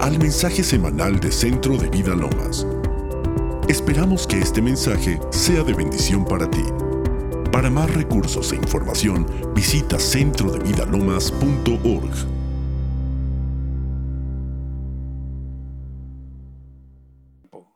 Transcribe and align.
al 0.00 0.18
mensaje 0.18 0.64
semanal 0.64 1.20
de 1.20 1.30
Centro 1.30 1.76
de 1.76 1.90
Vida 1.90 2.14
Lomas. 2.14 2.66
Esperamos 3.68 4.26
que 4.26 4.38
este 4.38 4.62
mensaje 4.62 5.20
sea 5.30 5.62
de 5.62 5.74
bendición 5.74 6.24
para 6.24 6.50
ti. 6.50 6.64
Para 7.52 7.68
más 7.68 7.92
recursos 7.94 8.50
e 8.52 8.56
información, 8.56 9.26
visita 9.54 9.98
centrodevidalomas.org. 9.98 12.14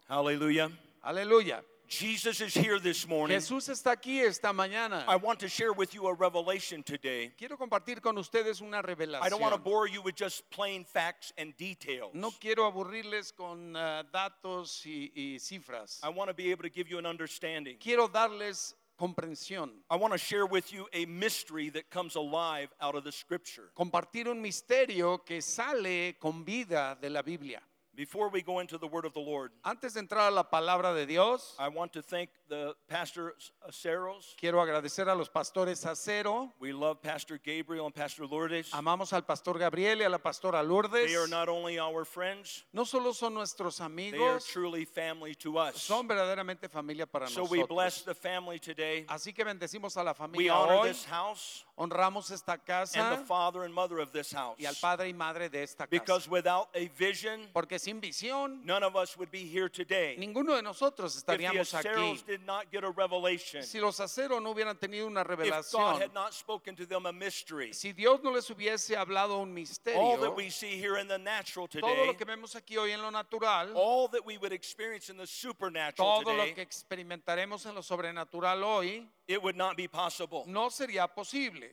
Hallelujah. 0.09 0.71
Aleluya. 1.03 1.63
Jesus 1.89 2.41
is 2.41 2.55
here 2.55 2.79
this 2.79 3.07
morning. 3.07 3.37
Jesús 3.37 3.69
está 3.69 3.93
aquí 3.93 4.21
esta 4.21 4.53
mañana. 4.53 5.05
I 5.07 5.17
want 5.17 5.39
to 5.41 5.49
share 5.49 5.73
with 5.73 5.95
you 5.95 6.07
a 6.07 6.15
revelation 6.15 6.83
today. 6.83 7.33
Quiero 7.37 7.57
compartir 7.57 8.01
con 8.01 8.17
ustedes 8.17 8.61
una 8.61 8.79
I 8.79 9.29
don't 9.29 9.41
want 9.41 9.55
to 9.55 9.61
revelación. 9.61 9.65
bore 9.65 9.89
you 9.89 10.03
with 10.03 10.17
just 10.17 10.49
plain 10.51 10.85
facts 10.85 11.33
and 11.37 11.57
details. 11.57 12.15
No 12.15 12.31
quiero 12.41 12.71
aburrirles 12.71 13.33
con 13.37 13.77
ah, 13.77 14.03
datos 14.13 14.85
y, 14.87 15.13
y 15.15 15.39
cifras. 15.39 16.01
I 16.03 16.09
want 16.09 16.29
to 16.29 16.35
be 16.35 16.51
able 16.51 16.63
to 16.63 16.71
give 16.71 16.89
you 16.89 16.99
an 16.99 17.07
understanding. 17.07 17.77
Quiero 17.79 18.09
darles 18.09 18.75
comprensión. 18.99 19.71
I 19.91 19.97
want 19.97 20.13
to 20.13 20.19
share 20.19 20.47
with 20.47 20.73
you 20.73 20.87
a 20.93 21.05
mystery 21.07 21.69
that 21.71 21.91
comes 21.91 22.15
alive 22.17 22.69
out 22.81 22.95
of 22.95 23.05
the 23.05 23.13
scripture. 23.13 23.71
Compartir 23.77 24.29
un 24.29 24.41
misterio 24.43 25.25
que 25.25 25.41
sale 25.43 26.17
con 26.21 26.45
vida 26.45 26.97
de 27.01 27.11
la 27.11 27.23
Biblia. 27.23 27.61
Before 27.97 28.29
we 28.29 28.43
go 28.43 28.59
into 28.59 28.77
the 28.77 28.89
word 28.89 29.05
of 29.05 29.13
the 29.15 29.21
Lord, 29.21 29.53
Antes 29.65 29.95
de 29.95 30.01
entrar 30.01 30.27
a 30.27 30.31
la 30.33 30.43
palabra 30.51 30.93
de 30.95 31.07
Dios, 31.07 31.55
I 31.61 31.69
want 31.69 31.93
to 31.93 32.03
thank 32.03 32.29
the 32.49 32.75
pastor 32.89 33.35
Aceros. 33.69 34.35
quiero 34.37 34.61
agradecer 34.61 35.09
a 35.09 35.15
los 35.15 35.29
pastores 35.29 35.85
Acero. 35.87 36.51
We 36.59 36.73
love 36.73 37.01
Pastor 37.01 37.39
Gabriel 37.39 37.87
and 37.87 37.95
Pastor 37.95 38.27
Lourdes. 38.27 38.71
Amamos 38.73 39.13
al 39.13 39.23
pastor 39.23 39.59
Gabriel 39.61 40.01
y 40.01 40.05
a 40.05 40.09
la 40.09 40.19
pastora 40.19 40.61
Lourdes. 40.63 41.07
They 41.07 41.15
are 41.17 41.29
not 41.29 41.49
only 41.49 41.79
our 41.79 42.05
friends, 42.05 42.65
No 42.73 42.85
solo 42.85 43.13
son 43.13 43.35
nuestros 43.35 43.77
they 43.79 43.85
are 43.85 43.87
amigos, 43.87 44.47
truly 44.47 44.85
family 44.85 45.35
to 45.37 45.57
us. 45.59 45.81
son 45.81 46.09
verdaderamente 46.09 46.69
familia 46.69 47.07
para 47.07 47.29
So 47.29 47.45
we 47.45 47.63
bless 47.63 47.99
nosotros. 47.99 48.05
the 48.07 48.15
family 48.15 48.59
today. 48.59 49.05
Así 49.09 49.33
que 49.33 49.45
bendecimos 49.45 49.97
a 49.97 50.03
la 50.03 50.11
We 50.13 50.17
familia 50.19 50.55
honor 50.57 50.75
hoy, 50.81 50.89
this 50.89 51.05
house 51.05 51.65
honramos 51.79 52.31
esta 52.33 52.53
and 52.53 52.61
the 52.61 52.67
casa 52.67 53.25
father 53.27 53.63
and 53.63 53.73
mother 53.73 53.99
of 54.01 54.13
this 54.13 54.33
house. 54.33 54.57
y 54.59 54.67
al 54.67 54.75
padre 54.81 55.09
y 55.09 55.13
madre 55.13 55.49
de 55.49 55.63
esta 55.63 55.87
Because 55.87 56.25
casa. 56.25 56.31
without 56.31 56.69
a 56.75 56.89
vision, 56.99 57.49
Porque 57.53 57.79
sin 57.85 58.01
visión, 58.01 58.65
none 58.65 58.83
of 58.83 58.97
us 58.97 59.17
would 59.17 59.31
be 59.31 59.45
here 59.47 59.69
today. 59.69 60.17
ninguno 60.19 60.57
de 60.57 60.63
nosotros 60.63 61.17
If 61.17 61.25
the 61.27 61.33
estaríamos 61.37 61.75
aquí. 61.75 61.89
Aceros 61.89 62.27
did 62.27 62.41
not 62.47 62.71
get 62.71 62.83
a 62.85 62.91
revelation, 62.91 63.63
Si 63.63 63.79
los 63.79 63.99
aceros 64.01 64.43
no 64.43 64.55
hubieran 64.55 64.79
tenido 64.79 65.07
una 65.07 65.21
if 65.21 65.29
God 65.29 65.39
revelación, 65.39 66.01
had 66.01 66.15
not 66.15 66.33
spoken 66.33 66.75
to 66.77 66.87
them 66.87 67.07
a 67.07 67.13
mystery, 67.13 67.73
si 67.73 67.93
Dios 67.93 68.21
no 68.23 68.31
les 68.31 68.49
hubiese 68.49 68.97
hablado 68.97 69.41
un 69.41 69.51
all 69.51 70.17
that 70.17 70.31
misterio, 70.31 70.37
we 70.37 70.49
see 70.51 70.79
here 70.79 70.97
in 70.99 71.07
the 71.09 71.19
natural 71.19 71.69
todo 71.69 71.81
today, 71.83 72.07
lo 72.07 72.15
que 72.15 72.25
vemos 72.25 72.55
aquí 72.55 72.77
hoy 72.79 72.91
en 72.93 73.03
lo 73.03 73.11
natural, 73.11 73.71
all 73.75 74.09
that 74.09 74.25
we 74.25 74.39
would 74.39 74.53
experience 74.53 75.11
in 75.11 75.17
the 75.17 75.27
supernatural 75.27 76.23
todo 76.23 76.33
lo 76.33 76.43
today, 76.45 76.55
que 76.55 76.63
experimentaremos 76.63 77.67
en 77.67 77.75
lo 77.75 77.83
sobrenatural 77.83 78.63
hoy, 78.65 79.07
it 79.29 79.43
would 79.43 79.57
not 79.57 79.77
be 79.77 79.87
possible. 79.89 80.45
no 80.47 80.69
sería 80.71 81.07
posible. 81.07 81.71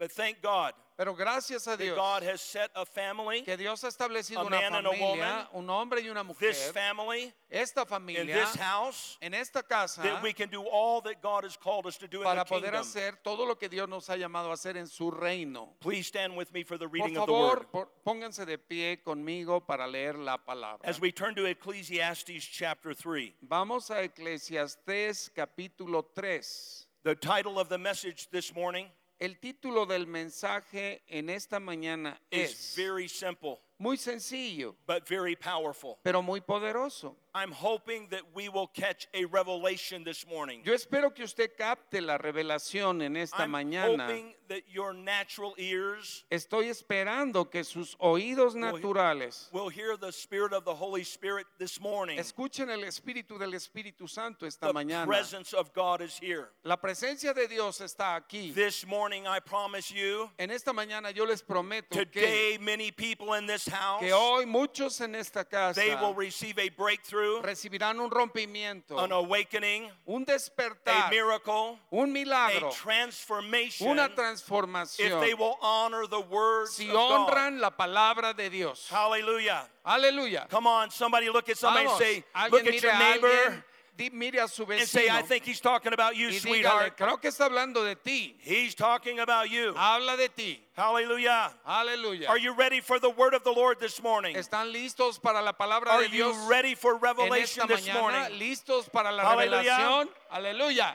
But 0.00 0.10
thank 0.10 0.42
God 0.42 0.72
Pero 1.00 1.14
gracias 1.14 1.66
a 1.66 1.70
that 1.70 1.78
Dios 1.78 1.96
God 1.96 2.22
has 2.22 2.42
set 2.42 2.70
a 2.74 2.84
family, 2.84 3.40
que 3.40 3.56
Dios 3.56 3.82
ha 3.84 3.88
establecido 3.88 4.44
una 4.44 4.60
man 4.60 4.74
and 4.74 4.86
a 4.86 4.90
familia, 4.90 5.48
un 5.54 5.70
hombre 5.70 6.02
y 6.02 6.10
una 6.10 6.22
mujer, 6.22 6.50
this 6.50 6.70
family, 6.72 7.32
esta 7.50 7.86
in 8.08 8.26
this 8.26 8.54
house, 8.56 9.16
en 9.22 9.32
esta 9.32 9.62
casa, 9.62 10.02
that 10.02 10.22
we 10.22 10.34
can 10.34 10.50
do 10.50 10.62
all 10.62 11.00
that 11.00 11.22
God 11.22 11.44
has 11.44 11.56
called 11.56 11.86
us 11.86 11.96
to 11.96 12.06
do 12.06 12.18
in 12.18 12.24
the 12.24 12.28
para 12.28 12.44
poder 12.44 12.72
kingdom. 12.72 12.82
hacer 12.82 13.12
todo 13.24 13.46
lo 13.46 13.54
que 13.54 13.70
Dios 13.70 13.88
nos 13.88 14.08
ha 14.08 14.16
llamado 14.16 14.50
a 14.50 14.52
hacer 14.52 14.76
en 14.76 14.86
su 14.86 15.10
reino. 15.10 15.70
Please 15.80 16.06
stand 16.06 16.36
with 16.36 16.52
me 16.52 16.62
for 16.64 16.76
the 16.76 16.86
Por 16.86 16.92
reading 16.92 17.16
of 17.16 17.26
the 17.26 17.32
word. 17.32 17.66
favor, 17.72 17.88
pónganse 18.06 18.44
de 18.44 18.58
pie 18.58 18.98
conmigo 19.02 19.66
para 19.66 19.88
leer 19.88 20.18
la 20.18 20.36
palabra. 20.36 20.80
As 20.84 21.00
we 21.00 21.10
turn 21.10 21.34
to 21.34 21.46
Ecclesiastes 21.46 22.44
chapter 22.44 22.92
3, 22.92 23.36
Vamos 23.48 23.90
a 23.90 24.06
Eclesiastés 24.06 25.30
capítulo 25.34 26.04
3. 26.14 26.86
the 27.04 27.14
title 27.14 27.58
of 27.58 27.70
the 27.70 27.78
message 27.78 28.28
this 28.30 28.54
morning 28.54 28.86
El 29.20 29.38
título 29.38 29.84
del 29.84 30.06
mensaje 30.06 31.02
en 31.06 31.28
esta 31.28 31.60
mañana 31.60 32.18
is 32.30 32.50
es 32.50 32.74
very 32.76 33.06
simple 33.06 33.60
muy 33.80 33.96
sencillo, 33.96 34.76
but 34.86 35.08
very 35.08 35.34
powerful. 35.34 35.98
pero 36.02 36.22
muy 36.22 36.40
poderoso. 36.40 37.16
I'm 37.34 37.52
hoping 37.52 38.08
that 38.10 38.22
we 38.34 38.48
will 38.48 38.66
catch 38.66 39.06
a 39.14 39.24
revelation 39.26 40.02
this 40.02 40.26
morning. 40.26 40.62
Yo 40.64 40.72
espero 40.74 41.14
que 41.14 41.24
usted 41.24 41.50
capte 41.56 42.00
la 42.00 42.18
revelación 42.18 43.02
en 43.02 43.16
esta 43.16 43.42
I'm 43.42 43.52
mañana. 43.52 44.06
hoping 44.06 44.34
that 44.48 44.62
your 44.68 44.92
natural 44.92 45.54
ears 45.56 46.24
Estoy 46.30 46.68
esperando 46.70 47.48
que 47.48 47.62
sus 47.62 47.94
oídos 48.00 48.54
naturales 48.56 49.48
will 49.52 49.68
hear 49.68 49.96
the 49.96 50.10
Spirit 50.10 50.52
of 50.52 50.64
the 50.64 50.74
Holy 50.74 51.04
Spirit 51.04 51.46
this 51.58 51.80
morning. 51.80 52.18
escuchen 52.18 52.68
el 52.68 52.80
espíritu 52.80 53.38
del 53.38 53.52
Espíritu 53.52 54.08
Santo 54.08 54.44
esta 54.44 54.66
The 54.66 54.72
mañana. 54.72 55.06
presence 55.06 55.52
of 55.52 55.72
God 55.72 56.00
is 56.02 56.18
here. 56.18 56.48
La 56.64 56.76
presencia 56.78 57.32
de 57.32 57.46
Dios 57.46 57.78
está 57.80 58.16
aquí. 58.20 58.52
This 58.52 58.84
morning, 58.86 59.26
I 59.28 59.38
promise 59.38 59.92
you, 59.92 60.28
En 60.38 60.50
esta 60.50 60.72
mañana 60.72 61.14
yo 61.14 61.24
les 61.26 61.42
prometo 61.42 61.90
que, 61.90 62.04
today, 62.04 62.58
many 62.60 62.90
people 62.90 63.34
in 63.34 63.46
this 63.46 63.68
house, 63.68 64.00
que 64.00 64.10
hoy 64.12 64.46
muchos 64.46 65.00
en 65.00 65.14
esta 65.14 65.44
casa 65.44 65.80
they 65.80 65.94
will 65.94 66.14
receive 66.14 66.58
a 66.58 66.68
breakthrough, 66.70 67.19
recibirán 67.42 68.00
un 68.00 68.10
rompimiento, 68.10 68.98
an 68.98 69.12
awakening, 69.12 69.90
un 70.06 70.22
a 70.22 70.32
despertar, 70.32 71.10
miracle, 71.10 71.78
un 71.90 72.10
a 72.10 72.12
milagro, 72.12 72.70
transformation 72.70 73.88
una 73.88 74.06
if 74.06 74.14
transformación. 74.14 75.20
they 75.20 75.34
will 75.34 75.56
honor 75.60 76.06
the 76.06 76.20
words 76.20 76.72
Si 76.72 76.86
of 76.88 76.92
God. 76.94 77.28
honran 77.30 77.60
la 77.60 77.70
palabra 77.70 78.34
de 78.34 78.50
Dios. 78.50 78.88
Hallelujah. 78.90 79.68
Aleluya. 79.84 80.46
Come 80.48 80.66
on, 80.66 80.90
somebody 80.90 81.30
look 81.30 81.48
at 81.48 81.56
somebody 81.56 81.86
and 81.86 81.88
Vamos, 81.88 81.98
say, 81.98 82.24
alguien 82.34 82.50
look 82.52 82.66
at 82.66 82.82
your 82.82 82.92
a 82.92 82.98
neighbor 82.98 83.64
di- 84.00 84.10
mire 84.16 84.40
a 84.42 84.48
su 84.48 84.64
and 84.64 84.80
say, 84.82 85.08
I 85.08 85.20
vecino 85.22 85.26
think 85.26 85.44
he's 85.44 85.60
talking 85.60 85.92
about 85.92 86.16
you, 86.16 86.28
dígale, 86.28 86.40
sweetheart. 86.40 86.96
creo 86.96 87.20
que 87.20 87.30
está 87.30 87.46
hablando 87.50 87.84
de 87.84 87.94
ti. 87.94 88.34
He's 88.40 88.74
talking 88.74 89.18
about 89.20 89.50
you. 89.50 89.74
Habla 89.76 90.16
de 90.16 90.28
ti. 90.28 90.60
Hallelujah. 90.74 91.52
Aleluya. 91.66 92.28
Are 92.28 92.38
you 92.38 92.54
ready 92.54 92.80
for 92.80 92.98
the 92.98 93.10
word 93.10 93.34
of 93.34 93.44
the 93.44 93.52
Lord 93.52 93.78
this 93.80 94.02
morning? 94.02 94.34
¿Están 94.36 94.72
listos 94.72 95.20
para 95.20 95.42
la 95.42 95.52
palabra 95.52 95.88
Are 95.88 96.02
de 96.02 96.08
you 96.08 96.32
Dios 96.32 96.48
ready 96.48 96.74
for 96.74 96.94
en 96.94 97.00
revelation 97.00 97.64
esta 97.70 97.76
this 97.76 97.92
morning? 97.92 98.38
¿Listos 98.38 98.90
para 98.90 99.12
la 99.12 99.22
Aleluya. 99.22 99.62
revelación? 99.78 100.08
Aleluya. 100.32 100.94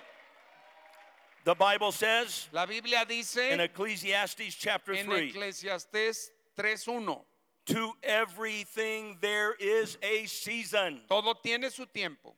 The 1.44 1.54
Bible 1.54 1.92
says 1.92 2.48
La 2.52 2.66
Biblia 2.66 3.06
dice 3.08 3.52
in 3.52 3.60
Ecclesiastes 3.60 4.56
chapter 4.56 4.94
en 4.94 5.06
3 5.06 5.32
Eclesiastés 5.32 6.30
3.1, 6.58 7.22
to 7.68 7.92
everything 8.02 9.18
there 9.22 9.54
is 9.60 9.98
a 10.02 10.26
season, 10.26 11.02
todo 11.08 11.36
tiene 11.36 11.70
su 11.70 11.86
tiempo 11.86 12.34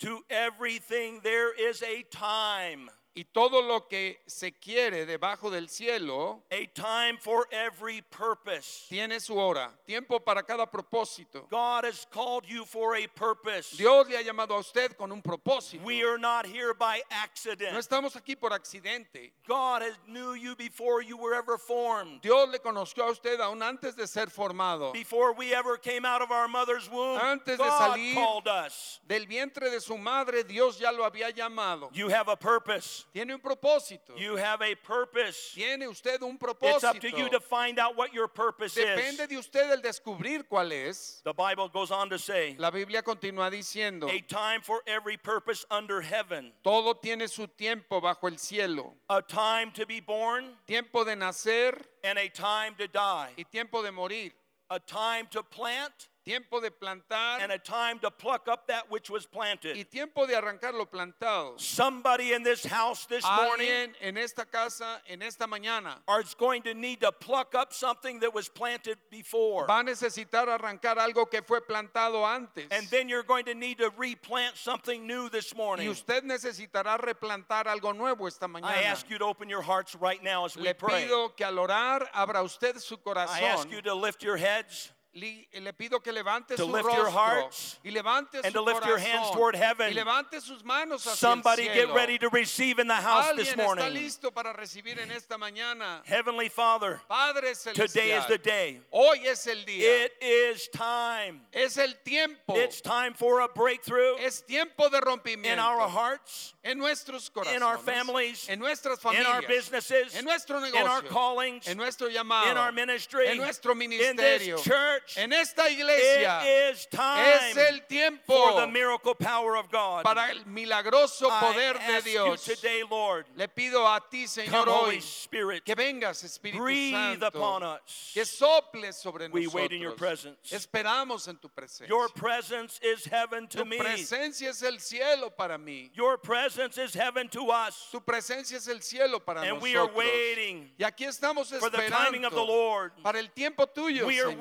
to 0.00 0.20
everything 0.30 1.20
there 1.22 1.52
is 1.52 1.82
a 1.82 2.02
time. 2.10 2.90
Y 3.16 3.24
todo 3.24 3.62
lo 3.62 3.86
que 3.86 4.20
se 4.26 4.52
quiere 4.58 5.06
debajo 5.06 5.48
del 5.48 5.68
cielo 5.68 6.42
A 6.50 6.66
time 6.74 7.16
for 7.20 7.46
every 7.52 8.02
purpose. 8.10 8.86
tiene 8.88 9.20
su 9.20 9.36
hora, 9.38 9.70
tiempo 9.86 10.18
para 10.18 10.42
cada 10.42 10.66
propósito. 10.68 11.46
God 11.48 11.84
has 11.84 12.04
called 12.10 12.44
you 12.46 12.64
for 12.64 12.96
a 12.96 13.06
purpose. 13.06 13.76
Dios 13.76 14.08
le 14.08 14.16
ha 14.16 14.22
llamado 14.22 14.54
a 14.54 14.58
usted 14.58 14.96
con 14.96 15.12
un 15.12 15.22
propósito. 15.22 15.84
We 15.84 16.02
are 16.02 16.18
not 16.18 16.44
here 16.44 16.74
by 16.74 16.96
No 17.08 17.16
accident. 17.22 17.76
estamos 17.78 18.16
aquí 18.16 18.34
por 18.34 18.50
accidente. 18.52 19.32
God 19.46 19.82
has 19.82 19.94
knew 20.08 20.34
you 20.34 20.56
before 20.56 21.00
you 21.00 21.16
were 21.16 21.34
ever 21.34 21.56
formed. 21.56 22.20
Dios 22.20 22.48
le 22.48 22.58
conoció 22.58 23.04
a 23.06 23.10
usted 23.12 23.38
aún 23.40 23.62
antes 23.62 23.94
de 23.94 24.08
ser 24.08 24.26
formado. 24.26 24.92
Before 24.92 25.32
we 25.34 25.54
ever 25.54 25.76
came 25.76 26.04
out 26.04 26.20
of 26.20 26.32
our 26.32 26.48
mother's 26.48 26.88
womb, 26.90 27.20
Antes 27.20 27.58
de 27.58 27.64
salir- 27.64 28.14
called 28.14 28.48
us. 28.48 28.98
Del 29.06 29.26
vientre 29.26 29.70
de 29.70 29.80
su 29.80 29.96
madre 29.96 30.42
Dios 30.42 30.78
ya 30.80 30.90
lo 30.90 31.04
había 31.08 31.30
llamado. 31.30 31.90
You 31.92 32.08
have 32.08 32.28
a 32.28 32.36
purpose. 32.36 33.03
Tiene 33.12 33.34
un 33.34 33.40
propósito. 33.40 34.16
You 34.16 34.36
have 34.36 34.62
a 34.62 34.74
purpose. 34.74 35.52
Tiene 35.54 35.86
usted 35.88 36.22
un 36.22 36.38
It's 36.62 36.84
up 36.84 37.00
to 37.00 37.10
you 37.10 37.28
to 37.28 37.40
find 37.40 37.78
out 37.78 37.96
what 37.96 38.12
your 38.12 38.28
purpose 38.28 38.76
is. 38.76 38.84
Depende 38.84 39.28
de 39.28 39.36
usted 39.36 39.70
el 39.70 39.80
descubrir 39.80 40.44
cuál 40.48 40.72
es. 40.72 41.20
The 41.24 41.32
Bible 41.32 41.68
goes 41.68 41.90
on 41.90 42.08
to 42.10 42.18
say, 42.18 42.56
La 42.58 42.70
Biblia 42.70 43.02
continúa 43.02 43.50
diciendo, 43.50 44.08
a 44.08 44.20
time 44.20 44.60
for 44.60 44.82
every 44.86 45.16
purpose 45.16 45.64
under 45.70 46.00
heaven, 46.00 46.52
todo 46.62 46.94
tiene 46.94 47.28
su 47.28 47.46
tiempo 47.46 48.00
bajo 48.00 48.24
el 48.24 48.38
cielo. 48.38 48.94
a 49.08 49.22
time 49.22 49.70
to 49.72 49.86
be 49.86 50.00
born 50.00 50.44
Tiempo 50.66 51.04
de 51.04 51.14
nacer 51.14 51.80
and 52.02 52.18
a 52.18 52.28
time 52.28 52.74
to 52.76 52.88
die, 52.88 53.30
y 53.36 53.44
tiempo 53.50 53.82
de 53.82 53.92
morir. 53.92 54.32
a 54.70 54.78
time 54.78 55.26
to 55.30 55.42
plant 55.42 56.08
tiempo 56.24 56.60
de 56.60 56.70
plantar 56.70 57.40
and 57.40 57.52
a 57.52 57.58
time 57.58 57.98
to 57.98 58.10
pluck 58.10 58.48
up 58.48 58.66
that 58.66 58.90
which 58.90 59.10
was 59.10 59.26
planted. 59.26 59.76
y 59.76 59.84
tiempo 59.84 60.26
de 60.26 60.34
arrancar 60.34 60.72
lo 60.72 60.86
plantado. 60.86 61.60
Somebody 61.60 62.32
in 62.32 62.42
this 62.42 62.64
house 62.64 63.06
this 63.06 63.24
morning 63.24 63.68
Alguien 63.68 63.94
en 64.00 64.16
esta 64.16 64.44
casa, 64.44 65.00
en 65.08 65.22
esta 65.22 65.46
mañana, 65.46 65.96
is 66.20 66.34
going 66.34 66.62
to 66.62 66.74
need 66.74 67.00
to 67.00 67.12
pluck 67.12 67.54
up 67.54 67.72
something 67.72 68.20
that 68.20 68.32
was 68.32 68.48
planted 68.48 68.96
before. 69.10 69.66
va 69.66 69.80
a 69.80 69.84
necesitar 69.84 70.48
arrancar 70.48 70.96
algo 70.96 71.30
que 71.30 71.42
fue 71.42 71.60
plantado 71.60 72.24
antes. 72.24 72.66
And 72.70 72.86
then 72.88 73.08
you're 73.08 73.22
going 73.22 73.44
to 73.44 73.54
need 73.54 73.78
to 73.78 73.90
replant 73.96 74.56
something 74.56 75.06
new 75.06 75.28
this 75.28 75.52
Y 75.52 75.58
morning. 75.58 75.88
usted 75.88 76.24
necesitará 76.24 76.98
replantar 76.98 77.66
algo 77.66 77.94
nuevo 77.94 78.26
esta 78.26 78.48
I 78.62 78.84
ask 78.84 79.10
you 79.10 79.18
to 79.18 79.24
open 79.24 79.48
your 79.48 79.62
hearts 79.62 79.94
right 79.94 80.22
now 80.22 80.44
as 80.44 80.56
we 80.56 80.62
Le 80.62 80.74
pray. 80.74 81.04
pido 81.06 81.34
que 81.36 81.44
al 81.44 81.58
orar 81.58 82.06
abra 82.14 82.42
usted 82.42 82.78
su 82.78 82.96
I 83.06 83.40
ask 83.42 83.70
you 83.70 83.82
to 83.82 83.94
lift 83.94 84.22
your 84.22 84.36
heads. 84.36 84.92
Le 85.14 85.72
pido 85.72 86.02
que 86.02 86.12
levante 86.12 86.56
To 86.56 86.64
su 86.64 86.66
lift 86.72 86.84
your 86.84 87.04
rostro 87.04 87.10
hearts 87.10 87.78
y 87.84 87.90
levante 87.90 88.36
and 88.42 88.46
su 88.46 88.52
to 88.52 88.62
lift 88.62 88.84
your 88.86 88.98
hands 88.98 89.28
corazón 89.28 89.34
toward 89.34 89.54
heaven. 89.56 89.90
y 89.90 89.94
levante 89.94 90.40
sus 90.40 90.62
manos 90.64 91.04
hacia 91.06 91.16
Somebody 91.16 91.62
el 91.62 91.74
get 91.74 91.74
cielo. 91.84 91.94
ready 91.94 92.18
to 92.18 92.28
receive 92.30 92.78
in 92.78 92.88
the 92.88 92.94
house 92.94 93.26
this 93.36 93.48
Alguien 93.50 93.60
está 93.60 93.64
morning. 93.64 93.94
listo 93.94 94.30
para 94.32 94.52
recibir 94.52 94.98
en 94.98 95.10
esta 95.10 95.38
mañana. 95.38 96.02
Heavenly 96.04 96.48
Father, 96.48 97.00
Padre 97.08 97.54
today 97.74 98.12
is 98.12 98.26
the 98.26 98.38
day. 98.38 98.80
hoy 98.92 99.20
es 99.26 99.46
el 99.46 99.64
día. 99.64 100.06
It 100.06 100.12
is 100.20 100.68
time. 100.68 101.40
es 101.52 101.78
el 101.78 101.92
tiempo. 102.04 102.56
It's 102.56 102.80
time 102.80 103.14
for 103.14 103.40
a 103.40 103.48
breakthrough 103.48 104.16
es 104.18 104.40
tiempo 104.42 104.88
de 104.88 105.00
in 105.44 105.58
our 105.58 105.88
hearts, 105.88 106.54
en 106.64 106.78
nuestros 106.78 107.30
corazones, 107.30 107.56
in 107.56 107.62
our 107.62 107.78
families, 107.78 108.48
en 108.48 108.58
nuestras 108.58 108.98
in 109.04 109.10
familias, 109.10 109.26
our 109.34 109.42
businesses, 109.42 110.16
en 110.16 110.24
nuestro 110.24 110.62
in 110.64 110.74
our 110.76 111.02
callings, 111.02 111.68
en 111.68 111.76
nuestro 111.76 112.08
llamado, 112.08 112.50
in 112.50 112.56
our 112.56 112.72
ministry, 112.72 113.28
en 113.28 113.36
nuestro 113.36 113.72
in 113.72 113.78
ministerio, 113.90 114.56
this 114.56 114.64
church. 115.06 115.18
en 115.18 115.32
esta 115.32 115.68
iglesia. 115.70 116.40
It 116.42 116.74
is 116.74 116.86
time 116.86 117.24
es 117.50 117.56
el 117.56 117.80
tiempo 117.88 118.24
for 118.26 118.60
the 118.60 118.66
miracle 118.66 119.14
power 119.14 119.56
of 119.56 119.70
God. 119.70 120.04
para 120.04 120.30
el 120.30 120.44
milagroso 120.46 121.28
poder 121.40 121.76
I 121.76 121.86
de 121.86 121.96
ask 121.96 122.04
Dios. 122.04 122.48
you 122.48 122.54
today, 122.56 122.82
Lord, 122.88 123.26
Le 123.36 123.48
pido 123.48 123.84
a 123.86 124.00
ti, 124.10 124.26
Señor, 124.26 124.64
come, 124.64 124.70
Holy 124.72 124.96
hoy 124.96 125.00
Spirit, 125.00 125.64
que 125.64 125.74
vengas, 125.74 126.22
Espíritu 126.24 126.58
breathe 126.58 127.22
upon 127.22 127.62
us. 127.62 128.10
que 128.14 128.24
soples 128.24 128.96
sobre 129.00 129.28
We 129.30 129.42
nosotros. 129.44 129.54
wait 129.54 129.72
in 129.72 129.80
your 129.82 129.92
presence. 129.96 130.50
Esperamos 130.52 131.28
en 131.28 131.36
tu 131.36 131.48
presencia. 131.48 131.88
Your 131.88 132.08
presence 132.08 132.80
is 132.82 133.04
heaven 133.04 133.46
to 133.48 133.58
tu 133.58 133.64
me. 133.64 133.78
presencia 133.78 134.48
es 134.50 134.62
el 134.62 134.78
cielo 134.80 135.30
para 135.30 135.58
mí. 135.58 135.90
Your 135.94 136.18
presence 136.18 136.78
is 136.78 136.94
heaven 136.94 137.28
to 137.28 137.50
us. 137.50 137.88
Tu 137.90 138.00
presencia 138.00 138.56
es 138.56 138.68
el 138.68 138.80
cielo 138.80 139.20
para 139.20 139.40
And 139.42 139.60
nosotros. 139.60 139.62
we 139.62 139.76
are 139.76 139.86
waiting 139.94 140.70
y 140.78 140.84
aquí 140.84 141.04
estamos 141.06 141.48
for 141.58 141.70
the 141.70 141.88
timing 141.88 142.24
of 142.24 142.32
the 142.34 142.44
Lord, 142.44 142.92
para 143.02 143.18
el 143.18 143.28
tiempo 143.34 143.66
tuyo, 143.66 144.06
We 144.06 144.20
are 144.20 144.30
Señor. 144.30 144.38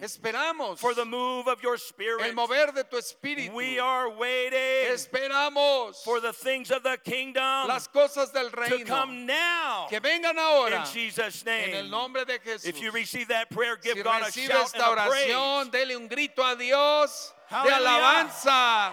Waiting 0.00 0.08
Esperamos 0.32 0.78
for 0.78 0.94
the 0.94 1.04
move 1.04 1.46
of 1.48 1.62
your 1.62 1.76
spirit. 1.76 2.24
el 2.26 2.34
mover 2.34 2.72
de 2.74 2.84
tu 2.84 2.96
espíritu. 2.96 3.52
We 3.54 3.78
are 3.78 4.10
waiting 4.10 4.58
Esperamos 4.92 6.02
for 6.04 6.20
the 6.20 6.32
things 6.32 6.70
of 6.70 6.82
the 6.82 6.98
kingdom 7.04 7.68
las 7.68 7.88
cosas 7.88 8.32
del 8.32 8.50
to 8.50 8.56
reino 8.60 8.86
come 8.86 9.26
now 9.26 9.86
que 9.88 10.00
vengan 10.00 10.36
ahora 10.38 10.76
in 10.80 10.84
Jesus' 10.92 11.44
en 11.46 11.74
el 11.74 11.82
name. 11.82 11.90
nombre 11.90 12.24
de 12.24 12.38
Jesús. 12.38 12.66
If 12.66 12.80
you 12.80 12.90
receive 12.90 13.28
that 13.28 13.50
prayer, 13.50 13.76
give 13.82 13.96
si 13.96 14.02
God 14.02 14.22
a 14.22 14.30
shout 14.32 14.50
esta 14.66 14.84
and 14.90 14.98
a 14.98 15.06
praise. 15.08 15.30
oración, 15.30 15.70
dele 15.70 15.96
un 15.96 16.08
grito 16.08 16.42
a 16.42 16.56
Dios 16.56 17.32
de 17.50 17.54
Hallelujah. 17.56 17.78
alabanza. 17.78 18.92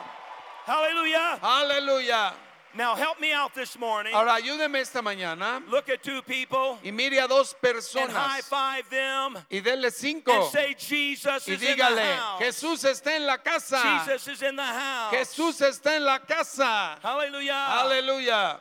Hallelujah. 0.65 1.39
Aleluya. 1.41 2.33
Now 2.75 2.95
help 2.95 3.19
me 3.19 3.33
out 3.33 3.53
this 3.53 3.77
morning. 3.77 4.13
Ahora 4.13 4.35
ayúdeme 4.35 4.79
esta 4.79 5.01
mañana 5.01 5.61
Look 5.69 5.89
at 5.89 6.01
two 6.01 6.21
people 6.21 6.79
y 6.83 6.91
mire 6.91 7.19
a 7.19 7.27
dos 7.27 7.53
and 7.53 7.61
personas 7.61 8.11
high 8.13 8.41
five 8.41 8.89
them 8.89 9.37
y 9.49 9.61
and 9.65 9.91
cinco 9.93 10.47
say, 10.49 10.73
Jesus 10.77 11.47
y 11.47 11.53
is 11.53 11.61
in 11.61 11.77
the 11.77 11.83
dígale, 11.83 12.15
house. 12.15 12.41
Jesús 12.41 12.83
está 12.85 13.15
en 13.15 13.25
la 13.25 13.37
casa. 13.37 13.81
Jesus 14.05 14.27
is 14.27 14.41
in 14.41 14.55
the 14.55 14.63
house. 14.63 15.13
Jesús 15.13 15.61
está 15.61 15.95
en 15.97 16.05
la 16.05 16.19
casa. 16.19 16.97
Hallelujah. 17.01 17.67
Aleluya. 17.83 18.59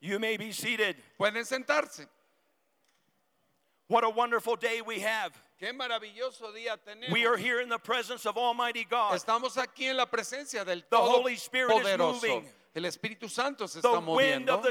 You 0.00 0.18
may 0.18 0.36
be 0.38 0.52
seated. 0.52 0.96
Pueden 1.18 1.44
sentarse. 1.44 2.06
What 3.90 4.04
a 4.04 4.08
wonderful 4.08 4.54
day 4.54 4.82
we 4.86 5.00
have. 5.00 5.32
Qué 5.60 5.72
maravilloso 5.72 6.54
día 6.54 6.76
tenemos. 6.78 7.10
We 7.10 7.26
are 7.26 7.36
here 7.36 7.60
in 7.60 7.68
the 7.68 7.76
presence 7.76 8.24
of 8.24 8.36
Almighty 8.38 8.86
God. 8.88 9.18
Estamos 9.18 9.56
aquí 9.56 9.90
en 9.90 9.96
la 9.96 10.06
presencia 10.06 10.64
del 10.64 10.84
The 10.88 10.96
Holy 10.96 11.34
Spirit 11.34 11.84
is 11.84 11.98
moving. 11.98 12.44
El 12.72 12.84
Espíritu 12.84 13.28
Santo 13.28 13.66
se 13.66 13.80
está 13.80 13.98
moviendo. 14.00 14.62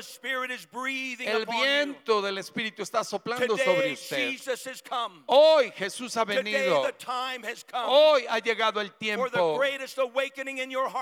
El 1.19 1.46
viento 1.46 2.22
del 2.22 2.38
Espíritu 2.38 2.81
está 2.81 3.04
soplando 3.04 3.57
sobre 3.57 3.92
usted. 3.92 4.40
Hoy 5.25 5.72
Jesús 5.72 6.16
ha 6.16 6.24
venido. 6.24 6.88
Hoy 7.88 8.25
ha 8.30 8.40
llegado 8.40 8.80
el 8.80 8.94
tiempo 8.94 9.28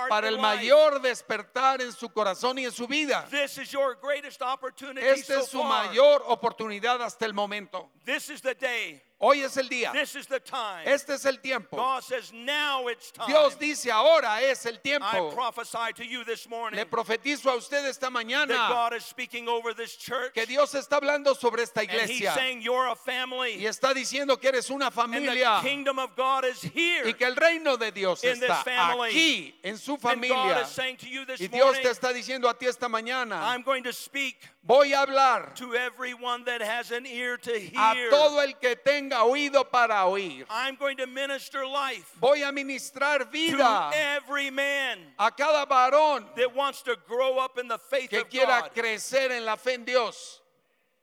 para 0.08 0.28
el 0.28 0.38
mayor 0.38 1.00
despertar 1.00 1.80
en 1.82 1.92
su 1.92 2.08
corazón 2.08 2.58
y 2.58 2.64
en 2.64 2.72
su 2.72 2.88
vida. 2.88 3.28
Esta 3.30 3.64
so 3.64 5.40
es 5.40 5.48
su 5.48 5.62
mayor 5.62 6.24
oportunidad 6.26 7.00
hasta 7.00 7.26
el 7.26 7.32
momento. 7.32 7.92
This 8.04 8.28
is 8.28 8.42
the 8.42 8.54
day. 8.56 9.07
Hoy 9.20 9.40
es 9.42 9.56
el 9.56 9.68
día. 9.68 9.90
This 9.92 10.14
is 10.14 10.26
the 10.28 10.38
time. 10.38 10.84
Este 10.86 11.10
es 11.14 11.24
el 11.26 11.38
tiempo. 11.40 11.76
God 11.76 12.04
says, 12.04 12.32
now 12.32 12.86
it's 12.86 13.10
time. 13.10 13.26
Dios 13.26 13.56
dice, 13.56 13.90
ahora 13.90 14.40
es 14.42 14.64
el 14.64 14.74
I 14.74 14.78
tiempo. 14.78 15.32
prophesy 15.32 15.92
to 15.96 16.04
you 16.06 16.22
this 16.22 16.48
morning 16.48 16.78
Le 16.78 16.86
profetizo 16.86 17.50
a 17.50 17.56
usted 17.56 17.84
esta 17.84 18.02
that 18.06 18.12
mañana 18.12 18.68
God 18.68 18.92
is 18.94 19.04
speaking 19.04 19.48
over 19.48 19.74
this 19.74 19.96
church. 19.96 20.32
que 20.34 20.46
Dios 20.46 20.72
está 20.74 20.98
hablando 21.00 21.34
sobre 21.34 21.62
esta 21.64 21.80
and 21.80 21.90
He's 21.90 22.20
iglesia 22.20 22.32
saying, 22.36 22.62
You're 22.62 22.86
a 22.86 22.92
y 22.92 22.94
family. 22.94 23.66
está 23.66 23.92
diciendo 23.92 24.40
que 24.40 24.50
eres 24.50 24.70
una 24.70 24.86
And 24.86 24.94
familia 24.94 25.58
the 25.62 25.68
kingdom 25.68 25.98
of 25.98 26.14
God 26.14 26.44
is 26.44 26.62
here. 26.62 27.04
y 27.08 27.14
que 27.14 27.26
el 27.26 27.34
reino 27.34 27.76
de 27.76 27.90
Dios 27.90 28.22
in 28.22 28.38
this 28.38 28.48
está 28.48 28.62
family. 28.62 29.10
aquí 29.10 29.54
en 29.64 29.78
su 29.78 29.94
and 29.94 30.00
God 30.02 30.10
familia. 30.12 30.60
is 30.62 30.68
saying 30.68 30.96
to 30.96 31.08
you 31.08 31.24
this 31.24 31.40
Y 31.40 31.48
Dios 31.48 31.64
morning, 31.74 31.82
te 31.82 31.88
está 31.90 32.12
diciendo 32.12 32.48
a 32.48 32.54
ti 32.54 32.66
esta 32.66 32.86
mañana, 32.88 33.40
I'm 33.42 33.62
going 33.62 33.82
to 33.82 33.92
speak 33.92 34.48
voy 34.68 34.92
a 34.92 34.98
hablar 35.06 35.54
to 35.54 35.74
everyone 35.74 36.44
that 36.44 36.60
has 36.60 36.90
an 36.92 37.06
ear 37.06 37.36
to 37.38 37.52
a 37.54 37.58
hear. 37.58 38.10
todo 38.10 38.38
el 38.40 38.52
que 38.60 38.76
tenga 38.76 39.24
oído 39.24 39.64
para 39.68 40.04
oír. 40.06 40.44
I'm 40.50 40.76
going 40.76 40.98
to 40.98 41.06
minister 41.06 41.66
life 41.66 42.12
Voy 42.20 42.42
a 42.42 42.52
ministrar 42.52 43.18
to 43.20 43.24
vida 43.32 43.90
every 43.94 44.50
man 44.50 44.98
a 45.18 45.30
cada 45.30 45.66
varón 45.66 46.24
that 46.36 46.54
wants 46.54 46.82
to 46.82 46.96
grow 47.08 47.38
up 47.38 47.58
in 47.58 47.66
the 47.66 47.78
faith 47.78 48.10
que 48.10 48.20
of 48.20 48.28
quiera 48.30 48.60
God. 48.62 48.74
crecer 48.74 49.30
en 49.30 49.44
la 49.44 49.56
fe 49.56 49.74
en 49.74 49.84
Dios. 49.84 50.42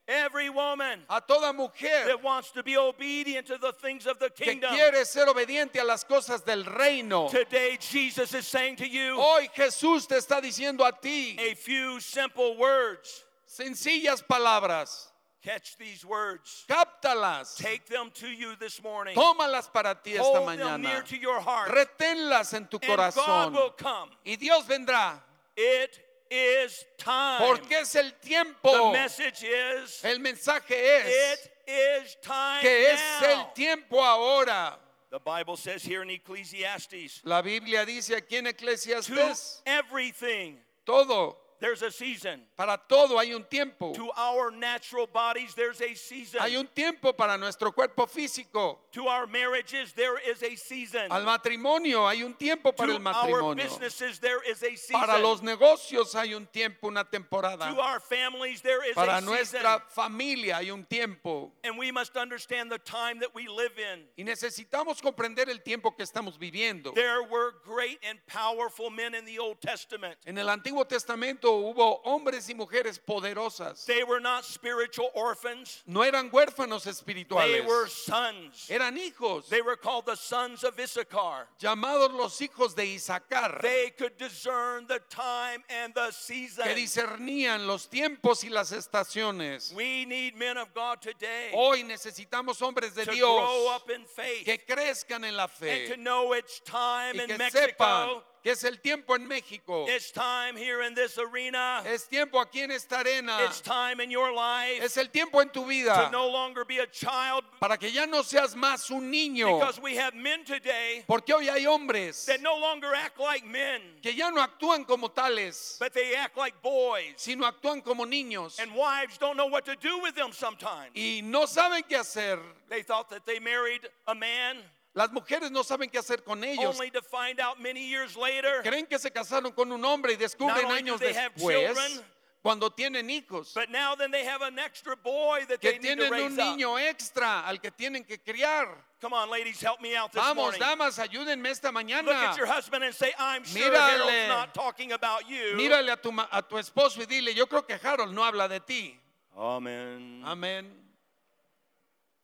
Every 0.07 0.49
woman 0.51 0.99
A 1.09 1.19
toda 1.19 1.51
mujer 1.51 2.05
that 2.05 2.21
wants 2.23 2.51
to 2.51 2.61
be 2.61 2.77
obedient 2.77 3.47
to 3.47 3.57
the 3.57 3.71
things 3.73 4.05
of 4.05 4.19
the 4.19 4.29
que 4.29 4.45
kingdom. 4.45 4.71
quiere 4.75 5.03
ser 5.03 5.25
obediente 5.25 5.79
a 5.79 5.83
las 5.83 6.03
cosas 6.03 6.45
del 6.45 6.63
reino. 6.63 7.27
Today, 7.27 7.75
Jesus 7.79 8.31
is 8.35 8.45
saying 8.45 8.75
to 8.75 8.87
you 8.87 9.15
Hoy 9.17 9.49
Jesús 9.57 10.07
te 10.07 10.13
está 10.17 10.39
diciendo 10.39 10.87
a 10.87 10.91
ti 10.91 11.35
a 11.39 11.55
few 11.55 11.99
simple 11.99 12.55
words. 12.55 13.24
Sencillas 13.55 14.21
palabras. 14.21 15.07
Catch 15.41 15.77
these 15.77 16.03
words. 16.03 16.65
Cáptalas. 16.67 17.55
Take 17.57 17.85
them 17.85 18.09
to 18.15 18.27
you 18.27 18.55
this 18.59 18.81
morning. 18.81 19.15
Tómalas 19.15 19.71
para 19.71 19.95
ti 20.03 20.13
esta 20.13 20.23
Hold 20.23 20.57
them 20.59 20.81
near 20.81 21.01
mañana. 21.01 21.05
to 21.05 21.17
your 21.17 21.39
heart. 21.39 21.69
Reténlas 21.69 22.53
en 22.55 22.65
tu 22.65 22.77
And 22.81 22.87
God 22.87 22.97
corazón. 23.13 23.53
will 23.53 23.69
come. 23.71 24.09
Y 24.25 24.37
Dios 24.37 24.63
vendrá. 24.65 25.19
It 25.55 25.99
is 26.31 26.83
time. 26.97 27.39
Porque 27.45 27.73
es 27.81 27.95
el 27.95 28.09
The 28.21 28.27
tiempo. 28.27 28.91
message 28.91 29.43
is 29.43 30.01
El 30.03 30.17
mensaje 30.17 30.71
es 30.71 31.05
it 31.07 31.51
is 31.67 32.17
time 32.23 32.61
que 32.61 32.87
es 32.91 33.01
el 33.21 33.45
tiempo 33.53 33.97
ahora. 34.01 34.77
The 35.11 35.19
Bible 35.19 35.55
says 35.57 35.83
here 35.83 36.01
in 36.01 36.09
Ecclesiastes, 36.09 37.21
La 37.23 37.41
Biblia 37.41 37.85
dice 37.85 38.15
aquí 38.15 38.33
en 38.37 38.45
to 38.45 38.49
Eclesiastes, 38.49 39.61
everything 39.67 40.57
todo, 40.85 41.37
there's 41.59 41.81
a 41.81 41.91
season. 41.91 42.41
para 42.57 42.77
todo 42.87 43.17
hay 43.17 43.33
un 43.33 43.43
tiempo. 43.43 43.93
To 43.93 44.09
our 44.17 44.51
natural 44.51 45.07
bodies, 45.07 45.53
there's 45.55 45.81
a 45.81 45.93
season. 45.95 46.39
Hay 46.41 46.55
un 46.55 46.67
tiempo 46.67 47.13
para 47.13 47.37
nuestro 47.37 47.71
cuerpo 47.71 48.05
físico. 48.05 48.79
To 48.91 49.07
our 49.07 49.27
marriages, 49.27 49.93
there 49.93 50.17
is 50.19 50.41
a 50.43 50.55
season. 50.55 51.11
Al 51.11 51.23
matrimonio 51.23 52.07
hay 52.07 52.23
un 52.23 52.33
tiempo 52.33 52.71
para 52.71 52.87
to 52.87 52.95
el 52.95 53.07
our 53.07 53.13
matrimonio. 53.13 53.63
businesses, 53.63 54.19
there 54.19 54.41
is 54.49 54.61
a 54.63 54.75
season. 54.75 54.99
Para 54.99 55.19
los 55.19 55.41
negocios 55.41 56.15
hay 56.15 56.33
un 56.33 56.45
tiempo, 56.47 56.87
una 56.87 57.03
temporada. 57.03 57.73
to 57.73 57.79
our 57.79 57.99
families, 57.99 58.61
there 58.61 58.83
is 58.87 58.93
Para 58.95 59.17
a 59.17 59.21
season. 59.21 59.25
nuestra 59.33 59.83
familia 59.89 60.57
hay 60.57 60.71
un 60.71 60.83
tiempo. 60.85 61.51
And 61.63 61.77
we 61.77 61.91
must 61.91 62.15
understand 62.17 62.71
the 62.71 62.79
time 62.79 63.19
that 63.19 63.33
we 63.33 63.47
live 63.47 63.73
in. 63.77 64.03
Y 64.17 64.23
necesitamos 64.23 65.01
comprender 65.01 65.49
el 65.49 65.59
tiempo 65.59 65.91
que 65.91 66.03
estamos 66.03 66.37
viviendo. 66.37 66.93
There 66.93 67.23
were 67.23 67.53
great 67.65 67.99
and 68.07 68.19
powerful 68.27 68.89
men 68.89 69.13
in 69.15 69.25
the 69.25 69.39
Old 69.39 69.59
Testament. 69.61 70.17
En 70.25 70.37
el 70.37 70.47
Antiguo 70.47 70.85
Testamento 70.87 71.44
hubo 71.51 72.01
hombres 72.03 72.49
y 72.49 72.53
mujeres 72.53 72.99
poderosas. 72.99 73.85
They 73.85 74.03
were 74.03 74.19
not 74.19 74.45
spiritual 74.45 75.09
orphans. 75.13 75.83
No 75.87 76.01
eran 76.01 76.29
huérfanos 76.29 76.83
They 76.83 76.91
espirituales. 76.91 77.65
were 77.65 77.87
sons. 77.87 78.67
Eran 78.69 78.97
hijos 78.97 79.47
They 79.49 79.61
were 79.61 79.75
called 79.75 80.05
the 80.05 80.15
sons 80.15 80.63
of 80.63 80.79
Issachar. 80.79 81.47
llamados 81.59 82.11
los 82.13 82.39
hijos 82.39 82.75
de 82.75 82.83
Isaacar. 82.95 83.61
They 83.61 83.91
could 83.97 84.17
discern 84.17 84.87
the 84.87 84.99
time 85.09 85.63
and 85.69 85.93
the 85.93 86.11
season. 86.11 86.65
que 86.65 86.75
discernían 86.75 87.67
los 87.67 87.87
tiempos 87.87 88.43
y 88.43 88.49
las 88.49 88.71
estaciones. 88.71 89.73
We 89.73 90.05
need 90.05 90.35
men 90.35 90.57
of 90.57 90.73
God 90.73 91.01
today 91.01 91.51
Hoy 91.53 91.83
necesitamos 91.83 92.59
hombres 92.61 92.93
de 92.95 93.05
to 93.05 93.11
Dios 93.11 93.39
grow 93.39 93.75
up 93.75 93.89
in 93.89 94.05
faith 94.05 94.45
que 94.45 94.57
crezcan 94.57 95.23
en 95.25 95.35
la 95.35 95.43
and 95.45 95.51
to 95.51 95.95
fe 95.95 95.95
know 95.97 96.33
it's 96.33 96.59
time 96.61 97.15
y 97.17 97.23
in 97.23 97.27
que 97.27 97.37
Mexico 97.37 97.65
sepan 97.77 98.23
que 98.45 98.51
es 98.51 98.63
el 98.63 98.79
tiempo 98.79 99.15
en 99.15 99.27
México. 99.27 99.87
It's 99.89 100.11
time 100.11 100.55
here 100.55 100.83
in 100.83 100.93
this 100.93 101.17
arena. 101.17 101.81
Es 101.83 102.07
tiempo 102.07 102.39
aquí 102.39 102.61
en 102.61 102.69
esta 102.69 102.99
arena. 102.99 103.43
It's 103.43 103.59
time 103.59 103.99
in 103.99 104.11
your 104.11 104.31
life 104.31 104.83
Es 104.83 104.97
el 104.97 105.07
tiempo 105.07 105.41
en 105.41 105.49
tu 105.49 105.61
to 105.61 105.67
vida 105.67 106.11
no 106.11 106.27
longer 106.27 106.63
be 106.63 106.77
a 106.77 106.85
child 106.85 107.43
para 107.59 107.75
que 107.75 107.89
ya 107.89 108.05
no 108.05 108.21
seas 108.21 108.53
más 108.53 108.91
un 108.91 109.09
niño. 109.09 109.57
because 109.57 109.81
we 109.81 109.95
have 109.95 110.13
men 110.13 110.45
today 110.45 111.03
Porque 111.07 111.33
hoy 111.33 111.49
hay 111.49 111.65
hombres 111.65 112.23
that 112.27 112.39
no 112.39 112.55
longer 112.55 112.93
act 112.93 113.19
like 113.19 113.43
men, 113.47 113.81
que 114.03 114.13
ya 114.13 114.29
no 114.29 114.45
actúan 114.45 114.85
como 114.85 115.07
tales, 115.07 115.77
but 115.79 115.91
they 115.95 116.13
act 116.15 116.37
like 116.37 116.53
boys. 116.61 117.15
sino 117.17 117.51
actúan 117.51 117.83
como 117.83 118.05
niños. 118.05 118.59
And 118.59 118.75
wives 118.75 119.17
don't 119.17 119.37
know 119.37 119.47
what 119.47 119.65
to 119.65 119.75
do 119.75 119.99
with 120.03 120.13
them 120.13 120.31
sometimes. 120.31 120.91
Y 120.93 121.21
no 121.23 121.47
saben 121.47 121.81
qué 121.89 121.97
hacer. 121.97 122.37
They 122.69 122.83
thought 122.83 123.09
that 123.09 123.25
they 123.25 123.39
married 123.39 123.89
a 124.07 124.13
man 124.13 124.57
Las 124.95 125.11
mujeres 125.11 125.51
no 125.51 125.61
saben 125.63 125.89
qué 125.89 125.99
hacer 125.99 126.23
con 126.23 126.41
ellos. 126.43 126.73
only 126.73 126.89
to 126.89 127.01
find 127.01 127.39
out 127.41 127.59
many 127.59 127.85
years 127.85 128.15
later. 128.15 128.61
Creen 128.63 128.87
que 128.87 128.97
se 128.97 129.11
casaron 129.11 129.51
con 129.53 129.69
un 129.71 129.83
hombre 129.83 130.13
y 130.13 130.15
descubren 130.15 130.71
años 130.71 130.99
después, 131.01 131.75
children, 131.75 132.01
cuando 132.41 132.69
tienen 132.69 133.09
hijos, 133.09 133.53
But 133.53 133.69
now 133.69 133.95
then 133.95 134.09
they 134.11 134.23
have 134.23 134.41
an 134.41 134.57
extra 134.57 134.95
boy 134.95 135.45
that 135.49 135.59
que 135.59 135.71
they 135.73 135.79
need 135.79 135.97
to 135.97 136.07
tienen 136.07 136.11
raise 136.11 136.31
un 136.31 136.39
up. 136.39 136.57
niño 136.57 136.79
extra 136.79 137.45
al 137.45 137.59
que 137.59 137.71
tienen 137.71 138.05
que 138.07 138.19
criar. 138.19 138.67
Come 139.01 139.13
on, 139.13 139.29
ladies, 139.29 139.59
help 139.61 139.81
me 139.81 139.97
out 139.97 140.13
this 140.13 140.21
Vamos, 140.21 140.37
morning. 140.37 140.59
damas, 140.61 140.97
ayúdenme 140.97 141.49
esta 141.49 141.71
Look 141.73 141.81
at 141.81 141.85
mañana. 142.05 142.37
your 142.37 142.45
husband 142.47 142.85
and 142.85 142.93
say, 142.95 143.11
I'm 143.19 143.43
sure 143.43 143.61
Mírale. 143.69 143.97
Harold's 143.99 144.27
not 144.29 144.53
talking 144.53 144.93
about 144.93 145.27
you. 145.29 145.55
Mírale 145.57 145.91
a 145.91 145.97
tu, 145.97 146.09
a 146.31 146.41
tu 146.41 146.55
esposo 146.57 147.01
y 147.01 147.05
dile, 147.05 147.33
yo 147.35 147.47
creo 147.47 147.67
que 147.67 147.77
Harold 147.83 148.13
no 148.13 148.23
habla 148.23 148.47
de 148.47 148.61
ti. 148.61 148.97
Amen. 149.37 150.21
Amén. 150.23 150.84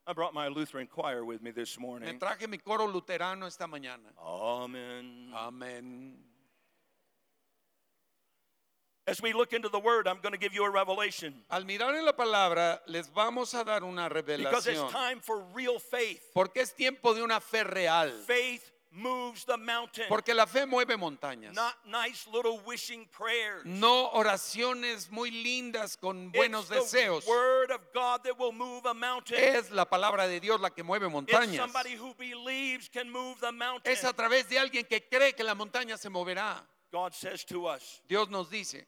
I 0.07 0.13
brought 0.13 0.33
my 0.33 0.47
Lutheran 0.47 0.87
choir 0.87 1.23
with 1.23 1.41
me 1.41 1.51
this 1.51 1.77
Me 1.77 1.85
morning. 1.85 2.19
traje 2.19 2.47
mi 2.49 2.57
coro 2.57 2.87
luterano 2.87 3.45
esta 3.45 3.67
mañana. 3.67 4.11
Amen. 4.19 5.31
Amén. 5.33 6.13
As 9.07 9.21
we 9.21 9.33
look 9.33 9.51
into 9.51 9.67
the 9.67 9.79
Word, 9.79 10.07
I'm 10.07 10.19
going 10.21 10.33
to 10.33 10.39
give 10.39 10.53
you 10.53 10.63
a 10.63 10.69
revelation 10.69 11.33
Al 11.49 11.65
mirar 11.65 11.95
en 11.97 12.05
la 12.05 12.13
palabra, 12.13 12.79
les 12.87 13.07
vamos 13.09 13.53
a 13.53 13.63
dar 13.63 13.83
una 13.83 14.07
because 14.09 14.67
it's 14.67 14.91
time 14.91 15.19
for 15.19 15.43
real 15.53 15.79
faith. 15.79 16.21
Porque 16.33 16.57
es 16.57 16.71
tiempo 16.71 17.13
de 17.13 17.21
una 17.21 17.39
fe 17.39 17.63
real. 17.63 18.09
Faith 18.25 18.70
moves 18.91 19.45
the 19.45 19.57
mountain, 19.57 20.05
Porque 20.09 20.33
la 20.33 20.45
fe 20.45 20.65
mueve 20.65 20.97
montañas. 20.97 21.53
not 21.53 21.75
nice 21.85 22.27
little 22.27 22.59
wishing 22.65 23.07
prayers. 23.11 23.63
No 23.65 24.09
oraciones 24.13 25.09
muy 25.09 25.31
lindas 25.31 25.97
con 25.97 26.31
buenos 26.31 26.69
it's 26.69 26.91
the 26.91 26.99
deseos. 26.99 27.25
Word 27.25 27.71
of 27.71 27.81
God 27.93 28.23
that 28.23 28.37
will 28.37 28.51
move 28.51 28.85
a 28.85 28.93
mountain. 28.93 29.37
Es 29.39 29.71
la 29.71 29.85
palabra 29.85 30.27
de 30.27 30.39
Dios 30.39 30.59
la 30.59 30.69
que 30.69 30.83
mueve 30.83 31.05
It's 31.05 31.13
montañas. 31.13 31.55
somebody 31.57 31.95
who 31.95 32.13
believes 32.15 32.89
can 32.89 33.09
move 33.09 33.39
the 33.39 33.51
mountain. 33.51 33.91
Es 33.91 34.03
a 34.03 34.13
través 34.13 34.47
de 34.49 34.57
alguien 34.59 34.85
que 34.85 34.99
cree 35.01 35.33
que 35.33 35.43
la 35.43 35.55
montaña 35.55 35.97
se 35.97 36.09
moverá. 36.09 36.61
God 36.91 37.13
says 37.13 37.45
to 37.45 37.67
us, 37.67 38.01
Dios 38.09 38.29
nos 38.29 38.49
dice, 38.49 38.85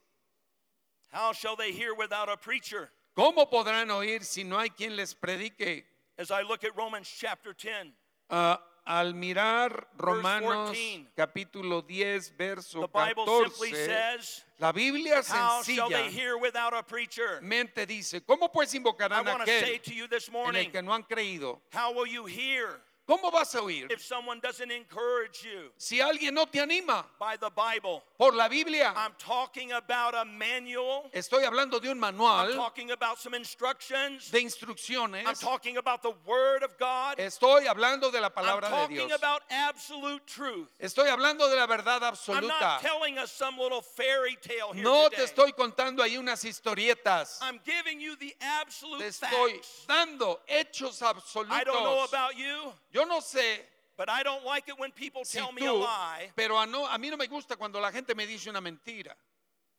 How 1.14 1.32
shall 1.32 1.56
they 1.56 1.72
hear 1.72 1.94
without 1.94 2.28
a 2.30 2.36
preacher? 2.38 2.90
¿cómo 3.16 3.48
podrán 3.50 3.90
oír 3.92 4.24
si 4.26 4.44
no 4.44 4.58
hay 4.58 4.70
quien 4.70 4.96
les 4.96 5.14
predique? 5.14 5.86
As 6.18 6.30
I 6.32 6.42
look 6.42 6.64
at 6.64 6.76
Romans 6.76 7.08
chapter 7.08 7.54
10, 7.54 7.94
Ah, 8.30 8.60
al 8.86 9.14
mirar 9.14 9.88
Romanos 9.98 10.70
14. 10.70 11.08
capítulo 11.16 11.82
10, 11.82 12.36
verso 12.38 12.82
the 12.82 12.88
Bible 12.88 13.26
simply 13.26 13.72
14, 13.72 13.86
says, 13.86 14.46
la 14.60 14.72
Biblia 14.72 15.22
How 15.28 15.64
shall 15.64 15.90
they 15.90 16.10
sencilla 16.10 16.10
hear 16.10 16.38
without 16.38 16.74
a 16.74 16.84
preacher? 16.84 17.40
mente 17.42 17.86
dice, 17.86 18.22
¿cómo 18.22 18.52
pues 18.52 18.74
invocarán 18.74 19.26
a 19.26 19.32
want 19.32 19.46
to 19.46 19.46
say 19.46 19.76
aquel 19.76 19.82
to 19.82 19.94
you 19.94 20.08
this 20.08 20.28
en 20.28 20.34
morning, 20.34 20.66
el 20.66 20.72
que 20.72 20.82
no 20.82 20.94
han 20.94 21.04
creído? 21.04 21.62
how 21.72 21.94
will 21.94 22.08
you 22.08 22.26
hear 22.26 22.82
¿Cómo 23.06 23.30
vas 23.32 23.54
a 23.56 23.62
oír 23.62 23.92
if 23.92 24.02
someone 24.02 24.40
doesn't 24.40 24.72
encourage 24.72 25.44
you 25.44 25.70
si 25.78 26.00
alguien 26.00 26.34
no 26.34 26.46
te 26.46 26.60
anima 26.62 27.06
by 27.20 27.36
the 27.36 27.50
Bible? 27.50 28.02
por 28.18 28.34
la 28.34 28.48
Biblia? 28.48 28.94
I'm 28.96 29.12
talking 29.20 29.74
about 29.74 30.16
a 30.16 30.24
manual. 30.24 31.10
Estoy 31.14 31.44
hablando 31.44 31.82
de 31.82 31.90
un 31.90 31.98
I'm 32.02 32.16
manual 32.16 32.54
talking 32.56 32.92
about 32.92 33.20
some 33.20 33.34
instructions. 33.34 34.32
de 34.32 34.40
I'm 34.40 34.46
instrucciones. 34.48 35.38
talking 35.42 35.76
about 35.76 36.02
the 36.02 36.14
Word 36.26 36.64
of 36.64 36.78
God. 36.80 37.18
Estoy 37.18 37.66
hablando 37.68 38.10
de 38.10 38.22
la 38.22 38.28
I'm 38.28 38.34
palabra 38.34 38.70
de 38.70 38.76
talking 38.76 38.96
Dios. 39.08 39.12
about 39.20 39.42
absolute 39.50 40.26
truth. 40.26 40.70
Estoy 40.80 41.10
hablando 41.10 41.50
de 41.50 41.58
la 41.58 41.68
verdad 41.68 42.02
I'm 42.04 42.14
absoluta. 42.14 42.48
not 42.62 42.82
telling 42.82 43.18
us 43.18 43.34
some 43.34 43.58
little 43.60 43.82
fairy 43.82 44.38
tale 44.42 44.72
here 44.72 44.82
No 44.84 45.10
today. 45.10 45.18
te 45.18 45.24
estoy 45.34 45.52
contando 45.52 46.02
ahí 46.02 46.18
unas 46.18 46.42
historietas. 46.46 47.40
I'm 47.42 47.60
giving 47.66 48.00
you 48.00 48.16
the 48.16 48.34
absolute 48.40 49.00
Te 49.00 49.08
estoy 49.10 49.56
facts. 49.56 49.86
dando 49.90 50.40
hechos 50.48 51.02
I 51.02 51.66
don't 51.66 51.84
know 51.84 52.06
absolutos. 52.06 52.08
about 52.08 52.38
you, 52.38 52.72
Yo 52.94 53.06
no 53.06 53.20
sé 53.20 53.60
but 53.98 54.10
I 54.10 54.24
don't 54.24 54.46
like 54.46 54.68
it 54.70 54.80
when 54.80 54.92
people 54.92 55.24
si 55.26 55.38
tell 55.38 55.52
me 55.52 55.62
a 55.62 55.70
tú, 55.70 55.80
lie 55.82 56.32
pero 56.36 56.58
a, 56.58 56.66
no, 56.66 56.86
a 56.86 56.98
mí 56.98 57.10
no 57.10 57.18
me 57.18 57.28
gusta 57.28 57.56
cuando 57.56 57.80
la 57.80 57.92
gente 57.92 58.16
me 58.16 58.26
dice 58.26 58.50
una 58.50 58.62
mentira 58.62 59.14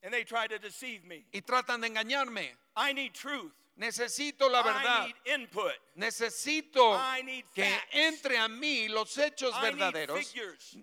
and 0.02 0.12
they 0.12 0.24
try 0.24 0.46
to 0.46 0.58
deceive 0.58 1.04
me. 1.04 1.24
y 1.32 1.40
tratan 1.40 1.80
de 1.80 1.88
engañarme. 1.88 2.50
I 2.76 2.92
need 2.92 3.14
truth. 3.14 3.52
Necesito 3.76 4.48
la 4.48 4.60
I 4.60 4.62
verdad. 4.62 5.08
Necesito 5.96 6.96
que 7.54 7.80
entre 7.92 8.38
a 8.38 8.48
mí 8.48 8.88
los 8.88 9.16
hechos 9.18 9.52
verdaderos. 9.60 10.32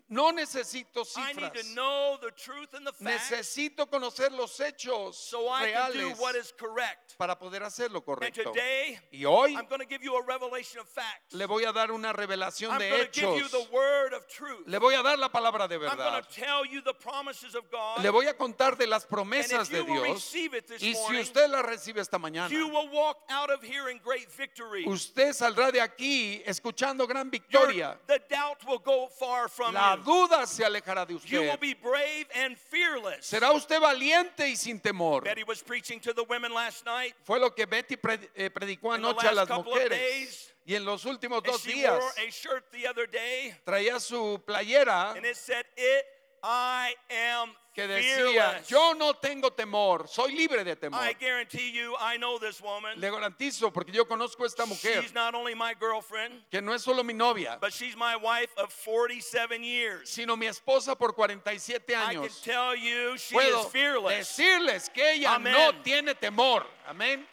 No 0.09 0.31
necesito 0.31 1.05
cifras. 1.05 1.53
to 1.53 1.63
know 1.73 2.17
the 2.21 2.31
truth 2.31 2.73
and 2.73 2.85
the 2.85 2.91
facts 2.93 3.31
Necesito 3.31 3.87
conocer 3.89 4.31
los 4.31 4.57
hechos 4.59 5.15
so 5.15 5.49
I 5.49 5.71
can 5.71 5.91
do 5.93 5.99
reales 5.99 6.19
what 6.19 6.35
is 6.35 6.53
correct. 6.57 7.15
para 7.17 7.37
poder 7.37 7.63
hacer 7.63 7.91
lo 7.91 8.01
correcto. 8.03 8.43
today, 8.51 8.99
Y 9.11 9.23
hoy 9.25 9.55
I'm 9.55 9.67
going 9.67 9.79
to 9.81 9.87
give 9.87 10.03
you 10.03 10.15
a 10.17 10.23
revelation 10.23 10.79
of 10.79 10.87
facts. 10.87 11.33
le 11.33 11.45
voy 11.45 11.63
a 11.65 11.71
dar 11.71 11.91
una 11.91 12.13
revelación 12.13 12.71
I'm 12.71 12.79
de 12.79 12.89
hechos. 13.05 13.51
the 13.51 13.67
word 13.71 14.13
of 14.13 14.27
truth. 14.27 14.67
Le 14.67 14.79
voy 14.79 14.95
a 14.95 15.03
dar 15.03 15.17
la 15.17 15.29
palabra 15.29 15.67
de 15.67 15.75
I'm 15.75 15.81
going 15.81 15.97
verdad. 15.97 16.23
to 16.27 16.33
tell 16.41 16.65
you 16.65 16.81
the 16.81 16.93
promises 16.93 17.55
of 17.55 17.69
God. 17.71 18.01
Le 18.03 18.09
voy 18.09 18.27
a 18.27 18.33
contar 18.33 18.77
de 18.77 18.87
las 18.87 19.05
promesas 19.05 19.69
de 19.69 19.83
Dios. 19.83 20.33
Y 20.79 20.93
si 20.93 21.19
usted 21.19 21.49
la 21.49 21.61
recibe 21.61 22.01
esta 22.01 22.17
mañana, 22.17 22.49
you 22.83 22.89
will 22.89 22.95
walk 22.95 23.17
out 23.29 23.49
of 23.49 23.61
here 23.61 23.89
in 23.89 23.99
great 24.03 24.31
victory. 24.31 24.85
usted 24.85 25.33
saldrá 25.33 25.71
de 25.71 25.79
aquí 25.79 26.41
escuchando 26.45 27.07
gran 27.07 27.29
victoria. 27.29 27.97
the 28.07 28.19
doubt 28.29 28.57
will 28.67 28.79
go 28.79 29.07
far 29.19 29.47
from 29.47 29.73
La 29.73 29.95
you. 29.95 30.03
duda 30.03 30.45
se 30.47 30.63
alejará 30.63 31.05
de 31.05 31.13
You 31.25 31.39
will 31.41 31.47
usted. 31.47 31.59
be 31.59 31.73
brave 31.73 32.25
and 32.35 32.57
fearless. 32.57 33.25
Será 33.29 33.51
usted 33.53 33.79
valiente 33.79 34.47
y 34.47 34.55
sin 34.55 34.79
temor. 34.79 35.23
Betty 35.23 35.43
was 35.43 35.61
preaching 35.61 35.99
to 36.01 36.13
the 36.13 36.23
women 36.23 36.53
last 36.53 36.85
night. 36.85 37.13
Fue 37.23 37.39
lo 37.39 37.49
que 37.51 37.65
Betty 37.65 37.95
eh, 38.35 38.49
predicó 38.49 38.93
anoche 38.93 39.27
a 39.27 39.33
las 39.33 39.49
mujeres. 39.49 40.53
Y 40.65 40.75
en 40.75 40.85
los 40.85 41.05
últimos 41.05 41.41
dos 41.43 41.63
días 41.63 41.99
wore 41.99 42.27
a 42.27 42.29
shirt 42.29 42.63
the 42.71 42.87
other 42.87 43.07
day, 43.07 43.55
traía 43.65 43.99
su 43.99 44.39
playera 44.45 45.15
and 45.15 45.25
it 45.25 45.35
said, 45.35 45.65
"It, 45.75 46.05
I 46.43 46.95
am 47.09 47.55
que 47.73 47.87
decía, 47.87 48.15
fearless." 48.51 48.67
yo 48.67 48.93
no 48.95 49.13
tengo 49.15 49.51
temor, 49.51 50.07
soy 50.07 50.33
libre 50.33 50.63
de 50.63 50.75
temor. 50.75 51.01
I 51.03 51.13
guarantee 51.13 51.71
you, 51.71 51.95
I 51.99 52.17
know 52.17 52.37
this 52.39 52.61
woman. 52.61 52.99
Le 52.99 53.09
garantizo, 53.09 53.71
porque 53.71 53.91
yo 53.91 54.05
conozco 54.07 54.43
a 54.43 54.47
esta 54.47 54.65
mujer, 54.65 55.01
She's 55.01 55.13
not 55.13 55.33
only 55.35 55.55
my 55.55 55.73
girlfriend, 55.79 56.43
que 56.49 56.61
no 56.61 56.73
es 56.73 56.81
solo 56.81 57.03
mi 57.03 57.13
novia, 57.13 57.57
but 57.61 57.71
she's 57.73 57.95
my 57.95 58.15
wife 58.15 58.51
of 58.57 58.71
47 58.73 59.63
years. 59.63 60.09
sino 60.09 60.35
mi 60.35 60.47
esposa 60.47 60.95
por 60.97 61.13
47 61.13 61.93
I 61.93 62.15
can 62.15 62.23
años. 62.23 62.41
tell 62.43 62.75
you, 62.75 63.17
she 63.17 63.35
Puedo 63.35 63.65
is 63.65 63.71
fearless. 63.71 64.17
decirles 64.27 64.89
que 64.89 65.13
ella 65.13 65.37
no 65.39 65.71
tiene 65.83 66.13
temor. 66.15 66.65
Amén. 66.87 67.25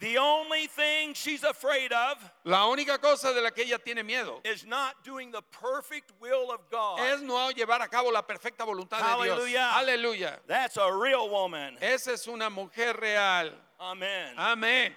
The 0.00 0.16
only 0.16 0.68
thing 0.68 1.12
she's 1.14 1.42
afraid 1.42 1.92
of 1.92 2.18
La 2.44 2.66
única 2.68 3.00
cosa 3.00 3.34
de 3.34 3.40
la 3.40 3.50
que 3.50 3.64
ella 3.64 3.78
tiene 3.78 4.04
miedo 4.04 4.40
is 4.44 4.64
not 4.64 5.02
doing 5.02 5.32
the 5.32 5.42
perfect 5.42 6.12
will 6.20 6.52
of 6.52 6.60
God. 6.70 7.00
es 7.00 7.20
no 7.20 7.50
llevar 7.50 7.82
a 7.82 7.88
cabo 7.88 8.10
la 8.10 8.22
perfecta 8.22 8.64
voluntad 8.64 8.98
de 9.00 9.24
Dios. 9.24 9.40
Aleluya. 9.40 9.72
Aleluya. 9.74 10.38
That's 10.46 10.76
a 10.76 10.92
real 10.92 11.28
woman. 11.28 11.76
Esa 11.80 12.12
es 12.12 12.28
una 12.28 12.48
mujer 12.48 12.94
real. 13.00 13.50
Amen. 13.80 14.34
Amén. 14.36 14.92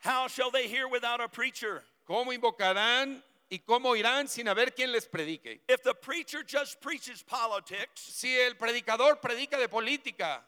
How 0.00 0.26
shall 0.26 0.50
they 0.50 0.66
hear 0.66 0.88
without 0.88 1.20
a 1.20 1.28
preacher? 1.28 1.84
¿Cómo 2.08 2.32
invocarán 2.36 3.22
y 3.48 3.58
cómo 3.58 3.94
irán 3.96 4.28
sin 4.28 4.46
haber 4.48 4.72
quien 4.74 4.90
les 4.90 5.06
predique? 5.06 5.60
If 5.68 5.84
the 5.84 5.94
preacher 5.94 6.42
just 6.42 6.80
preaches 6.80 7.22
politics, 7.22 8.00
Si 8.00 8.36
el 8.36 8.54
predicador 8.54 9.20
predica 9.20 9.58
de 9.58 9.68
política, 9.68 10.40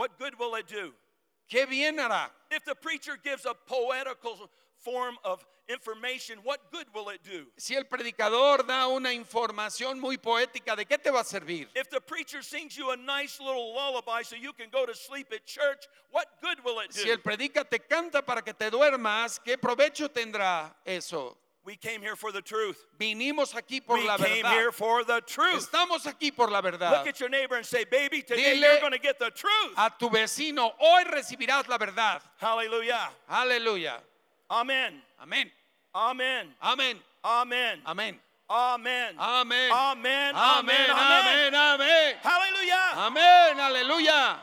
what 0.00 0.18
good 0.18 0.38
will 0.38 0.54
it 0.54 0.66
do? 0.66 0.94
¿qué 1.46 1.68
bien 1.68 1.98
hará? 1.98 2.30
If 2.50 2.64
the 2.64 2.74
preacher 2.74 3.18
gives 3.22 3.44
a 3.44 3.52
poetical 3.52 4.50
form 4.78 5.18
of 5.24 5.44
information, 5.68 6.38
what 6.42 6.72
good 6.72 6.86
will 6.94 7.10
it 7.10 7.22
do? 7.22 7.46
Si 7.58 7.74
el 7.76 7.84
predicador 7.84 8.66
da 8.66 8.88
una 8.88 9.12
información 9.12 10.00
muy 10.00 10.16
poética, 10.16 10.74
¿de 10.74 10.86
qué 10.86 10.96
te 10.96 11.10
va 11.10 11.20
a 11.20 11.24
servir? 11.24 11.68
If 11.74 11.90
the 11.90 12.00
preacher 12.00 12.40
sings 12.40 12.78
you 12.78 12.92
a 12.92 12.96
nice 12.96 13.38
little 13.40 13.74
lullaby 13.74 14.22
so 14.22 14.36
you 14.36 14.54
can 14.54 14.70
go 14.70 14.86
to 14.86 14.94
sleep 14.94 15.26
at 15.32 15.44
church, 15.44 15.86
what 16.10 16.28
good 16.40 16.64
will 16.64 16.80
it 16.80 16.92
do? 16.92 17.00
Si 17.00 17.10
el 17.10 17.18
predica 17.18 17.68
te 17.68 17.78
canta 17.78 18.24
para 18.24 18.40
que 18.40 18.54
te 18.54 18.70
duermas, 18.70 19.38
¿qué 19.44 19.58
provecho 19.58 20.08
tendrá 20.08 20.74
eso? 20.86 21.36
We 21.70 21.76
came 21.76 22.00
here 22.02 22.16
for 22.16 22.32
the 22.32 22.42
truth. 22.42 22.84
Vinimos 22.98 23.54
aquí 23.54 23.80
por 23.86 23.96
we 23.96 24.04
la 24.04 24.16
came 24.16 24.44
here 24.44 24.72
for 24.72 25.04
the 25.04 25.20
truth. 25.20 25.70
Estamos 25.70 26.04
aquí 26.04 26.34
por 26.34 26.50
la 26.50 26.60
verdad. 26.60 26.90
Look 26.90 27.06
at 27.06 27.20
your 27.20 27.28
neighbor 27.28 27.54
and 27.54 27.64
say, 27.64 27.84
baby, 27.84 28.22
today 28.22 28.56
Dile- 28.56 28.60
you're 28.60 28.80
going 28.80 28.92
to 28.92 28.98
get 28.98 29.20
the 29.20 29.30
truth. 29.30 29.74
A 29.76 29.88
tu 29.96 30.10
vecino, 30.10 30.72
hoy 30.80 31.04
recibirás 31.04 31.68
la 31.68 31.78
verdad. 31.78 32.22
Hallelujah. 32.38 33.10
Aleluya. 33.30 34.00
Amen. 34.50 34.94
Amén. 35.22 35.48
Amen. 35.94 36.48
Amén. 36.60 36.96
Amen. 37.24 37.78
Amén. 37.86 38.18
Amen. 38.50 39.14
Amén. 39.16 39.70
Amen. 39.70 40.34
Amén. 40.34 40.90
Amén. 40.90 41.54
Amén. 41.54 42.14
Hallelujah. 42.20 42.94
Amén. 42.96 43.58
Aleluya. 43.60 44.38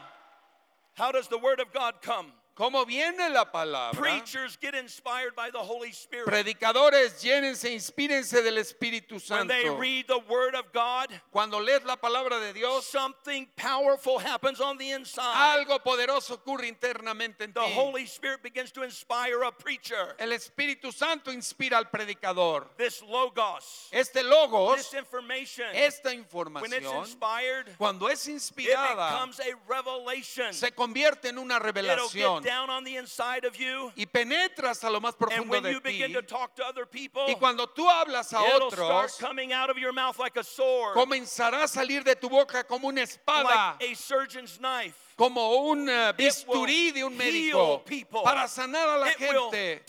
How 0.93 1.11
does 1.11 1.27
the 1.27 1.37
word 1.37 1.59
of 1.59 1.73
God 1.73 1.95
come? 2.01 2.31
¿Cómo 2.57 2.85
viene 2.87 3.29
la 3.29 3.45
palabra? 3.51 3.91
Preachers 3.99 4.57
get 4.59 4.73
inspired 4.73 5.35
by 5.35 5.51
the 5.51 5.59
Holy 5.59 5.91
Spirit. 5.91 6.25
Predicadores, 6.25 7.21
llénense, 7.21 7.71
inspírense 7.71 8.41
del 8.41 8.57
Espíritu 8.57 9.19
When 9.29 9.47
they 9.47 9.61
Santo. 9.65 9.77
read 9.77 10.07
the 10.07 10.17
word 10.27 10.55
of 10.55 10.65
God, 10.73 11.09
Cuando 11.31 11.59
lees 11.59 11.83
la 11.85 11.97
palabra 11.97 12.39
de 12.39 12.53
Dios, 12.53 12.87
something 12.87 13.47
powerful 13.55 14.17
happens 14.17 14.59
on 14.59 14.75
the 14.79 14.89
inside. 14.89 15.35
algo 15.59 15.83
poderoso 15.83 16.33
ocurre 16.43 16.67
internamente 16.67 17.43
en 17.43 17.53
The 17.53 17.61
ti. 17.63 17.73
Holy 17.75 18.07
Spirit 18.07 18.41
begins 18.41 18.71
to 18.71 18.81
inspire 18.81 19.43
a 19.43 19.51
preacher. 19.51 20.15
El 20.17 20.31
Espíritu 20.31 20.91
Santo 20.91 21.31
inspira 21.31 21.77
al 21.77 21.91
predicador. 21.91 22.69
This 22.75 23.03
logos, 23.03 23.87
Este 23.91 24.23
logos, 24.23 24.77
this 24.77 24.95
information, 24.95 25.67
esta 25.75 26.09
when 26.09 26.17
it's 26.17 26.33
información, 26.33 26.99
inspired, 27.05 27.77
cuando 27.77 28.07
es 28.07 28.27
it 28.27 28.33
inspirada, 28.33 29.11
becomes 29.11 29.39
a 29.41 29.53
revelation. 29.67 30.51
se 30.53 30.71
convierte 30.71 31.25
en 31.29 31.37
una 31.37 31.59
revelación 31.59 32.46
down 32.47 32.69
on 32.69 32.83
the 32.83 32.95
inside 32.95 33.45
of 33.45 33.55
you. 33.59 33.91
y 33.97 34.05
penetra 34.05 34.69
hasta 34.71 34.89
lo 34.89 34.99
más 35.01 35.13
And 35.13 35.19
profundo 35.19 35.49
when 35.51 35.63
de 35.63 35.71
you 35.73 35.81
begin 35.81 36.13
to 36.13 36.21
talk 36.21 36.55
to 36.55 36.63
other 36.65 36.85
people, 36.85 37.25
Y 37.27 37.35
cuando 37.35 37.67
tú 37.67 37.85
hablas 37.89 38.31
a 38.33 38.41
it'll 38.55 38.71
start 38.71 39.09
otros, 39.11 39.17
coming 39.19 39.51
out 39.51 39.69
of 39.69 39.77
your 39.77 39.91
mouth 39.91 40.17
like 40.17 40.37
a 40.37 40.43
sword, 40.43 40.95
comenzará 40.95 41.63
a 41.63 41.67
salir 41.67 42.03
de 42.03 42.15
tu 42.15 42.29
boca 42.29 42.63
como 42.63 42.87
una 42.87 43.01
espada, 43.01 43.75
like 43.79 43.91
a 43.91 43.95
surgeon's 43.95 44.59
knife. 44.59 44.95
como 45.17 45.69
un 45.71 45.89
eh, 45.89 46.13
bisturí 46.15 46.91
de 46.93 47.03
un 47.03 47.17
médico 47.17 47.83
para 48.23 48.47
sanar 48.47 48.87
a 48.87 48.97
la 48.97 49.09
It 49.11 49.17
gente. 49.17 49.81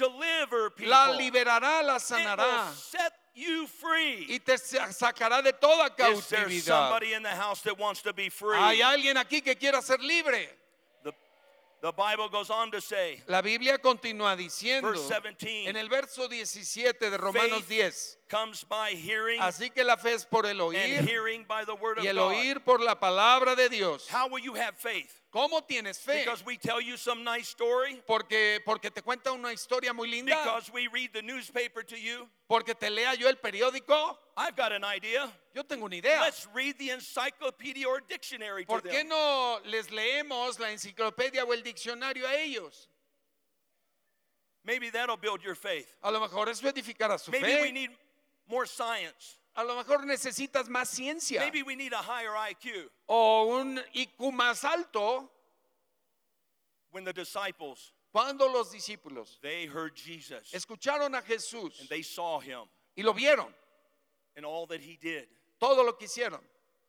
La 0.87 1.12
liberará, 1.12 1.83
la 1.83 1.99
sanará 1.99 2.67
will 2.67 2.75
set 2.75 3.12
you 3.35 3.67
free. 3.67 4.27
y 4.29 4.38
te 4.41 4.57
sa- 4.57 4.91
sacará 4.91 5.43
de 5.43 5.53
toda 5.53 5.91
cautividad. 5.95 6.99
Hay 8.55 8.81
alguien 8.83 9.17
aquí 9.19 9.43
que 9.43 9.55
quiera 9.57 9.83
ser 9.83 10.00
libre. 10.00 10.49
The, 11.80 11.92
Bible 11.92 12.28
goes 12.28 12.50
on 12.50 12.70
to 12.73 12.80
say, 12.80 13.23
La 13.28 13.40
Biblia 13.40 13.78
continúa 13.78 14.37
diciendo 14.37 14.90
verse 14.90 15.20
17, 15.23 15.68
en 15.68 15.76
el 15.76 15.88
verso 15.88 16.28
17 16.28 17.11
de 17.11 17.16
Romanos 17.16 17.62
Faith 17.62 17.68
10. 17.68 18.18
comes 18.28 18.64
by 18.64 18.90
hearing, 18.94 19.40
Así 19.40 19.70
que 19.70 19.85
la 19.85 19.97
fe 19.97 20.14
es 20.14 20.25
por 20.25 20.44
el 20.44 20.61
and 20.61 20.61
oír 20.61 21.08
hearing 21.08 21.44
by 21.47 21.64
the 21.64 21.75
word 21.75 21.99
y 22.02 22.06
el 22.08 22.16
God. 22.16 22.32
oír 22.32 22.64
por 22.64 22.80
la 22.80 22.99
palabra 22.99 23.54
de 23.54 23.68
Dios. 23.68 24.08
How 24.08 24.28
will 24.28 24.42
you 24.42 24.54
have 24.54 24.76
faith? 24.76 25.17
¿Cómo 25.30 25.62
tienes 25.66 25.99
fe? 25.99 26.20
Because 26.25 26.42
we 26.44 26.56
tell 26.56 26.80
you 26.80 26.97
some 26.97 27.23
nice 27.23 27.49
story? 27.50 28.00
Porque, 28.06 28.61
porque 28.64 28.90
te 28.90 29.02
cuenta 29.02 29.30
una 29.32 29.52
historia 29.52 29.92
muy 29.92 30.08
linda. 30.08 30.35
Because 30.35 30.73
we 30.73 30.88
read 30.88 31.11
the 31.12 31.20
newspaper 31.20 31.82
to 31.82 31.99
you? 31.99 32.26
Porque 32.49 32.75
te 32.75 32.88
lea 32.88 33.14
yo 33.14 33.28
el 33.28 33.37
periódico. 33.37 34.16
I've 34.38 34.56
got 34.56 34.73
an 34.73 34.85
idea. 34.85 35.30
Yo 35.54 35.64
tengo 35.64 35.85
una 35.85 35.97
idea. 35.97 36.20
Let's 36.23 36.47
read 36.54 36.78
the 36.78 36.90
encyclopedia 36.92 37.87
or 37.87 38.00
dictionary 38.00 38.64
to 38.64 38.68
¿Por 38.68 38.80
qué 38.80 39.00
them. 39.00 39.08
no 39.08 39.58
les 39.66 39.88
leemos 39.90 40.58
la 40.58 40.68
enciclopedia 40.70 41.44
o 41.44 41.52
el 41.52 41.62
diccionario 41.62 42.26
a 42.26 42.35
ellos? 42.35 42.88
Maybe 44.64 44.88
that'll 44.90 45.18
build 45.18 45.42
your 45.42 45.54
faith. 45.54 45.94
A 46.02 46.11
lo 46.11 46.20
mejor 46.20 46.49
eso 46.49 46.66
edificará 46.66 47.18
su 47.20 47.30
Maybe 47.30 47.47
we 47.61 47.66
fe. 47.68 47.73
need 47.73 47.90
more 48.49 48.66
science. 48.66 49.38
A 49.59 49.65
lo 49.65 49.75
mejor 49.75 50.07
necesitas 50.07 50.69
más 50.69 50.88
ciencia 50.88 51.41
Maybe 51.41 51.65
we 51.65 51.75
need 51.75 51.93
a 51.93 52.00
higher 52.00 52.37
IQ. 52.37 52.88
o 53.09 53.59
un 53.59 53.81
IQ 53.93 54.33
más 54.33 54.62
alto. 54.62 55.29
When 56.93 57.03
the 57.05 57.12
disciples, 57.12 57.93
Cuando 58.12 58.47
los 58.47 58.73
discípulos 58.73 59.41
they 59.43 59.67
heard 59.67 59.97
Jesus 59.97 60.53
escucharon 60.53 61.17
a 61.17 61.23
Jesús 61.23 61.81
and 61.81 61.88
they 61.88 62.03
saw 62.03 62.38
him 62.38 62.69
y 62.97 63.03
lo 63.03 63.12
vieron, 63.12 63.53
and 64.37 64.47
all 64.47 64.65
that 64.67 64.81
he 64.81 64.97
did. 64.97 65.27
todo 65.59 65.83
lo 65.83 65.95
que 65.95 66.07
hicieron, 66.07 66.41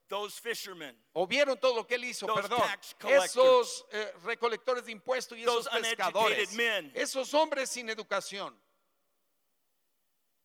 Those 0.07 0.37
fishermen, 0.37 0.93
o 1.15 1.25
vieron 1.25 1.59
todo 1.59 1.75
lo 1.75 1.83
que 1.85 1.95
él 1.97 2.03
hizo, 2.03 2.27
Those 2.27 2.47
perdón, 2.49 2.59
tax 2.59 2.93
esos 3.01 3.83
eh, 3.91 4.11
recolectores 4.23 4.85
de 4.85 4.91
impuestos 4.91 5.39
y 5.39 5.41
esos 5.43 5.67
pescadores, 5.67 6.53
men. 6.53 6.91
esos 6.93 7.33
hombres 7.33 7.71
sin 7.71 7.89
educación, 7.89 8.53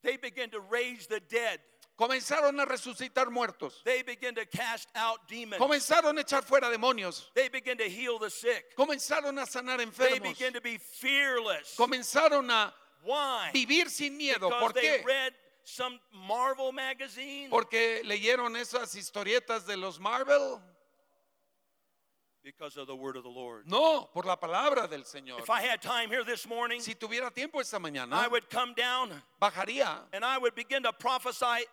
they 0.03 0.17
began 0.17 0.49
to 0.49 0.61
raise 0.61 1.07
the 1.07 1.21
dead. 1.21 1.61
Comenzaron 1.97 2.59
a 2.61 2.65
resucitar 2.67 3.31
muertos, 3.31 3.83
They 3.85 4.03
began 4.03 4.35
to 4.35 4.45
cast 4.47 4.89
out 4.95 5.27
demons. 5.29 5.61
comenzaron 5.63 6.19
a 6.19 6.23
echar 6.25 6.43
fuera 6.45 6.71
demonios, 6.71 7.33
They 7.35 7.49
began 7.49 7.77
to 7.79 7.85
heal 7.89 8.19
the 8.19 8.31
sick. 8.31 8.75
comenzaron 8.77 9.39
a 9.41 9.47
sanar 9.47 9.79
They 9.79 9.87
enfermos, 9.87 10.23
began 10.23 10.53
to 10.55 10.61
be 10.61 10.79
fearless. 10.79 11.77
comenzaron 11.79 12.51
a 12.51 12.73
Why? 13.05 13.51
vivir 13.53 13.89
sin 13.91 14.17
miedo. 14.19 14.49
Because 14.49 14.61
¿Por 14.61 14.73
they 14.73 14.83
qué? 15.01 15.05
read 15.05 15.33
some 15.65 15.99
Marvel 16.13 16.73
magazine. 16.73 17.49
Porque 17.51 18.03
leyeron 18.05 18.57
esas 18.57 18.95
historietas 18.95 19.67
de 19.67 19.77
los 19.77 19.99
Marvel. 20.01 20.61
Because 22.43 22.77
of 22.77 22.87
the 22.87 22.95
word 22.95 23.17
of 23.17 23.23
the 23.23 23.31
Lord. 23.31 23.67
No, 23.67 24.11
por 24.13 24.25
la 24.25 24.37
palabra 24.37 24.87
del 24.87 25.05
Señor. 25.05 25.39
If 25.39 25.49
I 25.49 25.63
had 25.63 25.81
time 25.81 26.11
here 26.11 26.25
this 26.25 26.47
morning, 26.47 26.79
Si 26.81 26.95
tuviera 26.95 27.33
tiempo 27.33 27.59
esta 27.61 27.79
mañana, 27.79 28.13
I 28.13 28.29
would 28.29 28.51
come 28.51 28.75
down 28.75 29.11
bajaría 29.41 30.01
and 30.13 30.23
I 30.25 30.37
would 30.37 30.55
begin 30.55 30.83
to 30.83 30.93
prophesy 30.93 31.65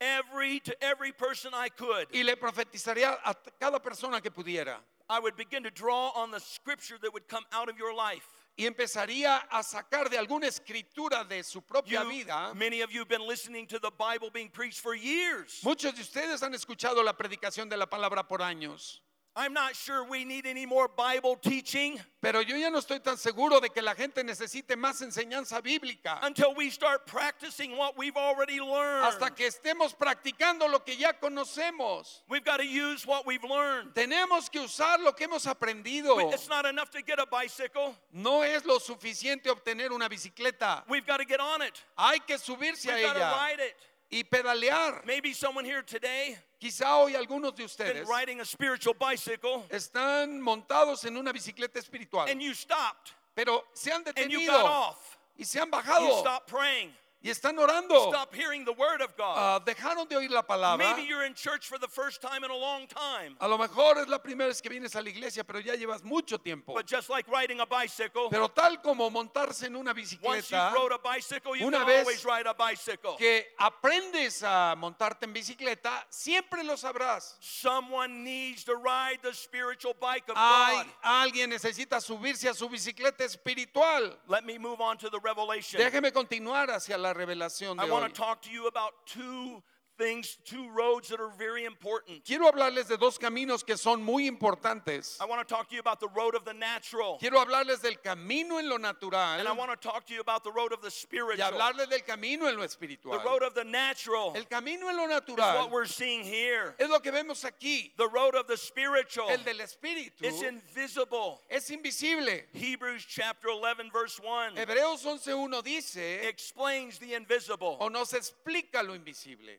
every 0.00 0.60
to 0.60 0.74
every 0.82 1.12
person 1.12 1.52
I 1.54 1.68
could. 1.68 2.08
y 2.12 2.22
le 2.22 2.36
profetizaría 2.36 3.18
a 3.24 3.34
cada 3.60 3.80
persona 3.80 4.20
que 4.20 4.30
pudiera. 4.30 4.76
I 5.08 5.20
would 5.20 5.36
begin 5.36 5.62
to 5.62 5.70
draw 5.70 6.10
on 6.16 6.30
the 6.30 6.40
scripture 6.40 6.98
that 7.00 7.12
would 7.12 7.28
come 7.28 7.44
out 7.52 7.68
of 7.68 7.78
your 7.78 7.94
life. 7.94 8.26
Y 8.58 8.64
empezaría 8.64 9.42
a 9.50 9.62
sacar 9.62 10.08
de 10.08 10.16
alguna 10.16 10.46
escritura 10.46 11.28
de 11.28 11.42
su 11.42 11.60
propia 11.60 12.02
You- 12.02 12.08
vida. 12.08 12.54
many 12.54 12.80
of 12.80 12.90
you 12.90 13.00
have 13.00 13.08
been 13.08 13.26
listening 13.26 13.66
to 13.66 13.78
the 13.78 13.90
Bible 13.90 14.30
being 14.30 14.48
preached 14.48 14.80
for 14.80 14.94
years. 14.94 15.60
Muchos 15.62 15.92
de 15.94 16.00
ustedes 16.02 16.42
han 16.42 16.54
escuchado 16.54 17.04
la 17.04 17.12
predicación 17.12 17.68
de 17.68 17.76
la 17.76 17.86
palabra 17.86 18.26
por 18.26 18.38
años. 18.40 19.00
I'm 19.38 19.52
not 19.52 19.76
sure 19.76 20.02
we 20.02 20.24
need 20.24 20.46
any 20.46 20.64
more 20.64 20.88
Bible 20.88 21.36
teaching 21.36 22.00
Pero 22.22 22.40
yo 22.40 22.56
ya 22.56 22.70
no 22.70 22.78
estoy 22.78 23.00
tan 23.00 23.16
seguro 23.18 23.60
de 23.60 23.68
que 23.68 23.82
la 23.82 23.94
gente 23.94 24.24
necesite 24.24 24.74
más 24.76 25.00
enseñanza 25.02 25.60
bíblica. 25.62 26.18
until 26.22 26.54
we 26.56 26.70
start 26.70 27.06
practicing 27.06 27.76
what 27.76 27.96
we've 27.96 28.16
already 28.16 28.58
learned. 28.58 29.04
Hasta 29.04 29.30
que 29.30 29.46
estemos 29.46 29.94
practicando 29.94 30.68
lo 30.68 30.80
que 30.80 30.96
ya 30.96 31.12
conocemos. 31.12 32.22
We've 32.28 32.44
got 32.44 32.56
to 32.56 32.66
use 32.66 33.06
what 33.06 33.26
we've 33.26 33.44
learned. 33.44 33.94
Tenemos 33.94 34.50
que 34.50 34.60
usar 34.60 34.98
lo 35.04 35.12
que 35.12 35.26
hemos 35.28 35.46
aprendido. 35.46 36.32
It's 36.32 36.48
not 36.48 36.64
enough 36.64 36.90
to 36.90 37.02
get 37.02 37.20
a 37.20 37.26
bicycle. 37.26 37.94
No 38.12 38.42
es 38.42 38.64
lo 38.64 38.78
suficiente 38.78 39.50
obtener 39.50 39.92
una 39.92 40.08
bicicleta. 40.08 40.82
We've 40.88 41.06
got 41.06 41.18
to 41.18 41.26
get 41.26 41.40
on 41.40 41.62
it. 41.62 41.80
Hay 41.96 42.18
que 42.26 42.38
subirse 42.38 42.88
a 42.88 42.94
We've 42.94 43.02
got 43.04 43.12
to 43.12 43.20
ella 43.20 43.36
ride 43.36 43.60
it. 43.60 43.76
Y 44.10 44.22
pedalear. 44.24 45.04
Maybe 45.04 45.32
someone 45.32 45.64
here 45.64 45.82
today 45.82 46.38
Quizá 46.60 46.96
hoy 46.96 47.14
algunos 47.14 47.52
de 47.54 47.58
been 47.58 47.66
ustedes 47.66 48.08
riding 48.08 48.40
a 48.40 48.44
spiritual 48.44 48.94
bicycle 48.94 49.64
están 49.68 50.40
montados 50.40 51.04
en 51.04 51.16
una 51.16 51.32
bicicleta 51.32 51.78
espiritual, 51.78 52.26
and 52.28 52.40
you 52.40 52.54
stopped 52.54 53.12
pero 53.34 53.64
se 53.74 53.90
han 53.92 54.02
and 54.16 54.30
you 54.30 54.40
detenido 54.40 54.52
got 54.52 54.64
off. 54.64 55.18
y 55.38 55.44
se 55.44 55.60
han 55.60 55.66
You 55.66 55.72
bajado 55.72 56.20
stopped 56.20 56.48
praying. 56.48 56.90
Y 57.22 57.30
están 57.30 57.58
orando. 57.58 58.10
Stop 58.10 58.34
hearing 58.34 58.64
the 58.64 58.72
word 58.72 59.00
of 59.00 59.16
God. 59.16 59.34
Ah, 59.36 59.60
dejaron 59.64 60.08
de 60.08 60.16
oír 60.16 60.30
la 60.30 60.42
palabra. 60.42 60.78
Maybe 60.78 61.02
you're 61.08 61.24
in 61.24 61.34
church 61.34 61.66
for 61.66 61.78
the 61.78 61.88
first 61.88 62.20
time 62.20 62.44
in 62.44 62.50
a 62.50 62.56
long 62.56 62.86
time. 62.86 63.36
A 63.40 63.48
lo 63.48 63.58
mejor 63.58 63.98
es 63.98 64.08
la 64.08 64.18
primera 64.18 64.48
vez 64.48 64.60
que 64.60 64.70
vienes 64.70 64.94
a 64.94 65.02
la 65.02 65.08
iglesia, 65.08 65.42
pero 65.44 65.58
ya 65.60 65.74
llevas 65.74 66.04
mucho 66.04 66.38
tiempo. 66.38 66.74
But 66.74 66.86
just 66.86 67.08
like 67.10 67.26
riding 67.28 67.60
a 67.60 67.66
bicycle, 67.66 68.28
Pero 68.30 68.48
tal 68.48 68.80
como 68.82 69.10
montarse 69.10 69.66
en 69.66 69.76
una 69.76 69.90
once 69.92 70.12
you 70.12 70.18
bicicleta, 70.18 70.72
rode 70.72 70.92
a 70.92 70.98
bicycle, 70.98 71.56
you 71.56 71.66
una 71.66 71.78
can 71.78 71.86
vez 71.86 72.00
always 72.00 72.24
ride 72.24 72.46
a 72.46 72.54
bicycle. 72.54 73.16
que 73.16 73.46
aprendes 73.58 74.42
a 74.42 74.74
montarte 74.76 75.24
en 75.24 75.32
bicicleta, 75.32 76.06
siempre 76.10 76.62
lo 76.62 76.76
sabrás. 76.76 77.36
Someone 77.40 78.22
needs 78.22 78.62
to 78.64 78.76
ride 78.76 79.18
the 79.22 79.32
spiritual 79.32 79.94
bike 80.00 80.28
of 80.28 80.36
Hay, 80.36 80.76
God. 80.76 80.86
alguien 81.02 81.50
necesita 81.50 82.00
subirse 82.00 82.48
a 82.48 82.54
su 82.54 82.68
bicicleta 82.68 83.24
espiritual. 83.24 84.16
Let 84.28 84.44
me 84.44 84.58
move 84.58 84.80
on 84.80 84.98
to 84.98 85.10
the 85.10 85.18
revelation. 85.18 85.80
Déjeme 85.80 86.12
continuar 86.12 86.70
hacia 86.70 86.96
la 86.98 87.05
revelación 87.14 87.78
I 87.78 87.84
de 87.86 87.90
want 87.90 88.04
hoy. 88.04 88.08
to 88.10 88.14
talk 88.14 88.42
to 88.42 88.50
you 88.50 88.66
about 88.66 88.92
two 89.06 89.62
things, 89.98 90.36
two 90.44 90.68
roads 90.70 91.08
that 91.08 91.20
are 91.20 91.30
very 91.38 91.64
important. 91.64 92.24
Quiero 92.24 92.50
hablarles 92.50 92.88
de 92.88 92.96
dos 92.96 93.18
caminos 93.18 93.64
que 93.64 93.76
son 93.76 94.02
muy 94.02 94.28
importantes. 94.28 95.16
I 95.20 95.26
want 95.26 95.46
to 95.46 95.54
talk 95.54 95.68
to 95.68 95.74
you 95.74 95.80
about 95.80 96.00
the 96.00 96.08
road 96.08 96.34
of 96.34 96.44
the 96.44 96.54
natural. 96.54 97.18
Quiero 97.18 97.44
hablarles 97.44 97.80
del 97.82 97.96
camino 98.02 98.58
en 98.58 98.68
lo 98.68 98.76
natural 98.76 99.38
And 99.38 99.48
I 99.48 99.52
want 99.52 99.70
to 99.70 99.76
talk 99.88 100.06
to 100.06 100.14
you 100.14 100.20
about 100.20 100.44
the 100.44 100.52
road 100.52 100.72
of 100.72 100.82
the 100.82 100.90
spiritual. 100.90 101.38
y 101.38 101.50
hablarles 101.50 101.88
del 101.88 102.00
camino 102.06 102.46
en 102.46 102.56
lo 102.56 102.62
espiritual. 102.62 103.18
The 103.18 103.24
road 103.24 103.42
of 103.42 103.54
the 103.54 103.64
natural 103.64 104.32
El 104.36 104.44
camino 104.44 104.88
en 104.88 104.96
lo 104.96 105.06
natural. 105.06 105.54
is 105.54 105.60
what 105.60 105.70
we're 105.70 105.86
seeing 105.86 106.24
here. 106.24 106.74
es 106.78 106.88
lo 106.88 106.98
que 107.00 107.12
vemos 107.12 107.44
aquí. 107.44 107.92
The 107.96 108.08
road 108.08 108.34
of 108.34 108.46
the 108.46 108.56
spiritual 108.56 109.28
El 109.30 109.38
del 109.38 109.58
espíritu 109.60 110.22
is 110.24 110.42
invisible. 110.42 111.40
es 111.50 111.70
invisible. 111.70 112.42
Hebrews 112.52 113.04
chapter 113.08 113.48
11 113.48 113.90
verse 113.92 114.20
1 114.22 114.56
Hebreos 114.56 115.04
11.1 115.04 115.62
dice 115.64 116.20
explains 116.26 116.98
the 116.98 117.14
invisible. 117.14 117.76
o 117.80 117.88
nos 117.88 118.12
explica 118.12 118.82
lo 118.82 118.94
invisible. 118.94 119.58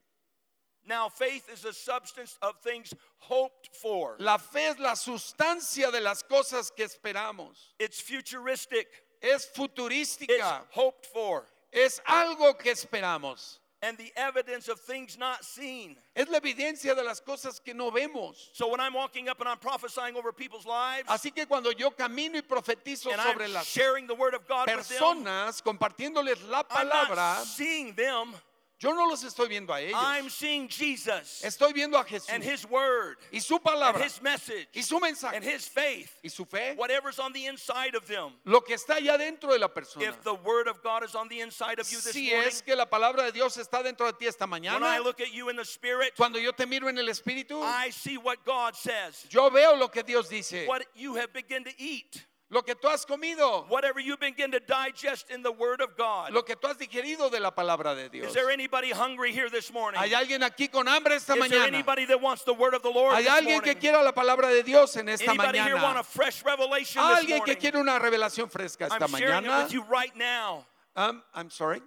Now 0.87 1.09
faith 1.09 1.49
is 1.51 1.61
the 1.61 1.73
substance 1.73 2.37
of 2.41 2.55
things 2.61 2.93
hoped 3.19 3.69
for. 3.75 4.15
La 4.19 4.37
fe 4.37 4.67
es 4.69 4.79
la 4.79 4.93
sustancia 4.95 5.91
de 5.91 5.99
las 6.01 6.23
cosas 6.23 6.71
que 6.75 6.85
esperamos. 6.85 7.55
It's 7.79 7.99
futuristic. 8.01 8.87
Es 9.21 9.45
It's 9.45 9.57
futurística. 9.57 10.61
hoped 10.71 11.05
for. 11.07 11.43
Es 11.73 11.99
algo 12.07 12.57
que 12.57 12.71
esperamos. 12.71 13.57
and 13.83 13.95
the 13.99 14.11
evidence 14.15 14.69
of 14.69 14.79
things 14.79 15.17
not 15.19 15.43
seen. 15.45 15.95
Es 16.15 16.27
la 16.29 16.39
evidencia 16.39 16.95
de 16.95 17.03
las 17.03 17.19
cosas 17.19 17.59
que 17.63 17.73
no 17.75 17.91
vemos. 17.91 18.49
So 18.53 18.69
when 18.69 18.79
I'm 18.79 18.93
walking 18.93 19.29
up 19.29 19.39
and 19.39 19.47
I'm 19.47 19.59
prophesying 19.59 20.15
over 20.15 20.31
people's 20.31 20.65
lives, 20.65 21.07
Así 21.09 21.33
que 21.33 21.45
cuando 21.45 21.69
yo 21.71 21.91
camino 21.91 22.37
y 22.37 22.41
profetizo 22.41 23.11
and 23.11 23.21
sobre 23.21 23.45
I'm 23.45 23.53
las 23.53 23.67
sharing 23.67 24.07
the 24.07 24.15
word 24.15 24.33
of 24.33 24.47
God 24.47 24.67
with 24.67 24.87
them, 24.87 24.97
personas, 25.25 25.61
compartiéndoles 25.61 26.37
la 26.49 26.63
I'm 26.71 26.87
palabra, 26.89 27.15
not 27.15 27.45
seeing 27.45 27.93
them. 27.93 28.33
Yo 28.79 28.93
no 28.93 29.07
los 29.07 29.23
estoy 29.23 29.47
viendo 29.47 29.73
a 29.73 29.79
I'm 29.79 30.29
seeing 30.29 30.67
Jesus 30.67 31.41
Estoy 31.43 31.73
viendo 31.73 31.97
a 31.97 32.03
Jesús 32.03 32.29
and 32.29 32.43
His 32.43 32.65
Word 32.65 33.17
y 33.31 33.39
su 33.39 33.59
and 33.63 33.97
His 33.97 34.21
message 34.21 34.67
y 34.75 34.81
su 34.81 34.97
and 34.97 35.43
His 35.43 35.67
faith, 35.67 36.11
y 36.23 36.29
su 36.29 36.45
fe, 36.45 36.75
whatever's 36.77 37.19
on 37.19 37.33
the 37.33 37.45
inside 37.47 37.95
of 37.95 38.07
them. 38.07 38.33
lo 38.45 38.61
que 38.61 38.75
está 38.75 38.95
allá 38.95 39.17
dentro 39.17 39.51
de 39.51 39.59
la 39.59 39.67
persona. 39.67 40.05
If 40.05 40.23
the 40.23 40.35
Word 40.35 40.67
of 40.67 40.81
God 40.83 41.03
is 41.03 41.15
on 41.15 41.27
the 41.27 41.41
inside 41.41 41.79
of 41.79 41.91
you 41.91 41.99
this 41.99 42.13
Si 42.13 42.29
morning, 42.29 42.47
es 42.47 42.61
que 42.61 42.75
la 42.75 42.85
palabra 42.85 43.23
de 43.23 43.31
Dios 43.31 43.57
está 43.57 43.83
dentro 43.83 44.05
de 44.05 44.13
ti 44.13 44.27
esta 44.27 44.47
when 44.47 44.83
I 44.83 44.99
look 44.99 45.21
at 45.21 45.33
you 45.33 45.49
in 45.49 45.55
the 45.55 45.65
Spirit, 45.65 46.15
cuando 46.15 46.39
yo 46.39 46.51
te 46.51 46.65
miro 46.65 46.87
en 46.87 46.97
el 46.97 47.07
Espíritu, 47.07 47.61
I 47.61 47.89
see 47.89 48.17
what 48.17 48.43
God 48.45 48.75
says, 48.75 49.25
yo 49.29 49.49
veo 49.49 49.75
lo 49.75 49.87
que 49.87 50.03
Dios 50.03 50.29
dice, 50.29 50.65
what 50.67 50.85
you 50.95 51.15
have 51.15 51.33
begun 51.33 51.63
to 51.63 51.71
eat, 51.77 52.25
lo 52.49 52.61
que 52.61 52.75
tú 52.75 52.87
has 52.87 53.05
comido, 53.05 53.65
whatever 53.69 53.99
you 53.99 54.15
begin 54.17 54.51
to 54.51 54.59
digest 54.61 55.29
in 55.29 55.43
the 55.43 55.51
Word 55.51 55.81
of 55.81 55.97
God. 55.97 56.31
lo 56.31 56.43
que 56.43 56.55
tú 56.55 56.67
has 56.69 56.77
digerido 56.77 57.29
de 57.29 57.39
la 57.41 57.51
palabra 57.51 57.93
de 57.93 58.07
Dios. 58.09 58.27
Is 58.29 58.33
there 58.33 58.49
anybody 58.49 58.91
hungry 58.91 59.33
here 59.33 59.49
this 59.49 59.71
morning? 59.73 59.99
¿Hay 59.99 60.11
alguien 60.13 60.41
aquí 60.43 60.71
con 60.71 60.87
hambre 60.87 61.15
esta 61.15 61.33
Is 61.33 61.49
there 61.49 61.59
mañana? 61.59 61.67
anybody 61.67 62.05
that 62.05 62.21
wants 62.21 62.43
the 62.43 62.53
Word 62.53 62.73
of 62.73 62.81
the 62.83 62.89
Lord 62.89 63.15
¿Hay 63.15 63.23
this 63.23 63.33
alguien 63.33 63.61
que 63.61 63.75
quiera 63.75 64.01
la 64.01 64.13
palabra 64.13 64.47
de 64.47 64.63
Dios 64.63 64.95
en 64.95 65.09
esta 65.09 65.29
Anybody 65.31 65.59
here 65.59 65.75
want 65.75 65.97
a 65.97 66.03
mañana? 66.03 66.05
fresh 66.05 66.43
revelation 66.45 67.01
this 67.03 67.19
¿Alguien 67.19 67.43
que 67.43 67.53
morning? 67.53 67.55
quiere 67.59 67.79
una 67.79 67.99
revelación 67.99 68.49
fresca 68.49 68.85
esta 68.85 68.97
I'm 69.05 69.11
sharing 69.11 69.43
it 69.43 69.49
mañana? 69.49 69.63
with 69.65 69.73
you 69.73 69.83
right 69.83 70.15
now. 70.15 70.65
Um, 70.95 71.21
I'm 71.35 71.49
sorry. 71.49 71.81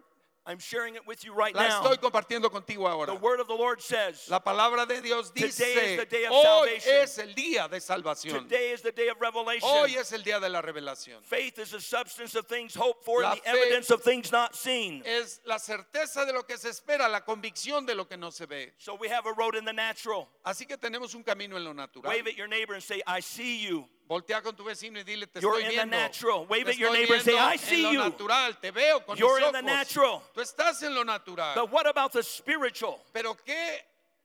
I'm 0.46 0.58
sharing 0.58 0.94
it 0.94 1.06
with 1.06 1.24
you 1.24 1.34
right 1.34 1.54
La 1.54 1.68
now. 1.68 1.82
estoy 1.82 1.98
compartiendo 1.98 2.50
contigo 2.50 3.06
The 3.06 3.14
word 3.14 3.40
of 3.40 3.46
the 3.46 3.54
Lord 3.54 3.80
says, 3.80 4.26
La 4.30 4.40
palabra 4.40 4.86
de 4.88 5.00
Dios 5.02 5.30
Today 5.30 5.46
is 5.46 5.56
dice, 5.56 5.96
the 5.98 6.06
day 6.06 6.24
of 6.24 6.32
hoy 6.32 6.42
salvation. 6.78 6.92
es 7.02 7.18
el 7.18 7.34
día 7.34 7.68
de 7.70 7.76
salvación. 7.78 8.42
today 8.44 8.70
is 8.70 8.80
the 8.80 8.90
day 8.92 9.08
of 9.08 9.20
revelation. 9.20 9.68
Hoy 9.68 9.96
es 9.96 10.12
el 10.12 10.22
día 10.22 10.40
de 10.40 10.48
la 10.48 10.62
revelación. 10.62 11.22
Faith 11.22 11.58
is 11.58 11.70
the 11.72 11.80
substance 11.80 12.34
of 12.34 12.46
things 12.46 12.74
hoped 12.74 13.04
for 13.04 13.22
La 13.22 13.32
and 13.32 13.40
the 13.42 13.48
evidence 13.48 13.90
of 13.90 14.02
things 14.02 14.32
not 14.32 14.56
seen. 14.56 15.02
Es 15.04 15.40
la 15.44 15.58
certeza 15.58 16.24
de 16.26 16.32
lo 16.32 16.42
que 16.42 16.56
se 16.56 16.70
espera, 16.70 17.08
la 17.10 17.20
convicción 17.20 17.86
de 17.86 17.94
lo 17.94 18.06
que 18.06 18.16
no 18.16 18.30
se 18.30 18.46
ve. 18.46 18.72
So 18.78 18.94
we 18.98 19.08
have 19.08 19.26
a 19.26 19.32
road 19.32 19.54
in 19.56 19.64
the 19.66 19.72
natural. 19.74 20.28
Así 20.44 20.66
que 20.66 20.78
tenemos 20.78 21.14
un 21.14 21.22
camino 21.22 21.56
en 21.56 21.64
lo 21.64 21.72
natural. 21.74 22.10
Wave 22.10 22.26
at 22.28 22.36
your 22.36 22.48
neighbor 22.48 22.72
and 22.74 22.82
say, 22.82 23.02
I 23.06 23.20
see 23.20 23.58
you. 23.58 23.84
Voltea 24.10 24.42
con 24.42 24.56
tu 24.56 24.64
vecino 24.64 24.98
y 24.98 25.04
dile, 25.04 25.28
te 25.28 25.38
You're 25.40 25.60
estoy 25.60 25.62
in 25.62 25.68
the 25.68 25.86
viendo. 25.86 25.96
natural. 25.96 26.44
Wave 26.48 26.64
Te 26.64 26.70
at 26.72 26.76
your 26.78 26.88
estoy 26.90 26.98
neighbor 26.98 27.14
and 27.14 27.24
say, 27.24 27.32
viendo 27.32 27.48
"I 27.48 27.52
en 27.52 27.58
see 27.60 27.82
lo 27.84 27.92
you." 27.92 27.98
natural, 28.00 28.60
te 28.60 28.70
veo 28.72 29.00
con 29.06 29.16
You're 29.16 29.38
mis 29.38 29.46
in 29.46 29.52
the 29.52 29.58
ojos. 29.58 29.64
natural. 29.78 30.22
Tú 30.34 30.40
estás 30.40 30.82
en 30.82 30.94
lo 30.96 31.04
natural. 31.04 31.54
But 31.54 31.70
what 31.70 31.86
about 31.86 32.10
the 32.12 32.22
spiritual? 32.24 33.00
Pero 33.12 33.36
¿qué 33.36 33.78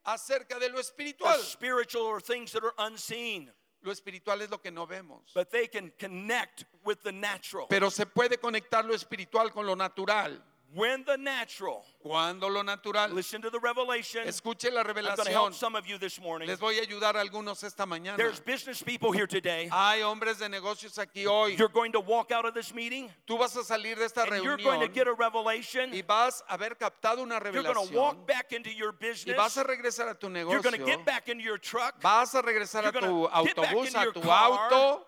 acerca 0.04 0.58
de 0.58 0.70
lo 0.70 0.78
The 0.78 0.82
espiritual? 0.82 1.40
spiritual 1.40 2.08
are 2.08 2.20
things 2.20 2.52
that 2.54 2.64
are 2.64 2.74
unseen, 2.80 3.54
Lo 3.84 3.92
espiritual 3.92 4.42
es 4.42 4.50
lo 4.50 4.58
que 4.60 4.72
no 4.72 4.88
vemos. 4.88 5.32
but 5.36 5.52
they 5.52 5.68
can 5.68 5.92
connect 6.00 6.64
with 6.84 6.98
the 7.04 7.12
natural. 7.12 7.68
Pero 7.70 7.92
se 7.92 8.08
puede 8.08 8.40
conectar 8.40 8.84
lo 8.84 8.96
espiritual 8.96 9.52
con 9.52 9.68
lo 9.68 9.76
natural. 9.76 10.42
When 10.74 11.06
the 11.06 11.16
natural, 11.16 11.86
Cuando 12.04 12.48
lo 12.50 12.62
natural. 12.62 13.10
listen 13.12 13.42
to 13.42 13.50
the 13.50 13.60
revelation. 13.60 14.28
Escuche 14.28 14.70
la 14.74 14.82
I'm 14.82 14.88
going 14.94 15.06
to 15.06 15.32
help 15.32 15.52
revelación. 15.52 15.54
some 15.54 15.74
of 15.76 15.88
you 15.88 15.98
this 15.98 16.20
morning. 16.20 16.50
Les 16.50 16.60
voy 16.60 16.78
a 16.80 16.82
ayudar 16.86 17.16
a 17.16 17.22
algunos 17.22 17.64
esta 17.64 17.86
mañana. 17.86 18.18
There's 18.18 18.42
business 18.42 18.82
people 18.84 19.14
here 19.14 19.26
today. 19.26 19.70
Hay 19.72 20.02
hombres 20.02 20.40
de 20.40 20.50
negocios 20.50 20.98
aquí 20.98 21.26
hoy. 21.28 21.56
You're 21.56 21.70
going 21.70 21.94
to 21.94 22.02
walk 22.02 22.32
out 22.32 22.46
of 22.46 22.54
this 22.54 22.74
meeting 22.74 23.10
Tú 23.26 23.38
vas 23.38 23.56
a 23.56 23.64
salir 23.64 23.96
de 23.98 24.04
esta 24.06 24.24
and 24.24 24.44
you're 24.44 24.58
going 24.58 24.82
to 24.82 24.88
reunión 24.88 24.94
get 24.94 25.08
a 25.08 25.14
revelation. 25.14 25.92
y 25.94 26.02
vas 26.06 26.44
a 26.50 26.58
haber 26.58 26.76
captado 26.76 27.20
una 27.20 27.40
You're 27.42 27.64
going 27.64 27.88
to 27.88 27.94
walk 27.96 28.16
revelación 28.18 28.28
back 28.28 28.52
into 28.52 28.72
your 28.74 28.92
y 28.92 28.98
business. 29.08 29.38
vas 29.38 29.56
a 29.58 29.64
regresar 29.64 30.10
a 30.10 30.14
tu 30.16 30.28
You're 30.30 30.62
going 30.62 30.76
to 30.76 30.80
negocio. 30.80 30.86
get 30.86 31.06
back 31.06 31.30
into 31.30 31.44
your 31.44 31.58
truck. 31.58 32.02
Vas 32.02 32.34
a 32.36 32.42
regresar 32.42 32.84
You're 32.84 32.98
a 32.98 33.02
tu 33.02 33.28
autobús, 33.30 33.96
a 33.96 34.12
tu 34.12 34.20
car. 34.20 34.52
auto. 34.74 35.06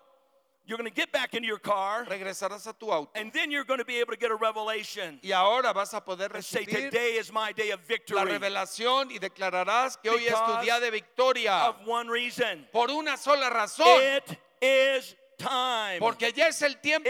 You're 0.68 0.76
going 0.76 0.90
to 0.90 0.94
get 0.94 1.10
back 1.10 1.32
into 1.32 1.48
your 1.48 1.58
car. 1.58 2.04
Regresarás 2.04 2.66
a 2.66 2.74
tu 2.74 2.90
auto. 2.90 3.10
And 3.14 3.32
then 3.32 3.50
you're 3.50 3.64
going 3.64 3.78
to 3.78 3.86
be 3.86 4.00
able 4.00 4.12
to 4.12 4.18
get 4.18 4.30
a 4.30 4.36
revelation 4.36 5.18
Y 5.22 5.30
ahora 5.30 5.72
vas 5.72 5.94
a 5.94 6.00
poder 6.02 6.28
and 6.34 6.44
say, 6.44 6.66
recibir 6.66 6.90
Today 6.90 7.12
is 7.16 7.32
my 7.32 7.52
day 7.52 7.70
of 7.70 7.80
la 8.10 8.24
revelación 8.24 9.10
y 9.10 9.18
declararás 9.18 9.96
que 9.96 10.10
hoy 10.10 10.26
es 10.26 10.34
tu 10.34 10.52
día 10.60 10.78
de 10.78 10.90
victoria. 10.90 11.70
Of 11.70 11.86
one 11.86 12.08
reason. 12.08 12.66
Por 12.70 12.90
una 12.90 13.16
sola 13.16 13.48
razón. 13.48 13.86
It 13.98 14.38
is 14.60 15.16
time. 15.38 16.00
Porque 16.00 16.32
ya 16.36 16.48
es 16.48 16.60
el 16.60 16.74
tiempo. 16.82 17.08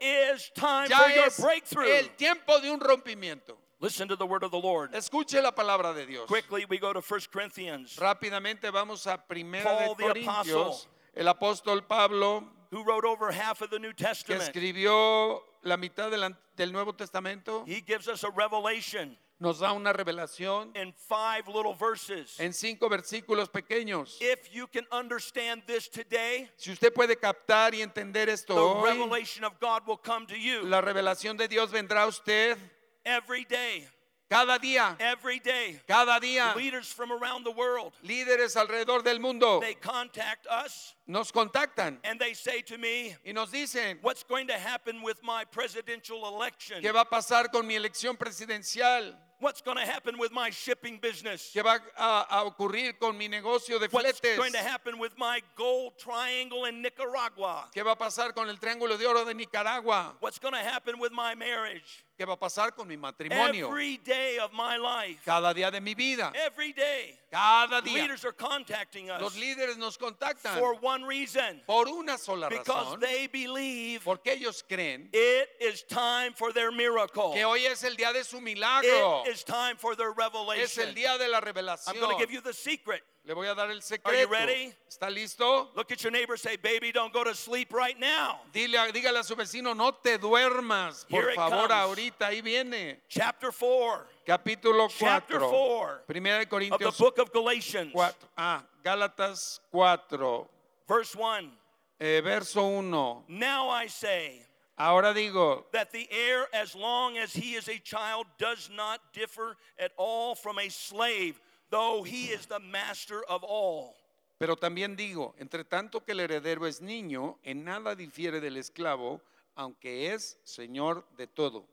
It 0.00 0.32
is 0.32 0.50
time 0.54 0.88
Ya 0.88 0.98
for 1.00 1.10
your 1.10 1.26
es 1.26 1.38
breakthrough. 1.38 1.86
el 1.86 2.08
tiempo 2.16 2.58
de 2.60 2.70
un 2.70 2.80
rompimiento. 2.80 3.58
Listen 3.78 4.08
to 4.08 4.16
the 4.16 4.24
word 4.24 4.42
of 4.42 4.52
the 4.52 4.58
Lord. 4.58 4.94
Escuche 4.94 5.42
la 5.42 5.52
palabra 5.52 5.94
de 5.94 6.06
Dios. 6.06 6.26
Quickly, 6.28 6.64
we 6.64 6.78
go 6.78 6.94
to 6.94 7.02
1 7.02 7.20
Corinthians, 7.30 7.96
Rápidamente 7.96 8.72
vamos 8.72 9.06
a 9.06 9.18
Primera 9.18 9.64
Paul 9.64 9.94
de 9.96 10.02
the 10.02 10.08
Corintios. 10.14 10.48
apostle. 10.48 10.90
El 11.14 11.28
apóstol 11.28 11.86
Pablo 11.86 12.55
who 12.70 12.82
wrote 12.84 13.04
over 13.04 13.30
half 13.32 13.60
of 13.62 13.70
the 13.70 13.78
New 13.78 13.92
que 13.94 14.04
Testament. 14.06 14.42
escribió 14.42 15.42
la 15.62 15.76
mitad 15.76 16.10
del, 16.10 16.22
An- 16.24 16.36
del 16.56 16.72
Nuevo 16.72 16.92
Testamento 16.94 17.64
He 17.66 17.80
gives 17.80 18.08
us 18.08 18.24
a 18.24 18.30
revelation 18.30 19.16
nos 19.38 19.58
da 19.60 19.72
una 19.72 19.92
revelación 19.92 20.74
in 20.74 20.94
five 20.94 21.46
little 21.46 21.74
verses. 21.74 22.40
en 22.40 22.54
cinco 22.54 22.88
versículos 22.88 23.50
pequeños. 23.50 24.16
If 24.20 24.50
you 24.54 24.66
can 24.66 24.86
understand 24.90 25.62
this 25.66 25.88
today, 25.88 26.48
Si 26.56 26.70
usted 26.72 26.92
puede 26.94 27.16
captar 27.20 27.74
y 27.74 27.82
entender 27.82 28.30
esto 28.30 28.54
the 28.54 28.60
hoy, 28.60 28.90
revelation 28.92 29.44
of 29.44 29.58
God 29.60 29.82
will 29.86 29.98
come 29.98 30.26
to 30.26 30.38
you 30.38 30.62
la 30.62 30.80
revelación 30.80 31.36
de 31.36 31.48
Dios 31.48 31.70
vendrá 31.70 32.04
a 32.04 32.06
usted 32.06 32.56
every 33.04 33.44
day. 33.44 33.86
Cada 34.28 34.58
día, 34.58 34.96
Every 34.98 35.38
day. 35.38 35.80
cada 35.86 36.18
día. 36.20 36.54
Leaders 36.56 36.90
from 36.92 37.12
around 37.12 37.44
the 37.44 37.50
world, 37.52 37.92
Líderes 38.04 38.56
alrededor 38.56 39.02
del 39.04 39.20
mundo 39.20 39.60
they 39.60 39.74
contact 39.74 40.46
us 40.48 40.94
nos 41.06 41.30
contactan 41.30 41.98
and 42.04 42.18
they 42.18 42.34
say 42.34 42.60
to 42.62 42.76
me, 42.78 43.14
y 43.24 43.32
nos 43.32 43.50
dicen 43.52 43.98
What's 44.02 44.24
going 44.24 44.48
to 44.48 44.58
happen 44.58 45.02
with 45.02 45.22
my 45.22 45.44
presidential 45.44 46.26
election? 46.26 46.82
qué 46.82 46.92
va 46.92 47.02
a 47.02 47.04
pasar 47.04 47.50
con 47.52 47.66
mi 47.66 47.76
elección 47.76 48.16
presidencial, 48.16 49.14
What's 49.38 49.60
going 49.60 49.76
to 49.76 49.84
happen 49.84 50.18
with 50.18 50.32
my 50.32 50.48
shipping 50.50 50.98
business? 50.98 51.50
qué 51.54 51.62
va 51.62 51.78
a, 51.96 52.42
ocurrir 52.44 52.98
con 52.98 53.16
mi 53.16 53.28
negocio 53.28 53.78
de 53.78 53.86
What's 53.88 54.18
fletes, 54.18 54.36
going 54.36 54.52
to 54.52 54.58
happen 54.58 54.98
with 54.98 55.12
my 55.18 55.40
gold 55.56 55.92
triangle 55.98 56.64
in 56.64 56.82
Nicaragua? 56.82 57.68
qué 57.72 57.84
va 57.84 57.92
a 57.92 57.96
pasar 57.96 58.34
con 58.34 58.48
el 58.48 58.56
Triángulo 58.56 58.96
de 58.98 59.06
Oro 59.06 59.24
de 59.24 59.34
Nicaragua, 59.34 60.16
What's 60.20 60.38
going 60.40 60.54
to 60.54 60.60
happen 60.60 60.98
with 60.98 61.12
my 61.12 61.34
marriage? 61.34 62.04
Qué 62.16 62.24
va 62.24 62.34
a 62.34 62.38
pasar 62.38 62.74
con 62.74 62.88
mi 62.88 62.96
matrimonio, 62.96 63.68
Every 63.68 63.98
day 63.98 64.38
of 64.38 64.52
my 64.52 64.76
life. 64.76 65.20
cada 65.24 65.52
día 65.54 65.70
de 65.70 65.80
mi 65.80 65.94
vida, 65.94 66.32
Every 66.34 66.72
day. 66.72 67.18
cada 67.30 67.82
día. 67.82 67.94
Leaders 68.02 68.24
are 68.24 68.32
contacting 68.32 69.10
us 69.10 69.20
Los 69.20 69.36
líderes 69.36 69.76
nos 69.76 69.96
contactan 69.98 70.58
for 70.58 70.74
one 70.80 71.04
reason 71.04 71.60
por 71.66 71.86
una 71.88 72.16
sola 72.16 72.48
because 72.48 72.66
razón, 72.96 73.00
they 73.00 73.26
believe 73.26 74.02
porque 74.04 74.32
ellos 74.32 74.62
creen 74.66 75.08
it 75.12 75.48
is 75.60 75.82
time 75.82 76.32
for 76.34 76.52
their 76.52 76.70
miracle. 76.72 77.32
que 77.34 77.44
hoy 77.44 77.66
es 77.66 77.82
el 77.84 77.96
día 77.96 78.12
de 78.12 78.24
su 78.24 78.40
milagro, 78.40 79.22
It 79.26 79.32
is 79.32 79.44
time 79.44 79.76
for 79.76 79.94
their 79.96 80.12
es 80.56 80.78
el 80.78 80.94
día 80.94 81.18
de 81.18 81.28
la 81.28 81.38
I'm 81.38 81.44
revelación. 81.44 82.00
going 82.00 82.16
to 82.16 82.18
give 82.18 82.32
you 82.32 82.40
the 82.40 82.54
secret. 82.54 83.02
Le 83.26 83.34
voy 83.34 83.48
a 83.48 83.54
dar 83.56 83.66
el 83.70 83.72
Are 83.72 83.74
you 83.76 83.80
secreto. 83.82 84.30
ready? 84.30 84.72
¿Está 84.88 85.10
listo? 85.10 85.68
Look 85.74 85.90
at 85.90 86.00
your 86.04 86.12
neighbor 86.12 86.36
say, 86.36 86.56
Baby, 86.56 86.92
don't 86.92 87.12
go 87.12 87.24
to 87.24 87.34
sleep 87.34 87.72
right 87.72 87.98
now. 87.98 88.38
Dile, 88.52 88.78
dígale 88.92 89.18
a 89.18 89.24
su 89.24 89.34
vecino, 89.34 89.74
no 89.74 89.90
te 89.90 90.16
duermas, 90.16 91.04
por 91.08 91.22
Here 91.22 91.34
favor, 91.34 91.66
comes. 91.68 91.72
ahorita, 91.72 92.28
ahí 92.28 92.40
viene. 92.40 93.00
Chapter 93.08 93.50
4 93.50 94.06
Capítulo 94.24 94.88
Chapter 94.88 95.40
4. 95.40 95.50
4 95.50 96.02
Primera 96.06 96.36
de 96.38 96.42
of 96.44 96.48
the 96.50 96.56
Corintios 96.56 96.98
book 96.98 97.18
of 97.18 97.32
Galatians, 97.32 97.90
4. 97.92 98.14
Ah, 98.38 98.62
Gálatas 98.84 99.58
4, 99.72 100.48
verse 100.86 101.16
1. 101.16 101.50
eh, 101.98 102.20
verso 102.20 102.62
1. 102.64 103.24
Now 103.26 103.68
I 103.70 103.88
say 103.88 104.42
Ahora 104.78 105.12
digo, 105.14 105.64
that 105.72 105.90
the 105.90 106.06
heir, 106.12 106.46
as 106.52 106.76
long 106.76 107.16
as 107.16 107.32
he 107.32 107.54
is 107.54 107.66
a 107.66 107.78
child, 107.78 108.26
does 108.38 108.68
not 108.70 109.00
differ 109.14 109.56
at 109.80 109.90
all 109.96 110.34
from 110.34 110.58
a 110.58 110.68
slave, 110.68 111.40
though 111.70 112.02
he 112.02 112.26
is 112.26 112.46
the 112.46 112.60
master 112.60 113.22
of 113.28 113.42
all. 113.44 113.94
pero 114.38 114.56
también 114.56 114.96
digo, 114.96 115.34
entre 115.38 115.64
tanto 115.64 116.04
que 116.04 116.12
el 116.12 116.20
heredero 116.20 116.66
es 116.66 116.80
niño, 116.80 117.38
en 117.42 117.64
nada 117.64 117.94
difiere 117.94 118.40
del 118.40 118.56
esclavo, 118.56 119.20
aunque 119.54 120.12
es 120.12 120.38
señor 120.44 121.04
de 121.16 121.26
todo. 121.26 121.66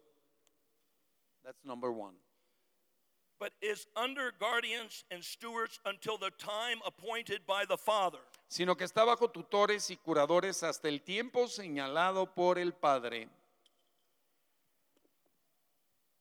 That's 1.44 1.64
number 1.66 1.92
one. 1.92 2.16
but 3.44 3.52
is 3.62 3.88
under 3.98 4.32
guardians 4.40 5.04
and 5.12 5.22
stewards 5.22 5.78
until 5.86 6.18
the 6.18 6.32
time 6.38 6.80
appointed 6.86 7.42
by 7.46 7.66
the 7.66 7.78
Father. 7.78 8.20
Sino 8.48 8.74
que 8.76 8.86
está 8.86 9.04
bajo 9.04 9.28
tutores 9.30 9.90
y 9.92 9.98
curadores 9.98 10.64
hasta 10.64 10.88
el 10.88 11.02
tiempo 11.02 11.48
señalado 11.48 12.34
por 12.34 12.58
el 12.58 12.72
Padre. 12.72 13.28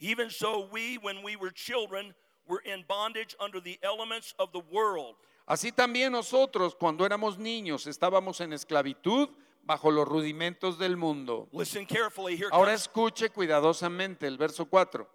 Even 0.01 0.31
so, 0.31 0.69
we, 0.73 0.97
when 0.97 1.23
we 1.23 1.37
were 1.37 1.53
children, 1.53 2.13
were 2.47 2.61
in 2.65 2.85
bondage 2.89 3.35
under 3.41 3.61
the 3.61 3.79
elements 3.83 4.35
of 4.39 4.53
the 4.53 4.61
world. 4.71 5.17
Así 5.47 5.73
también 5.73 6.13
nosotros, 6.13 6.75
cuando 6.75 7.05
éramos 7.05 7.37
niños, 7.39 7.87
estábamos 7.87 8.41
en 8.41 8.53
esclavitud 8.53 9.29
bajo 9.65 9.91
los 9.91 10.07
rudimentos 10.07 10.79
del 10.79 10.97
mundo. 10.97 11.49
Listen 11.53 11.85
carefully. 11.87 12.37
Here 12.37 12.49
Ahora 12.53 12.73
comes, 12.73 12.83
escuche 12.83 13.31
cuidadosamente 13.31 14.27
el 14.27 14.37
verso 14.37 14.65
4. 14.67 15.07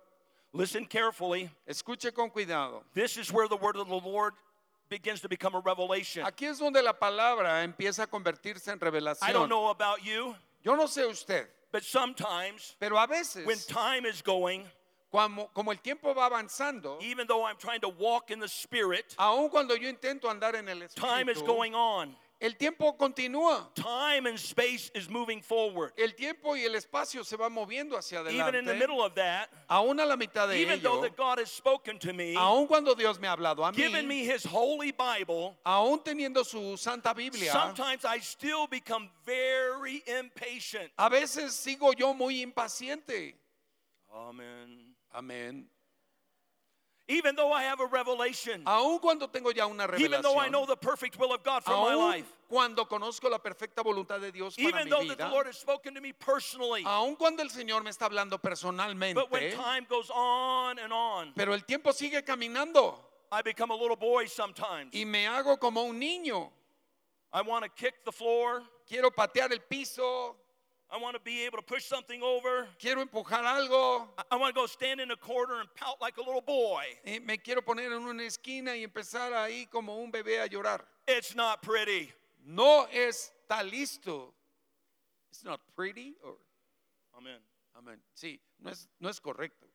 Listen 0.54 0.86
carefully. 0.86 1.50
Escuche 1.66 2.14
con 2.14 2.30
cuidado. 2.30 2.84
This 2.94 3.18
is 3.18 3.32
where 3.32 3.48
the 3.48 3.58
word 3.58 3.76
of 3.78 3.88
the 3.88 4.00
Lord 4.00 4.34
begins 4.90 5.22
to 5.22 5.30
become 5.30 5.56
a 5.56 5.60
revelation. 5.60 6.24
Aquí 6.26 6.46
es 6.46 6.60
donde 6.60 6.82
la 6.82 6.94
palabra 6.94 7.64
empieza 7.64 8.04
a 8.04 8.08
convertirse 8.08 8.70
en 8.70 8.78
I 8.78 8.80
don't 8.80 8.82
revelación. 8.82 9.50
know 9.50 9.70
about 9.70 10.04
you, 10.04 10.36
Yo 10.64 10.76
no 10.76 10.86
sé 10.88 11.06
usted, 11.10 11.48
but 11.72 11.84
sometimes 11.84 12.76
pero 12.80 12.98
a 12.98 13.08
veces, 13.08 13.46
when 13.46 13.58
time 13.68 14.06
is 14.06 14.22
going, 14.22 14.66
como, 15.12 15.48
como 15.54 15.72
el 15.72 15.80
tiempo 15.80 16.14
va 16.14 16.26
avanzando, 16.30 16.98
even 17.02 17.28
though 17.28 17.46
I'm 17.46 17.58
trying 17.58 17.82
to 17.82 17.90
walk 17.90 18.30
in 18.32 18.40
the 18.40 18.48
spirit, 18.48 19.16
aun 19.18 19.50
cuando 19.50 19.76
yo 19.76 19.88
intento 19.90 20.30
andar 20.30 20.56
en 20.56 20.68
el 20.68 20.88
time 20.90 21.30
is 21.30 21.38
espíritu, 21.38 21.46
going 21.48 21.74
on. 21.74 22.16
el 22.40 22.52
tiempo 22.56 22.94
continúa. 22.98 23.74
Time 23.74 24.28
and 24.28 24.38
space 24.38 24.92
is 24.94 25.10
moving 25.10 25.42
forward. 25.42 25.92
El 25.98 26.10
tiempo 26.14 26.56
y 26.56 26.66
el 26.66 26.76
espacio 26.76 27.26
se 27.26 27.36
van 27.36 27.52
moviendo 27.52 27.98
hacia 27.98 28.20
Even 28.20 28.54
in 28.54 28.66
the 28.66 28.72
adelante. 28.74 28.80
middle 28.80 29.02
of 29.02 29.16
that, 29.16 29.50
Aún 29.70 30.00
a 30.00 30.06
la 30.06 30.16
mitad 30.16 30.48
de 30.50 30.58
even 30.62 30.80
though 30.84 31.00
ello, 31.00 31.02
that 31.04 31.16
God 31.18 31.40
has 31.40 31.50
spoken 31.52 31.98
to 31.98 32.14
me, 32.14 32.36
aun 32.36 32.68
cuando 32.68 32.94
Dios 32.94 33.18
me 33.20 33.28
ha 33.28 33.36
hablado 33.36 33.66
a 33.68 33.72
given 33.72 34.06
mí, 34.06 34.08
me 34.08 34.26
his 34.26 34.44
holy 34.46 34.92
Bible, 34.92 35.58
aún 35.66 36.04
teniendo 36.04 36.46
su 36.46 36.78
Santa 36.78 37.14
Biblia, 37.14 37.52
sometimes 37.52 38.06
I 38.06 38.20
still 38.20 38.68
become 38.68 39.10
very 39.26 40.04
impatient. 40.06 40.92
a 41.00 41.10
veces 41.10 41.54
sigo 41.54 41.94
yo 41.98 42.14
muy 42.14 42.44
impaciente. 42.46 43.34
Amen. 44.14 44.87
Amén. 45.18 45.66
Even 47.10 47.38
though 47.38 47.54
I 47.54 47.64
have 47.64 47.80
a 47.80 47.86
revelation, 47.86 48.64
Aun 48.66 49.00
cuando 49.00 49.28
tengo 49.28 49.52
ya 49.52 49.66
una 49.66 49.88
even 49.98 50.22
though 50.22 50.38
I 50.38 50.50
know 50.50 50.66
revelación, 50.66 50.68
the 50.68 50.76
perfect 50.76 51.18
will 51.18 51.34
of 51.34 51.42
God 51.42 51.64
for 51.64 51.72
my 51.72 51.96
life, 51.96 52.26
cuando 52.50 52.84
conozco 52.86 53.30
la 53.30 53.40
perfecta 53.40 53.82
voluntad 53.82 54.20
de 54.20 54.32
Dios 54.32 54.58
para 54.58 54.68
even 54.68 54.84
mi 54.86 54.90
though 54.90 55.08
that 55.08 55.18
the 55.18 55.24
vida, 55.24 55.32
Lord 55.32 55.48
has 55.48 55.58
spoken 55.58 55.94
to 55.96 56.02
me 56.02 56.12
personally, 56.12 56.84
aun 56.86 57.16
cuando 57.16 57.44
el 57.44 57.50
Señor 57.50 57.82
me 57.82 57.92
está 57.92 58.10
hablando 58.10 58.38
personalmente, 58.38 59.16
but 59.16 59.32
when 59.32 59.52
time 59.54 59.86
goes 59.90 60.12
on 60.14 60.78
and 60.80 60.92
on, 60.92 61.32
pero 61.34 61.54
el 61.54 61.62
tiempo 61.62 61.92
sigue 61.94 62.24
caminando 62.26 62.96
I 63.32 63.42
become 63.42 63.72
a 63.72 63.76
little 63.76 63.96
boy 63.96 64.26
sometimes. 64.26 64.94
y 64.94 65.06
me 65.06 65.28
hago 65.28 65.58
como 65.60 65.84
un 65.84 66.00
niño. 66.00 66.50
I 67.32 67.42
want 67.42 67.64
to 67.64 67.70
kick 67.70 68.04
the 68.06 68.12
floor. 68.12 68.64
Quiero 68.88 69.12
patear 69.12 69.52
el 69.52 69.60
piso, 69.60 70.36
I 70.90 70.98
want 70.98 71.16
to 71.16 71.20
be 71.22 71.46
able 71.46 71.58
to 71.58 71.64
push 71.64 71.84
something 71.86 72.22
over. 72.24 72.68
quiero 72.80 73.04
empujar 73.04 73.44
algo, 73.44 74.08
I- 74.18 74.24
I 74.32 74.36
want 74.38 74.56
to 74.56 74.62
go 74.62 74.66
stand 74.68 75.02
in 75.02 75.12
a 75.12 75.18
corner 75.18 75.60
and 75.60 75.68
pout 75.76 76.00
like 76.00 76.18
a 76.18 76.22
little 76.22 76.42
boy. 76.42 76.84
eh, 77.06 77.20
me 77.20 77.38
quiero 77.38 77.62
poner 77.62 77.88
en 77.92 78.04
una 78.08 78.24
esquina 78.24 78.76
y 78.76 78.84
empezar 78.86 79.34
ahí 79.34 79.70
como 79.70 79.98
un 79.98 80.12
bebé 80.12 80.40
a 80.42 80.48
llorar. 80.48 80.86
It's 81.08 81.36
not 81.36 81.62
pretty. 81.62 82.12
No 82.46 82.88
está 82.88 83.64
listo. 83.70 84.34
It's 85.30 85.44
not 85.44 85.60
pretty 85.76 86.16
or 86.24 86.38
Amen. 87.18 87.40
Amén. 87.78 88.00
Sí, 88.16 88.40
no 88.60 88.72
es, 88.72 88.88
no 89.00 89.10
es 89.10 89.20
correcto. 89.20 89.68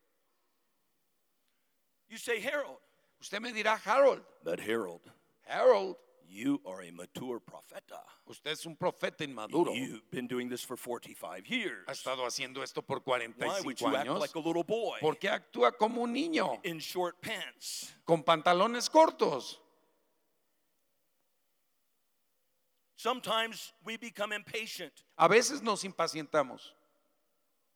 You 2.09 2.17
say, 2.17 2.39
Harold. 2.41 2.77
Usted 3.21 3.39
me 3.41 3.51
dirá, 3.53 3.77
Harold, 3.85 4.21
But 4.43 4.59
Harold, 4.59 5.01
Harold, 5.47 5.95
you 6.27 6.61
are 6.65 6.81
a 6.81 6.91
mature 6.91 7.39
profeta. 7.39 7.99
usted 8.27 8.51
es 8.51 8.65
un 8.65 8.75
profeta 8.75 9.23
inmaduro. 9.23 9.73
You've 9.73 10.09
been 10.11 10.27
doing 10.27 10.49
this 10.49 10.63
for 10.63 10.75
45 10.77 11.47
years. 11.47 11.85
Ha 11.87 11.91
estado 11.93 12.25
haciendo 12.25 12.63
esto 12.63 12.81
por 12.81 13.01
Why 13.05 13.27
would 13.63 13.77
45 13.77 13.79
you 13.79 13.95
act 13.95 14.07
años. 14.07 14.19
like 14.19 14.35
a 14.35 14.39
little 14.39 14.63
boy 14.63 14.97
¿Por 15.01 15.15
qué 15.17 15.29
actúa 15.29 15.71
como 15.77 16.01
un 16.03 16.13
niño 16.13 16.59
in 16.63 16.79
short 16.79 17.21
pants? 17.21 17.93
con 18.05 18.23
pantalones 18.23 18.89
cortos? 18.89 19.59
Sometimes 22.95 23.73
we 23.83 23.97
become 23.97 24.31
impatient, 24.31 24.93
A 25.17 25.27
veces 25.27 25.61
nos 25.61 25.83
impacientamos, 25.83 26.73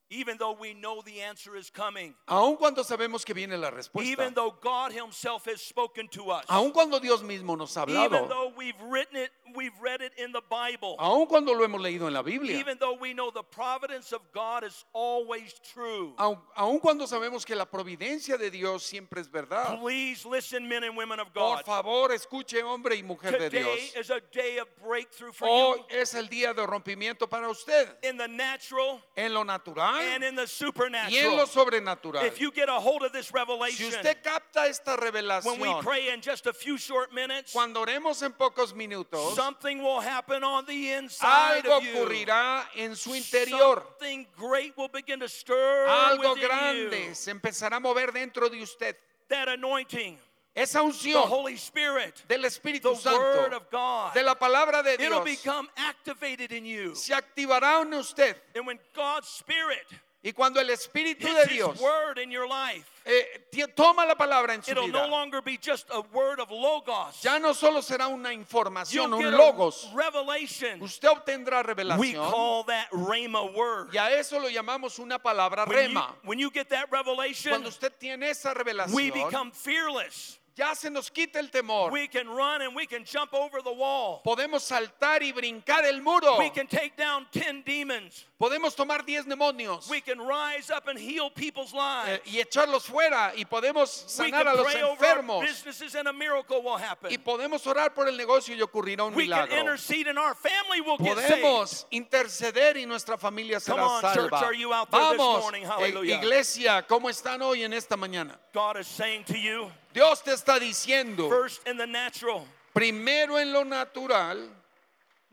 even 0.10 0.38
though 0.38 0.54
we 0.60 0.74
know 0.74 1.02
the 1.06 1.22
answer 1.22 1.56
is 1.56 1.70
coming. 1.70 2.14
aun 2.28 2.56
cuando 2.58 2.84
sabemos 2.84 3.26
que 3.26 3.34
viene 3.34 3.58
la 3.58 3.68
Even 3.68 3.78
respuesta, 3.78 4.34
though 4.36 4.56
God 4.62 4.92
Himself 4.92 5.46
has 5.46 5.62
spoken 5.62 6.08
to 6.10 6.32
us. 6.32 6.46
aun 6.50 6.72
cuando 6.72 7.00
Dios 7.00 7.22
mismo 7.24 7.58
nos 7.58 7.76
ha 7.76 7.84
Even 7.84 7.96
hablado, 8.12 8.30
though 8.30 8.52
we've 8.56 8.80
written 8.90 9.18
it, 9.18 9.32
we've 9.56 9.78
read 9.82 10.02
it 10.02 10.14
in 10.18 10.32
the 10.32 10.42
Bible. 10.50 10.96
aun 11.00 11.26
cuando 11.28 11.54
lo 11.54 11.66
hemos 11.66 11.82
leído 11.82 12.08
en 12.08 12.14
la 12.14 12.22
Biblia, 12.22 12.58
Even 12.58 12.78
though 12.80 12.94
we 13.00 13.14
know 13.14 13.32
the 13.32 13.44
providence 13.44 14.12
of 14.14 14.22
God 14.34 14.64
is 14.64 14.86
always 14.94 15.54
true. 15.74 16.14
aun, 16.18 16.38
aun 16.56 16.80
cuando 16.80 17.06
sabemos 17.06 17.46
que 17.46 17.56
la 17.56 17.66
providencia 17.66 18.38
de 18.38 18.50
Dios 18.50 18.84
siempre 18.84 19.20
es 19.22 19.28
verdad. 19.30 19.80
Please 19.82 20.26
listen, 20.26 20.68
men 20.68 20.84
and 20.84 20.96
women 20.96 21.20
of 21.20 21.34
Por 21.34 21.58
God. 21.58 21.66
favor, 21.66 22.12
escuche 22.12 22.62
hombre 22.64 22.96
y 22.96 23.04
mujer 23.04 23.32
de 23.38 23.50
Today 23.50 23.64
Dios. 23.64 23.96
is 23.96 24.10
a 24.10 24.22
day 24.32 24.58
of 24.58 24.68
breakthrough 24.84 25.32
for 25.34 25.48
Hoy 25.48 25.78
you 25.78 25.86
es 25.90 26.14
el 26.14 26.28
día 26.28 26.54
de 26.54 26.66
rompimiento 26.66 27.30
para 27.30 27.50
usted 27.50 27.88
in 28.04 28.18
the 28.18 28.28
natural 28.28 29.02
en 29.16 29.34
lo 29.34 29.44
natural 29.44 29.97
and 30.02 30.24
in 30.24 30.36
the 30.36 30.42
y 30.42 31.18
en 31.18 31.38
lo 31.38 31.46
supernatural. 31.46 31.48
sobrenatural. 31.48 32.24
If 32.24 32.40
you 32.40 32.52
get 32.52 32.70
a 32.70 32.80
hold 32.80 33.04
of 33.04 33.12
this 33.12 33.28
Si 33.28 33.86
usted 33.88 34.18
capta 34.24 34.68
esta 34.68 34.96
when 34.96 35.60
we 35.60 35.68
revelación, 35.68 35.82
pray 35.84 36.10
in 36.10 36.22
just 36.22 36.48
a 36.48 36.54
few 36.54 36.78
short 36.78 37.14
minutes, 37.14 37.52
cuando 37.54 37.86
oremos 37.86 38.22
en 38.24 38.34
pocos 38.34 38.74
minutos, 38.74 39.36
something 39.36 39.82
will 39.82 40.00
happen 40.00 40.44
on 40.44 40.66
the 40.66 40.94
inside 40.94 41.64
algo 41.64 41.78
of 41.78 41.84
you. 41.84 41.94
ocurrirá 41.94 42.66
en 42.76 42.96
su 42.96 43.14
interior. 43.14 43.84
Something 44.00 44.28
great 44.38 44.76
will 44.78 44.90
begin 44.90 45.20
to 45.20 45.28
stir 45.28 45.86
Algo 45.88 46.36
grande 46.36 47.08
you. 47.10 47.16
se 47.16 47.32
empezará 47.32 47.78
a 47.78 47.80
mover 47.80 48.12
dentro 48.12 48.50
de 48.50 48.62
usted. 48.62 48.96
That 49.30 49.50
anointing, 49.50 50.18
Esa 50.58 50.80
the 50.80 50.86
unción 50.86 51.24
Holy 51.30 51.54
Spirit, 51.56 52.16
del 52.28 52.42
the 52.42 52.48
Espíritu 52.48 52.90
Word 52.90 52.98
Santo, 53.00 53.56
of 53.58 53.70
God, 53.70 54.14
de 54.16 54.24
la 54.24 54.34
palabra 54.36 54.82
de 54.84 54.96
it'll 54.96 55.24
Dios, 55.24 55.38
become 55.44 55.70
activated 55.78 56.52
in 56.52 56.66
you. 56.66 56.96
se 56.96 57.14
activará 57.14 57.82
en 57.84 57.94
usted. 57.94 58.36
And 58.56 58.66
when 58.66 58.80
God's 58.96 59.28
Spirit 59.28 59.86
Y 60.24 60.34
cuando 60.34 60.60
el 60.60 60.70
Espíritu 60.72 61.28
de 61.32 61.46
Dios 61.46 61.80
Word 61.80 62.18
in 62.18 62.32
your 62.32 62.48
life, 62.48 62.86
eh, 63.06 63.68
toma 63.76 64.04
la 64.06 64.16
palabra 64.16 64.56
en 64.56 64.64
su 64.64 64.72
it'll 64.72 64.88
no 64.88 65.04
vida, 65.04 65.08
longer 65.10 65.42
be 65.44 65.58
just 65.58 65.86
a 65.92 66.02
word 66.12 66.40
of 66.40 66.50
logos. 66.50 67.22
ya 67.22 67.38
no 67.38 67.54
solo 67.54 67.82
será 67.82 68.08
una 68.08 68.34
información, 68.34 69.14
un 69.14 69.32
logos. 69.32 69.88
revelation. 69.94 70.82
Usted 70.82 71.08
obtendrá 71.08 71.60
We 71.60 71.64
revelación. 71.76 72.32
call 72.32 72.64
that 72.66 72.88
Rhema 72.92 73.44
word. 73.56 73.94
Y 73.94 73.98
a 74.00 74.10
eso 74.20 74.40
lo 74.40 74.50
llamamos 74.50 74.98
una 75.00 75.20
palabra 75.20 75.66
When 75.68 75.78
you, 75.78 75.88
rema. 75.96 76.16
when 76.24 76.40
you 76.40 76.50
get 76.50 76.68
that 76.70 76.92
revelation, 76.92 77.52
Cuando 77.52 77.70
usted 77.70 77.94
tiene 78.00 78.24
esa 78.32 78.50
we 78.50 78.56
revelación, 78.56 79.14
become 79.14 79.52
fearless. 79.52 80.40
Ya 80.58 80.74
se 80.74 80.90
nos 80.90 81.10
quita 81.12 81.40
el 81.40 81.50
temor. 81.50 81.92
We 81.92 82.08
can 82.08 82.28
run 82.28 82.62
and 82.62 82.76
we 82.76 82.86
can 82.88 83.04
jump 83.06 83.34
over 83.34 83.62
the 83.62 83.72
wall. 83.72 84.22
Podemos 84.26 84.62
saltar 84.64 85.22
y 85.22 85.32
brincar 85.32 85.86
el 85.86 86.02
muro. 86.02 86.38
We 86.40 86.50
can 86.50 86.68
take 86.68 86.98
down 86.98 87.28
10 87.32 87.64
demons. 87.64 88.26
Podemos 88.40 88.76
tomar 88.76 89.04
10 89.04 89.26
demonios 89.26 89.90
We 89.90 90.00
can 90.02 90.20
rise 90.20 90.70
up 90.70 90.88
and 90.88 90.98
heal 91.00 91.30
people's 91.32 91.74
eh, 91.74 91.78
lives. 91.78 92.22
y 92.26 92.40
echarlos 92.40 92.86
fuera 92.86 93.34
y 93.36 93.46
podemos 93.46 93.90
sanar 94.08 94.48
a 94.48 94.54
los 94.54 94.68
enfermos 94.76 95.42
businesses 95.42 95.96
and 95.96 96.08
a 96.08 96.14
miracle 96.14 96.62
will 96.62 96.78
happen. 96.78 97.12
y 97.12 97.18
podemos 97.18 97.66
orar 97.66 97.94
por 97.96 98.08
el 98.08 98.16
negocio 98.16 98.56
y 98.56 98.62
ocurrirá 98.62 99.04
un 99.06 99.16
We 99.16 99.28
can 99.28 99.48
milagro. 99.50 99.58
intercede 99.60 100.08
and 100.10 100.20
our 100.20 100.36
family 100.36 100.82
will 100.82 100.98
get 100.98 101.18
saved. 101.18 101.42
Podemos 101.42 101.86
interceder 101.92 102.78
y 102.78 102.86
nuestra 102.86 103.18
familia 103.18 103.60
Come 103.60 103.78
será 103.82 103.88
on, 103.88 104.02
church, 104.02 104.30
salva. 104.32 104.46
are 104.46 104.54
you 104.56 104.72
out 104.74 104.92
there 104.92 105.02
this 105.02 105.18
Vamos, 105.18 105.42
morning? 105.42 105.64
eh, 105.64 105.68
Hallelujah. 105.68 106.18
iglesia, 106.22 106.86
¿cómo 106.88 107.10
están 107.10 107.42
hoy 107.42 107.64
en 107.64 107.74
esta 107.74 107.98
mañana? 107.98 108.38
God 108.54 108.78
is 108.78 108.88
saying 108.88 109.24
to 109.26 109.38
you, 109.38 109.72
Dios 109.98 110.22
te 110.22 110.32
está 110.32 110.60
diciendo, 110.60 111.28
first 111.28 111.68
in 111.68 111.76
the 111.76 111.88
natural. 111.88 112.46
primero 112.72 113.38
en 113.38 113.52
lo 113.52 113.64
natural, 113.64 114.48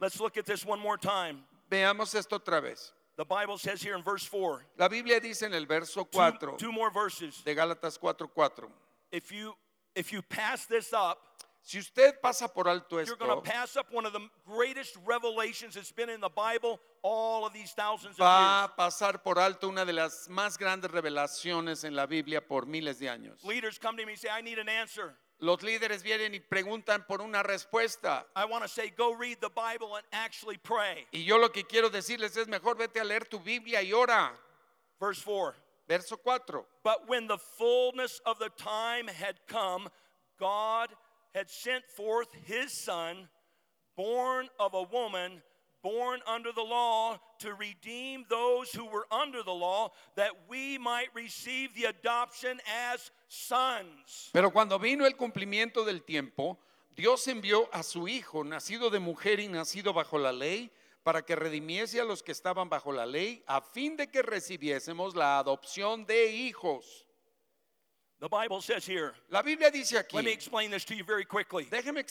Let's 0.01 0.19
look 0.19 0.39
at 0.39 0.47
this 0.47 0.65
one 0.65 0.81
more 0.81 0.97
time. 0.97 1.45
veamos 1.71 2.15
esto 2.15 2.39
otra 2.39 2.63
vez. 2.63 2.93
The 3.17 3.27
Bible 3.27 3.59
says 3.59 3.83
here 3.83 3.95
in 3.95 4.03
verse 4.03 4.25
4, 4.25 4.65
La 4.79 4.89
Biblia 4.89 5.21
dice 5.21 5.43
en 5.43 5.53
el 5.53 5.67
verso 5.67 6.05
two, 6.05 6.19
4 6.19 6.57
two 6.57 6.73
more 6.73 6.91
verses. 6.91 7.43
de 7.45 7.55
Gálatas 7.55 7.99
4:4. 7.99 8.71
If 9.13 9.31
you 9.31 9.55
if 9.95 10.11
you 10.13 10.23
pass 10.23 10.65
this 10.65 10.95
up, 10.95 11.19
Si 11.67 11.79
usted 11.79 12.21
pasa 12.21 12.47
por 12.47 12.69
alto 12.69 12.99
you're 13.01 13.17
going 13.17 13.31
to 13.31 13.39
esto, 13.39 13.51
pass 13.51 13.75
up 13.77 13.87
one 13.91 14.05
of 14.05 14.13
the 14.13 14.21
greatest 14.47 14.99
revelations 15.07 15.75
that's 15.75 15.91
been 15.93 16.11
in 16.11 16.21
the 16.21 16.29
Bible 16.29 16.79
all 17.03 17.47
of 17.47 17.55
these 17.55 17.73
thousands 17.73 18.17
of 18.17 18.19
va 18.19 18.69
years. 18.69 18.71
a 18.71 18.77
pasar 18.77 19.23
por 19.23 19.39
alto 19.39 19.69
una 19.71 19.87
de 19.87 19.95
las 19.95 20.29
más 20.29 20.59
grandes 20.59 20.91
revelaciones 20.91 21.85
en 21.85 21.97
la 21.97 22.05
Biblia 22.05 22.47
por 22.47 22.67
miles 22.67 22.99
de 22.99 23.09
años. 23.09 23.43
Leaders 23.45 23.79
come 23.79 23.97
to 23.97 24.05
me 24.05 24.13
and 24.13 24.21
say, 24.21 24.29
I 24.31 24.43
need 24.43 24.59
an 24.59 24.69
answer. 24.69 25.15
Los 25.41 25.63
líderes 25.63 26.03
vienen 26.03 26.35
y 26.35 26.41
preguntan 26.41 27.07
por 27.07 27.23
una 27.23 27.43
respuesta. 27.43 28.27
I 28.37 28.45
want 28.45 28.63
to 28.63 28.69
say, 28.69 28.93
go 28.95 29.15
read 29.15 29.39
the 29.41 29.49
Bible 29.49 29.97
and 29.97 30.05
actually 30.13 30.59
pray. 30.59 31.07
Y 31.15 31.21
yo 31.21 31.39
lo 31.39 31.49
que 31.49 31.65
quiero 31.65 31.89
decirles 31.89 32.37
es 32.37 32.47
mejor 32.47 32.77
vete 32.77 33.01
a 33.01 33.05
leer 33.05 33.25
tu 33.25 33.39
Biblia 33.41 33.81
y 33.83 33.91
ora. 33.95 34.33
Verse 35.01 35.23
4. 35.23 35.55
Verso 35.89 36.19
4. 36.19 36.63
But 36.83 37.09
when 37.09 37.27
the 37.27 37.39
fullness 37.39 38.21
of 38.27 38.39
the 38.39 38.51
time 38.51 39.09
had 39.09 39.37
come, 39.47 39.89
God 40.39 40.91
had 41.35 41.51
sent 41.51 41.85
forth 41.89 42.29
his 42.45 42.73
son, 42.73 43.29
born 43.97 44.49
of 44.59 44.75
a 44.75 44.83
woman, 44.83 45.43
born 45.83 46.21
under 46.27 46.53
the 46.53 46.63
law, 46.63 47.19
to 47.41 47.55
redeem 47.55 48.25
those 48.31 48.73
who 48.73 48.87
were 48.87 49.07
under 49.11 49.43
the 49.43 49.53
law, 49.53 49.91
that 50.17 50.31
we 50.49 50.79
might 50.79 51.09
receive 51.15 51.75
the 51.75 51.85
adoption 51.85 52.61
as 52.91 53.11
sons. 53.29 54.31
Pero 54.33 54.51
cuando 54.51 54.79
vino 54.79 55.05
el 55.05 55.15
cumplimiento 55.15 55.85
del 55.85 56.03
tiempo, 56.05 56.59
Dios 56.97 57.27
envió 57.27 57.69
a 57.73 57.83
su 57.83 58.07
Hijo, 58.07 58.45
nacido 58.45 58.89
de 58.89 59.01
mujer 59.01 59.41
y 59.41 59.49
nacido 59.49 59.93
bajo 59.93 60.19
la 60.19 60.33
ley, 60.33 60.71
para 61.03 61.23
que 61.23 61.37
redimiese 61.37 62.01
a 62.01 62.05
los 62.05 62.23
que 62.23 62.33
estaban 62.33 62.71
bajo 62.71 62.91
la 62.91 63.05
ley, 63.05 63.43
a 63.47 63.61
fin 63.61 63.97
de 63.97 64.07
que 64.07 64.23
recibiésemos 64.23 65.15
la 65.15 65.39
adopción 65.39 66.07
de 66.07 66.31
hijos. 66.33 67.04
The 68.25 68.31
Bible 68.31 68.63
says 68.63 68.87
here, 68.87 69.13
La 69.31 69.43
Biblia 69.43 69.71
dice 69.71 69.99
aquí, 69.99 70.15
let 70.15 70.25
me 70.25 70.33
explain 70.33 70.71
this 70.71 70.83
to 70.87 70.95
you 70.95 71.05
very 71.05 71.27
quickly. 71.27 71.67
déjeme 71.67 72.03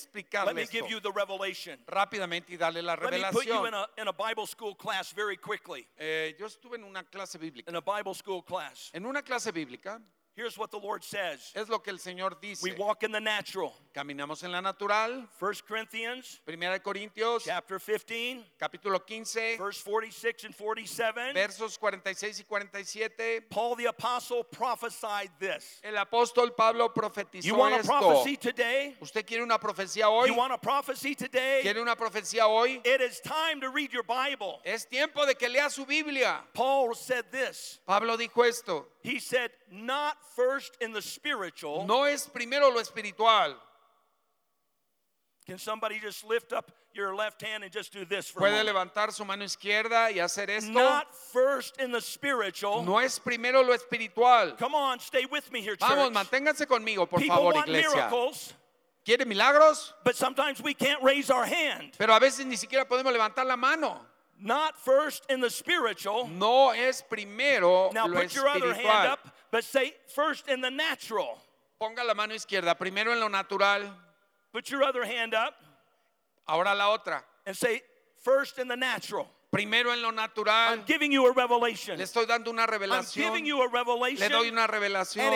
Let 0.45 0.54
me 0.54 0.62
esto 0.62 0.71
give 0.71 0.88
you 0.88 0.99
the 0.99 1.12
revelation. 1.12 1.80
rápidamente 1.88 2.52
y 2.52 2.56
darle 2.56 2.84
la 2.84 2.93
Let 2.93 3.13
me 3.13 3.23
put 3.32 3.47
you 3.47 3.65
in 3.65 3.73
a, 3.73 3.88
in 3.97 4.08
a 4.08 4.13
Bible 4.13 4.45
school 4.45 4.76
class 4.76 5.12
very 5.12 5.38
quickly. 5.38 5.88
Eh, 5.97 6.36
yo 6.38 6.45
estuve 6.45 6.76
en 6.76 6.84
una 6.84 7.02
clase 7.02 7.39
bíblica. 7.39 7.67
In 7.67 7.76
a 7.78 7.82
Bible 7.82 8.13
school 8.13 8.43
class. 8.43 8.91
En 8.93 9.08
una 9.08 9.23
clase 9.23 9.52
bíblica 9.52 9.99
Here's 10.36 10.58
what 10.58 10.72
the 10.72 10.80
Lord 10.80 11.04
says 11.04 11.52
es 11.56 11.69
lo 11.69 11.78
que 11.78 11.91
el 11.91 12.00
Señor 12.00 12.41
dice. 12.41 12.63
We 12.63 12.74
walk 12.74 13.04
in 13.04 13.12
the 13.12 13.19
natural. 13.19 13.72
Caminamos 13.93 14.43
en 14.43 14.52
la 14.52 14.62
natural. 14.62 15.28
1 15.39 15.54
Corinthians 15.67 16.39
Primera 16.43 16.74
de 16.74 16.80
Corintios, 16.80 17.43
chapter 17.46 17.78
15, 17.78 18.43
capítulo 18.60 19.06
15, 19.06 19.58
verse 19.60 19.84
46 19.84 20.46
and 20.46 20.56
47. 20.56 21.34
versos 21.36 21.78
46 21.78 22.39
y 22.39 22.43
47. 22.48 23.41
Paul 23.52 23.76
the 23.76 23.86
apostle 23.86 24.43
prophesied 24.43 25.30
this. 25.39 25.80
El 25.84 25.93
apóstol 26.04 26.56
Pablo 26.58 26.86
You 26.88 27.02
profetizó 27.02 27.56
want 27.56 27.76
a 27.76 27.78
esto. 27.80 27.91
prophecy 27.91 28.36
today? 28.36 28.96
¿Usted 29.02 29.28
quiere 29.28 29.43
una 29.43 29.60
profecía 29.60 30.10
hoy? 30.10 30.30
You 30.30 30.36
want 30.36 30.52
a 30.54 30.58
prophecy 30.58 31.13
today? 31.13 31.62
¿Quiere 31.62 31.80
una 31.80 31.96
profecía 31.96 32.48
hoy? 32.48 32.82
It 32.84 33.02
is 33.02 33.19
time 33.19 33.62
to 33.62 33.69
read 33.69 33.91
your 33.93 34.04
Bible. 34.04 34.62
Es 34.65 34.86
tiempo 34.86 35.28
de 35.28 35.36
que 35.36 35.48
lea 35.48 35.69
su 35.69 35.86
Biblia. 35.86 36.39
Paul 36.54 36.96
said 36.96 37.26
this. 37.32 37.80
Pablo 37.86 38.17
dijo 38.17 38.43
esto. 38.48 38.88
He 39.04 39.19
said, 39.19 39.52
not 39.69 40.15
first 40.36 40.78
in 40.82 40.94
the 40.94 41.02
spiritual. 41.02 41.86
No 41.86 42.04
es 42.04 42.26
primero 42.28 42.70
lo 42.70 42.80
espiritual. 42.80 43.56
Can 45.46 45.58
somebody 45.58 46.00
just 46.00 46.24
lift 46.24 46.54
up 46.54 46.72
your 46.94 47.14
left 47.16 47.42
hand 47.42 47.64
and 47.64 47.72
just 47.72 47.92
do 47.92 48.06
this 48.06 48.30
for 48.30 48.40
Puede 48.42 48.64
levantar 48.64 49.12
su 49.12 49.26
mano 49.26 49.44
izquierda 49.44 50.10
y 50.12 50.20
hacer 50.20 50.50
esto. 50.50 50.72
Not 50.72 51.14
first 51.34 51.76
in 51.82 51.92
the 51.92 52.00
spiritual. 52.00 52.84
No 52.84 53.00
es 53.00 53.20
primero 53.20 53.62
lo 53.62 53.74
espiritual. 53.74 54.56
Come 54.58 54.76
on, 54.76 55.00
stay 55.00 55.26
with 55.26 55.52
me 55.52 55.60
here, 55.62 55.76
Vamos, 55.80 56.06
church. 56.10 56.14
manténganse 56.14 56.66
conmigo, 56.66 57.10
por 57.10 57.20
People 57.20 57.36
favor, 57.36 57.54
want 57.56 57.68
iglesia. 57.68 57.90
miracles, 57.96 58.54
¿Quiere 59.06 59.26
milagros? 59.26 59.94
but 60.06 60.16
sometimes 60.16 60.62
we 60.62 60.74
can't 60.74 61.02
raise 61.04 61.30
our 61.30 61.46
hand. 61.46 61.92
Pero 61.98 62.14
a 62.16 62.20
veces 62.22 62.46
ni 62.46 62.56
siquiera 62.56 62.86
podemos 62.86 63.12
levantar 63.12 63.46
la 63.46 63.58
mano. 63.58 64.00
Not 64.40 64.78
first 64.78 65.26
in 65.30 65.42
the 65.42 65.50
spiritual. 65.50 66.28
No 66.28 66.70
es 66.72 67.02
primero 67.02 67.90
Now 67.94 68.08
lo 68.08 68.22
put 68.22 68.34
your 68.36 68.48
other 68.48 68.74
hand 68.74 68.78
espiritual. 68.78 69.12
up, 69.12 69.33
but 69.54 69.63
say 69.63 69.94
first 70.16 70.50
in 70.50 70.62
the 70.62 70.72
natural. 70.72 71.38
Ponga 71.80 72.04
la 72.04 72.16
mano 72.16 72.34
izquierda, 72.34 72.76
primero 72.76 73.12
en 73.12 73.20
lo 73.20 73.28
natural, 73.28 73.84
Put 74.52 74.72
your 74.72 74.84
other 74.84 75.06
hand 75.06 75.36
up 75.36 75.54
ahora 76.48 76.74
la 76.74 76.89
otra. 76.98 77.22
and 77.46 77.56
say 77.56 77.82
first 78.24 78.58
in 78.58 78.68
the 78.68 78.76
natural. 78.76 79.28
Primero 79.54 79.92
en 79.92 80.02
lo 80.02 80.10
natural. 80.10 80.74
I'm 80.74 80.84
giving 80.84 81.12
you 81.12 81.28
a 81.28 81.32
revelation. 81.32 82.00
Le 82.00 82.06
estoy 82.06 82.26
dando 82.26 82.50
una 82.50 82.63
I'm 82.63 82.70
revelación. 82.70 83.13
giving 83.13 83.46
you 83.46 83.62
a 83.62 83.66
Le 83.66 83.70
revelation 83.70 84.32
doy 84.32 84.48
una 84.50 84.63
and 84.63 84.74
a 84.74 84.74
revelación 84.74 85.32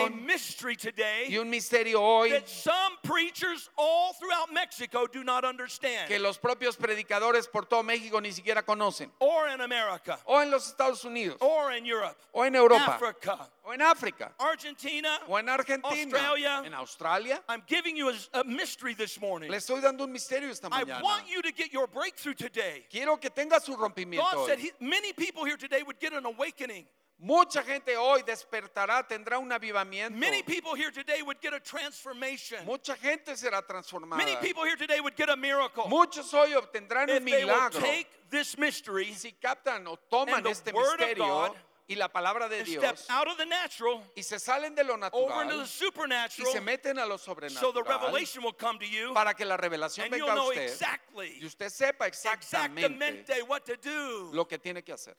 y 1.30 1.36
un 1.36 1.48
misterio 1.48 2.00
hoy 2.00 2.30
that 2.30 2.48
some 2.48 2.94
preachers 3.04 3.70
all 3.76 4.12
throughout 4.14 4.52
Mexico 4.52 5.06
do 5.06 5.22
not 5.22 5.42
que 5.44 5.48
understand 5.48 6.10
los 6.20 6.36
propios 6.36 6.76
predicadores 6.76 7.46
por 7.46 7.62
todo 7.66 7.84
México 7.84 8.20
ni 8.20 8.30
siquiera 8.32 8.64
conocen. 8.64 9.08
or 9.20 9.46
in 9.50 9.60
America 9.60 10.18
O 10.26 10.40
en 10.40 10.50
los 10.50 10.66
Estados 10.66 11.04
Unidos, 11.04 11.36
or 11.40 11.70
in 11.70 11.86
Europe, 11.86 12.16
o 12.34 12.42
en 12.42 12.56
Europa, 12.56 12.96
Africa, 12.96 13.48
o 13.68 13.72
en 13.72 13.82
África, 13.82 14.32
Argentina. 14.38 15.20
o 15.28 15.38
en 15.38 15.48
Argentina, 15.48 16.18
Australia. 16.18 16.62
en 16.64 16.74
Australia. 16.74 17.42
I'm 17.48 17.62
giving 17.66 17.96
you 17.96 18.08
a, 18.08 18.40
a 18.40 18.44
mystery 18.44 18.94
this 18.94 19.20
morning. 19.20 19.50
Le 19.50 19.58
estoy 19.58 19.82
dando 19.82 20.04
un 20.04 20.12
misterio 20.12 20.48
esta 20.50 20.68
I 20.72 20.84
want 21.02 21.28
you 21.28 21.42
to 21.42 21.52
get 21.52 21.72
your 21.72 21.86
breakthrough 21.86 22.34
today. 22.34 22.86
Quiero 22.90 23.18
que 23.18 23.28
tenga 23.28 23.60
su 23.60 23.76
rompimiento. 23.76 24.32
God 24.32 24.46
said 24.46 24.58
he, 24.58 24.70
many 24.80 25.12
people 25.12 25.44
here 25.44 25.58
today 25.58 25.82
would 25.82 26.00
get 26.00 26.14
an 26.14 26.24
awakening. 26.24 26.86
Mucha 27.20 27.64
gente 27.64 27.96
hoy 27.96 28.22
despertará, 28.22 29.02
tendrá 29.06 29.38
un 29.38 29.50
avivamiento. 29.50 30.16
Many 30.16 30.42
people 30.42 30.74
here 30.76 30.92
today 30.92 31.20
would 31.20 31.40
get 31.40 31.52
a 31.52 31.58
transformation. 31.58 32.64
Mucha 32.64 32.94
gente 32.94 33.32
será 33.32 33.60
transformada. 33.60 34.16
Many 34.16 34.36
people 34.36 34.64
here 34.64 34.76
today 34.76 35.00
would 35.00 35.16
get 35.16 35.28
a 35.28 35.36
miracle. 35.36 35.88
Muchos 35.88 36.32
hoy 36.32 36.54
obtendrán 36.54 37.10
un 37.10 37.16
If 37.16 37.24
they 37.24 37.44
will 37.44 37.70
take 37.70 38.06
this 38.30 38.56
mystery 38.56 39.12
si 39.12 39.34
captan 39.42 39.86
o 39.88 39.98
toman 40.10 40.36
and 40.36 40.46
the 40.46 40.50
este 40.50 40.72
word 40.72 41.00
of 41.00 41.18
God 41.18 41.52
y 41.88 41.94
la 41.94 42.08
palabra 42.08 42.48
de 42.48 42.62
Dios 42.64 43.06
out 43.08 43.28
of 43.28 43.38
the 43.38 43.46
natural 43.46 44.02
y 44.14 44.22
se 44.22 44.38
salen 44.38 44.74
de 44.74 44.84
lo 44.84 44.96
natural 44.96 45.62
y 45.62 46.44
se 46.44 46.60
meten 46.60 46.98
a 46.98 47.06
lo 47.06 47.16
so 47.16 47.34
the 47.34 47.40
sobrenatural 47.40 48.44
will 48.44 48.52
come 48.52 48.78
to 48.78 48.86
you 48.86 49.14
para 49.14 49.32
que 49.34 49.44
la 49.46 49.56
revelación 49.56 50.10
venga 50.10 50.32
a 50.32 50.42
usted 50.44 50.62
exactly, 50.64 51.38
y 51.40 51.46
usted 51.46 51.70
sepa 51.70 52.06
exactamente 52.06 53.42
what 53.48 53.64
to 53.64 53.76
do. 53.76 54.30
lo 54.34 54.44
que 54.46 54.58
tiene 54.58 54.82
que 54.82 54.92
hacer. 54.92 55.16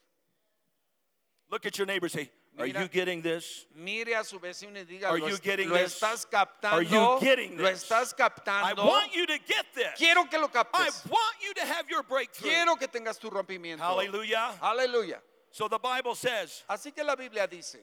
Look 1.49 1.65
at 1.65 1.77
your 1.79 1.87
neighbor 1.87 2.05
and 2.05 2.11
say, 2.11 2.29
Are 2.59 2.67
you 2.67 2.87
getting 2.87 3.23
this? 3.23 3.65
Mire 3.73 4.15
a 4.15 4.23
su 4.23 4.37
vecino 4.39 4.77
y 4.77 4.83
diga, 4.85 5.09
Are 5.09 5.17
lo, 5.17 5.27
you 5.27 5.37
getting 5.39 5.69
lo 5.69 5.75
this? 5.75 5.95
estás 5.99 6.27
Are 6.63 6.83
you 6.83 6.89
captando, 6.91 7.19
getting 7.19 7.57
lo 7.57 7.67
this? 7.67 7.83
estás 7.83 8.13
I 8.13 8.17
captando. 8.29 8.85
want 8.85 9.15
you 9.15 9.25
to 9.25 9.37
get 9.47 9.65
this. 9.73 9.97
Quiero 9.97 10.25
que 10.29 10.37
lo 10.37 10.45
I 10.45 10.49
captes. 10.49 11.03
want 11.09 11.35
you 11.41 11.53
to 11.55 11.65
have 11.65 11.89
your 11.89 12.03
breakthrough. 12.03 12.49
Quiero 12.51 12.75
que 12.75 12.87
tengas 12.87 13.17
tu 13.17 13.31
rompimiento. 13.31 13.79
Hallelujah. 13.81 14.55
Aleluya. 14.61 15.19
So 15.51 15.67
the 15.67 15.79
Bible 15.79 16.15
says, 16.15 16.63
Así 16.69 16.93
que 16.95 17.03
la 17.03 17.15
Biblia 17.15 17.47
dice 17.47 17.77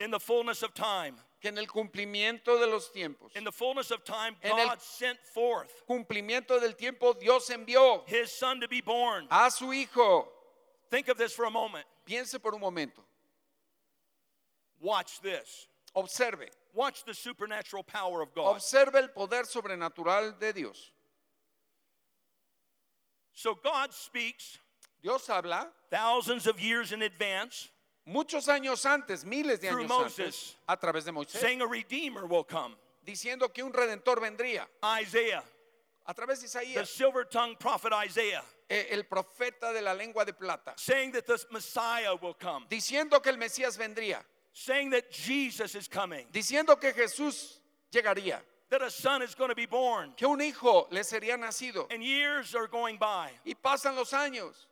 in 0.00 0.10
the 0.10 0.18
fullness 0.18 0.62
of 0.62 0.72
time, 0.72 1.14
que 1.42 1.50
en 1.50 1.58
el 1.58 1.66
cumplimiento 1.66 2.58
de 2.58 2.66
los 2.66 2.88
tiempos, 2.90 3.36
in 3.36 3.44
the 3.44 3.52
fullness 3.52 3.90
of 3.90 4.02
time, 4.04 4.34
En 4.42 4.58
el- 4.58 4.68
God 4.68 4.80
sent 4.80 5.18
forth 5.34 5.82
cumplimiento 5.88 6.58
del 6.58 6.72
tiempo, 6.72 7.12
Dios 7.12 7.48
envió 7.50 8.06
his 8.08 8.32
son 8.32 8.60
to 8.60 8.68
be 8.68 8.80
born. 8.80 9.26
a 9.30 9.50
su 9.50 9.66
hijo. 9.72 10.26
Think 10.90 11.08
of 11.08 11.18
this 11.18 11.32
for 11.34 11.44
a 11.44 11.50
moment. 11.50 11.86
Piense 12.06 12.40
por 12.40 12.54
un 12.54 12.60
momento. 12.60 13.02
Watch 14.80 15.20
this. 15.20 15.68
Observe. 15.94 16.48
Watch 16.72 17.04
the 17.04 17.14
supernatural 17.14 17.82
power 17.82 18.22
of 18.22 18.34
God. 18.34 18.56
Observe 18.56 18.94
el 18.94 19.08
poder 19.08 19.42
sobrenatural 19.44 20.38
de 20.38 20.52
Dios. 20.52 20.90
So 23.32 23.54
God 23.54 23.92
speaks 23.92 24.58
Dios 25.02 25.26
habla 25.28 25.68
thousands 25.90 26.46
of 26.46 26.60
years 26.60 26.92
in 26.92 27.02
advance, 27.02 27.70
muchos 28.06 28.46
años 28.48 28.84
antes, 28.84 29.24
miles 29.24 29.58
de 29.60 29.68
años 29.68 29.88
Moses. 29.88 30.18
antes, 30.18 30.54
a 30.68 30.76
través 30.76 31.04
de 31.04 31.12
Moisés, 31.12 31.40
saying 31.40 31.62
a 31.62 31.66
redeemer 31.66 32.26
will 32.26 32.44
come. 32.44 32.74
diciendo 33.04 33.52
que 33.52 33.64
un 33.64 33.72
redentor 33.72 34.20
vendría. 34.20 34.66
Isaiah, 35.00 35.42
A 36.06 36.14
través 36.14 36.40
de 36.40 36.48
the 36.48 36.58
Isaías, 36.58 36.88
silver 36.88 37.24
tongued 37.24 37.58
prophet 37.58 37.92
Isaiah, 37.92 38.42
eh, 38.68 38.86
el 38.90 39.04
profeta 39.04 39.72
de 39.72 39.80
la 39.80 39.92
lengua 39.94 40.24
de 40.24 40.32
plata, 40.32 40.72
saying 40.76 41.12
that 41.12 41.26
the 41.26 41.38
Messiah 41.50 42.14
will 42.20 42.34
come, 42.34 42.66
diciendo 42.68 43.22
que 43.22 43.30
el 43.32 43.38
Mesías 43.38 43.76
vendría, 43.78 44.18
saying 44.52 44.90
that 44.90 45.10
Jesus 45.10 45.74
is 45.74 45.86
coming, 45.88 46.26
diciendo 46.32 46.78
que 46.80 46.92
Jesús 46.92 47.58
llegaría, 47.92 48.40
that 48.70 48.82
a 48.82 48.90
son 48.90 49.22
is 49.22 49.34
going 49.34 49.50
to 49.50 49.54
be 49.54 49.66
born, 49.66 50.12
que 50.16 50.26
un 50.28 50.40
hijo 50.40 50.86
le 50.90 51.00
sería 51.02 51.36
nacido. 51.38 51.86
and 51.92 52.02
years 52.02 52.54
are 52.54 52.66
going 52.66 52.96
by, 52.98 53.30
Y 53.46 53.54
pasan 53.54 53.94
los 53.96 54.10
años, 54.12 54.66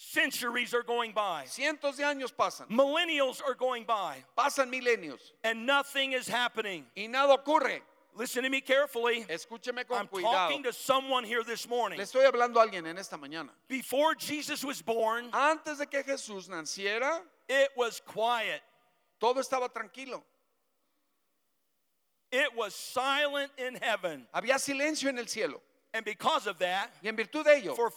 centuries 0.00 0.72
are 0.72 0.84
going 0.84 1.12
by, 1.12 1.44
cientos 1.46 1.96
de 1.96 2.04
años 2.04 2.32
pasan, 2.32 2.68
millennials 2.70 3.42
are 3.46 3.54
going 3.54 3.84
by, 3.84 4.16
pasan 4.36 4.70
milenios 4.72 5.18
and 5.42 5.66
nothing 5.66 6.12
is 6.12 6.28
happening. 6.28 6.86
y 6.96 7.06
nada 7.06 7.36
ocurre. 7.36 7.80
Listen 8.14 8.42
to 8.42 8.50
me 8.50 8.60
carefully. 8.60 9.24
Escúcheme 9.28 9.86
con 9.86 9.98
I'm 9.98 10.06
cuidado. 10.08 10.32
talking 10.32 10.62
to 10.64 10.72
someone 10.72 11.22
here 11.24 11.44
this 11.44 11.68
morning. 11.68 11.98
Le 11.98 12.04
estoy 12.04 12.24
hablando 12.28 12.56
a 12.56 12.66
alguien 12.66 12.86
en 12.86 12.96
esta 12.98 13.16
mañana. 13.16 13.50
Before 13.68 14.14
Jesus 14.16 14.64
was 14.64 14.82
born, 14.82 15.28
Antes 15.32 15.78
de 15.78 15.86
que 15.86 16.02
Jesús 16.02 16.48
naciera, 16.48 17.20
it 17.48 17.68
was 17.76 18.00
quiet. 18.04 18.60
todo 19.20 19.40
estaba 19.40 19.68
tranquilo. 19.68 20.22
It 22.30 22.54
was 22.56 22.74
silent 22.74 23.52
in 23.56 23.76
heaven. 23.76 24.26
Había 24.34 24.58
silencio 24.58 25.08
en 25.08 25.18
el 25.18 25.26
cielo. 25.26 25.60
And 25.94 26.04
because 26.04 26.46
of 26.46 26.58
that, 26.58 26.90
Y 27.02 27.08
en 27.08 27.16
virtud 27.16 27.44
de 27.44 27.56
ello, 27.56 27.74
for 27.74 27.90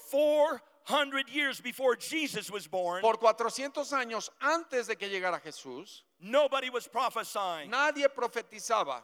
400 0.92 1.30
years 1.30 1.62
before 1.62 1.96
Jesus 1.96 2.52
was 2.52 2.68
born, 2.68 3.02
por 3.02 3.18
400 3.18 3.92
años 3.94 4.30
antes 4.42 4.88
de 4.88 4.96
que 4.96 5.08
llegara 5.08 5.40
Jesús, 5.42 6.02
nobody 6.20 6.70
was 6.70 6.88
prophesying. 6.88 7.70
nadie 7.70 8.08
profetizaba. 8.10 9.02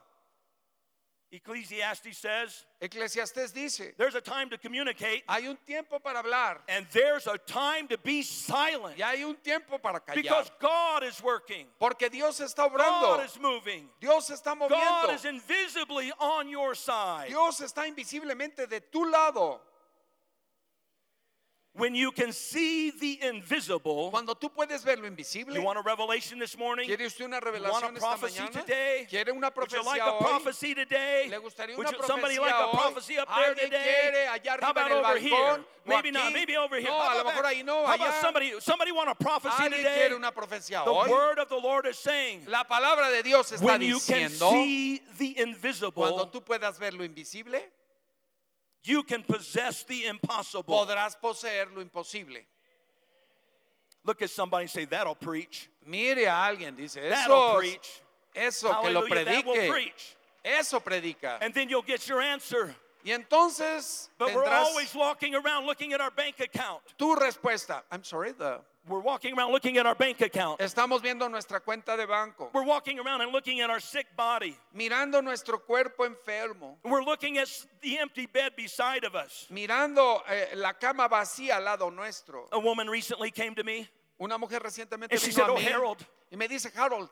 Ecclesiastes 1.29 2.17
says 2.17 2.65
Eclesiastés 2.81 3.53
dice, 3.53 3.93
there's 3.97 4.15
a 4.15 4.21
time 4.21 4.49
to 4.49 4.57
communicate 4.57 5.23
hay 5.27 5.45
un 5.47 5.57
tiempo 5.65 5.99
para 5.99 6.23
hablar 6.23 6.59
and 6.69 6.85
there's 6.93 7.27
a 7.27 7.37
time 7.37 7.85
to 7.85 7.97
be 7.97 8.21
silent 8.21 8.97
y 8.97 9.03
hay 9.03 9.23
un 9.23 9.35
tiempo 9.43 9.77
para 9.77 9.99
callar. 9.99 10.15
because 10.15 10.49
God 10.59 11.03
is 11.03 11.21
working. 11.21 11.65
Porque 11.79 12.09
Dios 12.09 12.39
está 12.39 12.69
God 12.69 12.79
obrando. 12.79 13.25
is 13.25 13.37
moving. 13.41 13.89
Dios 13.99 14.29
está 14.29 14.57
God 14.57 14.71
moviendo. 14.71 15.13
is 15.13 15.25
invisibly 15.25 16.13
on 16.19 16.47
your 16.47 16.73
side. 16.75 17.27
Dios 17.27 17.59
está 17.59 17.85
invisiblemente 17.87 18.65
de 18.69 18.79
tu 18.79 19.03
lado. 19.11 19.59
When 21.77 21.93
you 21.93 22.11
can 22.11 22.31
see 22.33 22.89
the 22.89 23.19
invisible, 23.27 24.09
Cuando 24.09 24.33
tú 24.33 24.49
puedes 24.49 24.83
ver 24.83 24.97
lo 24.97 25.05
invisible. 25.05 25.53
you 25.53 25.61
want 25.61 25.77
a 25.77 25.83
revelation 25.83 26.39
this 26.39 26.57
morning? 26.57 26.87
¿Quiere 26.87 27.05
usted 27.05 27.25
una 27.25 27.39
You 27.39 27.51
want 27.51 27.55
revelación 27.55 27.93
a 27.93 28.15
esta 28.15 28.17
mañana? 28.17 28.51
today? 28.51 29.07
¿Quiere 29.07 29.31
una 29.31 29.51
Would 29.55 29.71
you 29.71 29.77
profecía 29.81 29.85
like 29.85 30.01
a 30.01 30.17
prophecy 30.17 30.73
today? 30.73 31.27
¿Le 31.29 31.37
gustaría 31.37 31.77
Would 31.77 31.91
you, 31.91 32.03
somebody 32.07 32.37
profecía 32.37 32.41
like 32.41 32.73
a 32.73 32.77
prophecy 32.77 33.17
up 33.19 33.27
there 33.29 33.53
today? 33.53 34.27
allá 34.27 34.57
How 34.59 34.71
about 34.71 34.91
over 34.91 35.19
here? 35.19 35.59
Maybe 35.85 36.09
not. 36.11 36.33
Maybe 36.33 36.57
over 36.57 36.77
here. 36.77 36.89
No, 36.89 36.97
How 36.99 37.15
a 37.15 37.23
lo 37.23 37.23
mejor 37.29 37.45
ahí 37.45 37.63
no, 37.63 37.85
How 37.85 37.93
about 37.95 38.13
somebody? 38.21 38.53
Somebody 38.59 38.91
want 38.91 39.09
a 39.09 39.15
prophecy 39.15 39.69
today? 39.69 40.11
una 40.13 40.31
profecía 40.31 40.83
The 40.83 40.91
hoy? 40.91 41.09
word 41.09 41.37
of 41.37 41.47
the 41.47 41.55
Lord 41.57 41.85
is 41.85 41.97
saying, 41.99 42.41
La 42.47 42.63
palabra 42.63 43.11
de 43.11 43.21
Dios 43.21 43.51
está 43.51 43.63
when 43.63 43.81
you 43.81 43.99
can 43.99 44.29
see 44.31 44.99
the 45.19 45.33
cuando 45.35 45.51
invisible, 45.51 46.29
tú 46.31 46.41
puedas 46.43 46.79
ver 46.79 46.93
lo 46.93 47.03
invisible, 47.05 47.61
you 48.83 49.03
can 49.03 49.23
possess 49.23 49.83
the 49.83 50.05
impossible. 50.05 50.73
podrás 50.85 51.15
poseer 51.21 51.67
lo 51.75 51.81
imposible. 51.81 52.39
Look 54.03 54.21
at 54.21 54.29
somebody 54.29 54.63
and 54.63 54.69
say, 54.71 54.85
that'll 54.85 55.15
preach. 55.15 55.69
Mire 55.85 56.27
a 56.27 56.31
alguien, 56.31 56.75
dice, 56.77 56.95
That'll 57.09 57.49
eso, 57.49 57.57
preach. 57.57 58.01
eso 58.35 58.67
que 58.81 58.89
lo 58.91 59.01
Hallelujah, 59.01 59.25
that 59.25 59.45
will 59.45 59.55
predique, 59.55 59.69
preach. 59.69 60.15
eso 60.45 60.79
predica. 60.79 61.37
And 61.41 61.53
then 61.53 61.67
you'll 61.69 61.81
get 61.81 62.07
your 62.07 62.21
answer. 62.21 62.73
Y 63.05 63.11
entonces 63.11 64.09
But 64.17 64.33
we're 64.33 64.43
tendrás 64.43 64.65
always 64.65 64.93
walking 64.95 65.35
around 65.35 65.65
looking 65.65 65.93
at 65.93 66.01
our 66.01 66.11
bank 66.11 66.39
account. 66.39 66.81
tu 66.97 67.15
respuesta. 67.15 67.81
I'm 67.91 68.03
sorry, 68.03 68.31
the- 68.31 68.61
We're 68.87 68.99
walking 69.01 69.37
around 69.37 69.51
looking 69.51 69.77
at 69.77 69.85
our 69.85 69.95
bank 69.95 70.21
account. 70.21 70.59
estamos 70.59 71.01
viendo 71.01 71.29
nuestra 71.29 71.59
cuenta 71.59 71.97
de 71.97 72.05
banco, 72.07 72.49
We're 72.53 72.63
walking 72.65 72.99
around 72.99 73.21
and 73.21 73.31
looking 73.31 73.59
at 73.61 73.69
our 73.69 73.79
sick 73.79 74.07
body. 74.15 74.55
mirando 74.75 75.21
nuestro 75.23 75.57
cuerpo 75.59 76.05
enfermo, 76.05 76.77
We're 76.83 77.03
looking 77.03 77.37
at 77.37 77.47
the 77.81 77.97
empty 77.99 78.25
bed 78.27 78.53
beside 78.55 79.03
of 79.03 79.13
us. 79.15 79.47
mirando 79.51 80.21
eh, 80.29 80.55
la 80.55 80.73
cama 80.73 81.07
vacía 81.09 81.55
al 81.57 81.63
lado 81.65 81.89
nuestro. 81.89 82.47
A 82.51 82.59
woman 82.59 82.87
recently 82.89 83.31
came 83.31 83.53
to 83.55 83.63
me. 83.63 83.87
Una 84.19 84.37
mujer 84.37 84.59
recientemente 84.61 85.11
And 85.11 85.19
she 85.19 85.31
said, 85.31 85.47
a 85.47 85.51
"Oh, 85.51 85.57
mí 85.57 85.63
Harold." 85.63 86.05
y 86.31 86.37
me 86.37 86.47
dice, 86.47 86.71
Harold, 86.75 87.09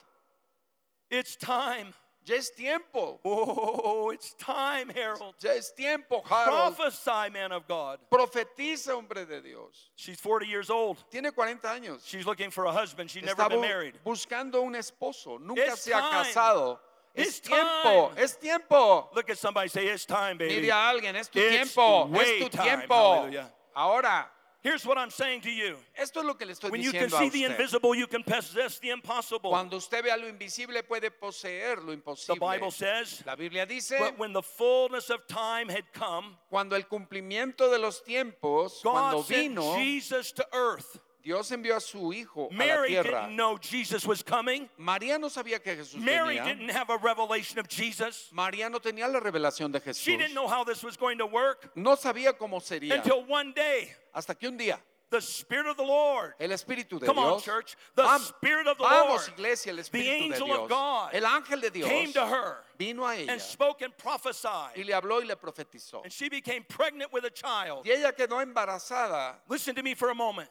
It's 1.10 1.36
time. 1.36 1.94
Ya 2.26 2.36
es 2.36 2.50
tiempo, 2.52 3.20
Oh, 3.24 4.10
it's 4.12 4.34
time, 4.34 4.90
Harold. 4.90 5.36
ya 5.40 5.52
es 5.52 5.72
tiempo, 5.72 6.22
Harold. 6.26 6.76
Prophesy, 6.76 7.30
man 7.32 7.52
of 7.52 7.68
God. 7.68 8.00
Profetiza, 8.12 8.96
hombre 8.96 9.26
de 9.26 9.42
Dios. 9.42 9.90
She's 9.96 10.20
40 10.20 10.48
years 10.48 10.70
old. 10.70 10.98
Tiene 11.12 11.32
40 11.32 11.68
años. 11.68 12.02
She's 12.06 12.26
looking 12.26 12.50
for 12.52 12.66
a 12.66 12.72
husband. 12.72 13.10
She's 13.10 13.24
never 13.24 13.48
been 13.48 13.62
married. 13.62 13.94
buscando 14.06 14.62
un 14.64 14.74
esposo. 14.76 15.40
Nunca 15.40 15.62
It's 15.68 15.82
se 15.82 15.92
ha 15.94 16.00
time. 16.02 16.24
casado. 16.26 16.80
Es 17.18 17.28
It's 17.28 17.40
tiempo, 17.40 18.10
time. 18.10 18.18
es 18.24 18.36
tiempo. 18.38 19.10
Look 19.16 19.30
at 19.30 19.38
somebody 19.38 19.70
say, 19.70 19.88
It's 19.88 20.06
time, 20.06 20.38
baby. 20.38 20.60
Mire 20.62 20.72
a 20.72 20.90
alguien, 20.92 21.16
es 21.16 21.30
tu 21.30 21.40
It's 21.40 21.74
tiempo, 21.74 22.10
es 22.14 22.40
tu 22.42 22.50
time. 22.50 22.64
tiempo. 22.64 22.94
Hallelujah. 23.22 23.54
Ahora, 23.74 24.30
Here's 24.66 24.84
what 24.84 24.98
I'm 24.98 25.12
saying 25.12 25.42
to 25.42 25.52
you. 25.52 25.78
esto 25.96 26.22
es 26.22 26.26
lo 26.26 26.34
que 26.34 26.44
le 26.44 26.54
estoy 26.54 26.72
When 26.72 26.82
you 26.82 26.92
can 26.92 27.04
diciendo 27.08 27.14
a 27.18 27.20
see 27.20 27.30
the 27.30 27.44
usted. 27.44 27.52
invisible, 27.52 27.94
you 27.94 28.08
can 28.08 28.24
possess 28.24 28.80
the 28.80 28.90
impossible. 28.90 29.52
Cuando 29.52 29.78
usted 29.78 30.04
vea 30.04 30.18
lo 30.18 30.28
invisible 30.28 30.82
puede 30.82 31.12
poseer 31.12 31.78
lo 31.78 31.92
The 31.92 31.94
imposible. 31.94 32.40
Bible 32.40 32.72
says, 32.72 33.22
La 33.28 33.36
Biblia 33.36 33.68
dice, 33.68 33.96
But 34.00 34.18
when 34.18 34.34
the 34.34 34.42
fullness 34.42 35.12
of 35.12 35.28
time 35.28 35.70
had 35.70 35.84
come, 35.94 36.36
cuando 36.50 36.76
el 36.76 36.88
cumplimiento 36.88 37.70
de 37.70 37.78
los 37.78 38.02
tiempos, 38.02 38.82
cuando 38.82 39.22
sent 39.22 39.50
vino, 39.56 39.76
Jesus 39.78 40.32
to 40.32 40.44
earth. 40.52 41.00
Dios 41.26 41.52
envió 41.52 41.76
a 41.76 41.80
su 41.80 42.14
hijo 42.14 42.50
a 42.52 42.54
la 42.54 42.58
Mary 42.58 42.90
tierra. 42.90 43.22
didn't 43.24 43.36
know 43.36 43.58
Jesus 43.58 44.06
was 44.06 44.22
coming. 44.22 44.70
María 44.78 45.18
no 45.20 45.28
sabía 45.28 45.60
que 45.62 45.76
Jesús 45.76 45.96
Mary 46.00 46.38
venía. 46.38 46.46
didn't 46.46 46.70
have 46.70 46.92
a 46.92 46.98
revelation 46.98 47.58
of 47.58 47.68
Jesus. 47.68 48.30
María 48.32 48.70
no 48.70 48.78
tenía 48.78 49.12
la 49.12 49.20
revelación 49.20 49.72
de 49.72 49.80
Jesús. 49.80 50.04
She 50.04 50.18
didn't 50.18 50.36
know 50.36 50.48
how 50.48 50.64
this 50.64 50.84
was 50.84 50.96
going 50.96 51.18
to 51.18 51.26
work 51.26 51.72
No 51.76 51.96
sabía 51.96 52.38
cómo 52.38 52.62
sería. 52.62 52.94
until 52.96 53.26
one 53.26 53.54
day 53.54 53.92
Hasta 54.14 54.36
que 54.36 54.48
un 54.48 54.56
día 54.58 54.78
the 55.10 55.20
Spirit 55.22 55.66
of 55.68 55.78
the 55.78 55.84
Lord, 55.84 56.34
el 56.40 56.50
Espíritu 56.50 57.00
de 57.00 57.06
come 57.08 57.18
on, 57.20 57.34
Dios, 57.34 57.44
church, 57.44 57.76
the 57.96 58.04
Vam- 58.04 58.20
Spirit 58.20 58.68
of 58.68 58.78
the 58.78 58.84
vamos 58.84 59.28
Lord 59.28 59.30
iglesia, 59.40 59.72
el 59.72 59.78
Espíritu 59.80 60.04
de 60.30 60.34
angel 60.34 60.52
of 60.52 60.68
Dios, 60.68 60.70
God 60.70 61.10
el 61.14 61.22
ángel 61.26 61.62
de 61.62 61.70
Dios 61.72 61.90
came 61.90 62.12
to 62.14 62.26
her 62.26 62.58
vino 62.78 63.04
a 63.04 63.16
ella 63.16 63.32
and 63.32 63.42
spoke 63.42 63.82
and 63.82 63.94
y 63.98 64.04
prophesied. 64.04 64.78
le 64.78 64.94
habló 64.94 65.22
y 65.22 65.26
le 65.28 65.36
profetizó. 65.36 66.04
And 66.04 66.12
she 66.14 66.30
became 66.30 66.64
pregnant 66.68 67.12
with 67.12 67.24
a 67.24 67.30
child. 67.32 67.86
Y 67.88 67.92
ella 67.94 68.12
quedó 68.12 68.44
embarazada. 68.46 69.36
Listen 69.50 69.74
to 69.76 69.82
me 69.82 69.96
for 69.96 70.10
a 70.12 70.16
moment. 70.16 70.50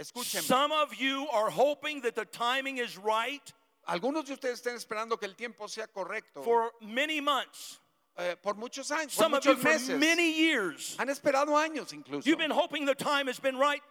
Escúcheme. 0.00 0.42
Some 0.42 0.72
of 0.72 0.94
you 0.94 1.28
are 1.30 1.50
hoping 1.50 2.00
that 2.02 2.14
the 2.14 2.24
timing 2.24 2.78
is 2.78 2.96
right 2.96 3.52
Algunos 3.86 4.24
de 4.26 4.34
ustedes 4.34 4.60
están 4.62 4.76
esperando 4.76 5.18
que 5.18 5.26
el 5.28 5.34
tiempo 5.34 5.66
sea 5.66 5.86
correcto 5.86 6.42
for 6.42 6.70
many 6.80 7.20
months. 7.20 7.80
eh, 8.16 8.34
por 8.42 8.54
muchos 8.54 8.90
años, 8.90 9.14
por 9.14 9.24
Some 9.24 9.34
of 9.34 9.44
you 9.44 9.50
muchos 9.52 9.62
for 9.62 9.68
meses. 9.70 10.00
many 10.00 10.32
years. 10.32 10.96
Han 10.98 11.08
esperado 11.08 11.48
años 11.56 11.92
incluso. 11.92 12.24
You've 12.24 12.38
been 12.38 12.50
hoping 12.50 12.84
the 12.86 12.94
time 12.94 13.26
has 13.26 13.38
been 13.40 13.56
right 13.58 13.82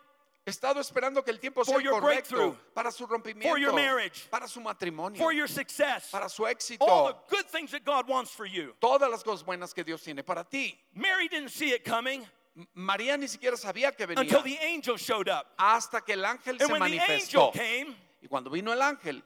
He 0.46 0.52
estado 0.52 0.78
esperando 0.80 1.24
que 1.24 1.32
el 1.34 1.38
tiempo 1.40 1.64
For 1.64 1.76
sea 1.80 1.84
your 1.84 2.00
correcto 2.02 2.30
breakthrough. 2.36 2.56
para 2.74 2.92
su 2.92 3.06
rompimiento, 3.06 3.50
For 3.50 3.60
your 3.60 3.74
marriage. 3.74 4.28
para 4.32 4.48
su 4.48 4.62
matrimonio, 4.62 5.18
for 5.18 5.32
your 5.34 5.48
success. 5.48 6.10
para 6.12 6.28
su 6.30 6.44
éxito, 6.44 6.78
All 6.82 7.08
the 7.08 7.16
good 7.36 7.46
things 7.48 7.72
that 7.72 7.84
God 7.86 8.08
wants 8.08 8.32
for 8.32 8.46
you. 8.46 8.74
todas 8.82 9.10
las 9.12 9.22
cosas 9.22 9.44
buenas 9.46 9.74
que 9.76 9.84
Dios 9.84 10.02
tiene 10.02 10.24
para 10.26 10.44
ti. 10.44 10.80
Mary 10.96 11.28
didn't 11.28 11.50
see 11.50 11.72
it 11.72 11.84
coming 11.84 12.26
María 12.74 13.18
ni 13.18 13.28
siquiera 13.28 13.56
sabía 13.58 13.96
que 13.96 14.06
venía 14.06 14.22
until 14.22 14.42
the 14.44 14.58
angel 14.60 14.98
showed 14.98 15.30
up. 15.30 15.46
hasta 15.58 16.02
que 16.02 16.14
el 16.14 16.24
ángel 16.26 16.58
And 16.60 16.62
se 16.62 16.66
when 16.68 16.82
the 16.92 17.00
angel 17.00 17.40
manifestó. 17.42 17.54
came, 17.54 17.96
Y 18.22 18.28
cuando 18.28 18.50
vino 18.50 18.72
el 18.74 18.82
ángel, 18.82 19.22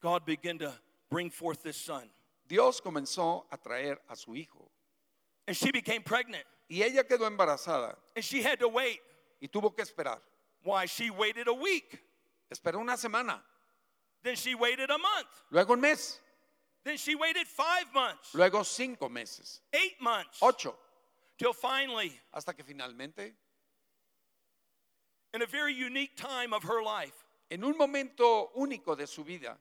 God 0.00 0.24
began 0.26 0.58
to 0.58 0.72
bring 1.10 1.30
forth 1.30 1.62
this 1.62 1.76
son. 1.76 2.10
Dios 2.46 2.80
comenzó 2.80 3.44
a 3.50 3.56
traer 3.56 3.98
a 4.08 4.16
su 4.16 4.32
hijo. 4.34 4.70
And 5.46 5.56
she 5.56 5.70
became 5.72 6.02
pregnant. 6.02 6.44
Y 6.70 6.82
ella 6.82 7.02
quedó 7.04 7.26
embarazada 7.26 7.96
And 8.14 8.24
she 8.24 8.42
had 8.42 8.58
to 8.60 8.68
wait. 8.68 9.00
y 9.40 9.48
tuvo 9.48 9.74
que 9.74 9.82
esperar. 9.84 10.18
Why? 10.62 10.86
She 10.86 11.10
waited 11.10 11.48
a 11.48 11.54
week. 11.54 11.98
Esperó 12.52 12.80
una 12.80 12.96
semana, 12.96 13.40
Then 14.22 14.34
she 14.36 14.54
waited 14.54 14.90
a 14.90 14.98
month. 14.98 15.28
luego 15.50 15.72
un 15.74 15.80
mes, 15.80 16.18
Then 16.84 16.96
she 16.96 17.14
waited 17.14 17.46
five 17.46 17.92
months, 17.94 18.34
luego 18.34 18.62
cinco 18.62 19.08
meses, 19.08 19.60
eight 19.72 20.00
months, 20.00 20.38
ocho, 20.42 20.74
till 21.38 21.52
finally, 21.52 22.12
hasta 22.32 22.52
que 22.52 22.64
finalmente, 22.64 23.32
in 25.32 25.42
a 25.42 25.46
very 25.46 25.72
unique 25.72 26.16
time 26.16 26.52
of 26.52 26.64
her 26.64 26.82
life, 26.82 27.24
en 27.50 27.64
un 27.64 27.76
momento 27.78 28.50
único 28.58 28.96
de 28.96 29.06
su 29.06 29.24
vida, 29.24 29.56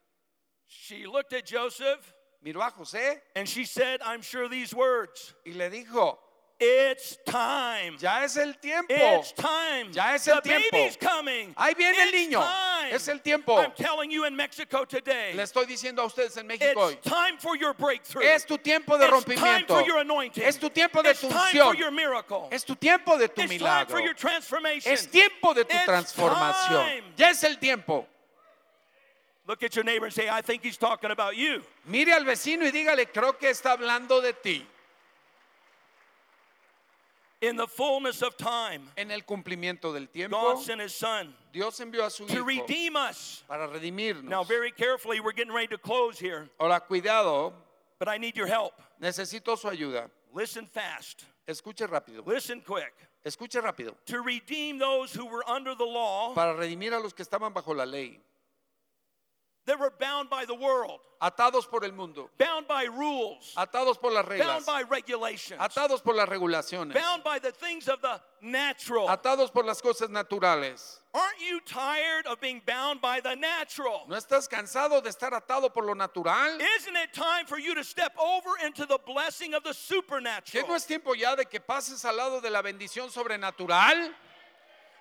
she 0.66 1.06
looked 1.06 1.34
at 1.34 1.46
Joseph 1.46 2.14
miró 2.46 2.62
a 2.62 2.72
José 2.72 3.20
and 3.36 3.48
she 3.48 3.66
said, 3.66 4.02
I'm 4.04 4.22
sure 4.22 4.48
these 4.48 4.74
words. 4.74 5.34
y 5.46 5.54
le 5.54 5.70
dijo, 5.70 6.18
It's 6.60 7.18
time. 7.24 7.98
ya 8.00 8.24
es 8.24 8.36
el 8.36 8.54
tiempo. 8.56 8.92
It's 8.92 9.32
time. 9.32 9.92
Ya 9.92 10.16
es 10.16 10.26
the 10.26 10.32
el 10.34 10.42
tiempo. 10.42 10.70
baby's 10.72 10.98
coming. 10.98 11.54
Ahí 11.56 11.76
viene 11.76 11.96
el 12.02 12.08
It's 12.10 12.18
niño. 12.34 12.40
time. 12.42 12.92
Es 12.92 13.08
el 13.10 13.20
tiempo. 13.22 13.58
I'm 13.62 13.74
telling 13.74 14.10
you 14.10 14.26
in 14.26 14.36
Mexico 14.36 14.84
today. 14.84 15.34
Le 15.36 15.44
estoy 15.44 15.66
diciendo 15.68 16.00
a 16.02 16.06
ustedes 16.06 16.36
en 16.38 16.48
México 16.48 16.74
hoy, 16.80 16.94
It's 16.94 17.04
time 17.08 17.38
for 17.38 17.56
your 17.56 17.74
breakthrough. 17.76 18.24
es 18.24 18.44
tu 18.44 18.58
tiempo 18.58 18.98
de 18.98 19.06
It's 19.06 19.24
time 19.24 19.36
rompimiento. 19.38 19.68
for 19.68 19.82
your 19.86 20.00
anointing. 20.00 20.44
Es 20.44 20.58
tu 20.58 20.70
tiempo 20.72 21.04
de 21.04 21.12
It's 21.12 21.22
tu 21.22 21.28
time 21.30 21.40
unción. 21.42 21.66
for 21.68 21.76
your 21.76 21.92
miracle. 21.92 22.48
Es 22.52 22.64
tu 22.66 22.74
tiempo 22.76 23.18
de 23.20 23.28
tu 23.28 23.42
It's 23.44 23.52
time 23.52 23.60
milagro. 23.60 23.96
for 23.96 24.02
your 24.02 24.16
transformation. 24.16 24.92
Es 24.92 25.06
tiempo 25.06 25.54
de 25.54 25.64
tu 25.64 25.76
It's 25.76 25.86
transformación. 25.86 26.86
time. 26.86 27.04
Ya 27.18 27.30
es 27.30 27.44
el 27.44 27.58
tiempo. 27.60 28.08
Look 29.46 29.62
at 29.64 29.76
your 29.76 29.86
neighbor 29.86 30.06
and 30.08 30.14
say, 30.14 30.28
I 30.28 30.42
think 30.42 30.64
he's 30.64 30.76
talking 30.76 31.12
about 31.12 31.38
you. 31.38 31.62
Mire 31.86 32.14
al 32.14 32.26
vecino 32.26 32.66
y 32.66 32.72
dígale, 32.72 33.06
creo 33.14 33.38
que 33.38 33.48
está 33.50 33.74
hablando 33.78 34.22
de 34.22 34.34
ti. 34.34 34.66
In 37.40 37.56
the 37.56 37.68
fullness 37.68 38.24
of 38.24 38.36
time, 38.36 38.82
En 38.98 39.12
el 39.12 39.22
cumplimiento 39.22 39.94
del 39.94 40.08
tiempo, 40.08 40.32
God 40.56 40.60
sent 40.64 40.82
his 40.82 40.94
son 40.96 41.34
Dios 41.54 41.80
envió 41.80 42.04
a 42.06 42.10
su 42.10 42.26
to 42.26 42.34
hijo 42.34 42.44
redeem 42.46 42.96
us. 42.96 43.44
para 43.48 43.68
redimirnos. 43.68 44.24
Now, 44.24 44.44
very 44.44 44.72
carefully, 44.72 45.20
we're 45.20 45.34
getting 45.34 45.54
ready 45.54 45.68
to 45.68 45.78
close 45.78 46.18
here, 46.18 46.50
Ahora, 46.60 46.80
cuidado, 46.80 47.54
but 48.00 48.08
I 48.08 48.18
need 48.18 48.36
your 48.36 48.48
help. 48.48 48.74
necesito 49.00 49.56
su 49.56 49.68
ayuda. 49.70 50.10
Listen 50.34 50.66
fast. 50.66 51.26
Escuche 51.48 51.88
rápido. 51.88 52.26
Listen 52.26 52.60
quick. 52.62 52.94
Escuche 53.24 53.62
rápido. 53.62 53.94
To 54.08 54.22
redeem 54.22 54.80
those 54.80 55.14
who 55.14 55.26
were 55.28 55.44
under 55.48 55.76
the 55.76 55.86
law, 55.86 56.34
Para 56.34 56.56
redimir 56.56 56.92
a 56.94 57.00
los 57.00 57.14
que 57.14 57.24
estaban 57.24 57.54
bajo 57.54 57.76
la 57.76 57.86
ley, 57.86 58.20
that 59.68 59.80
were 59.80 59.94
bound 60.00 60.30
by 60.30 60.46
the 60.46 60.56
world, 60.56 61.00
atados 61.22 61.70
por 61.70 61.84
el 61.84 61.92
mundo, 61.92 62.30
bound 62.40 62.68
by 62.68 62.86
rules, 62.86 63.54
atados 63.56 64.00
por 64.00 64.12
las 64.12 64.26
bound 64.26 64.40
reglas, 64.42 64.66
by 64.66 64.82
regulations, 64.84 65.62
atados 65.62 66.04
por 66.04 66.16
las 66.16 66.28
regulaciones, 66.28 66.94
bound 66.94 67.24
by 67.24 67.38
the 67.38 67.52
things 67.52 67.88
of 67.88 68.02
the 68.02 68.20
natural. 68.42 69.08
atados 69.08 69.52
por 69.54 69.64
las 69.64 69.82
cosas 69.82 70.10
naturales. 70.10 71.00
Aren't 71.14 71.42
you 71.42 71.60
tired 71.66 72.28
of 72.28 72.40
being 72.40 72.62
bound 72.66 73.02
by 73.02 73.20
the 73.20 73.36
natural? 73.36 74.06
¿No 74.08 74.16
estás 74.16 74.48
cansado 74.48 75.04
de 75.04 75.10
estar 75.10 75.32
atado 75.32 75.74
por 75.74 75.84
lo 75.84 75.94
natural? 75.94 76.60
Isn't 76.78 76.96
it 76.96 77.14
time 77.14 77.46
for 77.46 77.60
you 77.60 77.76
to 77.76 77.84
step 77.84 78.14
over 78.18 78.52
into 78.66 78.86
the 78.86 79.00
blessing 79.06 79.54
of 79.54 79.64
the 79.64 79.74
¿Que 79.74 80.02
supernatural? 80.02 80.68
no 80.68 80.76
es 80.76 80.86
tiempo 80.86 81.14
ya 81.14 81.36
de 81.36 81.46
que 81.46 81.60
pases 81.60 82.06
al 82.06 82.16
lado 82.16 82.40
de 82.40 82.50
la 82.50 82.62
bendición 82.62 83.10
sobrenatural? 83.12 84.14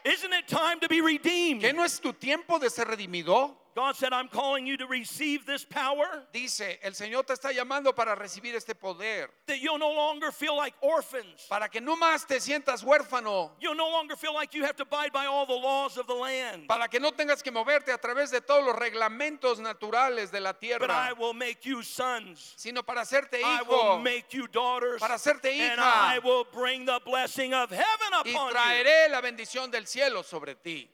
Isn't 0.05 0.33
it 0.33 0.47
time 0.47 0.81
to 0.81 0.89
be 0.89 1.01
redeemed? 1.01 1.61
¿Que 1.61 1.73
no 1.73 1.83
es 1.83 2.01
tu 2.01 2.13
tiempo 2.13 2.59
de 2.59 2.71
ser 2.71 2.87
redimido? 2.87 3.55
God 3.77 3.95
said, 3.95 4.15
I'm 4.15 4.29
calling 4.29 4.67
you 4.67 4.79
to 4.79 4.87
receive 4.87 5.45
this 5.45 5.63
power, 5.63 6.07
Dice, 6.33 6.79
el 6.83 6.93
Señor 6.93 7.27
te 7.27 7.35
está 7.35 7.53
llamando 7.53 7.95
para 7.95 8.17
recibir 8.17 8.55
este 8.55 8.75
poder, 8.75 9.29
that 9.47 9.61
you'll 9.61 9.79
no 9.79 9.93
longer 9.93 10.33
feel 10.33 10.57
like 10.57 10.73
orphans. 10.81 11.45
para 11.51 11.69
que 11.69 11.83
no 11.83 11.95
más 11.95 12.27
te 12.27 12.37
sientas 12.41 12.83
huérfano, 12.83 13.51
You'll 13.61 13.75
no 13.77 13.91
longer 13.91 14.17
feel 14.17 14.33
like 14.33 14.55
you 14.55 14.65
have 14.65 14.77
to 14.77 14.83
abide 14.85 15.13
by 15.13 15.27
all 15.27 15.45
the 15.45 15.53
laws 15.53 15.99
of 15.99 16.07
the 16.07 16.15
land. 16.15 16.69
para 16.69 16.89
que 16.89 16.99
no 16.99 17.11
tengas 17.11 17.43
que 17.43 17.53
moverte 17.53 17.93
a 17.93 17.99
través 17.99 18.31
de 18.31 18.41
todos 18.41 18.65
los 18.65 18.77
reglamentos 18.77 19.59
naturales 19.61 20.31
de 20.31 20.41
la 20.41 20.53
But 20.55 20.63
I 20.91 21.09
tierra, 21.11 21.15
will 21.19 21.35
make 21.35 21.67
you 21.67 21.83
sons. 21.83 22.55
sino 22.57 22.83
para 22.83 23.03
hacerte 23.03 23.43
I 23.45 23.61
will 23.69 23.77
hijo 23.77 23.99
make 24.03 24.33
you 24.33 24.47
daughters. 24.49 25.01
Para 25.03 25.17
hacerte 25.17 25.51
And 25.53 25.79
hija. 25.79 25.85
I 25.85 26.19
will 26.25 26.47
bring 26.51 26.87
the 26.87 26.99
blessing 27.05 27.53
of 27.53 27.69
heaven 27.69 28.13
y 28.15 28.21
upon 28.31 28.49
you. 28.49 28.55
traeré 28.55 29.11
la 29.11 29.21
bendición 29.21 29.71
del 29.71 29.85
cielo 29.87 30.23
sobre 30.23 30.55
ti. 30.55 30.89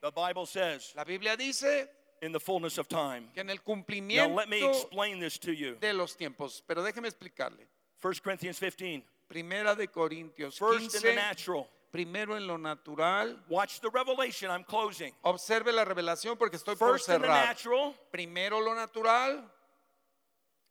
The 0.00 0.10
Bible 0.12 0.46
says, 0.46 0.94
La 0.96 1.04
Biblia 1.04 1.36
dice 1.36 1.88
in 2.22 2.32
the 2.32 2.40
fullness 2.40 2.78
of 2.78 2.88
time. 2.88 3.28
que 3.34 3.40
en 3.40 3.50
el 3.50 3.56
Now 3.56 3.62
cumplimiento 3.64 4.34
let 4.36 4.48
me 4.48 4.64
explain 4.68 5.20
this 5.20 5.38
to 5.38 5.52
you. 5.52 5.76
de 5.80 5.92
los 5.92 6.16
tiempos, 6.16 6.62
pero 6.66 6.82
déjeme 6.82 7.08
explicarle. 7.08 7.66
1 8.00 8.14
Corinthians 8.22 8.58
15. 8.58 9.04
Primera 9.28 9.74
de 9.74 9.88
Corintios 9.88 10.58
First 10.58 10.80
in 10.80 10.88
the 10.88 11.00
15, 11.00 11.14
natural. 11.14 11.68
primero 11.92 12.36
en 12.36 12.46
lo 12.46 12.56
natural. 12.56 13.36
Watch 13.48 13.80
the 13.80 13.90
revelation. 13.90 14.50
I'm 14.50 14.64
closing. 14.64 15.12
Observe 15.22 15.72
la 15.72 15.84
revelación 15.84 16.36
porque 16.38 16.56
estoy 16.56 16.76
por 16.76 16.92
First 16.92 17.08
in 17.08 17.20
the 17.20 17.28
natural, 17.28 17.94
Primero 18.10 18.60
lo 18.60 18.74
natural. 18.74 19.44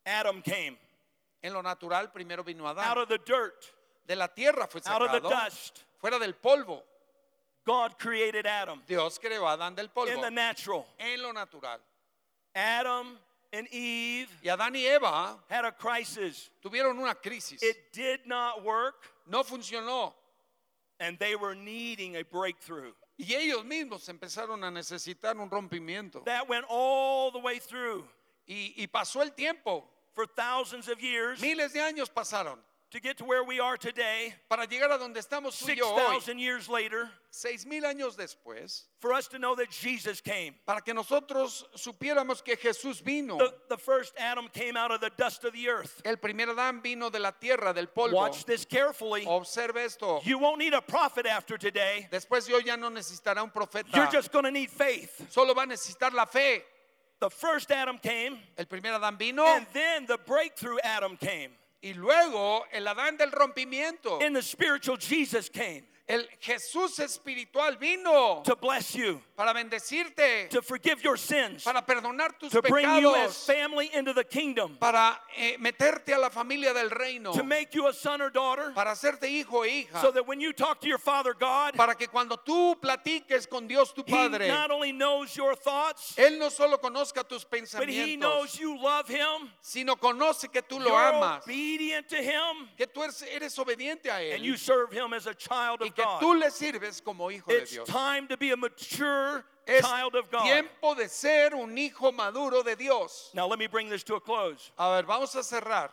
Adam 0.06 0.42
came 0.42 0.78
En 1.44 1.54
lo 1.54 1.62
natural 1.62 2.12
primero 2.12 2.44
vino 2.44 2.66
out 2.66 2.98
of 2.98 3.08
the 3.10 3.20
dirt, 3.20 3.64
De 4.06 4.16
la 4.16 4.28
tierra 4.28 4.68
fue 4.68 4.82
out 4.86 5.02
of 5.02 5.12
the 5.12 5.20
sacado. 5.20 5.46
dust. 5.46 5.80
Fuera 6.00 6.18
del 6.18 6.34
polvo. 6.36 6.84
God 7.68 8.00
created 8.00 8.46
Adam 8.48 8.82
Dios 8.88 9.20
creó 9.20 9.46
a 9.46 9.58
Adán 9.58 9.76
del 9.76 9.86
in 9.86 9.92
polvo. 9.94 10.22
the 10.22 10.32
natural. 10.32 10.86
En 11.00 11.22
lo 11.22 11.32
natural. 11.34 11.80
Adam 12.56 13.18
and 13.54 13.68
Eve 13.72 14.30
Y 14.44 14.50
Adán 14.50 14.74
y 14.76 14.86
Eva 14.88 15.38
had 15.50 15.66
a 15.66 15.72
crisis. 15.72 16.50
tuvieron 16.64 16.98
una 16.98 17.14
crisis. 17.16 17.62
It 17.62 17.92
did 17.94 18.22
not 18.26 18.64
work, 18.64 19.12
No 19.30 19.44
funcionó. 19.44 20.14
and 21.00 21.20
they 21.20 21.36
were 21.36 21.54
needing 21.56 22.16
a 22.16 22.24
breakthrough. 22.24 22.94
Y 23.20 23.34
ellos 23.36 23.64
mismos 23.66 24.08
empezaron 24.10 24.64
a 24.64 24.72
necesitar 24.72 25.38
un 25.40 25.50
rompimiento. 25.50 26.24
That 26.26 26.48
went 26.48 26.66
all 26.70 27.32
the 27.32 27.40
way 27.40 27.60
through 27.60 28.08
Y, 28.48 28.74
y 28.78 28.88
pasó 28.88 29.22
el 29.22 29.32
tiempo. 29.32 29.84
for 30.16 30.26
thousands 30.26 30.88
of 30.88 31.00
years 31.02 31.40
Miles 31.42 31.74
de 31.74 31.80
años 31.80 32.10
pasaron 32.10 32.58
to 32.92 33.02
get 33.02 33.18
to 33.18 33.26
where 33.26 33.44
we 33.44 33.60
are 33.60 33.76
today, 33.76 34.34
para 34.50 34.66
llegar 34.66 34.92
a 34.92 34.98
donde 34.98 35.18
estamos 35.18 35.60
tú 35.62 35.68
y 35.70 35.76
yo 35.76 35.86
hoy. 35.94 36.20
6,000 36.20 36.40
years 36.40 36.70
later, 36.70 37.10
Seis 37.30 37.66
años 37.66 38.16
después, 38.16 38.84
for 39.00 39.14
us 39.14 39.28
to 39.28 39.38
know 39.38 39.56
that 39.56 39.70
Jesus 39.70 40.22
came. 40.22 40.56
para 40.66 40.82
que 40.82 40.94
nosotros 40.94 41.66
supiéramos 41.76 42.44
que 42.44 42.56
Jesús 42.56 43.04
vino. 43.04 43.38
The, 43.38 43.54
the 43.70 43.78
first 43.78 44.14
Adam 44.18 44.48
came 44.54 44.78
out 44.78 44.92
of 44.92 45.02
the 45.02 45.12
dust 45.18 45.44
of 45.44 45.54
the 45.54 45.68
earth. 45.68 46.02
El 46.06 46.16
primer 46.16 46.48
Adán 46.48 46.82
vino 46.82 47.10
de 47.10 47.20
la 47.20 47.32
tierra, 47.32 47.74
del 47.74 47.88
polvo. 47.88 48.14
Watch 48.14 48.46
this 48.46 48.66
carefully. 48.66 49.26
Observe 49.28 49.78
esto. 49.78 50.22
You 50.24 50.40
won't 50.40 50.60
need 50.60 50.74
a 50.74 50.82
prophet 50.82 51.26
after 51.26 51.58
today. 51.58 52.08
Después 52.12 52.48
ya 52.66 52.76
no 52.76 52.90
necesitará 52.90 53.44
un 53.44 53.52
profeta. 53.52 53.94
You're 53.94 54.12
just 54.12 54.32
going 54.32 54.46
to 54.46 54.52
need 54.52 54.70
faith. 54.70 55.28
Solo 55.30 55.54
va 55.54 55.64
a 55.64 55.68
necesitar 55.68 56.14
la 56.14 56.26
fe. 56.26 56.64
The 57.20 57.30
first 57.30 57.72
Adam 57.72 57.98
came, 57.98 58.38
El 58.58 58.66
primer 58.66 58.92
Adán 58.92 59.18
vino 59.18 59.44
and 59.44 59.66
then 59.74 60.06
the 60.06 60.20
breakthrough 60.20 60.78
Adam 60.84 61.18
came. 61.18 61.50
Y 61.82 61.94
luego 61.94 62.66
el 62.72 62.88
Adán 62.88 63.18
del 63.18 63.32
rompimiento. 63.32 64.20
And 64.22 64.36
the 64.36 64.42
spiritual 64.42 64.98
Jesus 64.98 65.50
came 65.50 65.84
El 66.08 66.26
Jesús 66.40 67.00
espiritual 67.00 67.76
vino 67.78 68.42
to 68.46 68.56
bless 68.56 68.96
you, 68.96 69.22
para 69.36 69.54
bendecirte, 69.54 70.48
to 70.50 70.62
forgive 70.62 71.04
your 71.04 71.18
sins, 71.18 71.66
para 71.66 71.82
perdonar 71.82 72.30
tus 72.40 72.54
to 72.54 72.62
bring 72.62 72.86
you 73.02 73.14
as 73.14 73.32
pecados, 73.34 73.46
family 73.46 73.90
into 73.94 74.14
the 74.14 74.24
kingdom, 74.24 74.78
para 74.80 75.20
eh, 75.38 75.58
meterte 75.60 76.14
a 76.14 76.18
la 76.18 76.30
familia 76.30 76.74
del 76.74 76.90
reino, 76.92 77.34
to 77.34 77.44
make 77.44 77.76
you 77.76 77.88
a 77.90 77.94
son 77.94 78.22
or 78.22 78.30
daughter, 78.30 78.72
para 78.74 78.92
hacerte 78.92 79.24
hijo 79.30 79.64
e 79.64 79.84
hija, 79.84 80.00
so 80.00 80.10
that 80.10 80.26
when 80.26 80.40
you 80.40 80.54
talk 80.54 80.80
to 80.80 80.88
your 80.88 80.98
Father 80.98 81.34
God, 81.34 81.74
para 81.74 81.94
que 81.94 82.08
cuando 82.08 82.38
tú 82.38 82.80
platiques 82.80 83.46
con 83.46 83.68
Dios 83.68 83.92
tu 83.92 84.02
He 84.08 84.14
Padre, 84.14 84.48
not 84.48 84.72
only 84.72 84.94
knows 84.94 85.36
your 85.36 85.56
thoughts, 85.56 86.16
Él 86.18 86.40
no 86.40 86.48
solo 86.48 86.78
conozca 86.78 87.28
tus 87.28 87.44
but 87.44 87.60
He 87.60 88.16
pensamientos, 88.16 88.20
knows 88.20 88.58
you 88.58 88.82
love 88.82 89.10
Him, 89.10 89.50
sino 89.60 89.98
conoce 89.98 90.50
que 90.50 90.62
tú 90.62 90.80
lo 90.80 90.86
you're 90.86 90.96
amas, 90.96 91.44
obedient 91.44 92.08
to 92.08 92.16
Him, 92.16 92.70
que 92.78 92.86
tú 92.86 93.04
eres, 93.04 93.24
eres 93.24 93.58
obediente 93.58 94.06
a 94.06 94.20
and 94.34 94.42
Él. 94.42 94.46
you 94.46 94.56
serve 94.56 94.94
Him 94.94 95.12
as 95.14 95.28
a 95.28 95.34
child 95.34 95.82
of 95.82 95.97
que 95.98 96.04
God. 96.06 96.20
tú 96.22 96.40
le 96.40 96.50
sirves 96.52 97.02
como 97.04 97.30
hijo 97.30 97.48
de 97.48 97.62
It's 97.64 97.72
Dios. 97.72 97.88
time 97.88 98.28
to 98.28 98.38
be 98.38 98.52
a 98.52 98.56
mature 98.58 99.44
Es 99.68 99.82
child 99.86 100.16
of 100.16 100.30
God. 100.32 100.44
tiempo 100.44 100.96
de 100.96 101.10
ser 101.10 101.50
un 101.56 101.76
hijo 101.78 102.12
maduro 102.14 102.64
de 102.64 102.76
Dios. 102.76 103.32
Now, 103.34 103.48
let 103.48 103.60
me 103.60 103.68
bring 103.68 103.90
this 103.90 104.04
to 104.04 104.16
a 104.16 104.22
close. 104.22 104.72
A 104.78 104.96
ver, 104.96 105.04
vamos 105.04 105.36
a 105.36 105.40
cerrar. 105.44 105.90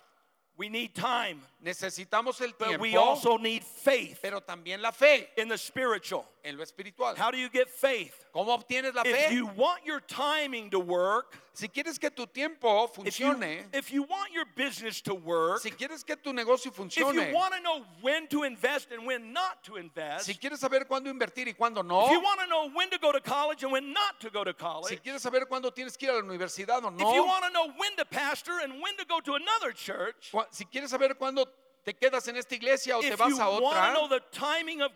We 0.57 0.69
need 0.69 0.95
time, 0.95 1.41
Necesitamos 1.65 2.41
el 2.43 2.53
but 2.59 2.79
we 2.79 2.91
tiempo, 2.91 3.01
also 3.09 3.37
need 3.39 3.65
faith 3.65 4.19
pero 4.23 4.41
también 4.41 4.83
la 4.83 4.91
fe 4.93 5.29
in 5.39 5.49
the 5.49 5.57
spiritual. 5.59 6.27
en 6.45 6.57
lo 6.59 6.63
espiritual. 6.63 7.17
How 7.17 7.31
do 7.31 7.39
you 7.39 7.49
get 7.49 7.71
faith? 7.71 8.15
¿Cómo 8.35 8.49
obtienes 8.49 8.95
la 8.95 9.03
If 9.05 9.17
fe? 9.17 9.35
you 9.35 9.47
want 9.47 9.85
your 9.87 10.01
timing 10.01 10.69
to 10.71 10.79
work, 10.79 11.39
Si 11.57 11.69
quieres 11.69 12.01
que 12.01 12.11
tu 12.11 12.27
tiempo 12.27 12.91
if 13.05 13.19
you, 13.21 13.27
funcione, 13.33 13.63
if 13.73 13.93
you 13.93 14.03
want 14.03 14.33
your 14.33 14.45
business 14.57 15.01
to 15.03 15.15
work, 15.15 15.61
si 15.61 15.71
quieres 15.71 16.05
que 16.05 16.17
tu 16.17 16.33
negocio 16.33 16.67
if 16.67 16.77
you 16.77 16.85
funcione, 16.85 17.33
want 17.33 17.55
to 17.55 17.61
know 17.61 17.85
when 18.03 18.27
to 18.27 18.43
invest 18.43 18.89
and 18.91 19.07
when 19.07 19.33
not 19.33 19.63
to 19.63 19.77
invest, 19.77 20.27
si 20.27 20.35
quieres 20.35 20.59
saber 20.59 20.85
cuándo 20.85 21.07
invertir 21.09 21.47
y 21.47 21.53
cuándo 21.55 21.79
if 21.81 21.87
no, 21.87 22.11
you 22.11 22.21
want 22.21 22.41
to 22.41 22.47
know 22.49 22.69
when 22.75 22.91
to 22.91 22.99
go 22.99 23.13
to 23.13 23.21
college 23.21 23.63
and 23.63 23.71
when 23.71 23.93
not 23.93 24.21
to 24.21 24.31
go 24.31 24.43
to 24.43 24.51
si 24.51 24.57
college, 24.59 25.01
quieres 25.05 25.21
saber 25.21 25.47
cuándo 25.49 25.73
tienes 25.73 25.97
que 25.97 26.09
ir 26.09 26.11
a 26.11 26.17
la 26.17 26.23
universidad 26.23 26.83
o 26.85 26.89
if 26.89 26.99
you 26.99 27.05
no, 27.05 27.25
want 27.25 27.45
to 27.45 27.51
know 27.53 27.69
when 27.79 27.97
to 27.97 28.05
pastor 28.05 28.59
and 28.65 28.73
when 28.83 28.97
to 28.97 29.05
go 29.07 29.21
to 29.21 29.35
another 29.35 29.71
church, 29.73 30.31
cua- 30.33 30.49
si 30.51 30.65
quieres 30.65 30.91
saber 30.91 31.15
cuándo 31.15 31.47
te 31.85 31.95
quedas 31.95 32.27
en 32.29 32.37
esta 32.37 32.55
iglesia 32.55 32.97
o 32.97 33.01
te 33.01 33.15
vas 33.15 33.39
a 33.39 33.49
otra, 33.49 33.95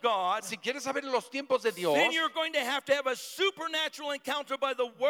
God, 0.01 0.43
si 0.43 0.57
quieres 0.57 0.83
saber 0.83 1.05
los 1.05 1.29
tiempos 1.31 1.63
de 1.63 1.73
Dios, 1.73 1.95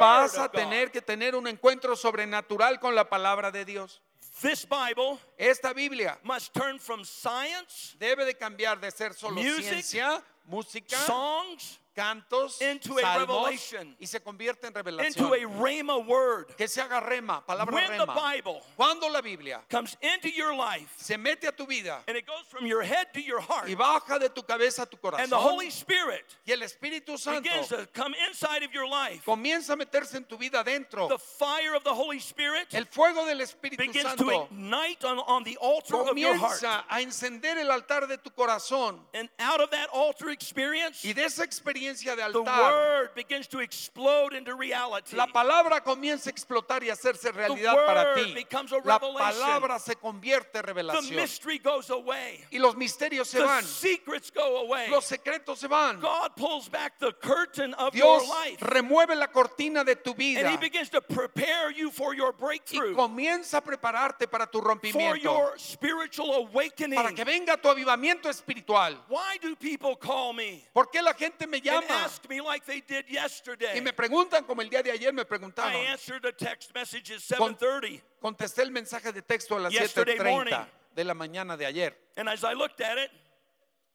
vas 0.00 0.38
a 0.38 0.48
tener 0.50 0.90
que 0.90 1.00
tener 1.00 1.36
un 1.36 1.46
encuentro 1.46 1.94
sobrenatural 1.94 2.80
con 2.80 2.94
la 2.94 3.08
palabra 3.08 3.50
de 3.50 3.64
Dios. 3.64 4.00
This 4.40 4.64
Bible 4.64 5.18
Esta 5.36 5.72
Biblia 5.72 6.18
must 6.22 6.52
turn 6.52 6.78
from 6.78 7.04
science, 7.04 7.96
debe 7.98 8.24
de 8.24 8.34
cambiar 8.34 8.80
de 8.80 8.90
ser 8.90 9.12
solo 9.12 9.34
Music, 9.34 9.82
ciencia, 9.82 10.22
música, 10.46 10.96
songs, 10.96 11.80
cantos, 11.98 12.60
into 12.62 12.96
a 12.98 13.02
salmos, 13.02 13.28
revelation. 13.28 13.96
y 13.98 14.06
se 14.06 14.20
convierte 14.20 14.66
en 14.66 14.68
into 14.68 14.82
revelación. 14.82 15.32
a 15.32 15.62
rhema 15.62 15.96
word. 16.06 16.56
Que 16.56 16.68
se 16.68 16.80
haga 16.80 17.00
rema, 17.00 17.44
palabra 17.44 17.74
When 17.74 17.90
the 17.90 18.06
rema. 18.06 18.14
Bible 18.14 18.62
Cuando 18.76 19.08
la 19.08 19.20
Biblia 19.20 19.60
comes 19.68 19.96
into 20.00 20.28
your 20.28 20.54
life 20.54 20.94
se 20.96 21.16
mete 21.16 21.44
a 21.48 21.52
tu 21.52 21.66
vida 21.66 22.02
and 22.06 22.16
it 22.16 22.26
goes 22.26 22.46
from 22.48 22.66
your 22.66 22.82
head 22.82 23.12
to 23.14 23.20
your 23.20 23.40
heart, 23.40 23.68
y 23.68 23.74
baja 23.74 24.18
de 24.18 24.28
tu 24.28 24.42
cabeza 24.42 24.82
a 24.82 24.86
tu 24.86 24.96
and 25.02 25.30
the 25.30 25.36
corazón 25.36 25.42
Holy 25.42 25.70
Spirit 25.70 26.24
y 26.46 26.52
el 26.52 26.60
Espíritu 26.60 27.18
Santo 27.18 27.42
begins 27.42 27.68
to 27.68 27.86
come 27.92 28.14
inside 28.28 28.62
of 28.62 28.72
your 28.72 28.86
life, 28.88 29.24
comienza 29.24 29.72
a 29.72 29.76
meterse 29.76 30.14
en 30.16 30.24
tu 30.24 30.36
vida 30.36 30.62
dentro, 30.62 31.08
the 31.08 31.18
fire 31.18 31.74
of 31.74 31.82
the 31.82 31.94
Holy 31.94 32.20
Spirit 32.20 32.72
el 32.74 32.84
fuego 32.84 33.26
del 33.26 33.40
Espíritu 33.40 33.78
begins 33.78 34.14
to 34.14 34.24
Santo 34.24 34.48
ignite 34.50 35.04
on, 35.04 35.18
on 35.26 35.42
the 35.42 35.56
altar 35.60 35.96
of 35.96 36.16
your 36.16 36.36
heart. 36.36 36.60
comienza 36.60 36.84
a 36.88 37.00
encender 37.00 37.58
el 37.58 37.70
altar 37.70 38.06
de 38.06 38.18
tu 38.18 38.30
corazón 38.30 39.00
And 39.14 39.28
out 39.38 39.60
of 39.60 39.70
that 39.70 39.88
altar 39.92 40.30
experience, 40.30 41.04
y 41.04 41.12
de 41.12 41.24
esa 41.24 41.42
experiencia 41.42 41.87
de 41.94 42.16
the 42.16 42.22
altar 42.22 42.42
word 42.44 43.14
begins 43.14 43.48
to 43.48 43.60
explode 43.60 44.34
into 44.36 44.54
reality. 44.54 45.16
la 45.16 45.26
palabra 45.26 45.82
comienza 45.82 46.28
a 46.28 46.32
explotar 46.32 46.82
y 46.82 46.90
a 46.90 46.92
hacerse 46.92 47.32
realidad 47.32 47.74
word 47.74 47.86
para 47.86 48.14
ti. 48.14 48.34
becomes 48.34 48.72
a 48.72 48.76
La 48.84 48.98
palabra 48.98 49.78
se 49.78 49.94
convierte 49.96 50.58
en 50.58 50.62
The 50.64 50.72
revelación 50.72 51.16
mystery 51.16 51.58
goes 51.58 51.90
away. 51.90 52.44
y 52.50 52.58
los 52.58 52.76
misterios 52.76 53.28
se 53.28 53.38
The 53.38 53.44
van, 53.44 53.64
secrets 53.64 54.30
go 54.32 54.58
away. 54.66 54.88
los 54.90 55.04
secretos 55.04 55.58
se 55.58 55.68
van. 55.68 56.00
God 56.00 56.34
pulls 56.36 56.68
back 56.68 56.98
the 56.98 57.12
curtain 57.12 57.74
of 57.74 57.94
your 57.94 58.20
Dios 58.20 58.28
life. 58.28 58.58
remueve 58.62 59.14
la 59.16 59.28
cortina 59.28 59.84
de 59.84 59.96
tu 59.96 60.10
And 60.12 60.20
He 60.22 60.34
vida 60.36 60.56
begins 60.60 60.90
to 60.90 61.00
prepare 61.00 61.70
you 61.70 61.90
for 61.90 62.14
your 62.14 62.32
y 62.32 62.38
breakthrough, 62.38 62.94
comienza 62.94 63.58
a 63.58 63.60
prepararte 63.60 64.28
para 64.30 64.46
tu 64.46 64.58
for 64.60 64.68
rompimiento, 64.68 65.22
your 65.22 65.58
spiritual 65.58 66.34
awakening. 66.34 66.96
para 66.96 67.12
que 67.12 67.24
venga 67.24 67.56
tu 67.56 67.68
avivamiento 67.68 68.28
espiritual. 68.28 68.96
Why 69.08 69.38
do 69.40 69.54
people 69.56 69.96
call 69.96 70.32
me 70.32 70.64
¿Por 70.72 70.90
qué 70.90 71.02
la 71.02 71.12
gente 71.14 71.46
me 71.46 71.58
and 71.58 71.64
llama 71.80 72.04
ask 72.04 72.28
me 72.28 72.40
like 72.40 72.64
they 72.66 72.80
did 72.80 73.06
yesterday? 73.08 73.76
y 73.76 73.80
me 73.80 73.92
preguntan 73.92 74.44
como 74.44 74.62
el 74.62 74.68
día 74.70 74.82
de 74.82 74.90
ayer 74.90 75.12
me 75.12 75.22
I 75.22 75.24
preguntaron? 75.24 75.74
answered 75.86 76.24
a 76.26 76.32
text 76.32 76.74
message 76.74 77.10
at 77.12 77.20
Con- 77.36 77.56
7:30, 77.56 78.02
Contesté 78.20 78.62
el 78.62 78.70
mensaje 78.70 79.12
de 79.12 79.22
texto 79.22 79.56
a 79.56 79.60
las 79.60 79.72
Yesterday 79.72 80.18
morning. 80.18 80.52
7:30 80.52 80.66
de 80.94 81.04
la 81.04 81.14
mañana 81.14 81.56
de 81.56 81.66
ayer 81.66 81.96
and 82.16 82.28
as 82.28 82.42
I 82.42 82.54
looked 82.54 82.80
at 82.80 82.98
it, 82.98 83.10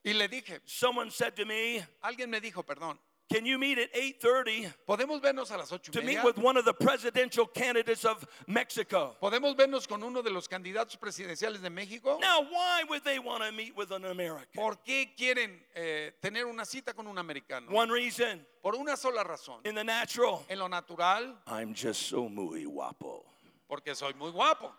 y 0.05 0.13
le 0.13 0.27
dije, 0.27 0.61
someone 0.65 1.09
said 1.11 1.34
to 1.36 1.45
me, 1.45 1.86
alguien 2.01 2.29
me 2.29 2.39
dijo, 2.41 2.63
perdón, 2.63 2.99
Can 3.30 3.45
you 3.45 3.57
meet 3.57 3.78
at 3.80 3.91
8:30 3.93 4.71
Podemos 4.88 5.21
vernos 5.21 5.49
a 5.51 5.57
las 5.57 5.69
to 5.69 6.01
meet 6.03 6.24
with 6.24 6.38
one 6.38 6.57
of 6.57 6.65
the 6.65 6.74
presidential 6.74 7.47
candidates 7.47 8.05
of 8.05 8.26
Mexico? 8.47 9.15
Podemos 9.21 9.55
vernos 9.55 9.88
con 9.88 10.03
uno 10.03 10.21
de 10.21 10.30
los 10.30 10.47
candidatos 10.47 10.97
presidenciales 10.97 11.61
de 11.61 11.69
México. 11.69 12.19
Now, 12.21 12.41
why 12.43 12.84
would 12.89 13.03
they 13.03 13.19
want 13.19 13.43
to 13.43 13.51
meet 13.51 13.76
with 13.76 13.91
an 13.91 14.05
American? 14.05 14.47
¿Por 14.53 14.76
qué 14.86 15.15
quieren 15.17 15.59
eh, 15.76 16.11
tener 16.21 16.45
una 16.45 16.65
cita 16.65 16.93
con 16.93 17.07
un 17.07 17.17
americano? 17.17 17.71
One 17.71 17.91
reason, 17.91 18.45
Por 18.61 18.76
una 18.76 18.95
sola 18.95 19.24
razón. 19.24 19.65
in 19.65 19.74
the 19.74 19.84
natural, 19.84 20.45
En 20.49 20.59
lo 20.59 20.67
natural, 20.67 21.36
I'm 21.47 21.74
just 21.74 22.03
so 22.03 22.30
muy 22.30 22.65
guapo. 22.65 23.26
porque 23.67 23.95
soy 23.95 24.13
muy 24.13 24.32
guapo. 24.32 24.71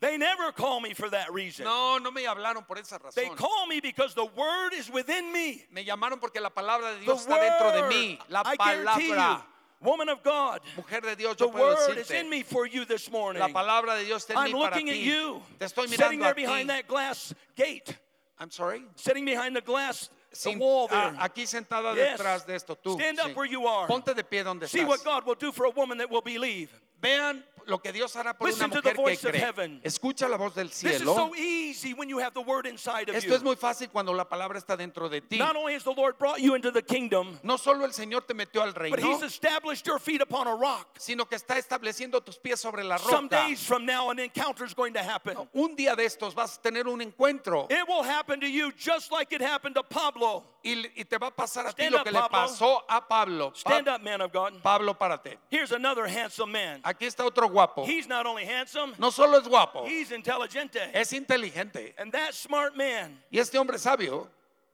They 0.00 0.16
never 0.16 0.50
call 0.52 0.80
me 0.80 0.94
for 0.94 1.10
that 1.10 1.30
reason. 1.32 1.64
No, 1.66 1.98
no 1.98 2.10
me 2.10 2.24
hablaron 2.24 2.66
por 2.66 2.78
esa 2.78 2.98
razón. 2.98 3.14
They 3.14 3.28
call 3.28 3.66
me 3.66 3.80
because 3.80 4.14
the 4.14 4.24
word 4.24 4.72
is 4.72 4.90
within 4.90 5.30
me. 5.30 5.62
Me 5.70 5.84
llamaron 5.84 6.18
porque 6.18 6.40
la 6.40 6.48
palabra 6.48 6.92
de 6.94 7.00
The 7.00 7.04
Dios 7.04 7.26
está 7.26 7.38
dentro 7.38 7.70
de 7.72 7.80
word, 7.82 7.92
mí. 7.92 8.18
La 8.30 8.42
I 8.46 8.56
palabra. 8.56 9.42
woman 9.82 10.08
of 10.08 10.22
God, 10.22 10.60
Mujer 10.76 11.00
de 11.02 11.16
Dios, 11.16 11.36
the 11.36 11.48
word 11.48 11.98
is 11.98 12.10
in 12.10 12.30
me 12.30 12.42
for 12.42 12.66
you 12.66 12.84
this 12.86 13.10
morning. 13.10 13.40
La 13.40 13.48
palabra 13.48 13.98
de 13.98 14.04
Dios 14.06 14.24
está 14.24 14.30
en 14.32 14.38
I'm 14.38 14.46
mí 14.46 14.52
para 14.52 14.70
looking 14.74 14.88
at 14.88 14.94
ti. 14.94 15.00
you, 15.02 15.42
Te 15.58 15.66
estoy 15.66 15.86
sitting 15.88 16.18
mirando 16.18 16.20
there 16.22 16.30
a 16.32 16.34
ti. 16.34 16.42
behind 16.42 16.70
that 16.70 16.88
glass 16.88 17.34
gate, 17.54 17.94
I'm 18.38 18.50
sorry. 18.50 18.82
sitting 18.96 19.24
behind 19.26 19.54
the 19.54 19.60
glass 19.60 20.08
the 20.30 20.36
Sin- 20.36 20.58
wall 20.60 20.88
ah, 20.92 21.10
there. 21.10 21.28
aquí 21.28 21.46
sentada 21.46 21.94
Yes. 21.94 22.18
detrás 22.20 22.46
de 22.46 22.54
esto, 22.54 22.74
tú. 22.74 22.94
Stand 22.94 23.18
up 23.20 23.34
where 23.36 23.46
you 23.46 23.66
are. 23.66 23.86
Ponte 23.86 24.14
de 24.14 24.22
pie 24.24 24.42
donde 24.44 24.66
See 24.68 24.84
what. 24.84 25.02
God 25.04 25.26
will 25.26 25.34
do 25.34 25.50
for 25.52 25.64
a 25.66 25.70
woman 25.70 25.98
that 25.98 26.08
will 26.10 26.22
believe. 26.22 26.70
Vean 27.02 27.42
lo 27.70 27.78
que 27.80 27.92
Dios 27.92 28.14
hará 28.16 28.36
por 28.36 28.48
Listen 28.48 28.66
una 28.70 28.80
mujer 28.82 28.94
que 28.96 29.16
cree. 29.30 29.80
Escucha 29.84 30.28
la 30.28 30.36
voz 30.36 30.54
del 30.54 30.68
This 30.68 30.84
is 30.84 30.96
cielo. 30.98 31.14
so 31.14 31.34
easy 31.36 31.94
when 31.94 32.08
you 32.08 32.18
have 32.18 32.34
the 32.34 32.40
word 32.42 32.66
inside 32.66 33.08
of 33.08 33.14
Esto 33.16 33.32
es 33.34 33.40
you. 33.40 33.44
muy 33.46 33.56
fácil 33.56 33.88
cuando 33.90 34.12
la 34.12 34.24
palabra 34.28 34.58
está 34.58 34.76
dentro 34.76 35.08
de 35.08 35.20
ti. 35.20 35.38
Not 35.38 35.56
only 35.56 35.74
has 35.74 35.84
the 35.84 35.92
Lord 35.94 36.18
brought 36.18 36.40
you 36.40 36.54
into 36.54 36.70
the 36.70 36.82
kingdom, 36.82 37.38
No 37.42 37.56
solo 37.56 37.84
el 37.84 37.92
Señor 37.92 38.26
te 38.26 38.34
metió 38.34 38.62
al 38.62 38.72
but 38.72 38.78
reino, 38.82 38.96
He's 38.98 39.22
established 39.22 39.86
your 39.86 39.98
feet 39.98 40.20
upon 40.20 40.46
a 40.48 40.54
rock. 40.54 40.98
sino 40.98 41.24
que 41.24 41.36
está 41.38 41.56
estableciendo 41.58 42.20
tus 42.24 42.36
pies 42.38 42.60
sobre 42.60 42.82
la 42.84 42.96
Some 42.98 43.28
roca. 43.28 43.46
days 43.46 43.64
from 43.64 43.86
now, 43.86 44.10
an 44.10 44.18
encounter 44.18 44.64
is 44.64 44.74
going 44.74 44.92
to 44.92 45.02
happen. 45.02 45.36
Un 45.54 45.76
día 45.76 45.94
de 45.96 46.04
estos 46.04 46.34
vas 46.34 46.58
a 46.58 46.60
tener 46.60 46.86
un 46.88 47.00
encuentro 47.00 47.66
It 47.70 47.86
will 47.88 48.02
happen 48.02 48.40
to 48.40 48.48
you 48.48 48.72
just 48.76 49.12
like 49.12 49.32
it 49.32 49.40
happened 49.40 49.76
to 49.76 49.82
Pablo. 49.82 50.44
y, 50.62 50.72
y 50.94 51.04
te 51.04 51.16
va 51.16 51.28
a 51.28 51.30
pasar 51.30 51.66
a 51.66 51.72
ti 51.72 51.84
Stand 51.84 51.92
lo 51.94 51.98
up, 52.00 52.04
que 52.04 52.10
le 52.12 52.18
Pablo. 52.20 52.28
pasó 52.48 52.82
a 52.88 53.00
Pablo. 53.08 53.50
Pa- 53.50 53.56
Stand 53.70 53.88
up, 53.88 54.02
man 54.02 54.20
of 54.20 54.30
God. 54.32 54.60
Pablo, 54.62 54.92
párate. 54.92 55.38
Here's 55.50 55.72
another 55.72 56.06
handsome 56.06 56.52
man. 56.52 56.80
Aquí 56.84 57.06
está 57.06 57.24
otro 57.24 57.48
guapo. 57.48 57.59
He's 57.86 58.06
not 58.08 58.26
only 58.26 58.44
handsome, 58.44 58.94
No 58.98 59.10
solo 59.10 59.38
es 59.38 59.46
guapo, 59.48 59.84
he's 59.86 60.10
intelligente. 60.12 60.78
es 60.94 61.12
inteligente. 61.12 61.94
And 61.98 62.12
that 62.12 62.32
smart 62.34 62.74
man, 62.76 63.22
Y 63.30 63.38
este 63.38 63.56
hombre 63.58 63.78
sabio, 63.78 64.28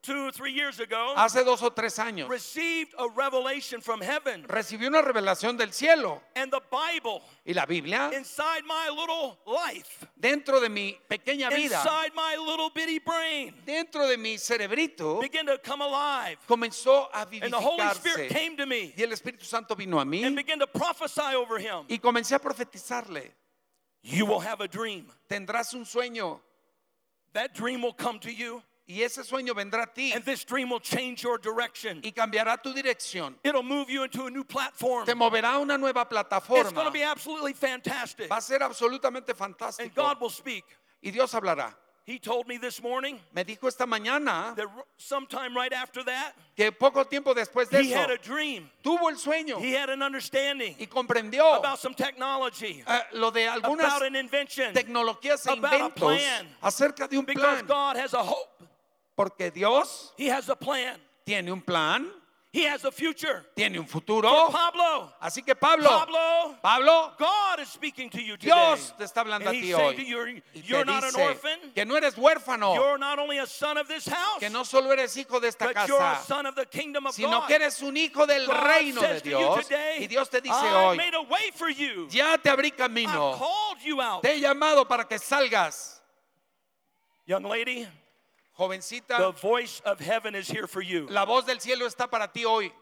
two 0.07 0.29
or 0.29 0.31
three 0.33 0.53
years 0.53 0.79
ago, 0.81 1.15
hace 1.17 1.45
dos 1.45 1.61
o 1.63 1.71
tres 1.71 1.99
años, 1.99 2.29
received 2.29 2.95
a 2.99 3.09
revelation 3.09 3.81
from 3.81 4.01
heaven. 4.01 4.45
recibió 4.49 4.87
una 4.89 5.03
revelación 5.03 5.57
del 5.59 5.73
cielo 5.73 6.23
And 6.37 6.51
the 6.53 6.61
Bible 6.71 7.23
y 7.45 7.53
la 7.53 7.67
Biblia 7.67 8.11
inside 8.15 8.63
my 8.67 8.89
little 8.89 9.37
life, 9.47 10.07
dentro 10.19 10.61
de 10.61 10.69
mi 10.69 10.97
pequeña 11.11 11.51
vida, 11.51 11.77
inside 11.77 12.13
my 12.15 12.37
little 12.37 12.71
bitty 12.71 13.01
brain, 13.01 13.53
dentro 13.67 14.07
de 14.09 14.17
mi 14.17 14.37
cerebrito, 14.37 15.21
began 15.21 15.47
to 15.47 15.59
come 15.59 15.81
alive. 15.83 16.39
comenzó 16.49 17.09
a 17.13 17.27
And 17.43 17.53
the 17.53 17.59
Holy 17.61 17.83
Spirit 17.95 18.31
vivificarse. 18.31 18.35
came 18.35 18.57
to 18.57 18.67
me 18.67 18.95
Y 18.97 19.03
el 19.03 19.11
Espíritu 19.11 19.45
Santo 19.45 19.75
vino 19.75 19.99
a 19.99 20.05
mí 20.05 20.25
and 20.25 20.37
began 20.37 20.59
to 20.61 20.67
prophesy 20.67 21.35
over 21.35 21.59
him. 21.59 21.85
y 21.89 21.99
comencé 21.99 22.35
a 22.35 22.39
profetizarle. 22.39 23.33
You 24.03 24.25
will 24.25 24.39
have 24.41 24.61
a 24.61 24.69
dream. 24.69 25.07
Tendrás 25.29 25.75
un 25.75 25.85
sueño 25.85 26.39
That 27.33 27.53
dream 27.55 27.83
will 27.83 27.93
come 27.93 28.19
to 28.21 28.33
you, 28.33 28.63
y 28.89 29.03
ese 29.03 29.25
sueño 29.25 29.53
vendrá 29.55 29.83
a 29.83 29.87
ti 29.93 30.13
and 30.13 30.25
this 30.25 30.45
dream 30.45 30.71
will 30.71 30.81
change 30.81 31.23
your 31.23 31.39
direction. 31.39 32.01
y 32.05 32.13
cambiará 32.13 32.61
tu 32.63 32.73
dirección. 32.73 33.35
It'll 33.43 33.63
move 33.63 33.91
you 33.91 34.05
into 34.05 34.27
a 34.27 34.31
new 34.31 34.45
platform. 34.45 35.05
Te 35.07 35.15
moverá 35.15 35.55
a 35.55 35.59
una 35.59 35.77
nueva 35.77 36.03
It's 36.03 36.09
going 36.49 36.65
plataforma. 36.65 36.85
to 36.85 36.91
be 36.93 37.03
absolutely 37.03 37.53
fantastic. 37.53 38.29
Va 38.29 38.37
a 38.37 38.41
ser 38.41 38.61
absolutamente 38.63 39.31
And 39.31 39.39
fantástico. 39.57 39.95
God 39.95 40.21
will 40.21 40.31
speak. 40.31 40.65
Y 41.03 41.11
Dios 41.11 41.33
hablará. 41.33 41.75
He 42.05 42.21
told 42.21 42.47
me 42.47 42.57
this 42.57 42.81
morning 42.81 43.19
Me 43.35 43.43
dijo 43.43 43.67
esta 43.67 43.85
mañana 43.85 44.55
that 44.55 44.69
sometime 44.97 45.57
right 45.57 45.73
after 45.73 46.05
that, 46.05 46.35
que 46.57 46.71
poco 46.71 47.03
tiempo 47.03 47.35
después 47.35 47.69
de 47.69 47.79
he 47.83 47.91
eso 47.93 47.97
had 48.01 48.11
a 48.13 48.17
dream. 48.19 48.71
tuvo 48.85 49.09
el 49.11 49.17
sueño 49.17 49.59
He 49.61 49.73
had 49.73 49.91
an 49.91 50.03
understanding 50.03 50.77
y 50.79 50.87
comprendió 50.87 51.57
about 51.59 51.81
some 51.81 51.95
technology, 51.97 52.85
eh, 52.87 53.01
lo 53.15 53.33
de 53.33 53.49
algunas 53.49 53.87
about 53.89 54.03
an 54.05 54.15
invention, 54.15 54.73
tecnologías 54.73 55.45
e 55.49 55.53
about 55.53 55.73
a 55.73 55.77
inventos 55.79 55.95
plan. 56.17 56.47
acerca 56.63 57.09
de 57.11 57.19
un 57.19 57.25
because 57.25 57.63
plan. 57.63 57.67
God 57.67 57.97
has 57.97 58.15
a 58.15 58.23
hope. 58.23 58.53
Porque 59.17 59.51
Dios 59.51 60.13
He 60.19 60.29
has 60.31 60.49
a 60.49 60.57
plan. 60.57 61.01
tiene 61.25 61.51
un 61.51 61.61
plan, 61.63 62.07
He 62.53 62.65
has 62.67 62.85
a 62.85 62.91
future. 62.93 63.45
tiene 63.55 63.79
un 63.79 63.85
For 63.87 64.01
futuro. 64.01 64.49
Pablo, 64.51 65.13
Así 65.21 65.43
que 65.45 65.55
Pablo, 65.55 65.89
Pablo, 65.89 66.57
Pablo, 66.63 67.13
God 67.19 67.61
is 67.61 67.69
speaking 67.69 68.09
to 68.11 68.19
you 68.23 68.37
today. 68.39 68.47
Dios 68.55 68.95
te 68.97 69.05
está 69.05 69.21
hablando 69.23 69.49
a 69.49 69.53
ti 69.53 69.73
hoy. 69.75 70.43
you're 70.55 70.85
not 70.87 71.05
an 71.05 71.15
orphan. 71.21 71.73
que 71.75 71.85
no 71.85 71.97
eres 71.97 72.15
huérfano, 72.17 72.75
You're 72.75 72.97
not 72.99 73.19
only 73.19 73.39
a 73.39 73.47
son 73.47 73.77
of 73.77 73.89
this 73.89 74.07
house, 74.07 74.39
que 74.39 74.49
no 74.49 74.63
solo 74.65 74.91
eres 74.93 75.15
hijo 75.19 75.39
de 75.41 75.49
esta 75.49 75.67
but 75.67 75.87
you're 75.89 75.97
a 76.01 76.15
casa, 76.15 76.27
son 76.27 76.47
of 76.47 76.55
the 76.55 76.65
kingdom 76.65 77.07
of 77.07 77.15
sino 77.15 77.41
God. 77.41 77.47
que 77.49 77.57
eres 77.57 77.83
un 77.83 77.95
hijo 77.97 78.27
del 78.27 78.47
God 78.47 78.55
reino 78.67 79.01
de 79.03 79.21
Dios. 79.21 79.67
today, 79.67 79.99
Y 80.01 80.07
Dios 80.07 80.29
te 80.31 80.41
dice 80.41 80.55
I 80.55 80.75
hoy, 80.75 80.97
made 80.97 81.15
a 81.15 81.23
way 81.23 81.51
for 81.55 81.69
you. 81.69 82.07
ya 82.11 82.37
te 82.39 82.49
abrí 82.49 82.69
I 82.69 82.71
camino, 82.71 83.37
called 83.37 83.83
you 83.85 84.01
out. 84.01 84.23
te 84.23 84.33
he 84.35 84.41
llamado 84.41 84.87
para 84.89 85.05
que 85.05 85.19
salgas. 85.19 86.01
Young 87.27 87.43
lady, 87.45 87.87
the 88.57 89.35
voice 89.41 89.81
of 89.85 90.01
heaven 90.01 90.35
is 90.35 90.49
here 90.49 90.67
for 90.67 90.81
you. 90.81 91.07
la 91.11 91.25
voz 91.25 91.45
del 91.45 91.57
cielo 91.59 91.87
está 91.87 92.11
para 92.11 92.29
ti 92.33 92.45
hoy. 92.45 92.73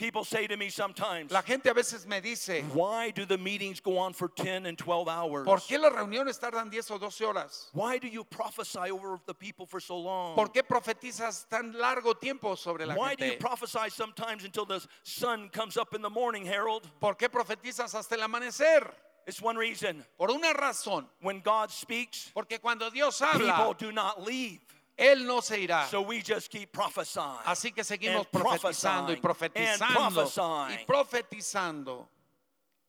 People 0.00 0.24
say 0.24 0.46
to 0.46 0.56
me 0.56 0.70
sometimes, 0.70 1.30
La 1.30 1.42
gente 1.42 1.66
a 1.68 1.74
veces 1.74 2.06
me 2.06 2.20
dice, 2.20 2.62
why 2.72 3.10
do 3.10 3.26
the 3.26 3.36
meetings 3.36 3.80
go 3.80 3.98
on 3.98 4.14
for 4.14 4.28
10 4.28 4.64
and 4.64 4.78
12 4.78 5.06
hours? 5.08 5.44
¿por 5.44 5.58
qué 5.58 5.78
las 5.78 5.92
reuniones 5.92 6.40
tardan 6.40 6.70
10 6.70 6.92
o 6.92 6.98
12 6.98 7.20
horas? 7.26 7.66
Why 7.74 7.98
do 7.98 8.08
you 8.08 8.24
prophesy 8.24 8.90
over 8.90 9.18
the 9.26 9.34
people 9.34 9.66
for 9.66 9.78
so 9.78 9.98
long? 9.98 10.36
¿Por 10.36 10.48
qué 10.48 10.62
profetizas 10.62 11.46
tan 11.50 11.74
largo 11.74 12.14
tiempo 12.14 12.54
sobre 12.54 12.86
la 12.86 12.94
Why 12.94 13.14
do 13.14 13.26
you 13.26 13.36
prophesy 13.36 13.90
sometimes 13.90 14.46
until 14.46 14.64
the 14.64 14.82
sun 15.02 15.50
comes 15.50 15.76
up 15.76 15.94
in 15.94 16.00
the 16.00 16.08
morning, 16.08 16.46
Harold? 16.46 16.88
¿Por 16.98 17.16
qué 17.16 17.28
profetizas 17.28 17.94
hasta 17.94 18.14
el 18.14 18.22
amanecer? 18.22 18.90
It's 19.26 19.42
one 19.42 19.58
reason. 19.58 20.02
Por 20.16 20.30
una 20.30 20.54
razón, 20.54 21.04
When 21.20 21.40
God 21.40 21.70
speaks, 21.70 22.30
porque 22.34 22.58
cuando 22.62 22.88
Dios 22.88 23.20
habla, 23.20 23.54
people 23.54 23.74
do 23.74 23.92
not 23.92 24.22
leave. 24.22 24.60
Él 25.00 25.24
no 25.26 25.40
se 25.40 25.58
irá. 25.58 25.86
So 25.88 26.02
we 26.02 26.20
just 26.20 26.50
keep 26.50 26.70
prophesying. 26.72 27.38
Así 27.46 27.72
que 27.74 27.82
seguimos 27.82 28.26
and 28.30 28.42
profetizando 28.42 29.12
y 29.12 29.16
profetizando 29.16 30.68
y 30.70 30.84
profetizando. 30.84 32.06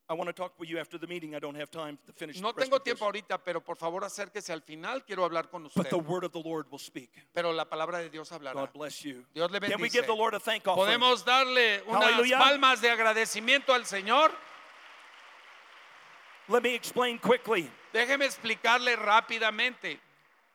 I 0.09 0.13
want 0.13 0.27
to 0.27 0.33
talk 0.33 0.51
with 0.59 0.67
you 0.67 0.77
after 0.77 0.97
the 0.97 1.07
meeting. 1.07 1.35
I 1.35 1.39
don't 1.39 1.55
have 1.55 1.71
time 1.71 1.97
to 2.05 2.11
finish 2.11 2.41
No 2.41 2.51
tengo 2.51 2.79
tiempo 2.79 3.05
ahorita, 3.05 3.37
pero 3.41 3.61
por 3.61 3.77
favor 3.77 4.03
acérquese 4.03 4.51
al 4.51 4.59
final, 4.61 5.05
quiero 5.05 5.23
hablar 5.23 5.49
con 5.49 5.63
But 5.63 5.77
usted. 5.77 5.89
the 5.89 5.99
word 5.99 6.25
of 6.25 6.33
the 6.33 6.41
Lord 6.43 6.65
will 6.69 6.79
speak. 6.79 7.11
Pero 7.33 7.53
la 7.53 7.63
palabra 7.63 7.99
de 7.99 8.09
Dios 8.09 8.29
hablará. 8.29 8.55
God 8.55 8.73
bless 8.73 9.05
you. 9.05 9.23
Dios 9.33 9.49
le 9.49 9.61
Can 9.61 9.69
we 9.69 9.75
bendice. 9.87 9.93
give 9.93 10.05
the 10.07 10.13
Lord 10.13 10.33
a 10.33 10.39
thank 10.41 10.67
offering? 10.67 10.99
Podemos 10.99 11.23
darle 11.23 11.81
unas 11.87 12.03
Aleluya. 12.03 12.39
palmas 12.39 12.81
de 12.81 12.89
agradecimiento 12.89 13.73
al 13.73 13.85
Señor. 13.85 14.31
Let 16.49 16.61
me 16.63 16.75
explain 16.75 17.17
quickly. 17.17 17.71
Déjeme 17.93 18.25
explicarle 18.25 18.97
rápidamente. 18.97 19.97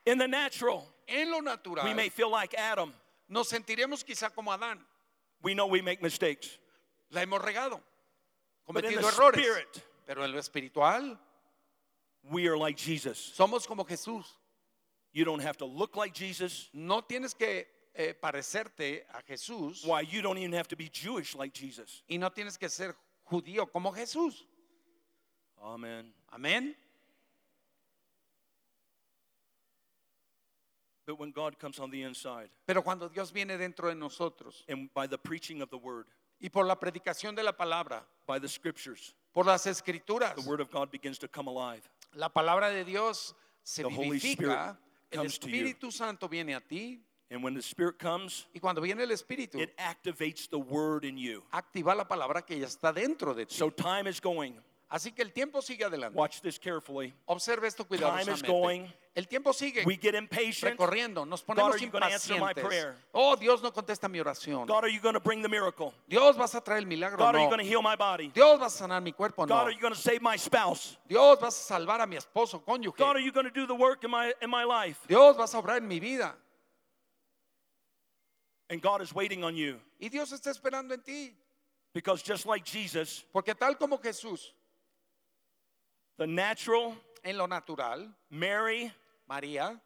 In 0.05 0.19
the 0.19 0.27
natural, 0.27 0.87
En 1.07 1.31
lo 1.31 1.39
natural, 1.41 1.85
we 1.85 1.93
may 1.93 2.09
feel 2.09 2.29
like 2.29 2.53
Adam. 2.57 2.93
nos 3.29 3.49
sentiremos 3.49 4.03
quizá 4.03 4.33
como 4.33 4.51
Adán. 4.51 4.79
We 5.41 5.53
know 5.53 5.67
we 5.67 5.81
make 5.81 6.01
mistakes. 6.01 6.57
La 7.11 7.21
hemos 7.21 7.41
regado, 7.41 7.81
But 8.67 8.83
in 8.85 8.91
cometido 8.91 9.07
errores. 9.09 9.39
spirit, 9.39 9.83
Pero 10.05 10.23
en 10.23 10.31
lo 10.31 10.39
espiritual, 10.39 11.17
we 12.31 12.47
are 12.47 12.57
like 12.57 12.77
Jesus. 12.77 13.17
somos 13.35 13.65
como 13.67 13.83
Jesús. 13.85 14.25
You 15.13 15.23
don't 15.25 15.41
have 15.41 15.57
to 15.57 15.65
look 15.65 15.95
like 15.95 16.13
Jesus. 16.13 16.69
No 16.73 17.01
tienes 17.01 17.33
que 17.37 17.65
eh, 17.95 18.13
parecerte 18.13 19.05
a 19.13 19.21
Jesús 19.23 19.85
Why, 19.85 20.01
you 20.01 20.21
don't 20.21 20.37
even 20.37 20.51
have 20.53 20.67
to 20.67 20.75
be 20.75 20.89
Jewish 20.89 21.33
like 21.35 21.53
Jesus. 21.53 22.03
y 22.09 22.17
no 22.17 22.29
tienes 22.29 22.57
que 22.59 22.67
ser 22.69 22.95
judío 23.31 23.71
como 23.71 23.91
Jesús. 23.93 24.43
Amen. 25.63 26.13
Amén. 26.31 26.75
But 31.07 31.17
when 31.17 31.31
God 31.31 31.57
comes 31.57 31.79
on 31.79 31.89
the 31.89 32.03
inside, 32.03 32.49
Pero 32.67 32.81
cuando 32.81 33.07
Dios 33.07 33.31
viene 33.31 33.57
dentro 33.57 33.87
de 33.87 33.95
nosotros 33.95 34.63
and 34.67 34.89
by 34.93 35.07
the 35.07 35.17
preaching 35.17 35.61
of 35.61 35.69
the 35.69 35.77
word, 35.77 36.05
y 36.41 36.49
por 36.49 36.65
la 36.65 36.75
predicación 36.75 37.33
de 37.33 37.43
la 37.43 37.53
palabra, 37.53 38.01
by 38.27 38.37
the 38.39 38.47
scriptures, 38.49 39.13
por 39.33 39.45
las 39.45 39.65
escrituras, 39.65 40.35
the 40.35 40.41
word 40.41 40.59
of 40.59 40.69
God 40.69 40.91
begins 40.91 41.17
to 41.17 41.27
come 41.29 41.47
alive. 41.47 41.87
la 42.13 42.27
palabra 42.27 42.69
de 42.71 42.83
Dios 42.83 43.33
se 43.63 43.83
The 43.83 43.89
Holy 43.89 44.19
Spirit 44.19 44.75
el 45.11 45.17
comes 45.19 45.37
to 45.37 45.49
you. 45.49 45.55
Espíritu 45.55 45.91
Santo 45.93 46.27
viene 46.27 46.53
a 46.55 46.59
ti 46.59 46.99
And 47.29 47.43
when 47.43 47.53
the 47.53 47.61
Spirit 47.61 47.99
comes, 47.99 48.45
y 48.53 48.59
cuando 48.59 48.81
viene 48.81 49.01
el 49.01 49.09
Espíritu, 49.11 49.59
it 49.59 49.73
activates 49.77 50.49
the 50.49 50.59
word 50.59 51.03
in 51.05 51.17
you. 51.17 51.43
activa 51.53 51.95
la 51.95 52.05
palabra 52.05 52.45
que 52.45 52.59
ya 52.59 52.65
está 52.67 52.93
dentro 52.93 53.33
de 53.33 53.45
ti. 53.45 53.55
So 53.55 53.69
time 53.69 54.07
is 54.07 54.19
going. 54.19 54.55
Así 54.89 55.13
que 55.13 55.21
el 55.21 55.31
tiempo 55.33 55.59
sigue 55.61 55.83
adelante. 55.83 56.15
Watch 56.15 56.39
this 56.41 56.57
carefully. 56.57 57.13
Observe 57.27 57.65
esto 57.65 57.83
Time 57.83 57.95
is 57.95 58.41
cuidadosamente. 58.41 58.47
going. 58.47 58.93
El 59.17 59.27
tiempo 59.27 59.51
sigue 59.51 59.83
We 59.83 59.95
get 59.97 60.13
impatient. 60.13 60.77
recorriendo, 60.77 61.25
nos 61.27 61.41
God, 61.41 61.55
ponemos 61.55 61.73
are 61.73 61.79
you 61.79 61.89
gonna 61.89 62.05
answer 62.05 62.37
my 62.39 62.51
impacientes. 62.53 62.63
prayer? 62.63 62.95
Oh, 63.15 63.35
Dios 63.35 63.63
no 63.63 63.71
contesta 63.71 64.07
mi 64.07 64.19
oración. 64.19 64.67
God, 64.67 64.83
are 64.83 64.89
you 64.89 64.99
going 65.01 65.15
to 65.15 65.19
bring 65.19 65.41
the 65.41 65.49
miracle? 65.49 65.91
Dios 66.07 66.35
vas 66.37 66.53
a 66.53 66.61
traer 66.61 66.81
el 66.81 66.85
milagro. 66.85 67.17
God, 67.17 67.33
are 67.33 67.39
you 67.39 67.45
No. 67.45 67.49
going 67.49 67.63
to 67.63 67.65
heal 67.65 67.81
my 67.81 67.95
body? 67.95 68.27
Dios 68.27 68.59
vas 68.59 68.79
a 68.79 68.83
sanar 68.87 69.01
mi 69.01 69.11
cuerpo. 69.13 69.47
God, 69.47 69.49
No. 69.49 69.55
are 69.63 69.71
you 69.71 69.79
going 69.81 69.91
to 69.93 69.99
save 69.99 70.21
my 70.21 70.35
spouse? 70.35 70.97
Dios 71.07 71.39
vas 71.39 71.55
a 71.57 71.73
salvar 71.73 71.99
a 71.99 72.05
mi 72.05 72.15
esposo, 72.15 72.63
cónyuge. 72.63 72.95
God, 72.95 73.15
are 73.15 73.19
you 73.19 73.31
going 73.31 73.45
to 73.47 73.51
do 73.51 73.65
the 73.65 73.73
work 73.73 74.03
in 74.03 74.11
my 74.11 74.31
in 74.39 74.51
my 74.51 74.63
life? 74.63 74.99
Dios 75.07 75.35
vas 75.35 75.51
a 75.55 75.57
obrar 75.63 75.77
en 75.77 75.87
mi 75.87 75.99
vida. 75.99 76.35
And 78.69 78.79
God 78.81 79.01
is 79.01 79.15
waiting 79.15 79.43
on 79.43 79.55
you 79.55 79.79
Y 79.99 80.09
Dios 80.09 80.31
está 80.31 80.51
esperando 80.53 80.91
en 80.93 81.01
ti. 81.01 81.33
because 81.91 82.21
just 82.21 82.45
like 82.45 82.63
Jesus, 82.63 83.23
Porque 83.33 83.55
tal 83.57 83.73
como 83.75 83.97
Jesús, 83.97 84.51
the 86.17 86.27
natural, 86.27 86.95
en 87.23 87.35
lo 87.35 87.47
natural, 87.47 88.07
Mary, 88.29 88.91
María, 89.29 89.79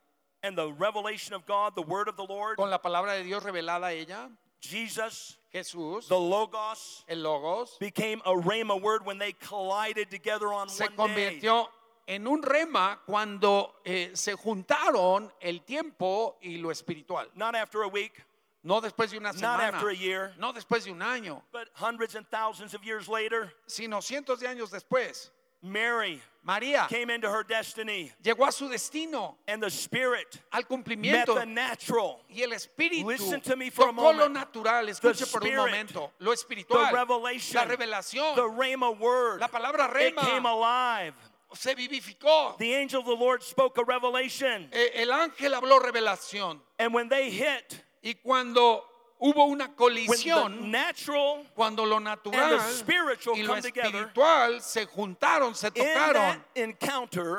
and 0.44 0.58
the 0.58 0.72
revelation 0.74 1.34
of 1.34 1.46
God, 1.46 1.76
the 1.76 1.82
word 1.82 2.08
of 2.08 2.16
the 2.18 2.26
Lord, 2.26 2.58
con 2.58 2.70
la 2.70 2.80
palabra 2.80 3.18
de 3.18 3.24
Dios 3.24 3.44
revelada 3.44 3.88
a 3.88 3.94
ella, 3.94 4.30
Jesus, 4.60 5.38
Jesús, 5.54 6.08
the 6.08 6.18
Logos, 6.20 7.04
el 7.08 7.20
Logos, 7.20 7.78
became 7.80 8.22
a 8.26 8.32
rhema 8.32 8.80
word 8.80 9.06
when 9.06 9.18
they 9.18 9.32
collided 9.34 10.10
together 10.12 10.54
on 10.54 10.70
se 10.70 10.86
one 10.96 11.14
day. 11.14 11.40
convirtió 11.42 11.68
en 12.08 12.28
un 12.28 12.42
rema 12.42 13.00
cuando 13.06 13.72
eh, 13.86 14.10
se 14.14 14.34
juntaron 14.34 15.32
el 15.42 15.60
tiempo 15.60 16.36
y 16.44 16.58
lo 16.62 16.70
espiritual. 16.70 17.26
Not 17.36 17.56
after 17.56 17.84
a 17.84 17.88
week, 17.88 18.24
No 18.64 18.80
después 18.80 19.10
de 19.10 19.18
una 19.18 19.30
not 19.32 19.36
semana, 19.42 19.74
after 19.74 19.90
a 19.90 19.96
year, 19.96 20.34
no 20.38 20.54
después 20.54 20.84
de 20.84 20.92
un 20.92 21.02
año, 21.02 21.42
but 21.52 21.68
hundreds 21.74 22.14
and 22.16 22.28
thousands 22.30 22.76
of 22.76 22.84
years 22.84 23.08
later, 23.10 23.52
sino 23.66 23.98
cientos 24.02 24.40
de 24.40 24.48
años 24.48 24.70
después. 24.70 25.32
Mary 25.62 26.22
María 26.44 26.88
came 26.90 27.12
into 27.12 27.30
her 27.30 27.44
destiny, 27.44 28.12
llegó 28.24 28.48
a 28.48 28.52
su 28.52 28.68
destino, 28.68 29.38
and 29.48 29.62
the 29.62 29.70
Spirit 29.70 30.42
al 30.52 30.62
met 30.62 30.68
cumplimiento. 30.70 31.36
the 31.36 31.46
natural, 31.46 32.20
y 32.28 32.42
el 32.42 32.50
espíritu 32.54 33.06
Listen 33.06 33.40
to 33.42 33.56
me 33.56 33.70
for 33.70 33.90
a 33.90 33.92
tocó 33.94 33.98
lo 34.12 34.14
moment. 34.28 34.34
natural, 34.34 34.88
escuche 34.90 35.32
por 35.32 35.44
un 35.44 35.56
momento, 35.56 36.12
lo 36.20 36.32
the 36.32 36.34
espiritual, 36.34 36.92
revelation, 36.92 37.68
la 37.70 37.76
revelación, 37.76 38.36
the 38.36 38.42
rhema 38.42 38.90
word. 39.00 39.40
la 39.40 39.48
palabra 39.50 39.86
It 40.02 40.16
came 40.16 40.44
rema 40.44 40.50
alive. 40.50 41.14
se 41.54 41.76
vivificó. 41.76 42.58
The 42.58 42.74
angel 42.74 43.02
of 43.02 43.06
the 43.06 43.14
Lord 43.16 43.44
spoke 43.44 43.78
a 43.78 43.84
revelation, 43.84 44.68
Eh, 44.72 44.94
El 44.96 45.10
ángel 45.12 45.54
habló 45.54 45.80
revelación. 45.80 46.60
And 46.80 46.92
when 46.92 47.08
they 47.08 47.30
hit, 47.30 47.84
y 48.04 48.16
cuando 48.26 48.82
hubo 49.22 49.46
una 49.46 49.74
colisión, 49.76 50.72
natural 50.72 51.48
cuando 51.54 51.86
lo 51.86 52.00
natural 52.00 52.60
spiritual 52.60 53.38
y 53.38 53.44
lo 53.44 53.56
espiritual 53.56 54.62
se 54.62 54.86
juntaron, 54.86 55.56
se 55.56 55.68
in 55.68 55.74
tocaron, 55.74 56.44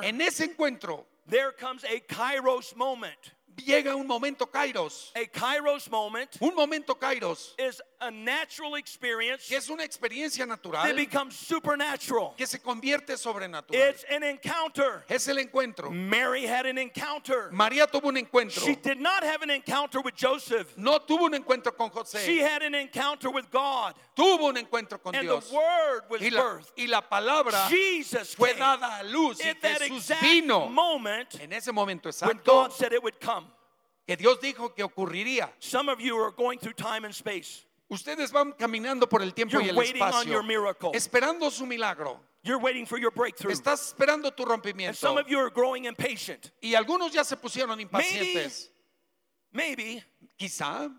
en 0.03 0.21
ese 0.21 0.45
encuentro 0.45 1.07
there 1.29 1.53
comes 1.53 1.85
a 1.85 2.01
kairos 2.01 2.75
moment. 2.77 3.19
Llega 3.65 3.95
un 3.97 4.07
momento 4.07 4.47
kairos, 4.47 5.11
A 5.15 5.25
kairos 5.27 5.91
moment 5.91 6.37
un 6.41 6.55
momento 6.55 6.95
kairos, 6.95 7.55
is 7.59 7.81
a 8.01 8.11
natural 8.11 8.75
experience 8.77 9.47
que 9.49 9.57
es 9.57 9.69
una 9.71 9.85
experiencia 9.85 10.39
that 10.47 10.49
natural 10.49 10.95
becomes 10.95 11.35
supernatural. 11.37 12.35
que 12.37 12.47
se 12.47 12.59
convierte 12.59 13.17
sobrenatural. 13.17 13.75
It's 13.91 14.05
an 14.11 14.23
encounter. 14.23 15.05
Es 15.09 15.29
el 15.29 15.37
encuentro. 15.39 15.91
Mary 15.91 16.45
had 16.47 16.67
an 16.67 16.79
encounter. 16.79 17.51
María 17.53 17.87
tuvo 17.87 18.09
un 18.09 18.17
encuentro. 18.17 18.65
She 18.65 18.75
did 18.75 18.99
not 19.01 19.23
have 19.23 19.43
an 19.43 19.51
encounter 19.51 20.01
with 20.01 20.15
Joseph. 20.17 20.77
No 20.77 20.99
tuvo 20.99 21.27
un 21.27 21.35
encuentro 21.35 21.77
con 21.77 21.91
She 21.91 22.39
José. 22.39 22.39
had 22.41 22.63
an 22.63 22.75
encounter 22.75 23.31
with 23.31 23.51
God. 23.51 23.95
Tuvo 24.17 24.49
un 24.49 24.57
encuentro 24.57 25.01
con 25.03 25.15
And 25.15 25.27
Dios. 25.27 25.49
the 25.49 25.55
word 25.55 26.03
was 26.11 26.21
Y 26.23 26.29
la, 26.31 26.59
y 26.77 26.87
la 26.87 27.01
palabra 27.03 27.69
Jesus 27.69 28.35
fue 28.35 28.49
came. 28.51 28.59
dada 28.59 29.01
a 29.01 29.05
luz 29.05 29.41
y 29.41 29.53
that 29.61 29.81
Jesús 29.81 29.97
exact 30.11 30.23
vino 30.23 30.69
moment 30.69 31.35
en 31.41 31.53
ese 31.53 31.73
momento 31.73 32.09
when 32.23 32.37
exacto 32.39 32.45
God 32.45 32.73
said 32.73 32.93
it 32.93 33.03
would 33.03 33.21
come. 33.21 33.47
Que 34.07 34.17
Dios 34.17 34.39
dijo 34.41 34.75
que 34.75 34.83
ocurriría. 34.85 35.51
Some 35.59 35.89
of 35.89 36.01
you 36.01 36.17
are 36.17 36.31
going 36.33 36.59
through 36.59 36.75
time 36.75 37.05
and 37.05 37.15
space. 37.15 37.65
Ustedes 37.91 38.33
van 38.33 38.53
caminando 38.53 39.09
por 39.09 39.21
el 39.23 39.33
tiempo 39.33 39.61
y 39.61 39.69
el 39.69 39.77
waiting 39.77 40.01
on 40.03 40.09
espacio, 40.09 40.33
your 40.33 40.43
miracle. 40.43 40.93
esperando 40.95 41.51
su 41.51 41.67
milagro. 41.67 42.19
You're 42.45 42.59
waiting 42.59 42.87
for 42.87 42.99
your 42.99 43.11
breakthrough. 43.13 43.53
Estás 43.53 43.95
esperando 43.95 44.35
tu 44.35 44.43
And 44.45 44.51
rompimiento. 44.63 44.97
some 44.97 45.17
of 45.19 45.29
you 45.29 45.39
are 45.39 45.51
growing 45.51 45.85
impatient. 45.85 46.51
Y 46.63 46.75
algunos 46.75 47.13
ya 47.13 47.23
se 47.23 47.37
pusieron 47.37 47.79
impacientes. 47.81 48.69
Maybe 49.53 50.03
Quizá, 50.41 50.91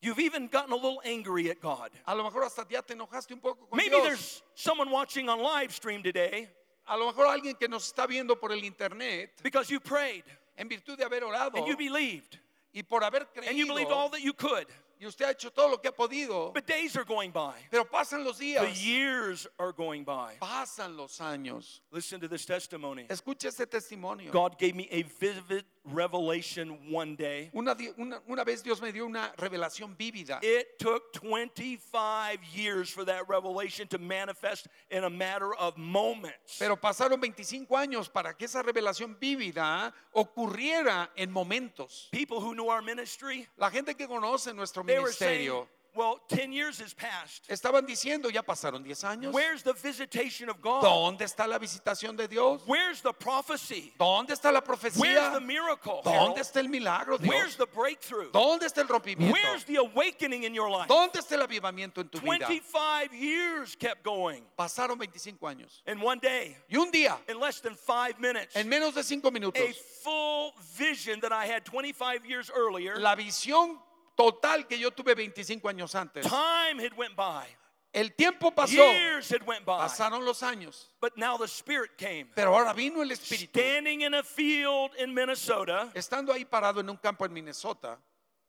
you've 0.00 0.20
even 0.20 0.46
gotten 0.46 0.72
a 0.72 0.76
little 0.76 1.02
angry 1.04 1.50
at 1.50 1.60
God. 1.60 1.90
a 2.06 2.14
lo 2.14 2.22
mejor 2.22 2.44
hasta 2.44 2.64
ya 2.70 2.80
te 2.80 2.94
enojaste 2.94 3.32
un 3.32 3.40
poco 3.40 3.66
con 3.66 3.76
Maybe 3.76 3.90
Dios. 3.90 4.04
there's 4.04 4.42
someone 4.54 4.90
watching 4.90 5.28
on 5.28 5.40
live 5.40 5.72
stream 5.74 6.02
today 6.02 6.48
A 6.86 6.96
lo 6.96 7.06
mejor 7.06 7.26
alguien 7.26 7.58
que 7.58 7.66
nos 7.66 7.92
está 7.92 8.06
viendo 8.06 8.38
por 8.38 8.52
el 8.52 8.62
internet, 8.62 9.30
because 9.42 9.68
you 9.70 9.80
prayed 9.80 10.22
en 10.56 10.68
virtud 10.68 10.96
de 10.96 11.04
haber 11.04 11.22
orado 11.24 11.56
and 11.56 11.66
you 11.66 11.76
believed 11.76 12.38
y 12.72 12.82
por 12.82 13.02
haber 13.02 13.26
and 13.48 13.56
you 13.56 13.66
believed 13.66 13.90
all 13.90 14.08
creído, 14.08 14.12
that 14.12 14.20
you 14.22 14.32
could. 14.32 14.66
y 15.00 15.06
usted 15.06 15.26
ha 15.26 15.30
hecho 15.32 15.50
todo 15.50 15.68
lo 15.70 15.76
que 15.78 15.88
ha 15.90 15.92
podido, 15.92 16.52
But 16.54 16.66
days 16.66 16.96
are 16.96 17.04
going 17.04 17.30
by. 17.32 17.54
pero 17.70 17.84
pasan 17.84 18.24
los 18.24 18.38
The 18.38 18.54
días, 18.54 18.84
years 18.84 19.46
are 19.58 19.72
going 19.72 20.04
by. 20.04 20.36
pasan 20.40 20.96
los 20.96 21.18
años. 21.18 21.80
Listen 21.90 22.20
to 22.20 22.28
this 22.28 22.44
testimony. 22.46 23.06
Escucha 23.08 23.46
este 23.48 23.66
testimonio. 23.66 24.30
God 24.30 24.58
gave 24.58 24.74
me 24.74 24.88
a 24.90 25.02
vivid 25.02 25.64
revelation 25.84 26.78
one 26.90 27.14
day. 27.16 27.50
Una, 27.54 27.76
una- 27.98 28.20
una 28.28 28.44
vez 28.44 28.62
Dios 28.62 28.80
me 28.80 28.90
dio 28.92 29.06
una 29.06 29.32
revelación 29.38 29.96
vívida. 29.96 30.38
It 30.42 30.78
took 30.78 31.12
25 31.12 32.38
years 32.54 32.88
for 32.90 33.04
that 33.04 33.28
revelation 33.28 33.86
to 33.88 33.98
manifest 33.98 34.68
in 34.90 35.04
a 35.04 35.10
matter 35.10 35.54
of 35.54 35.76
moments. 35.76 36.58
Pero 36.58 36.76
pasaron 36.76 37.20
25 37.20 37.68
años 37.76 38.08
para 38.12 38.34
que 38.34 38.46
esa 38.46 38.62
revelación 38.62 39.16
vívida 39.20 39.92
ocurriera 40.14 41.08
en 41.16 41.30
momentos. 41.30 42.08
People 42.12 42.40
who 42.40 42.54
knew 42.54 42.68
our 42.68 42.82
ministry, 42.82 43.46
La 43.58 43.70
gente 43.70 43.94
que 43.94 44.06
conoce 44.06 44.54
nuestro 44.54 44.82
they 44.84 44.98
were 44.98 45.12
saying, 45.12 45.48
ministerio 45.50 45.68
well, 45.94 46.20
10 46.28 46.52
years 46.52 46.80
has 46.80 46.92
passed. 46.94 47.48
estaban 47.48 47.86
diciendo, 47.86 48.30
ya 48.32 48.42
pasaron 48.42 48.82
10 48.84 49.04
años. 49.04 49.32
Where's 49.32 49.62
the 49.62 49.72
visitation 49.74 50.48
of 50.48 50.60
God? 50.60 50.82
¿Dónde 50.82 51.22
está 51.22 51.46
la 51.48 51.58
visitación 51.58 52.16
de 52.16 52.26
Dios? 52.28 52.62
Where's 52.66 53.00
the 53.00 53.12
prophecy? 53.12 53.92
¿Dónde 53.98 54.30
está 54.30 54.52
la 54.52 54.60
Where's 54.60 54.94
profecía? 54.94 55.32
the 55.32 55.40
miracle? 55.40 56.00
¿Dónde 56.04 56.38
está 56.40 56.60
el 56.60 56.68
milagro, 56.68 57.18
Where's 57.18 57.56
Dios? 57.56 57.56
the 57.56 57.66
breakthrough? 57.66 58.30
¿Dónde 58.32 58.62
está 58.66 58.80
el 58.82 58.88
rompimiento? 58.88 59.32
Where's 59.32 59.64
the 59.64 59.76
awakening 59.76 60.44
in 60.44 60.54
your 60.54 60.70
life? 60.70 60.88
¿Dónde 60.88 61.18
está 61.20 61.34
el 61.34 61.42
avivamiento 61.42 61.98
en 62.00 62.08
tu 62.08 62.18
vida? 62.20 62.46
25 62.46 63.12
years 63.14 63.76
kept 63.76 64.02
going. 64.04 64.42
Pasaron 64.58 64.98
25 64.98 65.46
años. 65.46 65.82
And 65.86 66.00
one 66.02 66.18
day, 66.20 66.56
Y 66.68 66.76
un 66.76 66.90
día, 66.90 67.16
in 67.28 67.38
less 67.38 67.60
than 67.60 67.74
five 67.76 68.18
minutes, 68.20 68.56
en 68.56 68.68
menos 68.68 68.94
de 68.94 69.02
5 69.02 69.28
a 69.28 69.30
minutos, 69.30 69.76
full 70.02 70.52
vision 70.76 71.20
that 71.20 71.32
I 71.32 71.46
had 71.46 71.64
25 71.64 72.24
years 72.26 72.50
earlier, 72.54 72.98
la 72.98 73.14
visión 73.14 73.78
total 74.16 74.66
que 74.66 74.78
yo 74.78 74.90
tuve 74.90 75.14
25 75.14 75.68
años 75.68 75.94
antes, 75.94 76.24
time 76.26 76.78
had 76.78 76.94
went 76.96 77.14
by. 77.16 77.44
el 77.92 78.10
tiempo 78.16 78.50
pasó, 78.50 78.72
Years 78.72 79.30
had 79.30 79.42
went 79.46 79.64
by. 79.64 79.78
pasaron 79.78 80.24
los 80.24 80.40
años, 80.42 80.86
But 81.00 81.16
now 81.16 81.36
the 81.36 81.46
Spirit 81.48 81.96
came. 81.96 82.28
pero 82.34 82.54
ahora 82.54 82.72
vino 82.74 83.02
el 83.02 83.10
Espíritu. 83.10 83.50
Standing 83.58 84.02
in 84.02 84.14
a 84.14 84.22
field 84.22 84.90
in 84.98 85.14
Minnesota, 85.14 85.90
Estando 85.94 86.32
ahí 86.32 86.44
parado 86.44 86.80
en 86.80 86.88
un 86.90 86.96
campo 86.96 87.24
en 87.24 87.32
Minnesota, 87.32 87.98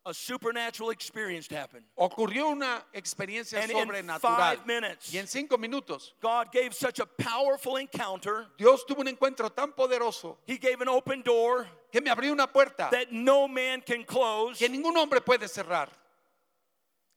a 0.08 0.14
supernatural 0.14 0.92
experience 0.92 1.48
happened. 1.48 1.84
ocurrió 1.98 2.50
una 2.52 2.84
experiencia 2.94 3.60
And 3.62 3.72
in 3.72 3.78
sobrenatural. 3.78 4.20
five 4.22 4.66
minutes, 4.68 5.12
Y 5.12 5.18
en 5.18 5.26
cinco 5.28 5.58
minutos, 5.58 6.14
God 6.22 6.52
gave 6.52 6.74
such 6.76 7.00
a 7.00 7.08
powerful 7.08 7.78
encounter. 7.78 8.46
Dios 8.58 8.84
tuvo 8.86 9.00
un 9.02 9.08
encuentro 9.08 9.50
tan 9.52 9.74
poderoso 9.74 10.38
He 10.46 10.58
gave 10.60 10.80
an 10.82 10.90
open 10.90 11.24
door 11.24 11.68
que 11.96 12.02
me 12.02 12.10
abrió 12.10 12.34
una 12.34 12.46
puerta 12.46 12.90
that 12.90 13.10
no 13.10 13.48
man 13.48 13.80
can 13.80 14.04
close. 14.04 14.60
que 14.60 14.68
ningún 14.68 14.98
hombre 14.98 15.22
puede 15.22 15.48
cerrar. 15.48 15.88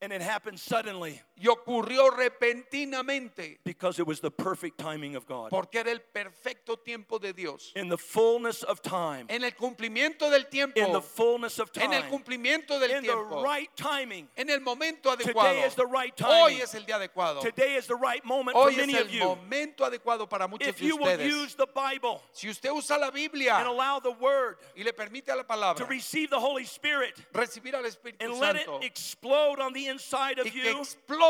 And 0.00 0.12
it 0.12 0.22
happened 0.22 0.60
suddenly 0.60 1.20
Y 1.40 1.46
ocurrió 1.46 2.10
repentinamente 2.10 3.58
because 3.64 3.98
it 3.98 4.06
was 4.06 4.20
the 4.20 4.30
perfect 4.30 4.78
timing 4.78 5.14
of 5.16 5.26
God. 5.26 5.50
porque 5.50 5.76
era 5.76 5.90
el 5.90 6.00
perfecto 6.00 6.76
tiempo 6.76 7.18
de 7.18 7.32
Dios. 7.32 7.72
In 7.76 7.88
the 7.88 7.96
fullness 7.98 8.62
of 8.62 8.82
time, 8.82 9.26
En 9.28 9.44
el 9.44 9.52
cumplimiento 9.52 10.30
del 10.30 10.44
tiempo, 10.48 10.78
in 10.80 10.92
the 10.92 11.00
fullness 11.00 11.58
of 11.58 11.72
time, 11.72 11.84
en 11.86 11.92
el 11.92 12.02
cumplimiento 12.10 12.78
del 12.80 12.90
in 12.90 13.02
the 13.02 13.12
tiempo, 13.12 13.42
right 13.42 13.70
timing. 13.76 14.28
en 14.36 14.50
el 14.50 14.60
momento 14.60 15.10
adecuado. 15.10 15.48
Today 15.54 15.62
is 15.66 15.74
the 15.74 15.86
right 15.86 16.20
Hoy 16.20 16.50
timing. 16.50 16.62
es 16.62 16.74
el 16.74 16.82
día 16.84 16.96
adecuado. 16.96 17.40
Today 17.40 17.74
is 17.76 17.86
the 17.86 17.96
right 17.96 18.24
moment 18.24 18.56
for 18.56 18.64
Hoy 18.68 18.72
es 18.72 18.78
many 18.78 18.94
of 18.94 19.00
el 19.02 19.08
you. 19.08 19.24
momento 19.24 19.84
adecuado 19.84 20.28
para 20.28 20.48
muchos 20.48 20.68
If 20.68 20.78
de 20.78 20.86
you 20.86 20.96
will 20.96 21.06
ustedes. 21.08 21.32
use 21.32 21.54
the 21.54 21.66
Bible 21.66 22.20
Si 22.32 22.48
usted 22.48 22.70
usa 22.70 22.98
la 22.98 23.10
Biblia 23.10 23.54
and 23.54 23.68
allow 23.68 23.98
the 24.00 24.10
Word 24.12 24.56
y 24.76 24.82
le 24.82 24.92
permite 24.92 25.28
a 25.30 25.36
la 25.36 25.42
to 25.42 25.48
palabra 25.48 25.86
receive 25.88 26.30
the 26.30 26.40
Holy 26.40 26.64
Spirit 26.64 27.14
recibir 27.32 27.74
al 27.74 27.84
Espíritu 27.84 28.16
and 28.24 28.34
let 28.40 28.56
it 28.56 28.64
Santo 28.66 28.80
explode 28.84 29.60
on 29.60 29.72
the 29.72 29.86
inside 29.86 30.38
of 30.38 30.46
y 30.46 30.50
que 30.50 30.62
you, 30.64 30.78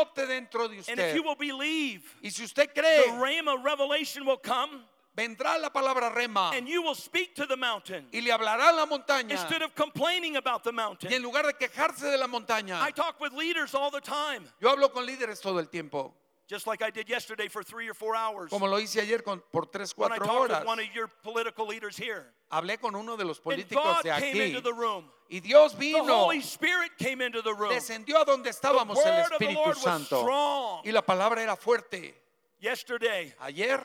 explote 0.01 0.27
dentro 0.27 0.67
de 0.67 0.77
and 0.91 0.99
if 0.99 1.15
you 1.15 1.23
will 1.23 1.35
believe, 1.35 2.01
Y 2.23 2.29
si 2.29 2.43
usted 2.43 2.69
the 2.73 2.81
cree, 2.81 3.05
Rhema 3.13 3.63
revelation 3.63 4.25
will 4.25 4.37
come 4.37 4.83
vendrá 5.17 5.59
la 5.59 5.69
palabra 5.69 6.13
rema 6.15 6.51
and 6.55 6.67
you 6.67 6.81
will 6.81 6.95
speak 6.95 7.35
to 7.35 7.45
the 7.45 7.57
mountain 7.57 8.05
y 8.13 8.21
le 8.21 8.31
hablará 8.31 8.69
a 8.69 8.73
la 8.73 8.85
montaña. 8.85 9.31
instead 9.31 9.61
of 9.61 9.75
complaining 9.75 10.37
about 10.37 10.63
the 10.63 10.71
Y 10.71 10.75
mountain. 10.75 11.11
en 11.13 11.21
lugar 11.21 11.43
de 11.43 11.53
quejarse 11.53 12.09
de 12.09 12.17
la 12.17 12.27
montaña, 12.27 12.79
I 12.81 12.91
talk 12.91 13.19
with 13.19 13.33
leaders 13.33 13.73
all 13.75 13.91
the 13.91 14.01
time. 14.01 14.43
yo 14.61 14.69
hablo 14.69 14.91
con 14.93 15.05
líderes 15.05 15.41
todo 15.41 15.59
el 15.59 15.65
tiempo. 15.67 16.13
Just 16.49 16.65
like 16.65 16.81
I 16.81 16.89
did 16.89 17.07
yesterday 17.07 17.47
for 17.47 17.61
three 17.63 17.87
or 17.87 17.93
four 17.93 18.15
hours. 18.15 18.49
como 18.49 18.65
lo 18.67 18.77
hice 18.79 18.97
ayer 19.01 19.19
con, 19.21 19.41
por 19.51 19.65
tres, 19.67 19.93
when 19.95 20.11
I 20.11 20.17
cuatro 20.17 20.25
talked 20.27 20.51
horas. 20.51 20.59
with 20.61 20.67
one 20.67 20.79
of 20.79 20.87
your 20.95 21.07
political 21.23 21.67
leaders 21.67 21.95
here. 21.95 22.25
Hablé 22.51 22.79
con 22.81 22.95
uno 22.95 23.15
de 23.15 23.23
los 23.23 23.37
And 23.37 23.43
políticos 23.45 23.75
God 23.83 24.03
de 24.03 24.09
came 24.19 24.35
aquí 24.35 24.47
into 24.49 24.61
the 24.61 24.73
room. 24.73 25.05
y 25.29 25.39
Dios 25.39 25.73
The 25.73 25.79
vino, 25.79 26.03
Holy 26.05 26.39
Spirit 26.41 26.97
came 26.97 27.21
into 27.21 27.41
the 27.43 27.53
room. 27.53 27.69
descendió 27.71 28.19
a 28.21 28.25
donde 28.25 28.45
The 28.45 28.49
estábamos 28.49 28.97
el 28.97 29.03
word 29.05 29.31
of 29.33 29.37
the 29.39 29.45
Espíritu 29.45 29.55
Lord 29.55 29.67
was 29.75 29.81
Santo 29.83 30.21
strong. 30.21 30.81
y 30.85 30.91
la 30.91 31.01
palabra 31.03 31.41
era 31.41 31.55
fuerte. 31.55 32.13
Yesterday, 32.59 33.33
Ayer 33.41 33.79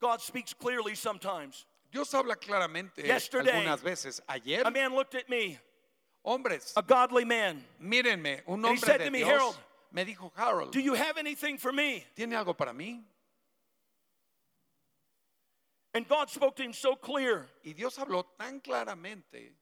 God 0.00 0.20
speaks 0.20 0.54
clearly 0.54 0.94
sometimes. 0.94 1.64
Dios 1.90 2.12
habla 2.12 2.36
claramente 2.36 3.04
Yesterday, 3.04 3.50
algunas 3.64 3.80
veces. 3.82 4.20
Ayer, 4.28 4.62
A 4.64 4.70
man 4.70 4.94
looked 4.94 5.14
at 5.14 5.28
me, 5.28 5.58
hombres, 6.24 6.72
a 6.76 6.82
godly 6.82 7.24
man. 7.24 7.64
mírenme, 7.82 8.42
un 8.46 8.62
he 8.62 8.68
hombre 8.68 8.76
said 8.86 8.98
de 8.98 9.04
to 9.06 9.10
me, 9.10 9.18
Dios 9.20 9.30
"Harold, 9.30 9.56
me 9.96 10.04
dijo, 10.04 10.30
Harold, 10.36 10.72
Do 10.72 10.80
you 10.80 10.92
have 10.94 11.16
anything 11.16 11.56
for 11.56 11.72
me? 11.72 12.04
¿tiene 12.14 12.34
algo 12.34 12.56
para 12.56 12.72
mí? 12.74 13.00
And 15.94 16.06
God 16.06 16.28
spoke 16.28 16.56
to 16.56 16.62
him 16.62 16.74
so 16.74 16.94
clear 16.94 17.46
Y 17.64 17.72
Dios 17.72 17.96
habló 17.96 18.24
tan 18.38 18.60
claramente 18.60 19.52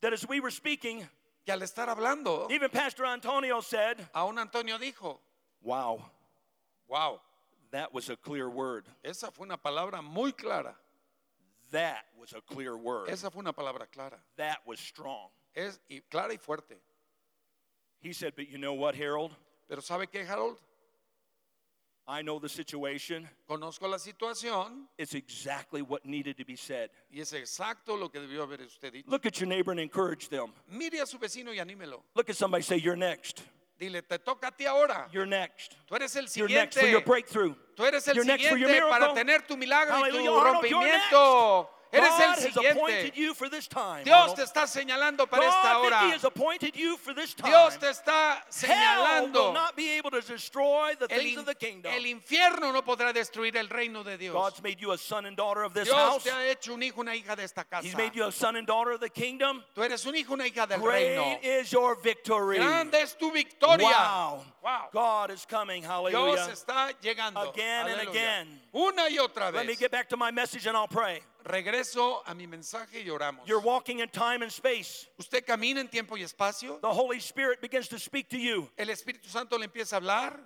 that 0.00 0.12
as 0.12 0.26
we 0.26 0.38
were 0.38 0.52
speaking, 0.52 1.00
que 1.44 1.52
al 1.52 1.60
estar 1.60 1.88
hablando, 1.88 2.48
even 2.50 2.70
Pastor 2.70 3.04
Antonio 3.04 3.60
said, 3.60 3.96
aún 4.14 4.38
Antonio 4.38 4.78
dijo, 4.78 5.18
Wow, 5.60 6.00
wow, 6.88 7.20
that 7.72 7.92
was 7.92 8.08
a 8.08 8.16
clear 8.16 8.48
word. 8.48 8.84
esa 9.04 9.30
fue 9.32 9.44
una 9.44 9.56
palabra 9.58 10.00
muy 10.02 10.30
clara. 10.32 10.76
That 11.72 12.04
was 12.20 12.32
a 12.32 12.40
clear 12.40 12.76
word. 12.76 13.08
Esa 13.08 13.30
fue 13.30 13.40
una 13.40 13.52
palabra 13.52 13.86
clara. 13.90 14.18
That 14.36 14.58
was 14.64 14.78
strong. 14.78 15.30
Es 15.54 15.80
y 15.90 16.00
clara 16.10 16.32
y 16.32 16.36
fuerte. 16.36 16.76
He 18.00 18.12
said, 18.12 18.34
But 18.36 18.48
you 18.48 18.58
know 18.58 18.74
what, 18.74 18.94
Harold? 18.94 19.32
Pero 19.72 19.80
¿sabe 19.80 20.06
qué, 20.06 20.22
Harold? 20.28 20.58
I 22.06 22.20
know 22.20 22.38
the 22.38 22.46
situation. 22.46 23.26
Conozco 23.48 23.88
la 23.88 23.96
situación 23.96 24.86
It's 24.98 25.14
exactly 25.14 25.80
what 25.80 26.04
needed 26.04 26.36
to 26.36 26.44
be 26.44 26.56
said. 26.56 26.90
y 27.10 27.20
es 27.22 27.32
exacto 27.32 27.98
lo 27.98 28.10
que 28.10 28.20
debió 28.20 28.42
haber 28.42 28.60
usted 28.60 28.92
dicho. 28.92 29.10
Look 29.10 29.24
at 29.24 29.40
your 29.40 29.48
neighbor 29.48 29.70
and 29.70 29.80
encourage 29.80 30.28
them. 30.28 30.52
Mire 30.68 31.00
a 31.00 31.06
su 31.06 31.16
vecino 31.16 31.54
y 31.54 31.58
anímelo. 31.58 32.02
Look 32.14 32.28
at 32.28 32.36
somebody 32.36 32.62
say, 32.62 32.76
You're 32.76 32.98
next. 32.98 33.44
Dile, 33.80 34.02
te 34.02 34.18
toca 34.18 34.48
a 34.48 34.50
ti 34.50 34.66
ahora. 34.66 35.08
You're 35.10 35.24
next. 35.24 35.74
Tú 35.88 35.94
eres 35.94 36.14
el 36.16 36.28
siguiente. 36.28 36.36
You're 36.36 36.48
next 36.48 36.78
for 36.78 36.86
your 36.88 37.00
breakthrough. 37.00 37.54
Tú 37.74 37.86
eres 37.86 38.06
el 38.08 38.14
You're 38.16 38.26
next 38.26 38.48
for 38.48 38.58
your 38.58 38.68
siguiente 38.68 38.90
para 38.90 39.14
tener 39.14 39.46
tu 39.46 39.56
milagro 39.56 39.96
y 39.96 40.10
tu 40.10 40.16
Hallelujah, 40.18 40.38
Arnold, 40.38 40.64
rompimiento. 40.64 41.68
Eres 41.92 42.08
God 42.08 42.20
el 42.22 42.28
has 42.30 42.56
appointed 42.56 43.12
siguiente. 43.12 43.16
you 43.16 43.34
for 43.34 43.48
this 43.50 43.68
time. 43.68 44.02
Dios 44.04 44.16
Arnold. 44.30 44.36
te 44.36 44.42
está 44.44 44.66
señalando 44.66 45.28
para 45.28 45.44
esta 45.46 45.74
God, 45.74 45.82
Mickey, 45.82 45.94
hora. 45.96 46.10
has 46.14 46.24
appointed 46.24 46.74
you 46.74 46.96
for 46.96 47.12
this 47.12 47.34
time. 47.34 47.50
Dios 47.50 47.76
te 47.76 47.86
está 47.88 48.36
Hell 48.64 49.22
will 49.24 49.28
señalando. 49.28 49.52
not 49.52 49.76
be 49.76 49.90
able 49.98 50.10
to 50.10 50.22
destroy 50.22 50.94
the 50.98 51.06
El, 51.12 51.18
things 51.20 51.32
in- 51.34 51.38
of 51.40 51.44
the 51.46 51.54
kingdom. 51.54 51.92
el 51.92 52.04
infierno 52.06 52.72
no 52.72 52.80
podrá 52.82 53.12
destruir 53.12 53.54
el 53.56 53.68
reino 53.68 54.02
de 54.02 54.16
Dios. 54.16 54.32
God's 54.32 54.62
made 54.62 54.80
you 54.80 54.92
a 54.92 54.96
son 54.98 55.26
and 55.26 55.36
daughter 55.36 55.64
of 55.64 55.74
this 55.74 55.84
Dios 55.84 55.94
house. 55.96 56.24
te 56.24 56.30
ha 56.30 56.50
hecho 56.50 56.72
un 56.72 56.82
hijo, 56.82 57.00
una 57.02 57.12
hija 57.14 57.36
de 57.36 57.44
esta 57.44 57.64
casa. 57.64 57.86
He's 57.86 57.94
made 57.96 58.14
you 58.14 58.24
a 58.24 58.32
son 58.32 58.56
and 58.56 58.66
daughter 58.66 58.92
of 58.92 59.00
the 59.00 59.10
kingdom. 59.10 59.62
Tú 59.76 59.82
eres 59.84 60.06
un 60.06 60.14
hijo, 60.16 60.32
una 60.32 60.44
hija 60.44 60.66
del 60.66 60.80
reino. 60.80 61.22
Great 61.24 61.44
is 61.44 61.70
your 61.72 61.94
victory. 61.96 62.56
Grande 62.56 62.94
es 63.02 63.12
tu 63.18 63.30
victoria. 63.30 63.86
Wow. 63.86 64.44
Wow. 64.64 64.88
God 64.92 65.30
is 65.30 65.44
coming. 65.44 65.82
Dios 65.82 65.90
Hallelujah. 65.90 66.48
está 66.52 66.92
llegando. 67.02 67.50
Again 67.52 67.86
and 67.88 68.00
Aleluya. 68.00 68.08
again. 68.10 68.60
Una 68.74 69.08
y 69.10 69.18
otra 69.18 69.52
Let 69.52 69.66
me 69.66 69.72
vez. 69.72 69.78
get 69.78 69.90
back 69.90 70.08
to 70.08 70.16
my 70.16 70.30
message 70.30 70.66
and 70.66 70.74
I'll 70.76 70.88
pray. 70.88 71.20
Regreso 71.44 72.22
a 72.26 72.34
mi 72.34 72.46
mensaje 72.46 73.02
y 73.02 73.10
oramos. 73.10 73.46
You're 73.46 73.62
walking 73.62 74.00
in 74.00 74.08
time 74.08 74.42
and 74.42 74.50
space. 74.50 75.08
Usted 75.18 75.44
camina 75.44 75.80
en 75.80 75.88
tiempo 75.88 76.16
y 76.16 76.22
espacio. 76.22 76.80
The 76.80 76.88
Holy 76.88 77.18
Spirit 77.18 77.60
begins 77.60 77.88
to 77.88 77.98
speak 77.98 78.28
to 78.28 78.38
you. 78.38 78.68
El 78.76 78.88
Espíritu 78.88 79.28
Santo 79.28 79.58
le 79.58 79.66
empieza 79.66 79.94
a 79.94 80.00
hablar. 80.00 80.38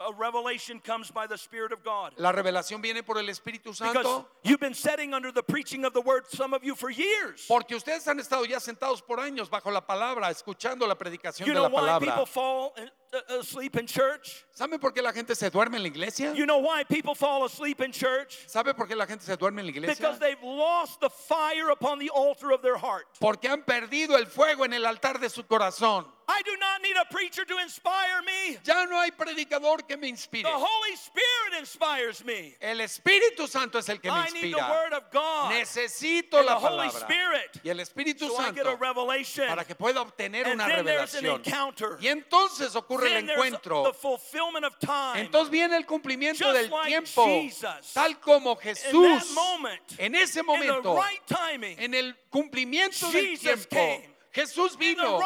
A 0.00 0.12
revelation 0.14 0.80
comes 0.80 1.12
by 1.12 1.28
the 1.28 1.38
Spirit 1.38 1.70
of 1.72 1.84
God. 1.84 2.12
La 2.16 2.32
revelación 2.32 2.82
viene 2.82 3.04
por 3.04 3.18
el 3.18 3.26
Espíritu 3.28 3.66
Because 3.78 3.94
Santo. 3.94 4.26
you've 4.42 4.58
been 4.58 4.74
sitting 4.74 5.14
under 5.14 5.30
the 5.30 5.44
preaching 5.44 5.84
of 5.84 5.92
the 5.92 6.00
word, 6.00 6.24
some 6.28 6.52
of 6.54 6.64
you, 6.64 6.74
for 6.74 6.90
years. 6.90 7.44
Porque 7.46 7.76
ustedes 7.76 8.04
han 8.08 8.18
estado 8.18 8.44
ya 8.44 8.58
sentados 8.58 9.00
por 9.06 9.18
años 9.20 9.48
bajo 9.48 9.70
la 9.70 9.80
palabra, 9.80 10.28
escuchando 10.30 10.88
la 10.88 10.96
predicación 10.96 11.46
You 11.46 11.52
de 11.54 11.60
know 11.60 11.62
la 11.62 11.68
why 11.68 11.80
palabra. 11.82 12.06
people 12.08 12.26
fall 12.26 12.74
in- 12.78 12.90
uh, 13.12 13.38
asleep 13.38 13.76
in 13.76 13.86
church? 13.86 14.44
¿Sabe 14.52 14.80
por 14.80 14.90
qué 14.92 15.02
la 15.02 15.12
gente 15.12 15.36
se 15.36 15.48
duerme 15.50 15.76
en 15.76 15.82
la 15.84 15.88
iglesia? 15.88 16.34
You 16.34 16.46
know 16.46 16.58
why 16.58 16.82
people 16.82 17.14
fall 17.14 17.44
asleep 17.44 17.80
in 17.80 17.92
church? 17.92 18.38
¿Sabe 18.48 18.74
por 18.74 18.88
qué 18.88 18.96
la 18.96 19.06
gente 19.06 19.22
se 19.24 19.36
duerme 19.36 19.60
en 19.60 19.66
la 19.66 19.70
iglesia? 19.72 19.94
Because 19.94 20.18
they've 20.18 20.42
lost 20.42 21.00
the 21.00 21.10
fire 21.10 21.70
upon 21.70 22.00
the 22.00 22.10
altar 22.12 22.50
of 22.50 22.60
their 22.62 22.76
heart. 22.78 23.04
Porque 23.20 23.44
han 23.48 23.62
perdido 23.62 24.16
el 24.18 24.26
fuego 24.26 24.64
en 24.64 24.72
el 24.72 24.84
altar 24.84 25.20
de 25.20 25.28
su 25.28 25.44
corazón. 25.44 26.06
I 26.34 26.42
do 26.44 26.56
not 26.58 26.80
need 26.82 26.96
a 26.96 27.04
preacher 27.12 27.44
to 27.44 27.58
inspire 27.58 28.22
me. 28.24 28.56
Ya 28.64 28.84
no 28.86 28.96
hay 29.00 29.10
predicador 29.10 29.86
que 29.86 29.96
me 29.96 30.08
inspire. 30.08 30.44
The 30.44 30.50
Holy 30.50 30.92
Spirit 30.96 31.58
inspires 31.60 32.24
me. 32.24 32.54
El 32.60 32.78
Espíritu 32.80 33.46
Santo 33.46 33.78
es 33.78 33.88
el 33.88 33.98
que 33.98 34.10
me 34.10 34.16
I 34.18 34.30
need 34.32 34.42
the 34.54 34.58
inspira. 34.58 34.70
Word 34.70 34.92
of 34.94 35.10
God 35.12 35.52
Necesito 35.52 36.38
and 36.38 36.48
the 36.48 36.52
la 36.52 36.58
Holy 36.58 36.88
palabra 36.88 37.00
Spirit 37.00 37.60
y 37.64 37.68
el 37.70 37.78
Espíritu 37.80 38.28
so 38.28 38.36
I 38.38 38.50
get 38.52 38.66
a 38.66 38.70
Santo 38.70 38.76
revelation. 38.78 39.46
para 39.48 39.64
que 39.64 39.74
pueda 39.74 40.00
obtener 40.00 40.46
And 40.46 40.54
una 40.60 40.68
then 40.68 40.84
there's 40.86 41.14
an 41.14 41.24
revelación. 41.24 41.46
encounter. 41.46 41.98
Y 42.00 42.08
entonces 42.08 42.74
ocurre 42.76 43.08
el 43.14 43.26
Then 43.26 43.30
encuentro. 43.30 43.84
the 43.84 43.92
fulfillment 43.92 44.64
of 44.64 44.78
time. 44.78 45.20
Entonces 45.20 45.50
viene 45.50 45.76
el 45.76 45.84
cumplimiento 45.84 46.44
Just 46.44 46.54
del 46.62 46.70
like 46.70 46.88
tiempo, 46.88 47.26
Jesus. 47.26 47.92
tal 47.92 48.14
como 48.20 48.52
in 48.52 48.56
that 48.56 48.62
Jesús, 48.64 49.34
moment, 49.34 49.80
en 49.98 50.14
ese 50.14 50.36
in 50.40 50.46
the 50.46 50.52
momento, 50.52 50.94
right 50.96 51.20
timing, 51.26 51.78
en 51.78 51.94
el 51.94 52.14
cumplimiento 52.30 53.10
del 53.10 53.26
Jesus 53.36 53.66
tiempo, 53.68 53.76
came. 53.76 54.11
Jesús 54.32 54.72
in 54.72 54.78
vino 54.78 55.20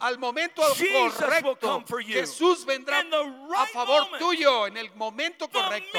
al 0.00 0.18
momento 0.18 0.62
correcto. 0.62 1.84
Jesús 2.06 2.66
vendrá 2.66 3.00
a 3.00 3.66
favor 3.66 4.18
tuyo 4.18 4.66
en 4.66 4.76
el 4.76 4.94
momento 4.94 5.48
correcto. 5.48 5.98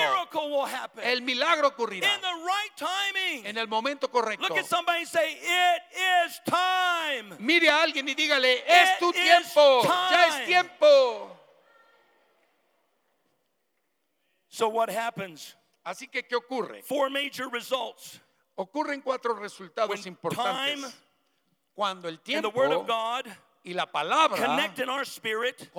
El 1.01 1.23
milagro 1.23 1.69
ocurrirá 1.69 2.19
en 3.43 3.57
el 3.57 3.67
momento 3.67 4.11
correcto. 4.11 4.47
Look 4.47 4.59
at 4.59 4.65
somebody 4.65 4.99
and 4.99 5.07
say, 5.07 5.39
It 5.41 5.81
is 6.27 6.39
time. 6.45 7.35
Mire 7.39 7.69
a 7.69 7.81
alguien 7.81 8.07
y 8.07 8.13
dígale, 8.13 8.63
es 8.67 8.99
tu 8.99 9.11
tiempo, 9.11 9.81
ya 9.83 10.27
es 10.27 10.45
tiempo. 10.45 11.35
So, 14.49 14.67
what 14.67 14.89
happens? 14.89 15.55
Así 15.83 16.07
que, 16.07 16.27
¿qué 16.27 16.35
ocurre? 16.35 16.83
Four 16.83 17.09
major 17.09 17.49
results. 17.51 18.19
Ocurren 18.55 19.01
cuatro 19.01 19.33
resultados 19.33 19.89
When 19.89 20.07
importantes. 20.07 20.81
time 20.81 21.08
Cuando 21.79 22.09
el 22.09 22.15
and 22.15 22.23
the 22.25 22.31
tiempo 22.31 22.49
Word 22.49 22.73
of 22.73 22.85
God 22.85 23.25
y 23.63 23.71
la 23.71 23.85
palabra 23.85 24.35
connect 24.35 24.79
in 24.79 24.89
our 24.89 25.05
spirit, 25.05 25.69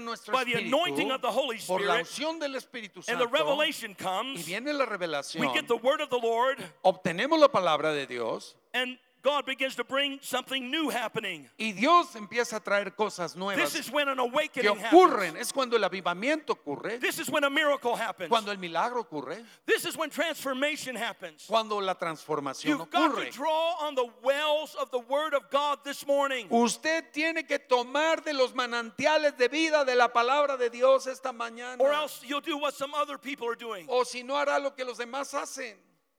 nuestro 0.00 0.32
by 0.32 0.44
the 0.44 0.54
anointing 0.54 1.08
espíritu 1.08 1.10
of 1.10 1.20
the 1.22 1.28
Holy 1.28 1.58
por 1.66 1.80
la 1.80 1.94
Spirit, 1.94 2.06
unción 2.06 2.38
del 2.38 2.54
Espíritu 2.54 2.96
and 2.98 3.04
Santo 3.04 3.24
the 3.24 3.32
revelation 3.32 3.90
y 3.90 3.94
comes, 3.94 4.46
viene 4.46 4.72
la 4.72 4.84
we 4.84 4.90
revelación, 4.90 5.52
get 5.52 5.66
the 5.66 5.74
Word 5.74 6.02
of 6.02 6.08
the 6.08 6.18
Lord, 6.18 6.58
obtenemos 6.84 7.40
la 7.40 7.48
palabra 7.48 7.92
de 7.92 8.06
Dios 8.06 8.54
and 8.72 8.96
God 9.22 9.44
begins 9.44 9.74
to 9.76 9.84
bring 9.84 10.18
something 10.22 10.70
new 10.70 10.88
happening. 10.88 11.48
y 11.58 11.72
Dios 11.72 12.14
empieza 12.16 12.56
a 12.56 12.60
traer 12.60 12.94
cosas 12.96 13.32
This 13.32 13.36
nuevas 13.36 13.74
is 13.74 13.90
when 13.90 14.08
an 14.08 14.16
que 14.16 14.22
awakening 14.22 14.76
ocurren. 14.76 15.26
happens. 15.34 15.40
Es 15.48 15.52
cuando 15.52 15.76
el 15.76 15.82
avivamiento 15.84 16.50
ocurre, 16.54 16.98
This 17.00 17.18
is 17.18 17.28
when 17.30 17.44
a 17.44 17.50
miracle 17.50 17.94
happens. 17.96 18.28
cuando 18.30 18.50
el 18.50 18.56
milagro 18.58 19.00
ocurre, 19.04 19.44
This 19.66 19.84
is 19.84 19.96
when 19.96 20.10
transformation 20.10 20.96
happens. 20.96 21.44
cuando 21.46 21.80
la 21.80 21.94
transformación 21.94 22.78
You've 22.78 22.90
got 22.90 23.14
to 23.14 23.20
ocurre. 23.20 23.30
draw 23.32 23.74
on 23.80 23.94
the 23.94 24.06
wells 24.22 24.74
of 24.76 24.90
the 24.90 25.00
Word 25.00 25.34
of 25.34 25.50
God 25.50 25.80
this 25.84 26.06
morning. 26.06 26.46
Usted 26.50 27.12
tiene 27.12 27.46
que 27.46 27.58
tomar 27.58 28.24
de 28.24 28.32
los 28.32 28.52
manantiales 28.54 29.36
de 29.36 29.48
vida 29.48 29.84
de 29.84 29.94
la 29.94 30.08
palabra 30.08 30.56
de 30.58 30.70
Dios 30.70 31.06
esta 31.06 31.32
mañana. 31.32 31.76
Or 31.80 31.92
else 31.92 32.22
you'll 32.24 32.40
do 32.40 32.56
what 32.56 32.74
some 32.74 32.94
other 32.94 33.18
people 33.18 33.46
are 33.48 33.54
doing. 33.54 33.86
O 33.88 34.02
si 34.04 34.22
no 34.22 34.34
hará 34.34 34.58
lo 34.62 34.70
que 34.70 34.84
los 34.84 34.98
demás 34.98 35.32
hacen. 35.34 35.74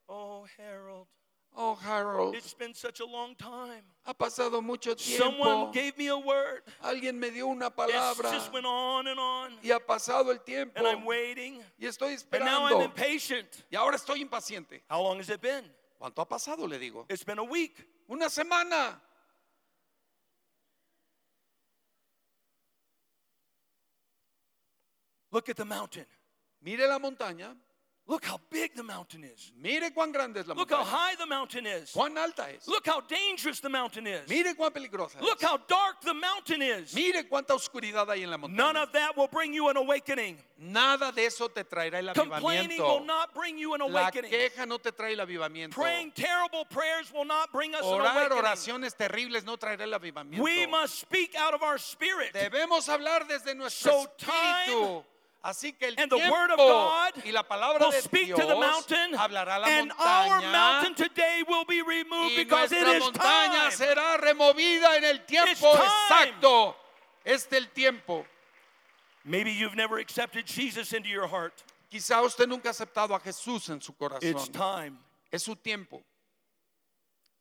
Oh, 0.08 0.46
Harold, 0.58 1.08
Oh, 1.54 1.76
Harold, 1.76 2.34
it's 2.36 2.54
been 2.54 2.74
such 2.74 3.02
a 3.02 3.06
long 3.06 3.36
time. 3.36 3.84
ha 4.06 4.14
pasado 4.14 4.64
mucho 4.64 4.96
Someone 4.98 5.38
tiempo. 5.38 5.72
gave 5.74 5.98
me 5.98 6.08
a 6.08 6.18
word. 6.18 6.62
Alguien 6.82 7.20
me 7.20 7.30
dio 7.30 7.48
una 7.50 7.68
It 7.68 7.76
palabra 7.76 8.32
just 8.32 8.54
went 8.54 8.66
on 8.66 9.06
and 9.08 9.20
on. 9.20 9.52
y 9.62 9.70
ha 9.72 9.80
pasado 9.80 10.30
el 10.32 10.38
tiempo 10.40 10.78
And 10.78 10.88
I'm 10.88 11.04
waiting. 11.06 11.62
y 11.78 11.86
estoy 11.88 12.14
And 12.32 12.46
now 12.46 12.66
I'm 12.68 12.74
esperando. 12.74 12.86
impatient. 12.86 13.64
Y 13.70 13.76
ahora 13.78 13.98
estoy 13.98 14.22
impaciente. 14.22 14.82
How 14.90 15.02
long 15.04 15.20
has 15.20 15.30
it 15.30 15.42
been? 15.42 15.66
¿Cuánto 16.00 16.22
ha 16.22 16.26
pasado? 16.26 16.68
Le 16.68 16.80
digo. 16.80 17.06
It's 17.10 17.24
been 17.26 17.38
a 17.40 17.44
week. 17.44 17.86
Una 18.10 18.30
semana. 18.30 18.96
Look 25.32 25.50
at 25.50 25.58
the 25.58 25.66
mountain. 25.66 26.06
Mire 26.64 26.88
la 26.88 27.00
montaña. 27.00 27.56
Look 28.12 28.26
how 28.26 28.40
big 28.50 28.76
the 28.76 28.84
mountain 28.84 29.24
is. 29.24 29.54
Mire 29.58 29.90
cuán 29.96 30.12
grande 30.12 30.42
es 30.42 30.46
la 30.48 30.54
Look 30.54 30.70
how 30.70 30.84
montaña. 30.84 30.86
high 30.90 31.16
the 31.16 31.26
mountain 31.26 31.66
is. 31.66 31.92
Cuán 31.94 32.18
alta 32.18 32.46
es. 32.54 32.68
Look 32.68 32.86
how 32.86 33.00
dangerous 33.00 33.62
the 33.62 33.70
mountain 33.70 34.06
is. 34.06 34.28
Mire 34.28 34.54
cuán 34.54 34.72
peligrosa 34.74 35.22
Look 35.22 35.42
es. 35.42 35.48
how 35.48 35.56
dark 35.70 36.02
the 36.02 36.14
mountain 36.14 36.62
is. 36.62 36.94
Mire 36.94 37.24
cuánta 37.30 37.54
oscuridad 37.56 38.10
hay 38.10 38.24
en 38.24 38.30
la 38.30 38.36
None 38.36 38.50
montaña. 38.58 38.84
of 38.84 38.92
that 38.92 39.16
will 39.16 39.30
bring 39.30 39.54
you 39.54 39.70
an 39.70 39.78
awakening. 39.78 40.38
Nada 40.58 41.14
de 41.16 41.26
eso 41.26 41.48
te 41.48 41.64
traerá 41.64 42.00
el 42.00 42.14
Complaining 42.14 42.78
will 42.82 43.00
avivamiento. 43.00 43.06
not 43.08 43.34
bring 43.34 43.58
you 43.58 43.74
an 43.76 43.80
La 43.80 43.86
awakening. 43.88 44.30
queja 44.30 44.66
no 44.68 44.78
te 44.78 44.92
trae 44.92 45.14
el 45.14 45.26
avivamiento. 45.26 45.72
Praying 45.72 46.12
terrible 46.12 46.66
prayers 46.66 47.10
will 47.14 47.24
not 47.24 47.50
bring 47.54 47.74
us 47.74 47.82
an 47.86 47.94
Orar 47.94 48.28
awakening. 48.28 48.44
oraciones 48.44 48.94
terribles 48.98 49.46
no 49.46 49.56
traerá 49.56 49.84
el 49.84 49.94
avivamiento. 49.98 50.44
We 50.44 50.68
must 50.68 51.00
speak 51.00 51.34
out 51.36 51.54
of 51.54 51.64
our 51.64 51.78
spirit. 51.78 52.34
Debemos 52.34 52.90
hablar 52.90 53.26
desde 53.26 53.56
nuestro 53.56 53.92
So 54.04 54.06
time 54.18 54.68
espíritu. 54.68 55.04
Así 55.44 55.74
que 55.74 55.88
el 55.88 55.96
And 55.98 56.12
the 56.12 56.18
tiempo 56.18 56.32
word 56.32 56.52
of 56.52 56.58
God 56.58 57.14
y 57.26 57.32
la 57.32 57.42
palabra 57.42 57.80
will 57.86 57.92
de 57.92 58.02
speak 58.02 58.28
Dios 58.28 58.40
to 58.40 58.46
the 58.46 58.56
mountain, 58.56 59.14
hablará 59.14 59.60
la 59.60 59.66
and 59.68 59.92
our 59.92 59.98
montaña 60.42 60.52
mountain 60.52 60.94
today 60.96 61.44
will 61.48 61.66
be 61.66 61.82
removed 61.82 62.34
y 62.38 62.44
because 62.44 62.72
it 62.72 62.84
nuestra 62.84 62.98
is 62.98 63.04
montaña 63.04 63.70
time. 63.70 63.72
será 63.72 64.18
removida 64.22 64.98
en 64.98 65.04
el 65.06 65.20
tiempo 65.26 65.74
exacto. 65.74 66.76
Este 67.26 67.54
el 67.58 67.66
tiempo. 67.74 68.26
Maybe 69.26 69.52
you've 69.52 69.76
never 69.76 69.98
accepted 69.98 70.46
Jesus 70.46 70.94
into 70.94 71.10
your 71.10 71.28
heart. 71.28 71.64
Quizá 71.92 72.24
usted 72.24 72.48
nunca 72.48 72.70
ha 72.70 72.72
aceptado 72.72 73.16
a 73.16 73.20
Jesús 73.20 73.70
en 73.70 73.82
su 73.82 73.94
It's 73.94 74.00
corazón. 74.50 74.52
time. 74.54 74.98
Es 75.32 75.42
su 75.44 75.56
tiempo. 75.56 76.04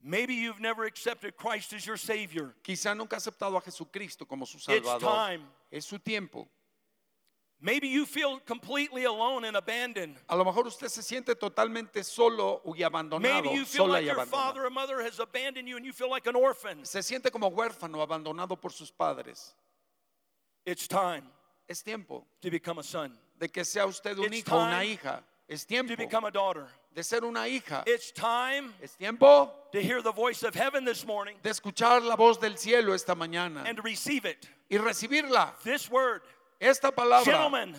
Maybe 0.02 0.34
you've 0.34 0.60
never 0.60 0.84
accepted 0.86 1.36
Christ 1.36 1.74
as 1.74 1.84
your 1.86 1.98
Savior. 1.98 2.54
Quizá 2.64 2.96
nunca 2.96 3.16
ha 3.16 3.18
aceptado 3.18 3.56
a 3.58 3.60
Jesucristo 3.60 4.26
como 4.26 4.46
su 4.46 4.56
It's 4.56 4.64
Salvador. 4.64 5.00
time. 5.00 5.42
Es 5.70 5.84
su 5.84 5.98
tiempo. 5.98 6.48
Maybe 7.62 7.88
you 7.88 8.06
feel 8.06 8.38
completely 8.46 9.04
alone 9.04 9.44
and 9.44 9.54
abandoned. 9.56 10.16
A 10.30 10.36
lo 10.36 10.44
mejor 10.44 10.66
usted 10.66 10.88
se 10.88 11.02
siente 11.02 11.34
totalmente 11.38 12.02
solo 12.04 12.62
y 12.64 12.82
abandonado, 12.82 13.20
Maybe 13.20 13.50
you 13.50 13.64
feel 13.66 13.84
sola 13.84 13.92
like 13.94 14.04
y 14.04 14.06
your 14.12 14.16
abandonada. 14.16 14.30
father 14.30 14.64
or 14.64 14.70
mother 14.70 15.02
has 15.02 15.18
abandoned 15.20 15.68
you 15.68 15.76
and 15.76 15.84
you 15.84 15.92
feel 15.92 16.08
like 16.08 16.26
an 16.26 16.36
orphan. 16.36 16.84
Se 16.86 17.00
siente 17.00 17.30
como 17.30 17.50
huérfano, 17.50 18.00
abandonado 18.00 18.58
por 18.58 18.70
sus 18.70 18.90
padres. 18.90 19.54
It's 20.64 20.86
time 20.88 21.24
Es 21.68 21.82
tiempo 21.82 22.24
to 22.40 22.50
become 22.50 22.78
a 22.78 22.82
son, 22.82 23.12
de 23.38 23.48
que 23.48 23.64
sea 23.64 23.86
usted 23.86 24.18
un 24.18 24.24
It's 24.32 24.38
hijo 24.48 24.56
o 24.56 24.60
una 24.64 24.80
time 24.80 24.92
hija. 24.94 25.22
Es 25.48 25.64
to 25.64 25.68
tiempo 25.68 25.96
become 25.96 26.24
a 26.24 26.30
daughter. 26.30 26.66
de 26.94 27.02
ser 27.02 27.24
una 27.24 27.40
hija. 27.46 27.84
It's 27.86 28.10
time 28.10 28.72
Es 28.82 28.94
tiempo 28.96 29.52
to 29.72 29.80
hear 29.82 30.00
the 30.02 30.12
voice 30.12 30.42
of 30.42 30.54
heaven 30.54 30.84
this 30.84 31.04
morning 31.06 31.36
de 31.42 31.50
escuchar 31.50 32.02
la 32.02 32.16
voz 32.16 32.38
del 32.40 32.56
cielo 32.56 32.92
esta 32.94 33.14
mañana 33.14 33.64
and 33.66 33.76
to 33.76 33.82
receive 33.82 34.24
it. 34.24 34.48
y 34.70 34.78
recibirla. 34.78 35.52
This 35.62 35.90
word, 35.90 36.22
Esta 36.60 36.90
palabra, 36.92 37.24
gentlemen, 37.24 37.74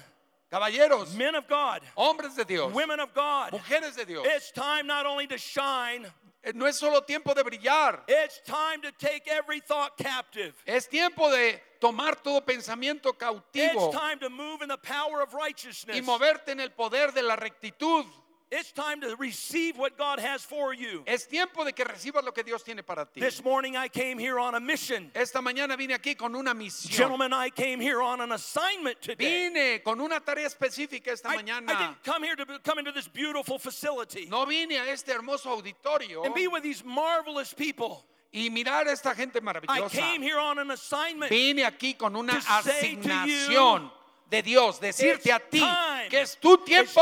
caballeros, 0.52 1.14
men 1.16 1.36
of 1.36 1.48
God, 1.48 1.82
hombres 1.96 2.36
de 2.36 2.44
Dios, 2.46 2.74
women 2.74 3.00
of 3.00 3.14
God, 3.14 3.52
mujeres 3.52 3.96
de 3.96 4.06
Dios. 4.06 4.26
it's 4.28 4.52
time 4.52 4.88
not 4.88 5.06
only 5.06 5.28
to 5.28 5.38
shine, 5.38 6.06
Eh, 6.44 6.54
No 6.56 6.66
es 6.66 6.80
solo 6.80 7.02
tiempo 7.02 7.36
de 7.36 7.44
brillar, 7.44 8.00
it's 8.08 8.40
time 8.48 8.82
to 8.82 8.92
take 8.94 9.28
every 9.28 9.60
thought 9.60 9.96
captive. 9.98 10.56
es 10.66 10.88
tiempo 10.88 11.30
de 11.30 11.62
tomar 11.80 12.16
todo 12.24 12.42
pensamiento 12.42 13.14
cautivo 13.16 13.90
It's 13.90 13.96
time 13.96 14.18
to 14.20 14.30
move 14.32 14.64
in 14.64 14.70
the 14.70 14.78
power 14.80 15.22
of 15.22 15.36
righteousness. 15.36 15.96
y 15.96 16.02
moverte 16.02 16.50
en 16.50 16.60
el 16.60 16.72
poder 16.72 17.12
de 17.14 17.22
la 17.22 17.36
rectitud. 17.36 18.06
It's 18.54 18.74
time 18.74 19.00
to 19.00 19.16
receive 19.18 19.78
what 19.78 19.98
God 19.98 20.20
has 20.20 20.44
for 20.44 20.74
you. 20.74 21.04
Es 21.08 21.26
tiempo 21.26 21.64
de 21.64 21.72
que 21.72 21.86
recibas 21.86 22.22
lo 22.26 22.32
que 22.34 22.44
Dios 22.44 22.64
tiene 22.64 22.86
para 22.86 23.06
ti. 23.06 23.22
This 23.22 23.42
morning 23.42 23.78
I 23.78 23.88
came 23.88 24.20
here 24.20 24.38
on 24.40 24.56
a 24.56 24.60
mission. 24.60 25.10
Esta 25.16 25.40
mañana 25.40 25.78
vine 25.78 25.94
aquí 25.98 26.18
con 26.18 26.36
una 26.36 26.54
misión. 26.54 26.92
Gentlemen, 26.92 27.32
I 27.32 27.50
came 27.50 27.80
here 27.80 28.02
on 28.02 28.20
an 28.20 28.34
assignment 28.34 29.02
today. 29.02 29.50
Vine 29.50 29.80
con 29.86 30.02
una 30.02 30.20
tarea 30.20 30.48
específica 30.48 31.08
esta 31.14 31.30
I, 31.30 31.36
I 31.36 31.38
mañana. 31.44 31.68
didn't 31.68 32.04
come 32.04 32.24
here 32.24 32.36
to 32.36 32.46
come 32.62 32.80
into 32.80 32.92
this 32.92 33.08
beautiful 33.08 33.58
facility 33.58 34.28
No 34.30 34.46
vine 34.46 34.72
a 34.74 34.86
este 34.92 35.08
hermoso 35.14 35.46
auditorio 35.62 36.26
and 36.26 36.36
be 36.36 36.48
with 36.50 36.62
these 36.62 36.84
marvelous 36.84 37.54
people. 37.54 38.06
y 38.34 38.50
mirar 38.50 38.86
a 38.88 38.92
esta 38.92 39.16
gente 39.16 39.38
I 39.38 39.40
maravillosa. 39.42 39.92
came 39.92 40.22
here 40.22 40.40
on 40.40 40.60
an 40.60 40.72
assignment. 40.72 41.30
Vine 41.32 41.64
aquí 41.64 41.98
con 41.98 42.16
una 42.18 42.34
asignación 42.34 43.90
de 44.32 44.42
Dios, 44.42 44.80
decirte 44.80 45.32
a 45.32 45.40
ti 45.40 45.62
que 46.10 46.22
es 46.22 46.36
tu 46.36 46.58
tiempo. 46.58 47.02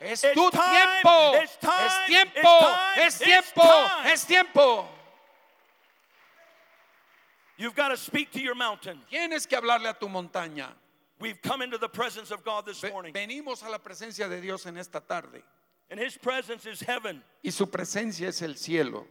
Es 0.00 0.22
tu 0.22 0.50
tiempo. 0.50 1.34
Es 1.34 1.58
tiempo. 2.06 2.58
Es 2.96 3.18
tiempo. 3.18 3.90
Es 4.06 4.24
tiempo. 4.24 4.88
You've 7.58 7.74
got 7.74 7.88
to 7.88 7.96
speak 7.96 8.30
to 8.32 8.40
your 8.40 8.54
mountain. 8.54 9.00
Tienes 9.10 9.46
que 9.48 9.58
hablarle 9.58 9.88
a 9.88 9.94
tu 9.94 10.08
montaña. 10.08 10.68
We've 11.18 11.40
come 11.42 11.62
into 11.62 11.78
the 11.78 11.88
presence 11.88 12.30
of 12.30 12.44
God 12.44 12.66
this 12.66 12.82
morning, 12.84 13.12
Venimos 13.12 13.66
a 13.66 13.70
la 13.70 13.78
presencia 13.78 14.28
de 14.28 14.40
Dios 14.40 14.66
en 14.66 14.76
esta 14.76 15.00
tarde. 15.00 15.42
and 15.90 15.98
His 15.98 16.16
presence 16.16 16.66
is 16.66 16.80
heaven. 16.80 17.22
Y 17.42 17.50
su 17.50 17.66
presencia 17.66 18.28
es 18.28 18.42
el 18.42 18.54
cielo. 18.54 19.06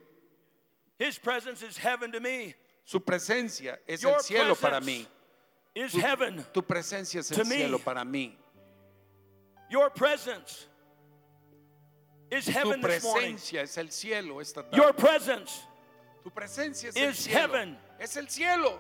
His 1.00 1.18
presence 1.18 1.64
is 1.64 1.78
heaven 1.78 2.12
to 2.12 2.20
me. 2.20 2.54
Su 2.86 3.00
presencia 3.00 3.78
es 3.88 4.04
Your 4.04 4.14
el 4.14 4.20
cielo 4.20 4.56
para 4.56 4.80
mí. 4.80 5.06
Is 5.76 5.92
Tu, 5.92 6.00
heaven. 6.00 6.46
tu 6.54 6.62
presencia 6.62 7.20
es 7.20 7.28
to 7.30 7.42
el 7.42 7.46
me. 7.48 7.58
cielo 7.58 7.78
para 7.80 8.04
mí. 8.06 8.32
Your 9.70 9.90
presence 9.90 10.68
is 12.32 12.46
Tu 12.46 12.52
heaven 12.52 12.82
this 12.82 13.04
morning. 13.04 13.36
presencia 13.36 13.62
es 13.62 13.78
el 13.78 13.88
cielo 13.92 14.40
esta 14.40 14.64
tarde. 14.64 14.76
Your 14.78 14.94
presence. 14.94 15.64
Tu 16.24 16.30
presencia 16.32 16.90
es 16.90 16.96
el 16.98 17.10
is 17.10 17.18
cielo. 17.20 17.40
heaven. 17.40 17.78
Es 18.00 18.16
el 18.18 18.28
cielo. 18.28 18.80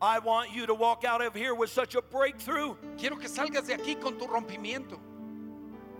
I 0.00 0.18
want 0.18 0.50
you 0.52 0.66
to 0.66 0.74
walk 0.74 1.04
out 1.04 1.22
of 1.22 1.32
here 1.34 1.54
with 1.54 1.70
such 1.70 1.94
a 1.94 2.02
breakthrough 2.02 2.74
Quiero 2.98 3.14
que 3.16 3.28
salgas 3.28 3.66
de 3.68 3.74
aquí 3.74 3.94
con 4.00 4.18
tu 4.18 4.26
rompimiento. 4.26 4.98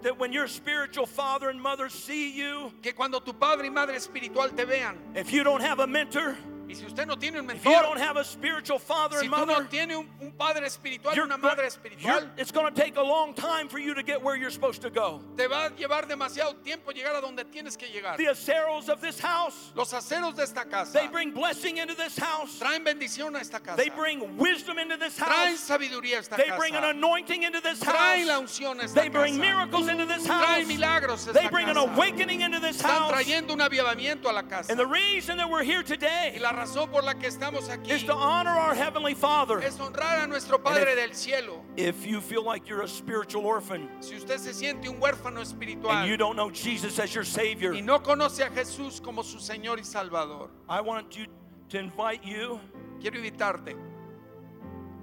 that 0.03 0.19
when 0.19 0.33
your 0.33 0.49
spiritual 0.49 1.07
father 1.07 1.49
and 1.51 1.61
mother 1.63 1.89
see 1.89 2.33
you, 2.37 2.73
Que 2.83 2.93
cuando 2.93 3.21
tu 3.21 3.33
padre 3.33 3.67
y 3.67 3.71
madre 3.71 3.95
espiritual 3.95 4.51
te 4.57 4.65
vean. 4.65 4.99
if 5.15 5.33
you 5.33 5.45
don't 5.45 5.61
have 5.61 5.79
a 5.79 5.87
mentor, 5.87 6.37
Y 6.73 6.79
si 6.79 6.87
usted 6.87 7.07
no 7.07 7.17
tiene 7.17 7.39
un 7.39 7.51
if 7.51 7.65
you 7.65 7.71
don't 7.71 7.99
have 7.99 8.17
a 8.17 8.25
spiritual 8.25 8.79
father 8.79 9.19
si 9.19 9.27
and 9.27 9.35
tú 9.35 9.47
no 9.47 9.47
mother, 9.47 9.69
tienes 9.69 9.97
un, 9.99 10.09
un 10.23 10.31
padre 10.33 10.65
espiritual, 10.65 11.15
una 11.19 11.37
madre 11.37 11.67
espiritual, 11.67 12.31
it's 12.39 12.51
going 12.51 12.73
to 12.73 12.81
take 12.81 12.97
a 12.97 13.03
long 13.03 13.35
time 13.35 13.69
for 13.69 13.79
you 13.79 13.93
to 13.93 14.03
get 14.03 14.23
where 14.23 14.37
you're 14.37 14.51
supposed 14.51 14.81
to 14.81 14.89
go. 14.89 15.21
te 15.37 15.47
va 15.47 15.67
a 15.67 15.71
llevar 15.71 16.09
demasiado 16.09 16.55
tiempo 16.65 16.91
llegar 16.93 17.15
a 17.15 17.21
donde 17.21 17.45
tienes 17.53 17.77
que 17.77 17.89
llegar. 17.89 18.17
The 18.17 18.27
aceros 18.27 18.89
of 18.89 19.03
this 19.03 19.21
house, 19.21 19.71
Los 19.75 19.93
aceros 19.93 20.35
de 20.35 20.45
esta 20.45 20.65
casa 20.65 20.99
they 20.99 21.09
bring 21.09 21.33
blessing 21.33 21.77
into 21.77 21.95
this 21.95 22.17
house. 22.17 22.59
traen 22.59 22.85
bendición 22.85 23.37
a 23.37 23.41
esta 23.41 23.61
casa. 23.61 23.77
They 23.77 23.91
bring 23.91 24.39
wisdom 24.39 24.79
into 24.79 24.97
this 24.97 25.19
house. 25.19 25.29
Traen 25.29 25.57
sabiduría 25.59 26.17
a 26.17 26.21
esta 26.21 26.37
They 26.37 26.51
bring 26.57 26.75
an 26.75 26.85
anointing 26.85 27.43
into 27.43 27.61
this 27.61 27.83
house. 27.83 27.95
Traen 27.95 28.27
la 28.27 28.39
unción 28.41 28.81
a 28.81 28.85
esta 28.85 28.99
They 28.99 29.09
bring 29.11 29.37
casa. 29.37 29.41
miracles 29.41 29.89
into 29.89 30.07
this 30.07 30.27
house. 30.27 30.47
Traen 30.47 30.67
milagros 30.69 31.27
a 31.27 31.31
esta 31.31 31.33
They 31.35 31.41
esta 31.41 31.51
bring 31.53 31.69
an 31.69 31.77
awakening 31.77 32.41
into 32.41 32.61
this 32.61 32.79
Están 32.81 32.89
house. 32.99 33.13
trayendo 33.13 33.53
un 33.53 33.61
avivamiento 33.61 34.31
a 34.31 34.33
la 34.33 34.43
casa. 34.43 34.71
And 34.71 34.79
the 34.81 34.87
reason 34.87 35.37
that 35.37 35.51
we're 35.51 35.63
here 35.63 35.83
Y 35.83 35.83
today 35.83 36.39
la 36.41 36.53
razón 36.63 36.91
por 36.91 37.03
la 37.05 37.15
que 37.15 37.27
estamos 37.29 37.69
aquí 37.69 37.91
is 37.93 38.05
to 38.05 38.15
honor 38.15 38.51
our 38.57 38.75
Heavenly 38.75 39.15
Father. 39.15 39.59
es 39.61 39.79
honrar 39.81 40.21
a 40.21 40.27
nuestro 40.27 40.59
Padre 40.63 40.93
if- 40.93 40.97
del 40.97 41.15
cielo. 41.15 41.63
If 41.77 42.07
you 42.07 42.21
feel 42.21 42.43
like 42.45 42.69
you're 42.69 42.83
a 42.83 42.89
spiritual 42.89 43.45
orphan 43.47 43.89
Si 44.01 44.15
usted 44.17 44.39
se 44.39 44.53
siente 44.53 44.89
un 44.89 45.01
huérfano 45.01 45.39
and 45.41 45.47
espiritual 45.47 46.07
you 46.07 46.17
don't 46.17 46.37
know 46.37 46.51
Jesus 46.51 46.99
as 46.99 47.13
your 47.15 47.25
Savior, 47.25 47.73
y 47.75 47.81
no 47.81 47.99
conoce 48.01 48.45
a 48.45 48.51
Jesús 48.51 49.01
como 49.03 49.23
su 49.23 49.39
Señor 49.39 49.79
y 49.79 49.85
Salvador, 49.85 50.51
I 50.69 50.81
want 50.81 51.17
you 51.17 51.27
to 51.71 51.79
invite 51.79 52.23
you 52.25 52.61
quiero 53.01 53.17
invitarte 53.19 53.75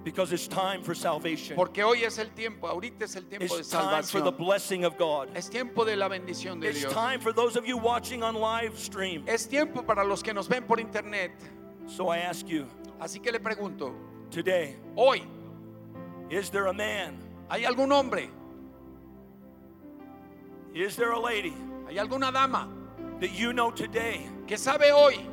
because 0.04 0.32
it's 0.32 0.48
time 0.48 0.82
for 0.82 0.96
salvation. 0.96 1.56
porque 1.56 1.84
hoy 1.84 2.04
es 2.04 2.18
el 2.18 2.28
tiempo, 2.30 2.68
ahorita 2.68 3.04
es 3.04 3.16
el 3.16 3.24
tiempo 3.24 3.48
de 3.56 3.60
It's 3.60 3.70
time 3.70 4.04
for 4.04 4.22
the 4.22 4.32
blessing 4.32 4.86
of 4.86 4.98
God. 4.98 5.30
Es 5.36 5.50
tiempo 5.50 5.84
de 5.86 5.96
la 5.96 6.08
bendición 6.08 6.60
de 6.60 6.70
It's 6.70 6.80
Dios. 6.82 6.94
time 6.94 7.20
for 7.20 7.34
those 7.34 7.56
of 7.56 7.68
you 7.68 7.78
watching 7.78 8.24
on 8.24 8.36
live 8.36 8.78
stream. 8.78 9.24
Es 9.28 9.46
tiempo 9.46 9.82
para 9.84 10.04
los 10.06 10.24
que 10.24 10.34
nos 10.34 10.48
ven 10.48 10.64
por 10.64 10.80
internet. 10.80 11.32
So 11.88 12.08
I 12.08 12.20
ask 12.20 12.48
you 12.48 12.68
Así 13.00 13.22
que 13.22 13.32
le 13.32 13.40
pregunto, 13.40 13.94
today, 14.30 14.76
hoy, 14.96 15.24
is 16.30 16.50
there 16.50 16.68
a 16.68 16.74
man? 16.74 17.18
¿hay 17.50 17.64
algún 17.64 17.92
hombre? 17.92 18.30
Is 20.74 20.96
there 20.96 21.12
a 21.12 21.20
lady 21.20 21.54
¿Hay 21.88 21.96
alguna 21.98 22.32
dama 22.32 22.68
that 23.20 23.32
you 23.32 23.54
know 23.54 23.72
today? 23.72 24.28
que 24.48 24.56
sabe 24.56 24.92
hoy 24.94 25.26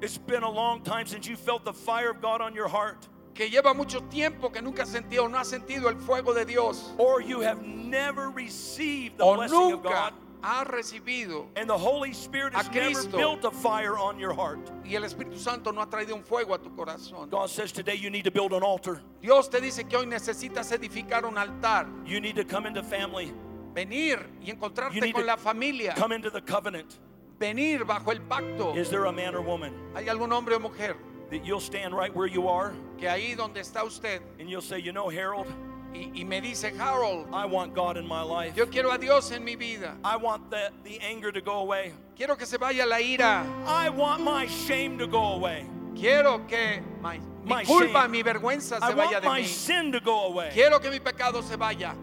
It's 0.00 0.16
been 0.16 0.42
a 0.44 0.50
long 0.50 0.82
time 0.82 1.06
since 1.06 1.26
you 1.26 1.36
felt 1.36 1.64
the 1.64 1.72
fire 1.72 2.10
of 2.10 2.20
God 2.20 2.40
on 2.40 2.54
your 2.54 2.68
heart. 2.68 3.08
Que 3.38 3.48
lleva 3.48 3.72
mucho 3.72 4.02
tiempo 4.10 4.50
que 4.50 4.60
nunca 4.60 4.84
sentido 4.84 5.22
o 5.26 5.28
no 5.28 5.38
ha 5.38 5.44
sentido 5.44 5.88
el 5.88 5.94
fuego 5.96 6.34
de 6.34 6.44
Dios 6.44 6.92
Or 6.98 7.22
you 7.22 7.40
have 7.40 7.62
never 7.64 8.30
received 8.30 9.16
the 9.16 9.22
o 9.24 9.36
blessing 9.36 9.74
of 9.74 9.82
God. 9.84 10.12
ha 10.42 10.64
recibido 10.64 11.46
And 11.54 11.68
the 11.70 11.78
Holy 11.78 12.12
Spirit 12.12 12.52
has 12.52 12.68
never 12.72 13.04
built 13.16 13.44
a 13.44 13.52
fire 13.52 13.96
on 13.96 14.18
your 14.18 14.34
heart. 14.34 14.58
y 14.84 14.96
el 14.96 15.04
Espíritu 15.04 15.38
Santo 15.38 15.70
no 15.70 15.80
ha 15.80 15.86
traído 15.86 16.16
un 16.16 16.24
fuego 16.24 16.52
a 16.52 16.58
tu 16.58 16.70
corazón. 16.70 17.30
God 17.30 17.48
says 17.48 17.70
today 17.70 17.94
you 17.94 18.10
need 18.10 18.24
to 18.24 18.32
build 18.32 18.52
an 18.52 18.64
altar. 18.64 19.02
Dios 19.22 19.48
te 19.48 19.60
dice 19.60 19.88
que 19.88 19.96
hoy 19.96 20.06
necesitas 20.06 20.72
edificar 20.72 21.24
un 21.24 21.38
altar, 21.38 21.86
You 22.04 22.20
need 22.20 22.34
to 22.34 22.44
come 22.44 22.66
into 22.66 22.82
family, 22.82 23.32
venir 23.72 24.18
y 24.44 24.50
encontrarte 24.50 25.12
con 25.12 25.24
la 25.24 25.36
familia, 25.36 25.94
come 25.94 26.10
into 26.16 26.30
the 26.30 26.42
covenant. 26.42 26.98
venir 27.38 27.84
bajo 27.84 28.10
el 28.10 28.18
pacto. 28.22 28.74
Is 28.76 28.90
there 28.90 29.04
a 29.04 29.12
man 29.12 29.36
or 29.36 29.42
woman 29.42 29.72
¿Hay 29.94 30.08
algún 30.08 30.32
hombre 30.32 30.56
o 30.56 30.58
mujer 30.58 30.96
that 31.30 31.44
you'll 31.44 31.60
stand 31.60 31.94
right 31.94 32.14
where 32.14 32.26
you 32.26 32.48
are 32.48 32.72
que 32.98 33.08
ahí 33.08 33.36
donde 33.36 33.56
está 33.56 33.84
usted 33.84 34.20
and 34.40 34.48
you'll 34.48 34.62
say, 34.62 34.78
You 34.78 34.92
know, 34.92 35.08
Harold, 35.08 35.46
y, 35.94 36.10
y 36.14 36.24
me 36.24 36.40
dice, 36.40 36.72
Harold, 36.78 37.26
I 37.32 37.46
want 37.46 37.74
God 37.74 37.96
in 37.96 38.06
my 38.06 38.22
life. 38.22 38.56
yo 38.56 38.66
quiero 38.66 38.90
a 38.92 38.98
Dios 38.98 39.30
en 39.32 39.44
mi 39.44 39.54
vida. 39.56 39.96
I 40.04 40.16
want 40.16 40.50
the, 40.50 40.70
the 40.84 40.98
anger 41.00 41.30
to 41.32 41.40
go 41.40 41.60
away. 41.60 41.92
Quiero 42.16 42.34
que 42.36 42.46
se 42.46 42.56
vaya 42.58 42.84
la 42.86 42.96
ira. 42.98 43.46
I 43.66 43.88
want 43.90 44.22
my 44.22 44.46
shame 44.46 44.98
to 44.98 45.06
go 45.06 45.34
away. 45.34 45.66
Quiero 45.94 46.38
que 46.46 46.80
mi, 47.02 47.18
mi 47.18 47.20
My 47.44 47.64
culpa, 47.64 48.02
shame. 48.02 48.10
mi 48.12 48.22
vergüenza 48.22 48.78
I 48.82 48.92
vaya 48.92 48.96
want 49.12 49.22
de 49.22 49.28
my 49.28 49.40
mí. 49.42 49.46
sin 49.46 49.92
to 49.92 50.00
go 50.00 50.26
away. 50.26 50.50
Quiero 50.52 50.78
que 50.78 50.90
mi 50.90 50.98
pecado 50.98 51.40
se 51.42 51.56
vaya. 51.56 51.94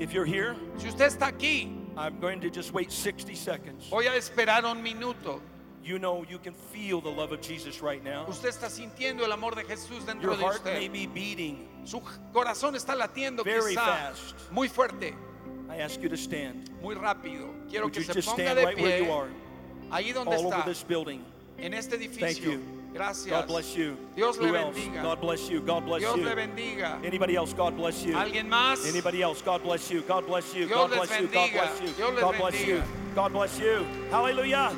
If 0.00 0.12
you're 0.12 0.26
here, 0.26 0.54
Si 0.76 0.88
usted 0.88 1.06
está 1.10 1.28
aquí, 1.32 1.74
I'm 1.96 2.20
going 2.20 2.40
to 2.40 2.50
just 2.50 2.72
wait 2.72 2.92
60 2.92 3.34
seconds. 3.34 3.88
voy 3.90 4.06
a 4.06 4.12
esperar 4.16 4.64
un 4.64 4.82
minuto. 4.82 5.40
You 5.82 5.98
know 5.98 6.24
you 6.28 6.38
can 6.38 6.54
feel 6.54 7.00
the 7.00 7.08
love 7.10 7.32
of 7.32 7.40
Jesus 7.40 7.80
right 7.80 8.02
now. 8.02 8.26
Usted 8.28 8.48
está 8.50 8.68
sintiendo 8.68 9.24
el 9.24 9.32
amor 9.32 9.54
de 9.54 9.64
Jesús 9.64 10.04
dentro 10.04 10.30
Your 10.32 10.36
de 10.36 10.42
heart 10.44 10.64
may 10.64 10.88
be 10.88 11.06
beating. 11.06 11.66
Su 11.84 12.00
corazón 12.32 12.74
está 12.76 12.94
latiendo 12.94 13.42
Very 13.44 13.74
quizá 13.74 14.10
fast. 14.14 14.34
muy 14.50 14.68
fuerte, 14.68 15.14
I 15.70 15.76
ask 15.80 16.00
you 16.02 16.08
to 16.10 16.16
stand. 16.16 16.68
muy 16.82 16.94
rápido. 16.94 17.48
Quiero 17.70 17.86
Would 17.86 17.94
que 17.94 18.00
you 18.02 18.06
se 18.06 18.12
just 18.14 18.28
ponga 18.28 18.42
stand 18.52 18.58
de 18.58 18.66
right 18.66 18.76
where 18.78 18.98
you 18.98 19.04
pie 19.04 19.12
are? 19.12 19.30
ahí 19.90 20.12
donde 20.12 20.34
All 20.36 20.46
over 20.46 20.58
está, 20.58 20.64
this 20.66 20.82
building. 20.82 21.24
en 21.58 21.72
este 21.72 21.96
Thank 21.96 22.02
edificio. 22.10 22.52
you. 22.52 22.77
Gracias. 22.92 23.26
God 23.30 23.46
bless 23.46 23.76
you. 23.76 23.96
Dios 24.16 24.38
le 24.38 24.48
Who 24.48 24.56
else? 24.56 24.76
bendiga. 24.76 25.02
God 25.02 25.20
bless 25.20 25.48
you. 25.50 25.60
God 25.60 25.84
bless 25.84 26.00
Dios 26.00 26.16
you. 26.16 26.24
le 26.24 26.34
bendiga. 26.34 26.98
Anybody 27.04 27.36
else? 27.36 27.52
God 27.52 27.76
bless 27.76 28.04
you. 28.04 28.14
¿Alguien 28.14 28.48
más? 28.48 28.86
Anybody 28.88 29.22
else? 29.22 29.42
God 29.42 29.62
bless 29.62 29.90
you. 29.90 30.02
God 30.02 30.26
bless 30.26 30.54
you. 30.54 30.66
Dios 30.66 30.76
God 30.78 30.90
les 30.90 30.98
bless 30.98 31.20
you. 31.20 31.26
God 31.28 31.50
bendiga. 31.50 31.52
bless 31.52 31.80
you. 31.80 31.88
Dios 31.94 32.10
les 32.14 32.20
God 32.20 32.36
bless 32.38 32.66
you. 32.66 32.76
bendiga. 32.76 33.14
God 33.14 33.32
bless 33.32 33.58
you. 33.60 33.86
Hallelujah. 34.10 34.72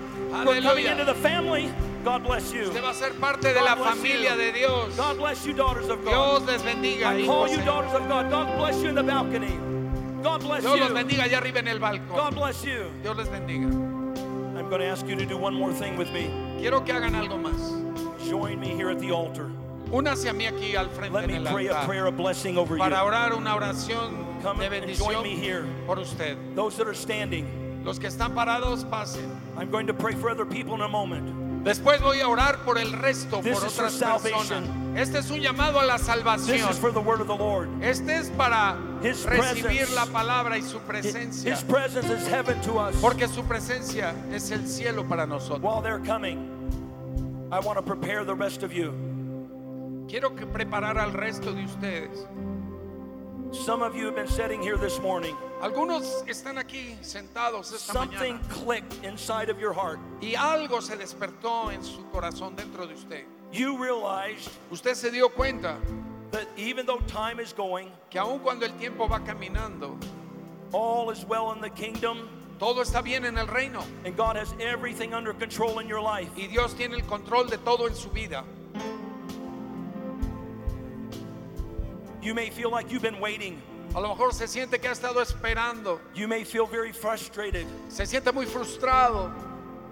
We're 0.44 0.60
coming 0.60 0.86
into 0.86 1.04
the 1.04 1.14
family. 1.14 1.72
God 2.04 2.22
bless 2.24 2.52
you. 2.52 2.62
Usted 2.62 2.82
va 2.82 2.90
a 2.90 2.94
ser 2.94 3.10
parte 3.20 3.42
de 3.42 3.54
God 3.54 3.64
la 3.64 3.74
bless 3.76 3.94
familia 3.96 4.30
you. 4.32 4.36
de 4.38 4.52
Dios. 4.52 4.96
God 4.96 5.16
bless 5.18 5.46
you, 5.46 5.52
daughters 5.52 5.88
of 5.88 6.00
Dios 6.02 6.38
God. 6.40 6.46
les 6.48 6.62
bendiga. 6.62 7.06
I 7.06 7.26
call 7.26 7.46
hijos 7.46 7.56
you 7.58 7.64
daughters 7.64 7.92
of 7.94 8.08
God. 8.08 8.30
God 8.30 8.56
bless 8.58 8.82
you 8.82 8.88
in 8.88 8.94
the 8.94 9.02
balcony. 9.02 9.58
God 10.22 10.40
bless 10.40 10.62
Dios 10.62 10.78
los 10.80 10.88
you. 10.88 10.94
bendiga 10.94 11.24
allá 11.24 11.38
arriba 11.38 11.58
en 11.58 11.68
el 11.68 11.78
balcón. 11.78 12.08
God 12.16 12.34
bless 12.34 12.64
you. 12.64 12.90
Dios 13.02 13.16
les 13.16 13.28
bendiga. 13.28 13.66
I'm 13.66 14.68
going 14.68 14.80
to 14.80 14.86
ask 14.86 15.06
you 15.06 15.16
to 15.16 15.26
do 15.26 15.36
one 15.36 15.54
more 15.54 15.72
thing 15.74 15.96
with 15.98 16.10
me. 16.12 16.30
Quiero 16.58 16.80
que 16.80 16.92
hagan 16.94 17.14
algo 17.14 17.38
más. 17.38 17.89
Join 18.30 18.58
me 18.60 18.68
here 18.68 18.90
at 18.90 19.00
the 19.00 19.10
altar. 19.10 19.50
Únase 19.90 20.28
a 20.30 20.32
mí 20.32 20.46
aquí 20.46 20.76
al 20.76 20.88
frente 20.90 21.12
Let 21.12 21.26
me 21.28 21.40
pray 21.50 21.66
a 21.66 21.72
altar 21.74 21.86
prayer 21.86 22.06
of 22.06 22.16
blessing 22.16 22.56
over 22.56 22.78
para 22.78 22.96
you. 22.98 23.02
orar 23.04 23.34
una 23.34 23.54
oración 23.56 24.24
Come 24.42 24.60
de 24.68 24.76
and 24.82 24.94
join 24.96 25.22
me 25.22 25.34
here. 25.34 25.64
por 25.86 25.98
usted. 25.98 26.36
Those 26.54 26.76
that 26.76 26.86
are 26.86 26.94
standing, 26.94 27.82
Los 27.84 27.98
que 27.98 28.08
están 28.08 28.34
parados, 28.34 28.84
pasen. 28.88 29.28
I'm 29.58 29.70
going 29.70 29.86
to 29.88 29.94
pray 29.94 30.14
for 30.14 30.30
other 30.30 30.44
people 30.46 30.74
in 30.74 30.82
a 30.82 30.88
moment. 30.88 31.64
Después 31.64 32.00
voy 32.00 32.20
a 32.20 32.26
orar 32.28 32.64
por 32.64 32.78
el 32.78 32.90
resto, 32.92 33.42
This 33.42 33.58
por 33.58 33.66
is 33.66 33.74
for 33.74 33.84
otras 33.84 33.98
personas. 34.00 34.20
salvation. 34.22 34.96
Este 34.96 35.18
es 35.18 35.30
un 35.30 35.40
llamado 35.40 35.78
a 35.80 35.84
la 35.84 35.96
This 35.98 36.06
salvación. 36.06 36.70
is 36.70 36.78
for 36.78 36.90
the 36.92 37.00
word 37.00 37.20
of 37.20 37.26
the 37.26 37.36
Lord. 37.36 37.68
Este 37.82 38.08
es 38.10 38.30
para 38.30 38.76
His 39.02 39.24
recibir 39.26 39.62
presence. 39.86 39.94
la 39.94 40.06
palabra 40.06 40.56
y 40.56 40.62
su 40.62 40.78
presencia. 40.80 41.52
His 41.52 41.62
presence 41.64 42.08
is 42.08 42.26
heaven 42.28 42.60
to 42.62 42.78
us. 42.78 42.94
Porque 43.00 43.26
su 43.28 43.42
presencia 43.42 44.14
es 44.32 44.50
el 44.52 44.66
cielo 44.68 45.04
para 45.06 45.26
nosotros. 45.26 45.60
While 45.60 45.82
they're 45.82 45.98
coming, 45.98 46.48
I 47.52 47.58
want 47.60 47.78
to 47.78 47.82
prepare 47.82 48.24
the 48.24 48.34
rest 48.34 48.62
of 48.62 48.72
you. 48.72 48.92
Quiero 50.08 50.30
que 50.30 50.46
preparar 50.46 50.96
al 50.98 51.12
resto 51.12 51.52
de 51.54 51.62
ustedes. 51.64 52.26
Some 53.52 53.82
of 53.82 53.96
you 53.96 54.06
have 54.06 54.14
been 54.14 54.28
sitting 54.28 54.62
here 54.62 54.76
this 54.76 55.00
morning. 55.00 55.36
Algunos 55.60 56.24
están 56.28 56.58
aquí 56.58 56.96
sentados 57.02 57.72
esta 57.72 57.92
Something 57.92 58.38
mañana 58.38 58.48
clicked 58.48 59.04
inside 59.04 59.48
of 59.50 59.58
your 59.58 59.72
heart. 59.72 59.98
y 60.22 60.34
algo 60.36 60.80
se 60.80 60.96
despertó 60.96 61.72
en 61.72 61.82
su 61.82 62.02
corazón 62.12 62.54
dentro 62.56 62.86
de 62.86 62.94
usted. 62.94 63.24
You 63.52 63.76
realized 63.76 64.48
Usted 64.70 64.94
se 64.94 65.10
dio 65.10 65.28
cuenta 65.28 65.76
that 66.30 66.46
even 66.56 66.86
though 66.86 67.00
time 67.08 67.40
is 67.40 67.52
going, 67.52 67.90
que 68.10 68.20
aun 68.20 68.38
cuando 68.38 68.64
el 68.64 68.72
tiempo 68.78 69.08
va 69.08 69.18
caminando, 69.18 69.96
all 70.72 71.10
is 71.10 71.24
well 71.24 71.50
in 71.50 71.60
the 71.60 71.70
kingdom, 71.70 72.28
todo 72.60 72.82
está 72.82 73.02
bien 73.02 73.24
en 73.24 73.38
el 73.38 73.48
reino 73.48 73.82
and 74.04 74.16
God 74.16 74.36
has 74.36 74.54
everything 74.60 75.14
under 75.14 75.32
control 75.32 75.80
in 75.80 75.88
your 75.88 76.00
life. 76.00 76.28
y 76.36 76.46
Dios 76.46 76.74
tiene 76.74 76.94
el 76.94 77.02
control 77.02 77.48
de 77.48 77.56
todo 77.58 77.86
en 77.86 77.94
su 77.94 78.10
vida. 78.10 78.44
You 82.22 82.34
may 82.34 82.50
feel 82.50 82.70
like 82.70 82.92
you've 82.92 83.02
been 83.02 83.18
waiting. 83.18 83.60
A 83.94 84.00
lo 84.00 84.08
mejor 84.08 84.32
se 84.32 84.46
siente 84.46 84.78
que 84.78 84.88
ha 84.88 84.92
estado 84.92 85.20
esperando, 85.20 85.98
You 86.14 86.28
may 86.28 86.44
feel 86.44 86.66
very 86.66 86.92
frustrated. 86.92 87.66
se 87.88 88.04
siente 88.04 88.32
muy 88.32 88.46
frustrado 88.46 89.32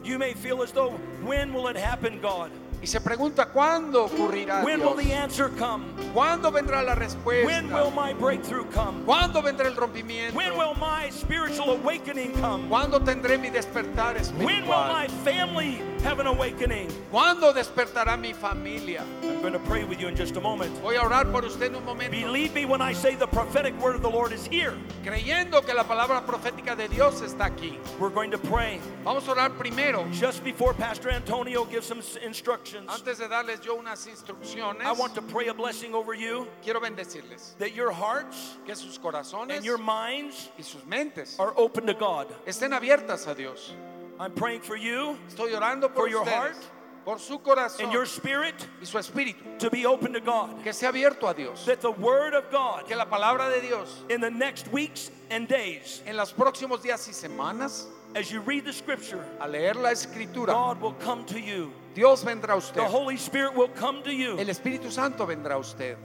You 0.05 0.19
may 0.19 0.35
feel 0.35 0.62
as 0.62 0.71
though, 0.71 0.91
when 1.25 1.53
will 1.53 1.66
it 1.69 1.77
happen, 1.77 2.21
God? 2.21 2.53
Y 2.81 2.87
se 2.87 3.01
pregunta 3.01 3.47
cuándo 3.47 4.05
ocurrirá. 4.05 4.62
When 4.64 4.81
will 4.81 4.95
the 4.97 5.14
answer 5.14 5.51
come? 5.59 5.85
¿Cuándo 6.14 6.51
vendrá 6.53 6.83
la 6.83 6.95
When 6.95 7.68
will 7.72 7.91
respuesta? 7.91 7.91
my 7.95 8.12
breakthrough 8.14 8.66
come? 8.72 9.05
¿Cuándo 9.05 9.43
vendrá 9.43 9.66
el 9.68 9.76
rompimiento? 9.76 10.37
When 10.37 10.57
will 10.57 10.74
my 10.74 11.11
spiritual 11.11 11.70
awakening 11.70 12.33
come? 12.41 12.68
¿Cuándo 12.68 13.01
tendré 13.01 13.39
mi 13.39 13.51
despertar 13.51 14.16
When 14.39 14.62
will 14.66 14.85
my 14.87 15.07
espiritual? 15.07 15.24
family 15.24 15.83
have 16.03 16.18
an 16.20 16.26
awakening? 16.26 16.88
¿Cuándo 17.12 17.53
despertará 17.53 18.18
mi 18.18 18.32
familia? 18.32 19.05
I'm 19.22 19.40
going 19.40 19.53
to 19.53 19.59
pray 19.61 19.84
with 19.84 20.01
you 20.01 20.09
in 20.09 20.16
just 20.16 20.36
a 20.36 20.40
moment. 20.40 20.72
Voy 20.82 20.96
a 20.96 21.01
orar 21.03 21.30
por 21.30 21.44
usted 21.44 21.68
en 21.70 21.76
un 21.76 21.84
momento, 21.84 22.11
Believe 22.11 22.55
me 22.55 22.64
when 22.64 22.80
I 22.82 22.92
say 22.92 23.14
the 23.14 23.26
prophetic 23.26 23.78
word 23.80 23.94
of 23.94 24.03
the 24.03 24.11
Lord 24.11 24.32
is 24.32 24.46
here. 24.46 24.74
creyendo 25.05 25.64
que 25.64 25.74
la 25.74 25.84
palabra 25.84 26.24
profética 26.26 26.76
de 26.76 26.88
Dios 26.88 27.20
está 27.22 27.46
aquí. 27.46 27.78
We're 27.99 28.11
going 28.11 28.30
to 28.30 28.38
pray. 28.38 28.80
Vamos 29.05 29.26
a 29.28 29.32
orar 29.32 29.57
primero, 29.57 30.07
Just 30.12 30.42
before 30.44 30.74
Pastor 30.74 31.11
Antonio 31.11 31.64
gives 31.64 31.86
some 31.86 32.03
instructions, 32.24 32.88
antes 32.90 33.18
de 33.18 33.28
darles 33.28 33.61
yo 33.64 33.76
unas 33.78 34.07
instrucciones. 34.07 34.82
I 34.82 34.92
want 34.92 35.14
to 35.14 35.22
pray 35.22 35.49
a 35.49 35.55
blessing 35.55 35.94
over 35.94 36.14
you 36.14 36.46
Quiero 36.62 36.80
bendecirles 36.80 37.57
that 37.59 37.74
your 37.74 37.90
hearts 37.92 38.57
que 38.66 38.74
sus 38.74 38.99
corazones 38.99 39.57
and 39.57 39.64
your 39.64 39.78
minds 39.78 40.49
y 40.59 40.62
sus 40.62 40.82
mentes 40.86 41.36
are 41.38 41.53
open 41.57 41.86
to 41.86 41.94
God. 41.94 42.26
estén 42.46 42.72
abiertas 42.72 43.26
a 43.28 43.34
Dios. 43.34 43.72
I'm 44.21 44.33
praying 44.33 44.61
for 44.61 44.77
you 44.77 45.16
Estoy 45.29 45.55
orando 45.55 45.89
por 45.89 46.05
For 46.05 46.09
your 46.09 46.23
ustedes, 46.23 46.35
heart 46.35 46.57
por 47.05 47.19
su 47.19 47.39
corazón 47.39 47.85
and 47.85 47.93
your 47.93 48.05
spirit 48.05 48.55
y 48.81 48.85
su 48.85 48.99
espíritu, 48.99 49.59
to 49.59 49.71
be 49.71 49.87
open 49.87 50.12
to 50.12 50.21
God. 50.21 50.62
que 50.62 50.73
sea 50.73 50.91
abierto 50.91 51.31
a 51.31 51.35
Dios. 51.35 51.64
That 51.64 51.81
the 51.81 51.93
word 51.93 52.35
of 52.35 52.51
God 52.51 52.87
Que 52.87 52.97
la 52.97 53.07
palabra 53.07 53.51
de 53.51 53.66
Dios 53.66 54.03
in 54.11 54.21
the 54.21 54.31
next 54.31 54.69
weeks 54.73 55.11
and 55.31 55.49
days, 55.49 56.03
en 56.07 56.16
los 56.16 56.33
próximos 56.33 56.83
días 56.83 57.07
y 57.09 57.12
semanas, 57.12 57.87
as 58.14 58.31
you 58.31 58.41
read 58.41 58.64
the 58.66 58.73
scripture, 58.73 59.25
al 59.41 59.51
leer 59.51 59.75
la 59.75 59.91
escritura, 59.91 60.49
God 60.49 60.81
will 60.83 60.93
come 60.95 61.25
to 61.27 61.41
you. 61.41 61.73
Dios 61.95 62.23
vendrá 62.25 62.51
a 62.51 62.57
usted. 62.57 62.77
The 62.81 62.85
Holy 62.85 63.16
Spirit 63.16 63.55
will 63.55 63.69
come 63.69 64.03
to 64.03 64.12
you. 64.12 64.39
El 64.39 64.47
Espíritu 64.47 64.91
Santo 64.91 65.25
vendrá 65.27 65.53
a 65.53 65.59
usted. 65.59 65.97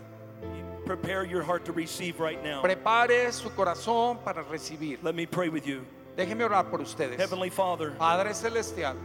Prepare 0.86 1.26
your 1.26 1.44
heart 1.44 1.66
to 1.66 1.72
receive 1.72 2.20
right 2.20 2.42
now. 2.44 2.62
Prepare 2.62 3.32
su 3.32 3.50
corazón 3.50 4.24
para 4.24 4.44
recibir. 4.44 5.00
Let 5.02 5.16
me 5.16 5.26
pray 5.26 5.50
with 5.50 5.66
you. 5.66 5.86
Déjeme 6.16 6.44
orar 6.44 6.70
por 6.70 6.82
ustedes. 6.82 7.18
Heavenly 7.18 7.50
Father, 7.50 7.92
Padre 7.98 8.34
Celestial, 8.34 8.96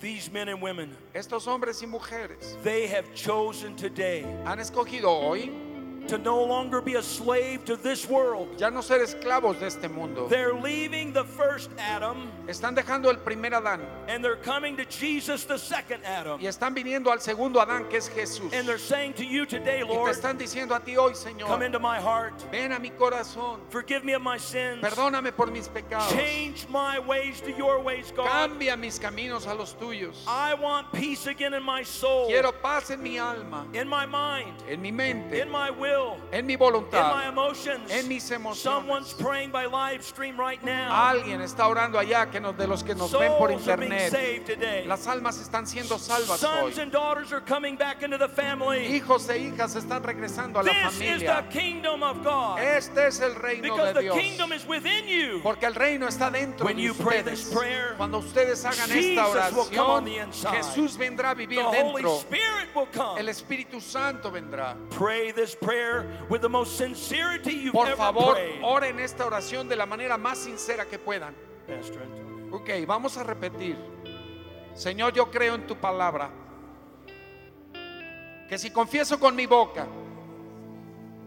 these 0.00 0.30
men 0.32 0.48
and 0.48 0.60
women, 0.60 0.96
estos 1.14 1.46
hombres 1.46 1.80
y 1.82 1.86
mujeres 1.86 2.56
they 2.64 2.88
have 2.88 3.12
chosen 3.14 3.76
today 3.76 4.24
han 4.44 4.58
escogido 4.58 5.08
hoy 5.08 5.52
to 6.12 6.18
no 6.18 6.42
longer 6.44 6.82
be 6.82 6.96
a 6.96 7.02
slave 7.02 7.64
to 7.64 7.74
this 7.76 8.06
world. 8.06 8.48
ya 8.58 8.68
no 8.68 8.82
ser 8.82 9.00
esclavos 9.00 9.58
de 9.58 9.66
este 9.66 9.88
mundo. 9.88 10.28
They're 10.28 10.52
leaving 10.52 11.12
the 11.12 11.24
first 11.24 11.70
Adam 11.78 12.30
Están 12.46 12.74
dejando 12.74 13.08
el 13.08 13.16
primer 13.16 13.52
Adán 13.54 13.80
and 14.08 14.22
they're 14.22 14.36
coming 14.36 14.76
to 14.76 14.84
Jesus, 14.84 15.44
the 15.44 15.56
second 15.58 16.02
Adam. 16.04 16.38
y 16.38 16.46
están 16.46 16.74
viniendo 16.74 17.10
al 17.10 17.20
segundo 17.20 17.60
Adán 17.60 17.88
que 17.88 17.96
es 17.96 18.08
Jesús. 18.08 18.52
And 18.52 18.68
they're 18.68 18.76
saying 18.78 19.14
to 19.14 19.24
you 19.24 19.46
today, 19.46 19.82
Lord, 19.82 20.10
Y 20.10 20.12
te 20.12 20.20
están 20.20 20.36
diciendo 20.38 20.74
a 20.74 20.80
ti 20.80 20.96
hoy, 20.96 21.14
Señor, 21.14 21.46
come 21.46 21.62
into 21.64 21.78
my 21.78 21.98
heart. 21.98 22.34
ven 22.50 22.72
a 22.72 22.78
mi 22.78 22.90
corazón, 22.90 23.60
Forgive 23.70 24.04
me 24.04 24.12
of 24.12 24.22
my 24.22 24.36
sins. 24.36 24.82
perdóname 24.82 25.34
por 25.34 25.46
mis 25.50 25.68
pecados, 25.68 26.10
Change 26.10 26.66
my 26.68 26.98
ways 26.98 27.40
to 27.40 27.52
your 27.52 27.80
ways, 27.80 28.12
God. 28.14 28.26
cambia 28.28 28.76
mis 28.76 28.98
caminos 28.98 29.46
a 29.46 29.54
los 29.54 29.72
tuyos. 29.74 30.24
I 30.26 30.52
want 30.54 30.92
peace 30.92 31.26
again 31.26 31.54
in 31.54 31.62
my 31.62 31.82
soul, 31.82 32.26
Quiero 32.26 32.52
paz 32.52 32.90
en 32.90 33.02
mi 33.02 33.16
alma, 33.18 33.66
in 33.72 33.88
my 33.88 34.04
mind, 34.04 34.62
en 34.68 34.82
mi 34.82 34.90
mente, 34.90 35.40
in 35.40 35.48
my 35.50 35.70
will, 35.70 36.01
en 36.32 36.46
mi 36.46 36.54
in 36.54 36.58
my 36.58 36.64
voluntad. 36.64 37.28
emotions. 37.28 37.90
En 37.90 38.08
mis 38.08 38.30
emociones. 38.30 38.58
Someone's 38.58 39.12
praying 39.14 39.50
by 39.50 39.66
live 39.66 40.02
stream 40.02 40.38
right 40.38 40.62
now. 40.64 40.90
Alguien 40.92 41.40
está 41.40 41.66
orando 41.68 41.98
allá 41.98 42.30
que 42.30 42.40
nos, 42.40 42.56
de 42.56 42.66
los 42.66 42.82
que 42.82 42.94
nos 42.94 43.10
ven 43.12 43.32
por 43.38 43.50
internet. 43.50 44.12
Las 44.86 45.06
almas 45.06 45.38
están 45.40 45.66
siendo 45.66 45.98
salvas 45.98 46.42
hoy. 46.42 46.72
Sons 46.72 46.78
and 46.78 46.92
daughters 46.92 47.32
are 47.32 47.40
coming 47.40 47.76
back 47.76 48.02
into 48.02 48.18
the 48.18 48.28
family. 48.28 48.86
Hijos 48.86 49.28
e 49.28 49.38
hijas 49.38 49.74
están 49.76 50.02
regresando 50.02 50.58
a 50.60 50.62
la 50.62 50.72
This 50.72 50.92
is 50.94 50.98
the 51.20 51.26
familia. 51.26 51.48
kingdom 51.50 52.02
of 52.02 52.22
God. 52.24 52.58
Este 52.58 53.06
es 53.06 53.20
el 53.20 53.34
reino 53.34 53.62
Because 53.62 53.88
de 53.88 53.94
the 53.94 54.00
Dios. 54.02 54.16
kingdom 54.18 54.52
is 54.52 54.66
within 54.66 55.06
you. 55.06 55.40
Porque 55.42 55.64
el 55.66 55.74
reino 55.74 56.06
está 56.08 56.30
dentro 56.30 56.66
When 56.66 56.76
de 56.76 56.82
you 56.82 56.94
pray 56.94 57.18
ustedes. 57.20 57.44
this 57.44 57.54
prayer, 57.54 57.94
Cuando 57.96 58.18
ustedes 58.18 58.64
hagan 58.64 58.88
Jesus 58.88 59.18
esta 59.18 59.50
the 59.70 59.78
oración. 59.80 60.52
Jesús 60.52 60.96
vendrá 60.96 61.30
a 61.30 61.34
The 61.34 61.46
vivir 61.46 61.60
Holy 61.64 62.02
dentro. 62.02 62.18
Spirit 62.20 62.68
will 62.74 62.86
come. 62.92 63.20
El 63.20 63.28
Espíritu 63.28 63.80
Santo 63.80 64.30
vendrá. 64.30 64.76
Pray 64.90 65.32
this 65.32 65.54
prayer 65.54 65.81
with 66.28 66.40
the 66.40 66.48
most 66.48 66.76
sincerity 66.76 67.52
you've 67.52 67.72
Por 67.72 67.86
ever 67.86 67.96
favor, 67.96 68.34
prayed. 68.34 68.60
oren 68.62 69.00
esta 69.00 69.26
oración 69.26 69.68
de 69.68 69.76
la 69.76 69.86
manera 69.86 70.16
más 70.16 70.38
sincera 70.38 70.86
que 70.86 70.98
puedan. 70.98 71.34
Pastor 71.66 72.02
Antonio. 72.02 72.56
Ok, 72.56 72.70
vamos 72.86 73.16
a 73.16 73.22
repetir. 73.22 73.76
Señor, 74.74 75.12
yo 75.12 75.30
creo 75.30 75.54
en 75.54 75.66
tu 75.66 75.76
palabra. 75.76 76.30
Que 78.48 78.58
si 78.58 78.70
confieso 78.70 79.18
con 79.18 79.34
mi 79.34 79.46
boca 79.46 79.86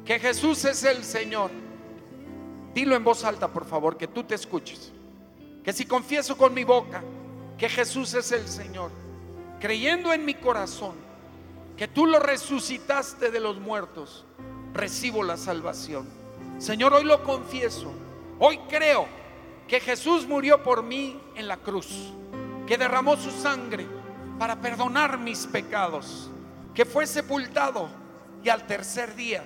que 0.05 0.19
Jesús 0.19 0.63
es 0.65 0.83
el 0.83 1.03
Señor. 1.03 1.49
Dilo 2.73 2.95
en 2.95 3.03
voz 3.03 3.23
alta, 3.23 3.47
por 3.47 3.65
favor, 3.65 3.97
que 3.97 4.07
tú 4.07 4.23
te 4.23 4.35
escuches. 4.35 4.91
Que 5.63 5.73
si 5.73 5.85
confieso 5.85 6.37
con 6.37 6.53
mi 6.53 6.63
boca 6.63 7.03
que 7.57 7.69
Jesús 7.69 8.13
es 8.13 8.31
el 8.33 8.47
Señor, 8.47 8.91
creyendo 9.59 10.11
en 10.13 10.25
mi 10.25 10.33
corazón 10.35 10.93
que 11.77 11.87
tú 11.87 12.05
lo 12.05 12.19
resucitaste 12.19 13.31
de 13.31 13.39
los 13.39 13.59
muertos, 13.59 14.25
recibo 14.75 15.23
la 15.23 15.37
salvación. 15.37 16.07
Señor, 16.59 16.93
hoy 16.93 17.03
lo 17.03 17.23
confieso. 17.23 17.91
Hoy 18.39 18.59
creo 18.69 19.07
que 19.67 19.79
Jesús 19.79 20.27
murió 20.27 20.61
por 20.61 20.83
mí 20.83 21.19
en 21.35 21.47
la 21.47 21.57
cruz, 21.57 22.13
que 22.67 22.77
derramó 22.77 23.15
su 23.17 23.31
sangre 23.31 23.87
para 24.37 24.59
perdonar 24.59 25.17
mis 25.17 25.47
pecados, 25.47 26.29
que 26.73 26.85
fue 26.85 27.07
sepultado 27.07 27.89
y 28.43 28.49
al 28.49 28.67
tercer 28.67 29.15
día 29.15 29.43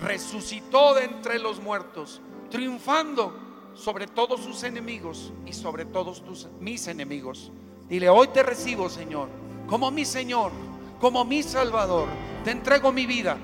resucitó 0.00 0.94
de 0.94 1.04
entre 1.04 1.38
los 1.38 1.60
muertos, 1.60 2.22
triunfando 2.50 3.72
sobre 3.74 4.06
todos 4.06 4.40
sus 4.40 4.62
enemigos 4.62 5.32
y 5.44 5.52
sobre 5.52 5.84
todos 5.84 6.22
mis 6.60 6.86
enemigos. 6.86 7.52
Dile, 7.88 8.08
hoy 8.08 8.28
te 8.28 8.42
recibo, 8.42 8.88
Señor, 8.88 9.28
como 9.66 9.90
mi 9.90 10.04
Señor, 10.04 10.52
como 11.00 11.24
mi 11.24 11.42
Salvador. 11.42 12.08
Te 12.44 12.52
entrego 12.52 12.92
mi 12.92 13.06
vida. 13.06 13.36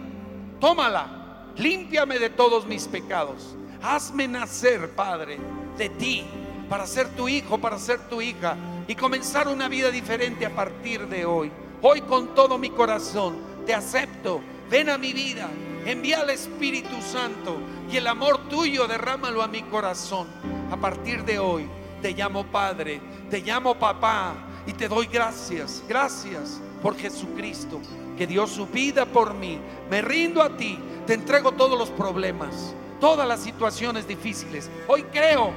Tómala, 0.61 1.24
límpiame 1.57 2.19
de 2.19 2.31
todos 2.31 2.67
mis 2.67 2.87
pecados. 2.87 3.55
Hazme 3.83 4.27
nacer, 4.29 4.91
Padre, 4.91 5.39
de 5.77 5.89
ti, 5.91 6.25
para 6.69 6.87
ser 6.87 7.09
tu 7.11 7.29
hijo, 7.29 7.59
para 7.59 7.79
ser 7.79 8.01
tu 8.09 8.21
hija 8.21 8.57
y 8.89 8.95
comenzar 8.95 9.49
una 9.49 9.69
vida 9.69 9.91
diferente 9.91 10.47
a 10.47 10.55
partir 10.55 11.07
de 11.09 11.25
hoy. 11.27 11.51
Hoy 11.83 12.01
con 12.03 12.35
todo 12.35 12.59
mi 12.59 12.71
corazón 12.71 13.37
te 13.67 13.75
acepto. 13.75 14.41
Ven 14.71 14.89
a 14.89 14.97
mi 14.97 15.13
vida, 15.13 15.49
envía 15.85 16.21
al 16.21 16.31
Espíritu 16.31 17.01
Santo 17.03 17.59
y 17.91 17.99
el 17.99 18.07
amor 18.07 18.49
tuyo 18.49 18.87
derrámalo 18.87 19.43
a 19.43 19.49
mi 19.49 19.63
corazón. 19.65 20.27
A 20.71 20.77
partir 20.77 21.25
de 21.25 21.39
hoy 21.39 21.69
te 22.01 22.13
llamo 22.13 22.45
Padre, 22.47 23.01
te 23.31 23.41
llamo 23.41 23.75
Papá 23.75 24.35
y 24.67 24.73
te 24.73 24.89
doy 24.89 25.07
gracias, 25.07 25.83
gracias 25.87 26.61
por 26.83 26.97
Jesucristo 26.97 27.81
que 28.17 28.27
dio 28.27 28.47
su 28.47 28.67
vida 28.67 29.07
por 29.07 29.35
mí. 29.35 29.59
Me 29.91 30.03
rindo 30.03 30.43
a 30.43 30.57
ti, 30.57 30.79
te 31.07 31.15
entrego 31.15 31.53
todos 31.53 31.79
los 31.79 31.91
problemas, 31.91 32.75
todas 33.01 33.27
las 33.27 33.41
situaciones 33.41 34.07
difíciles. 34.07 34.71
Hoy 34.89 35.05
creo 35.05 35.53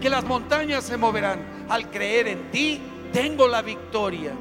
que 0.00 0.10
las 0.10 0.24
montañas 0.24 0.84
se 0.84 0.96
moverán. 0.96 1.66
Al 1.68 1.90
creer 1.90 2.28
en 2.28 2.50
ti, 2.50 2.80
tengo 3.12 3.46
la 3.46 3.62
victoria. 3.62 4.32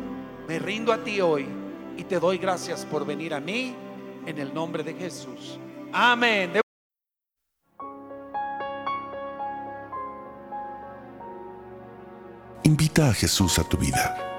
Me 0.48 0.60
rindo 0.60 0.92
a 0.92 1.04
ti 1.04 1.22
hoy 1.22 1.48
y 1.98 2.04
te 2.04 2.20
doy 2.20 2.38
gracias 2.38 2.86
por 2.86 3.06
venir 3.06 3.34
a 3.34 3.40
mí 3.40 3.76
en 4.26 4.38
el 4.40 4.54
nombre 4.54 4.84
de 4.84 4.94
Jesús. 4.94 5.60
Amén. 5.92 6.54
Invita 12.64 13.10
a 13.10 13.14
Jesús 13.14 13.58
a 13.60 13.64
tu 13.64 13.78
vida. 13.78 14.39